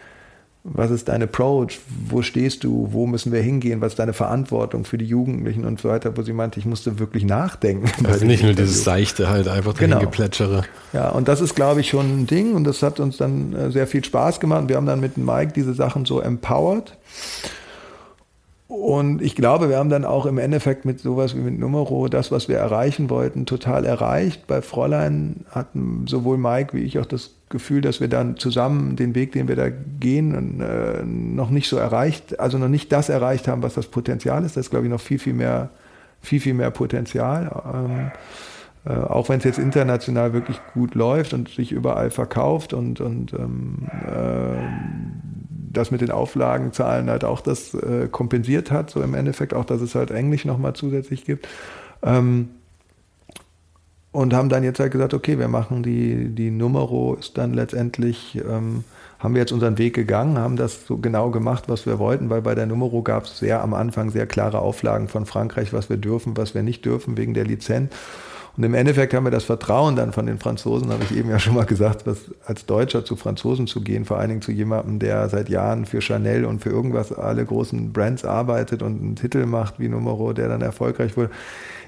[0.73, 4.85] was ist dein Approach, wo stehst du, wo müssen wir hingehen, was ist deine Verantwortung
[4.85, 7.89] für die Jugendlichen und so weiter, wo sie meinte, ich musste wirklich nachdenken.
[8.05, 10.01] Also nicht nur dieses Seichte halt einfach genau.
[10.01, 10.63] Geplätschere.
[10.93, 13.71] Ja, und das ist, glaube ich, schon ein Ding und das hat uns dann äh,
[13.71, 14.69] sehr viel Spaß gemacht.
[14.69, 16.97] Wir haben dann mit Mike diese Sachen so empowered.
[18.69, 22.31] Und ich glaube, wir haben dann auch im Endeffekt mit sowas wie mit Numero das,
[22.31, 24.47] was wir erreichen wollten, total erreicht.
[24.47, 29.15] Bei Fräulein hatten sowohl Mike wie ich auch das Gefühl, dass wir dann zusammen den
[29.15, 33.49] Weg, den wir da gehen, äh, noch nicht so erreicht, also noch nicht das erreicht
[33.49, 34.59] haben, was das Potenzial ist.
[34.59, 35.71] Das ist, glaube ich, noch viel, viel mehr,
[36.21, 37.51] viel, viel mehr Potenzial.
[37.75, 38.11] Ähm,
[38.85, 43.33] äh, auch wenn es jetzt international wirklich gut läuft und sich überall verkauft und, und
[43.33, 44.59] ähm, äh,
[45.79, 49.81] das mit den Auflagenzahlen halt auch das äh, kompensiert hat, so im Endeffekt auch, dass
[49.81, 51.49] es halt Englisch nochmal zusätzlich gibt.
[52.03, 52.51] Ähm,
[54.11, 58.37] und haben dann jetzt halt gesagt, okay, wir machen die, die Numero ist dann letztendlich,
[58.37, 58.85] ähm,
[59.19, 62.43] haben wir jetzt unseren Weg gegangen, haben das so genau gemacht, was wir wollten, weil
[62.43, 65.99] bei der Numero gab es sehr am Anfang sehr klare Auflagen von Frankreich, was wir
[65.99, 67.93] dürfen, was wir nicht dürfen wegen der Lizenz.
[68.59, 71.39] Und im Endeffekt haben wir das Vertrauen dann von den Franzosen, habe ich eben ja
[71.39, 74.99] schon mal gesagt, was als Deutscher zu Franzosen zu gehen, vor allen Dingen zu jemandem,
[74.99, 79.47] der seit Jahren für Chanel und für irgendwas alle großen Brands arbeitet und einen Titel
[79.47, 81.31] macht wie Numero, der dann erfolgreich wurde,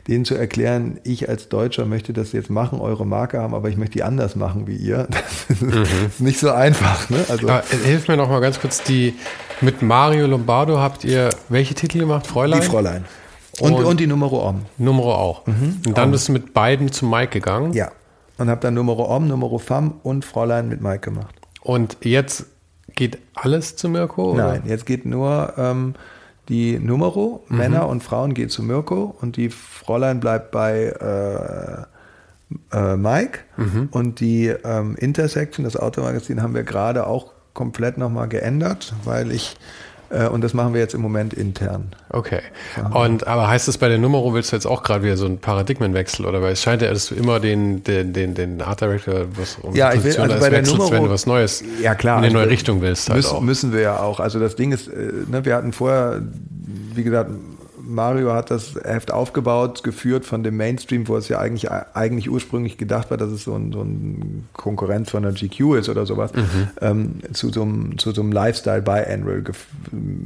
[0.07, 3.77] denen zu erklären, ich als Deutscher möchte das jetzt machen, eure Marke haben, aber ich
[3.77, 5.09] möchte die anders machen wie ihr.
[5.49, 5.83] Das mhm.
[6.07, 7.11] ist nicht so einfach.
[7.11, 7.19] Ne?
[7.29, 9.15] Also, aber hilf mir noch mal ganz kurz, die
[9.61, 12.29] mit Mario Lombardo habt ihr welche Titel gemacht?
[12.29, 12.61] Fräulein?
[12.61, 13.05] Die Fräulein.
[13.59, 14.67] Und, und, und die Numero Om.
[14.79, 15.47] Numero auch.
[15.47, 15.81] Mhm.
[15.87, 16.11] Und dann Om.
[16.13, 17.73] bist du mit beiden zu Mike gegangen?
[17.73, 17.91] Ja.
[18.39, 21.35] Und habe dann Numero Om, Numero Fam und Fräulein mit Mike gemacht.
[21.63, 22.47] Und jetzt
[22.95, 24.33] geht alles zu Mirko?
[24.33, 24.53] Oder?
[24.53, 25.95] Nein, jetzt geht nur ähm,
[26.49, 27.57] die Numero, mhm.
[27.57, 31.87] Männer und Frauen geht zu Mirko und die Fräulein bleibt bei
[32.73, 33.41] äh, äh, Mike.
[33.57, 33.89] Mhm.
[33.91, 39.57] Und die ähm, Intersection, das Automagazin, haben wir gerade auch komplett nochmal geändert, weil ich
[40.11, 41.93] und das machen wir jetzt im Moment intern.
[42.09, 42.41] Okay.
[42.93, 45.39] Und aber heißt das bei der Numero willst du jetzt auch gerade wieder so einen
[45.39, 49.27] Paradigmenwechsel oder weil es scheint ja, dass du immer den, den, den, den Art Director
[49.37, 52.19] was um ja, ich will, also bei der Numero, wenn du was Neues ja, klar,
[52.19, 53.09] in eine also neue Richtung willst.
[53.09, 54.20] Halt müssen, müssen wir ja auch.
[54.20, 56.23] Also das Ding ist, äh, ne, wir hatten vorher,
[56.95, 57.31] wie gesagt,
[57.91, 62.79] Mario hat das Heft aufgebaut, geführt von dem Mainstream, wo es ja eigentlich, eigentlich ursprünglich
[62.79, 66.33] gedacht war, dass es so ein, so ein Konkurrent von der GQ ist oder sowas,
[66.35, 66.69] mhm.
[66.81, 69.43] ähm, zu so einem, zu so einem Lifestyle Biannual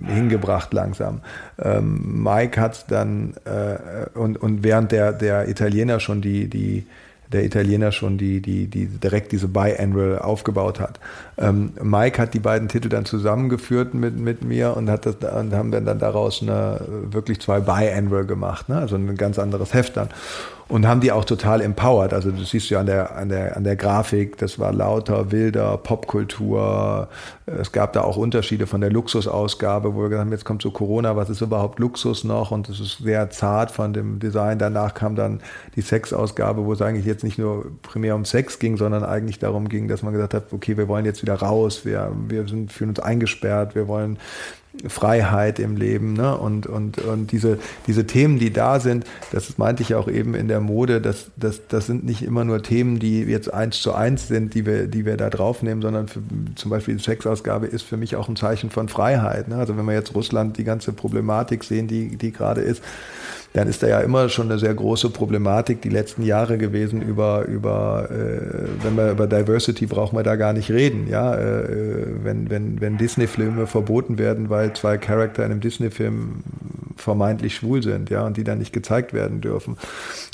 [0.07, 1.20] hingebracht langsam.
[1.59, 6.86] Ähm, Mike hat dann äh, und, und während der, der Italiener schon die, die
[7.33, 11.01] der Italiener schon die, die, die direkt diese Biannual aufgebaut hat.
[11.39, 15.55] Ähm, Mike hat die beiden Titel dann zusammengeführt mit, mit mir und hat das und
[15.55, 18.79] haben dann, dann daraus eine, wirklich zwei Biannual gemacht, ne?
[18.79, 20.09] also ein ganz anderes Heft dann
[20.69, 22.12] und haben die auch total empowered.
[22.15, 25.31] Also das siehst du ja an der, an der, an der Grafik, das war lauter,
[25.31, 27.09] wilder, Popkultur.
[27.47, 30.70] Es gab da auch Unterschiede von der Luxusausgabe, wo wir gesagt haben, jetzt kommt so
[30.70, 32.51] Corona, was ist überhaupt Luxus noch?
[32.51, 34.59] Und das ist sehr zart von dem Design.
[34.59, 35.41] Danach kam dann
[35.77, 39.69] die Sexausgabe, wo es eigentlich jetzt nicht nur primär um Sex ging, sondern eigentlich darum
[39.69, 42.91] ging, dass man gesagt hat, okay, wir wollen jetzt wieder raus, wir, wir sind, fühlen
[42.91, 44.19] uns eingesperrt, wir wollen
[44.87, 46.37] Freiheit im Leben ne?
[46.37, 50.49] und, und, und diese, diese Themen, die da sind, das meinte ich auch eben in
[50.49, 54.29] der Mode, das, das, das sind nicht immer nur Themen, die jetzt eins zu eins
[54.29, 56.21] sind, die wir, die wir da draufnehmen, sondern für,
[56.57, 59.49] zum Beispiel die Sexausgabe ist für mich auch ein Zeichen von Freiheit.
[59.49, 59.57] Ne?
[59.57, 62.83] Also wenn wir jetzt Russland die ganze Problematik sehen, die, die gerade ist,
[63.55, 67.44] dann ist da ja immer schon eine sehr große Problematik die letzten Jahre gewesen über,
[67.47, 71.64] über äh, wenn wir über Diversity brauchen wir da gar nicht reden, ja, äh,
[72.24, 76.43] wenn, wenn, wenn Disney-Filme verboten werden, weil zwei Charakter in einem Disney-Film
[76.97, 79.76] vermeintlich schwul sind, ja, und die dann nicht gezeigt werden dürfen.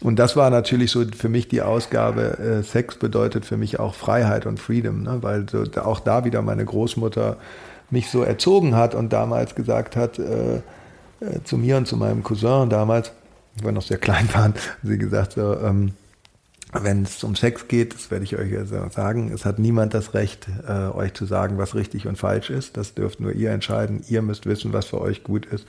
[0.03, 3.95] Und das war natürlich so für mich die Ausgabe, äh, Sex bedeutet für mich auch
[3.95, 7.37] Freiheit und Freedom, ne, weil so, auch da wieder meine Großmutter
[7.91, 10.63] mich so erzogen hat und damals gesagt hat, äh,
[11.21, 13.13] äh, zu mir und zu meinem Cousin damals,
[13.63, 15.93] wir noch sehr klein waren, sie gesagt so, ähm,
[16.73, 20.15] wenn es um Sex geht, das werde ich euch ja sagen, es hat niemand das
[20.15, 22.77] Recht, äh, euch zu sagen, was richtig und falsch ist.
[22.77, 24.05] Das dürft nur ihr entscheiden.
[24.09, 25.67] Ihr müsst wissen, was für euch gut ist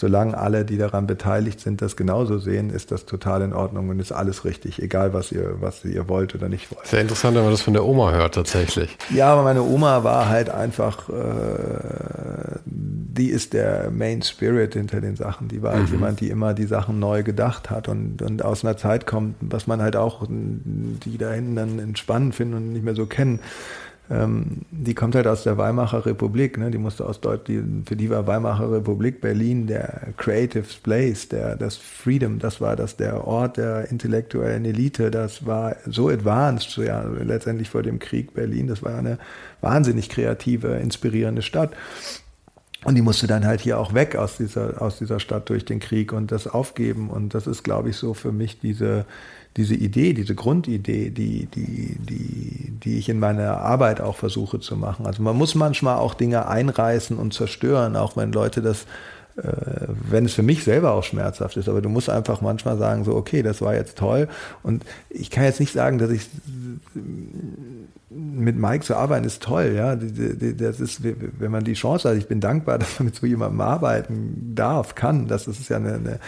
[0.00, 4.00] solange alle, die daran beteiligt sind, das genauso sehen, ist das total in Ordnung und
[4.00, 6.86] ist alles richtig, egal was ihr, was ihr wollt oder nicht wollt.
[6.86, 8.96] Sehr interessant, wenn man das von der Oma hört tatsächlich.
[9.10, 15.16] Ja, aber meine Oma war halt einfach, äh, die ist der Main Spirit hinter den
[15.16, 15.48] Sachen.
[15.48, 15.94] Die war halt mhm.
[15.94, 19.66] jemand, die immer die Sachen neu gedacht hat und, und aus einer Zeit kommt, was
[19.66, 23.40] man halt auch, die da hinten dann entspannend finden und nicht mehr so kennen
[24.10, 26.72] ähm, die kommt halt aus der Weimarer Republik, ne?
[26.72, 31.76] die musste aus Deutschland, für die war Weimarer Republik Berlin der Creative Place, der, das
[31.76, 37.70] Freedom, das war das der Ort der intellektuellen Elite, das war so advanced, ja, letztendlich
[37.70, 39.18] vor dem Krieg Berlin, das war eine
[39.60, 41.70] wahnsinnig kreative, inspirierende Stadt.
[42.84, 45.80] Und die musste dann halt hier auch weg aus dieser, aus dieser Stadt durch den
[45.80, 47.10] Krieg und das aufgeben.
[47.10, 49.04] Und das ist, glaube ich, so für mich diese,
[49.56, 54.76] diese Idee, diese Grundidee, die, die, die, die ich in meiner Arbeit auch versuche zu
[54.76, 55.06] machen.
[55.06, 58.86] Also man muss manchmal auch Dinge einreißen und zerstören, auch wenn Leute das,
[59.36, 61.68] äh, wenn es für mich selber auch schmerzhaft ist.
[61.68, 64.28] Aber du musst einfach manchmal sagen, so, okay, das war jetzt toll.
[64.62, 66.28] Und ich kann jetzt nicht sagen, dass ich
[68.10, 69.96] mit Mike zu arbeiten ist toll, ja.
[69.96, 73.60] Das ist, wenn man die Chance hat, ich bin dankbar, dass man mit so jemandem
[73.60, 75.26] arbeiten darf, kann.
[75.26, 76.20] Das ist ja eine, eine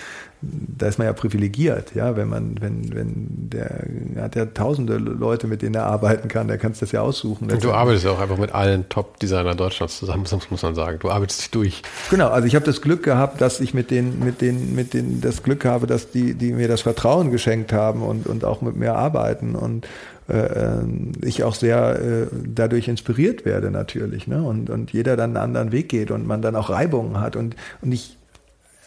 [0.42, 3.86] da ist man ja privilegiert, ja, wenn man, wenn, wenn der
[4.20, 7.50] hat ja tausende Leute, mit denen er arbeiten kann, der kann es das ja aussuchen.
[7.50, 10.98] Und du arbeitest ja auch einfach mit allen Top-Designern Deutschlands zusammen, muss man sagen.
[10.98, 11.82] Du arbeitest dich durch.
[12.10, 15.20] Genau, also ich habe das Glück gehabt, dass ich mit den, mit den, mit den,
[15.20, 18.76] das Glück habe, dass die, die mir das Vertrauen geschenkt haben und, und auch mit
[18.76, 19.86] mir arbeiten und
[20.28, 20.82] äh, äh,
[21.22, 24.26] ich auch sehr äh, dadurch inspiriert werde natürlich.
[24.26, 24.42] Ne?
[24.42, 27.36] Und, und jeder dann einen anderen Weg geht und man dann auch Reibungen hat.
[27.36, 28.16] Und, und ich,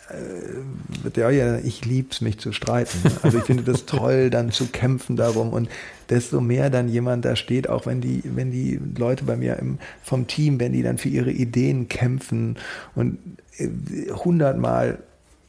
[0.10, 2.98] äh, ja, ich lieb's mich zu streiten.
[3.24, 5.70] Also ich finde das toll, dann zu kämpfen darum und
[6.10, 9.80] desto mehr dann jemand da steht, auch wenn die, wenn die Leute bei mir im,
[10.04, 12.58] vom Team, wenn die dann für ihre Ideen kämpfen
[12.94, 13.18] und
[14.24, 15.00] hundertmal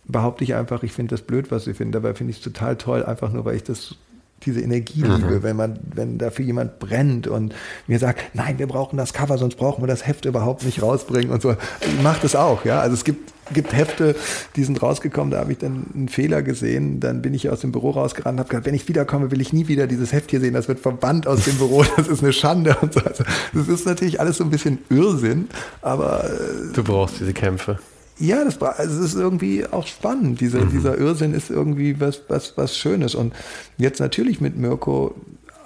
[0.04, 1.92] behaupte ich einfach, ich finde das blöd, was sie finden.
[1.92, 3.96] Dabei finde ich es total toll, einfach nur, weil ich das
[4.44, 5.42] diese Energie liebe, mhm.
[5.42, 7.54] wenn man, wenn dafür jemand brennt und
[7.86, 11.30] mir sagt, nein, wir brauchen das Cover, sonst brauchen wir das Heft überhaupt nicht rausbringen
[11.30, 11.56] und so.
[11.80, 12.80] Ich mache das auch, ja.
[12.80, 14.14] Also es gibt, gibt Hefte,
[14.56, 17.72] die sind rausgekommen, da habe ich dann einen Fehler gesehen, dann bin ich aus dem
[17.72, 20.54] Büro rausgerannt, habe gesagt, wenn ich wiederkomme, will ich nie wieder dieses Heft hier sehen,
[20.54, 23.00] das wird verbannt aus dem Büro, das ist eine Schande und so.
[23.00, 25.48] Also, das ist natürlich alles so ein bisschen Irrsinn,
[25.82, 26.24] aber...
[26.24, 27.78] Äh, du brauchst diese Kämpfe.
[28.18, 30.40] Ja, das also es ist irgendwie auch spannend.
[30.40, 30.70] Dieser, mhm.
[30.70, 33.14] dieser Irrsinn ist irgendwie was, was, was Schönes.
[33.14, 33.34] Und
[33.76, 35.14] jetzt natürlich mit Mirko,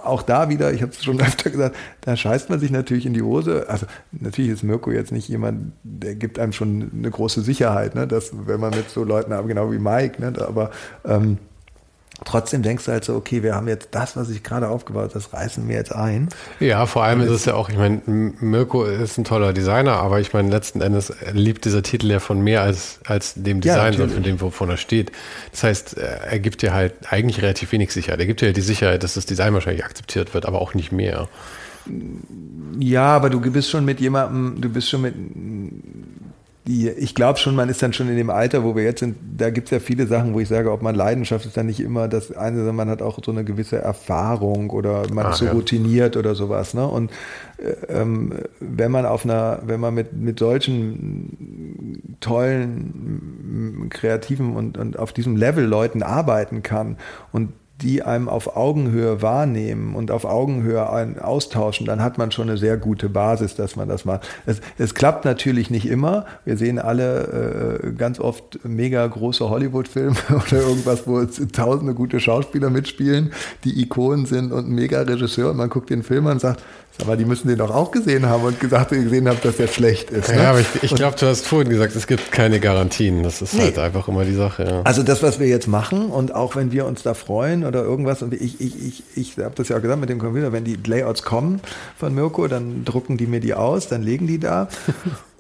[0.05, 3.15] auch da wieder, ich habe es schon öfter gesagt, da scheißt man sich natürlich in
[3.15, 3.69] die Hose.
[3.69, 8.07] Also natürlich ist Mirko jetzt nicht jemand, der gibt einem schon eine große Sicherheit, ne?
[8.07, 10.33] dass, wenn man mit so Leuten, genau wie Mike, ne?
[10.47, 10.71] aber
[11.05, 11.39] ähm,
[12.25, 15.15] trotzdem denkst du halt so, okay, wir haben jetzt das, was ich gerade aufgebaut habe,
[15.15, 16.29] das reißen wir jetzt ein.
[16.59, 20.21] Ja, vor allem ist es ja auch, ich meine, Mirko ist ein toller Designer, aber
[20.21, 23.99] ich meine, letzten Endes liebt dieser Titel ja von mehr als, als dem Design, ja,
[23.99, 25.13] sondern von dem, wovon er steht.
[25.53, 28.21] Das heißt, er gibt dir halt eigentlich relativ wenig Sicherheit.
[28.21, 30.93] Er gibt dir ja die Sicherheit, dass das Design wahrscheinlich akzeptiert wird, aber auch nicht
[30.93, 31.29] mehr.
[32.79, 35.15] Ja, aber du bist schon mit jemandem, du bist schon mit
[36.67, 39.17] die, ich glaube schon, man ist dann schon in dem Alter, wo wir jetzt sind,
[39.37, 41.81] da gibt es ja viele Sachen, wo ich sage, ob man Leidenschaft ist dann nicht
[41.81, 45.39] immer das eine, sondern man hat auch so eine gewisse Erfahrung oder man ah, ist
[45.39, 45.53] so ja.
[45.53, 46.75] routiniert oder sowas.
[46.75, 46.87] Ne?
[46.87, 47.11] Und
[47.57, 54.99] äh, ähm, wenn man auf einer, wenn man mit, mit solchen tollen, kreativen und, und
[54.99, 56.99] auf diesem Level Leuten arbeiten kann
[57.33, 57.53] und
[57.83, 60.89] die einem auf Augenhöhe wahrnehmen und auf Augenhöhe
[61.23, 64.29] austauschen, dann hat man schon eine sehr gute Basis, dass man das macht.
[64.47, 66.27] Es, es klappt natürlich nicht immer.
[66.45, 72.71] Wir sehen alle äh, ganz oft mega große Hollywood-Filme oder irgendwas, wo tausende gute Schauspieler
[72.71, 73.33] mitspielen,
[73.65, 76.63] die Ikonen sind und ein mega Regisseur und man guckt den Film an und sagt,
[77.01, 80.11] aber die müssen den doch auch gesehen haben und gesagt gesehen haben, dass der schlecht
[80.11, 80.29] ist.
[80.29, 80.37] Ne?
[80.37, 83.23] Ja, aber ich, ich glaube, du hast vorhin gesagt, es gibt keine Garantien.
[83.23, 83.63] Das ist nee.
[83.63, 84.65] halt einfach immer die Sache.
[84.65, 84.83] Ja.
[84.83, 88.23] Also das, was wir jetzt machen und auch wenn wir uns da freuen oder irgendwas,
[88.23, 90.77] und ich, ich, ich, ich habe das ja auch gesagt mit dem Computer, wenn die
[90.85, 91.61] Layouts kommen
[91.97, 94.69] von Mirko, dann drucken die mir die aus, dann legen die da.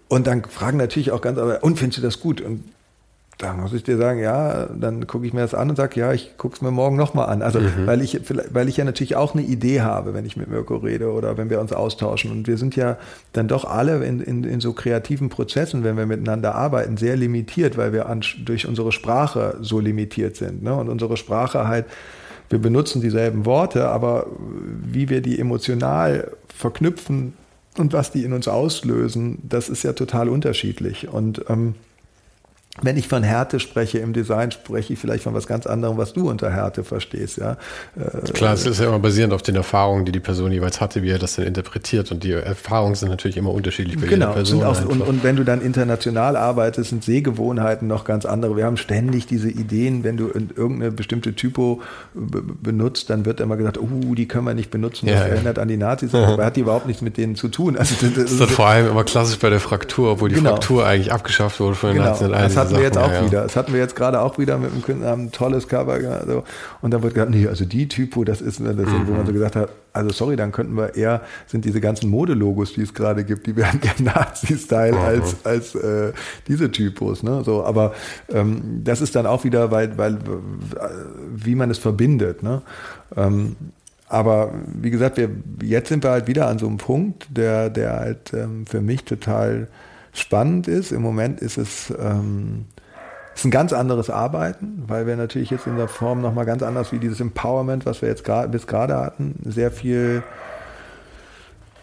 [0.08, 2.40] Und dann fragen natürlich auch ganz, aber, und findest du das gut?
[2.40, 2.64] Und
[3.40, 6.12] da muss ich dir sagen, ja, dann gucke ich mir das an und sage, ja,
[6.12, 7.40] ich gucke es mir morgen nochmal an.
[7.40, 7.86] Also, mhm.
[7.86, 8.20] weil, ich,
[8.52, 11.48] weil ich ja natürlich auch eine Idee habe, wenn ich mit Mirko rede oder wenn
[11.48, 12.30] wir uns austauschen.
[12.30, 12.98] Und wir sind ja
[13.32, 17.78] dann doch alle in, in, in so kreativen Prozessen, wenn wir miteinander arbeiten, sehr limitiert,
[17.78, 20.62] weil wir an, durch unsere Sprache so limitiert sind.
[20.62, 20.74] Ne?
[20.74, 21.86] Und unsere Sprache halt,
[22.50, 24.26] wir benutzen dieselben Worte, aber
[24.82, 27.32] wie wir die emotional verknüpfen
[27.78, 31.08] und was die in uns auslösen, das ist ja total unterschiedlich.
[31.08, 31.74] Und ähm,
[32.82, 36.12] wenn ich von Härte spreche im Design, spreche ich vielleicht von was ganz anderem, was
[36.12, 37.36] du unter Härte verstehst.
[37.36, 37.56] Ja?
[37.96, 41.02] Äh, Klar, es ist ja immer basierend auf den Erfahrungen, die die Person jeweils hatte,
[41.02, 42.12] wie er das denn interpretiert.
[42.12, 44.62] Und die Erfahrungen sind natürlich immer unterschiedlich bei genau, jeder Person.
[44.62, 48.56] Auch, und, und, wenn du dann international arbeitest, sind Sehgewohnheiten noch ganz andere.
[48.56, 51.82] Wir haben ständig diese Ideen, wenn du irgendeine bestimmte Typo
[52.14, 55.62] benutzt, dann wird immer gesagt, oh, die können wir nicht benutzen, das ja, erinnert ja.
[55.62, 56.24] an die Nazis, ja.
[56.24, 57.76] aber hat die überhaupt nichts mit denen zu tun.
[57.76, 60.50] Also, das, das ist dann vor allem immer klassisch bei der Fraktur, obwohl die genau.
[60.50, 62.10] Fraktur eigentlich abgeschafft wurde von den genau.
[62.10, 63.42] Nazis hatten wir jetzt auch ja, wieder.
[63.42, 65.92] Das hatten wir jetzt gerade auch wieder mit einem Künstler, haben ein tolles Cover.
[65.92, 66.44] Also,
[66.80, 69.32] und dann wird gesagt, nee, also die Typo, das ist das, Ding, wo man so
[69.32, 73.24] gesagt hat, also sorry, dann könnten wir eher, sind diese ganzen Modelogos, die es gerade
[73.24, 76.12] gibt, die wären eher Nazi-Style als, als äh,
[76.46, 77.22] diese Typos.
[77.22, 77.42] Ne?
[77.44, 77.92] So, aber
[78.28, 80.18] ähm, das ist dann auch wieder, weil, weil
[81.34, 82.42] wie man es verbindet.
[82.42, 82.62] Ne?
[83.16, 83.56] Ähm,
[84.08, 85.30] aber wie gesagt, wir,
[85.62, 89.04] jetzt sind wir halt wieder an so einem Punkt, der, der halt ähm, für mich
[89.04, 89.68] total
[90.12, 90.92] spannend ist.
[90.92, 92.66] Im Moment ist es ähm,
[93.34, 96.92] ist ein ganz anderes Arbeiten, weil wir natürlich jetzt in der Form nochmal ganz anders
[96.92, 100.22] wie dieses Empowerment, was wir jetzt gerade bis gerade hatten, sehr viel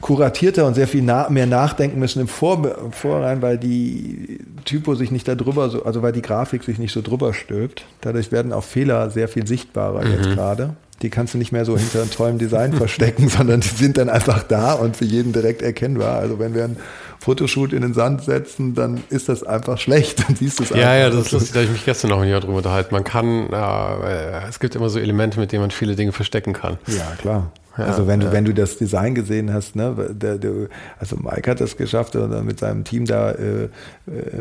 [0.02, 4.96] kuratierter und sehr viel na mehr nachdenken müssen im, Vor im Vorrein, weil die Typo
[4.96, 7.86] sich nicht da drüber, so, also weil die Grafik sich nicht so drüber stülpt.
[8.02, 10.12] Dadurch werden auch Fehler sehr viel sichtbarer Mhm.
[10.12, 10.76] jetzt gerade.
[11.04, 14.10] Die kannst du nicht mehr so hinter einem tollen Design verstecken, sondern die sind dann
[14.10, 16.18] einfach da und für jeden direkt erkennbar.
[16.20, 16.78] Also wenn wir ein
[17.20, 20.20] Fotoshoot in den Sand setzen, dann ist das einfach schlecht.
[20.28, 20.94] Dann siehst du es Ja, einfach.
[20.94, 22.94] ja, das ist lustig, da habe ich mich gestern noch mit jemand drüber unterhalten.
[22.94, 26.78] Man kann, äh, es gibt immer so Elemente, mit denen man viele Dinge verstecken kann.
[26.88, 27.52] Ja, klar.
[27.78, 28.32] Ja, also wenn du, ja.
[28.32, 30.52] wenn du das Design gesehen hast, ne, der, der,
[31.00, 33.70] also Mike hat das geschafft oder mit seinem Team da, äh, äh,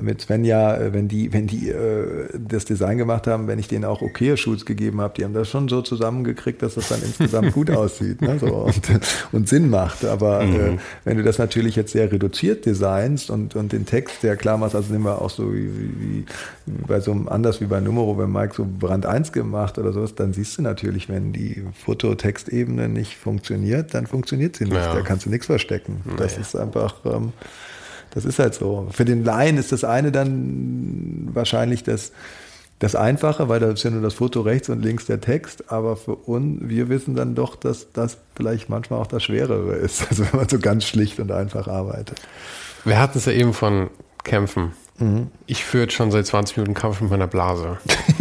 [0.00, 3.84] mit Svenja, äh, wenn die, wenn die äh, das Design gemacht haben, wenn ich denen
[3.84, 7.52] auch okay Shoots gegeben habe, die haben das schon so zusammengekriegt, dass das dann insgesamt
[7.52, 8.82] gut aussieht ne, so, und,
[9.32, 10.04] und Sinn macht.
[10.04, 14.36] Aber äh, wenn du das natürlich jetzt sehr reduziert designst und, und den Text sehr
[14.36, 16.24] klar machst, also nehmen wir auch so wie, wie, wie
[16.86, 20.14] bei so einem, anders wie bei Numero, wenn Mike so Brand 1 gemacht oder sowas,
[20.14, 24.76] dann siehst du natürlich, wenn die Fototextebene nicht funktioniert, dann funktioniert sie nicht.
[24.76, 24.94] Ja.
[24.94, 26.00] Da kannst du nichts verstecken.
[26.16, 26.42] Das Nee.
[26.42, 27.32] ist einfach, ähm,
[28.14, 28.86] das ist halt so.
[28.92, 32.12] Für den Laien ist das eine dann wahrscheinlich das,
[32.78, 35.96] das Einfache, weil da ist ja nur das Foto rechts und links der Text, aber
[35.96, 40.24] für uns, wir wissen dann doch, dass das vielleicht manchmal auch das Schwerere ist, also
[40.24, 42.20] wenn man so ganz schlicht und einfach arbeitet.
[42.84, 43.90] Wir hatten es ja eben von
[44.24, 44.72] Kämpfen.
[44.98, 45.26] Mhm.
[45.46, 47.76] Ich führe jetzt schon seit 20 Minuten Kampf mit meiner Blase.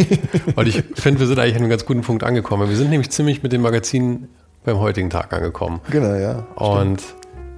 [0.56, 2.68] Und ich finde, wir sind eigentlich an einem ganz guten Punkt angekommen.
[2.68, 4.28] Wir sind nämlich ziemlich mit dem Magazin
[4.66, 5.80] beim heutigen Tag angekommen.
[5.90, 6.46] Genau, ja.
[6.56, 7.02] Und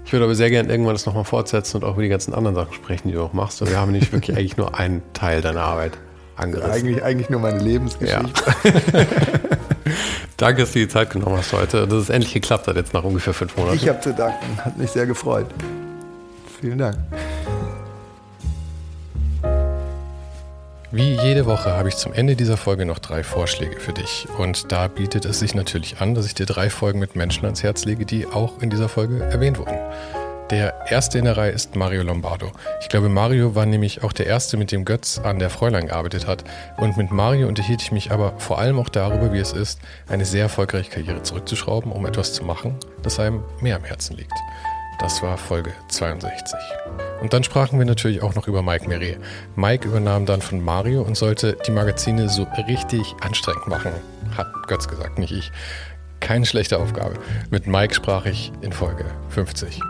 [0.04, 2.54] ich würde aber sehr gerne irgendwann das nochmal fortsetzen und auch über die ganzen anderen
[2.54, 3.60] Sachen sprechen, die du auch machst.
[3.60, 5.98] Und wir haben nämlich wirklich eigentlich nur einen Teil deiner Arbeit
[6.36, 6.72] angerissen.
[6.72, 8.24] Eigentlich, eigentlich nur meine Lebensgeschichte.
[10.36, 11.88] Danke, dass du die Zeit genommen hast heute.
[11.88, 13.76] Dass es endlich geklappt hat jetzt nach ungefähr fünf Monaten.
[13.76, 15.46] Ich habe zu danken, hat mich sehr gefreut.
[16.60, 16.96] Vielen Dank.
[20.90, 24.26] Wie jede Woche habe ich zum Ende dieser Folge noch drei Vorschläge für dich.
[24.38, 27.62] Und da bietet es sich natürlich an, dass ich dir drei Folgen mit Menschen ans
[27.62, 29.76] Herz lege, die auch in dieser Folge erwähnt wurden.
[30.48, 32.52] Der erste in der Reihe ist Mario Lombardo.
[32.80, 36.26] Ich glaube, Mario war nämlich auch der erste, mit dem Götz an der Fräulein gearbeitet
[36.26, 36.42] hat.
[36.78, 40.24] Und mit Mario unterhielt ich mich aber vor allem auch darüber, wie es ist, eine
[40.24, 44.32] sehr erfolgreiche Karriere zurückzuschrauben, um etwas zu machen, das einem mehr am Herzen liegt.
[44.98, 46.58] Das war Folge 62.
[47.20, 49.18] Und dann sprachen wir natürlich auch noch über Mike Meret.
[49.54, 53.92] Mike übernahm dann von Mario und sollte die Magazine so richtig anstrengend machen.
[54.36, 55.50] Hat Götz gesagt, nicht ich.
[56.20, 57.14] Keine schlechte Aufgabe.
[57.50, 59.80] Mit Mike sprach ich in Folge 50.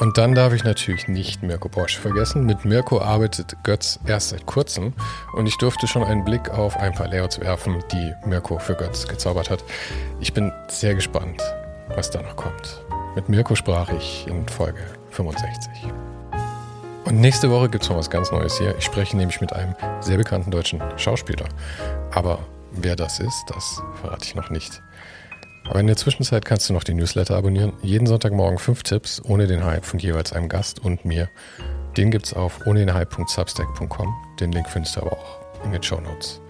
[0.00, 2.46] Und dann darf ich natürlich nicht Mirko Bosch vergessen.
[2.46, 4.94] Mit Mirko arbeitet Götz erst seit kurzem
[5.34, 9.06] und ich durfte schon einen Blick auf ein paar Layouts werfen, die Mirko für Götz
[9.06, 9.62] gezaubert hat.
[10.18, 11.42] Ich bin sehr gespannt,
[11.88, 12.80] was da noch kommt.
[13.14, 14.80] Mit Mirko sprach ich in Folge
[15.10, 15.70] 65.
[17.06, 18.76] Und nächste Woche gibt es noch was ganz Neues hier.
[18.78, 21.46] Ich spreche nämlich mit einem sehr bekannten deutschen Schauspieler.
[22.12, 22.38] Aber
[22.70, 24.80] wer das ist, das verrate ich noch nicht.
[25.68, 27.72] Aber in der Zwischenzeit kannst du noch die Newsletter abonnieren.
[27.82, 31.28] Jeden Sonntagmorgen fünf Tipps ohne den Hype von jeweils einem Gast und mir.
[31.96, 34.14] Den gibt's auf ohnedenhype.substack.com.
[34.38, 36.40] Den Link findest du aber auch in den Show Notes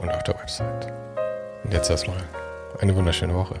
[0.00, 0.90] und auf der Website.
[1.64, 2.22] Und jetzt erstmal
[2.80, 3.60] eine wunderschöne Woche.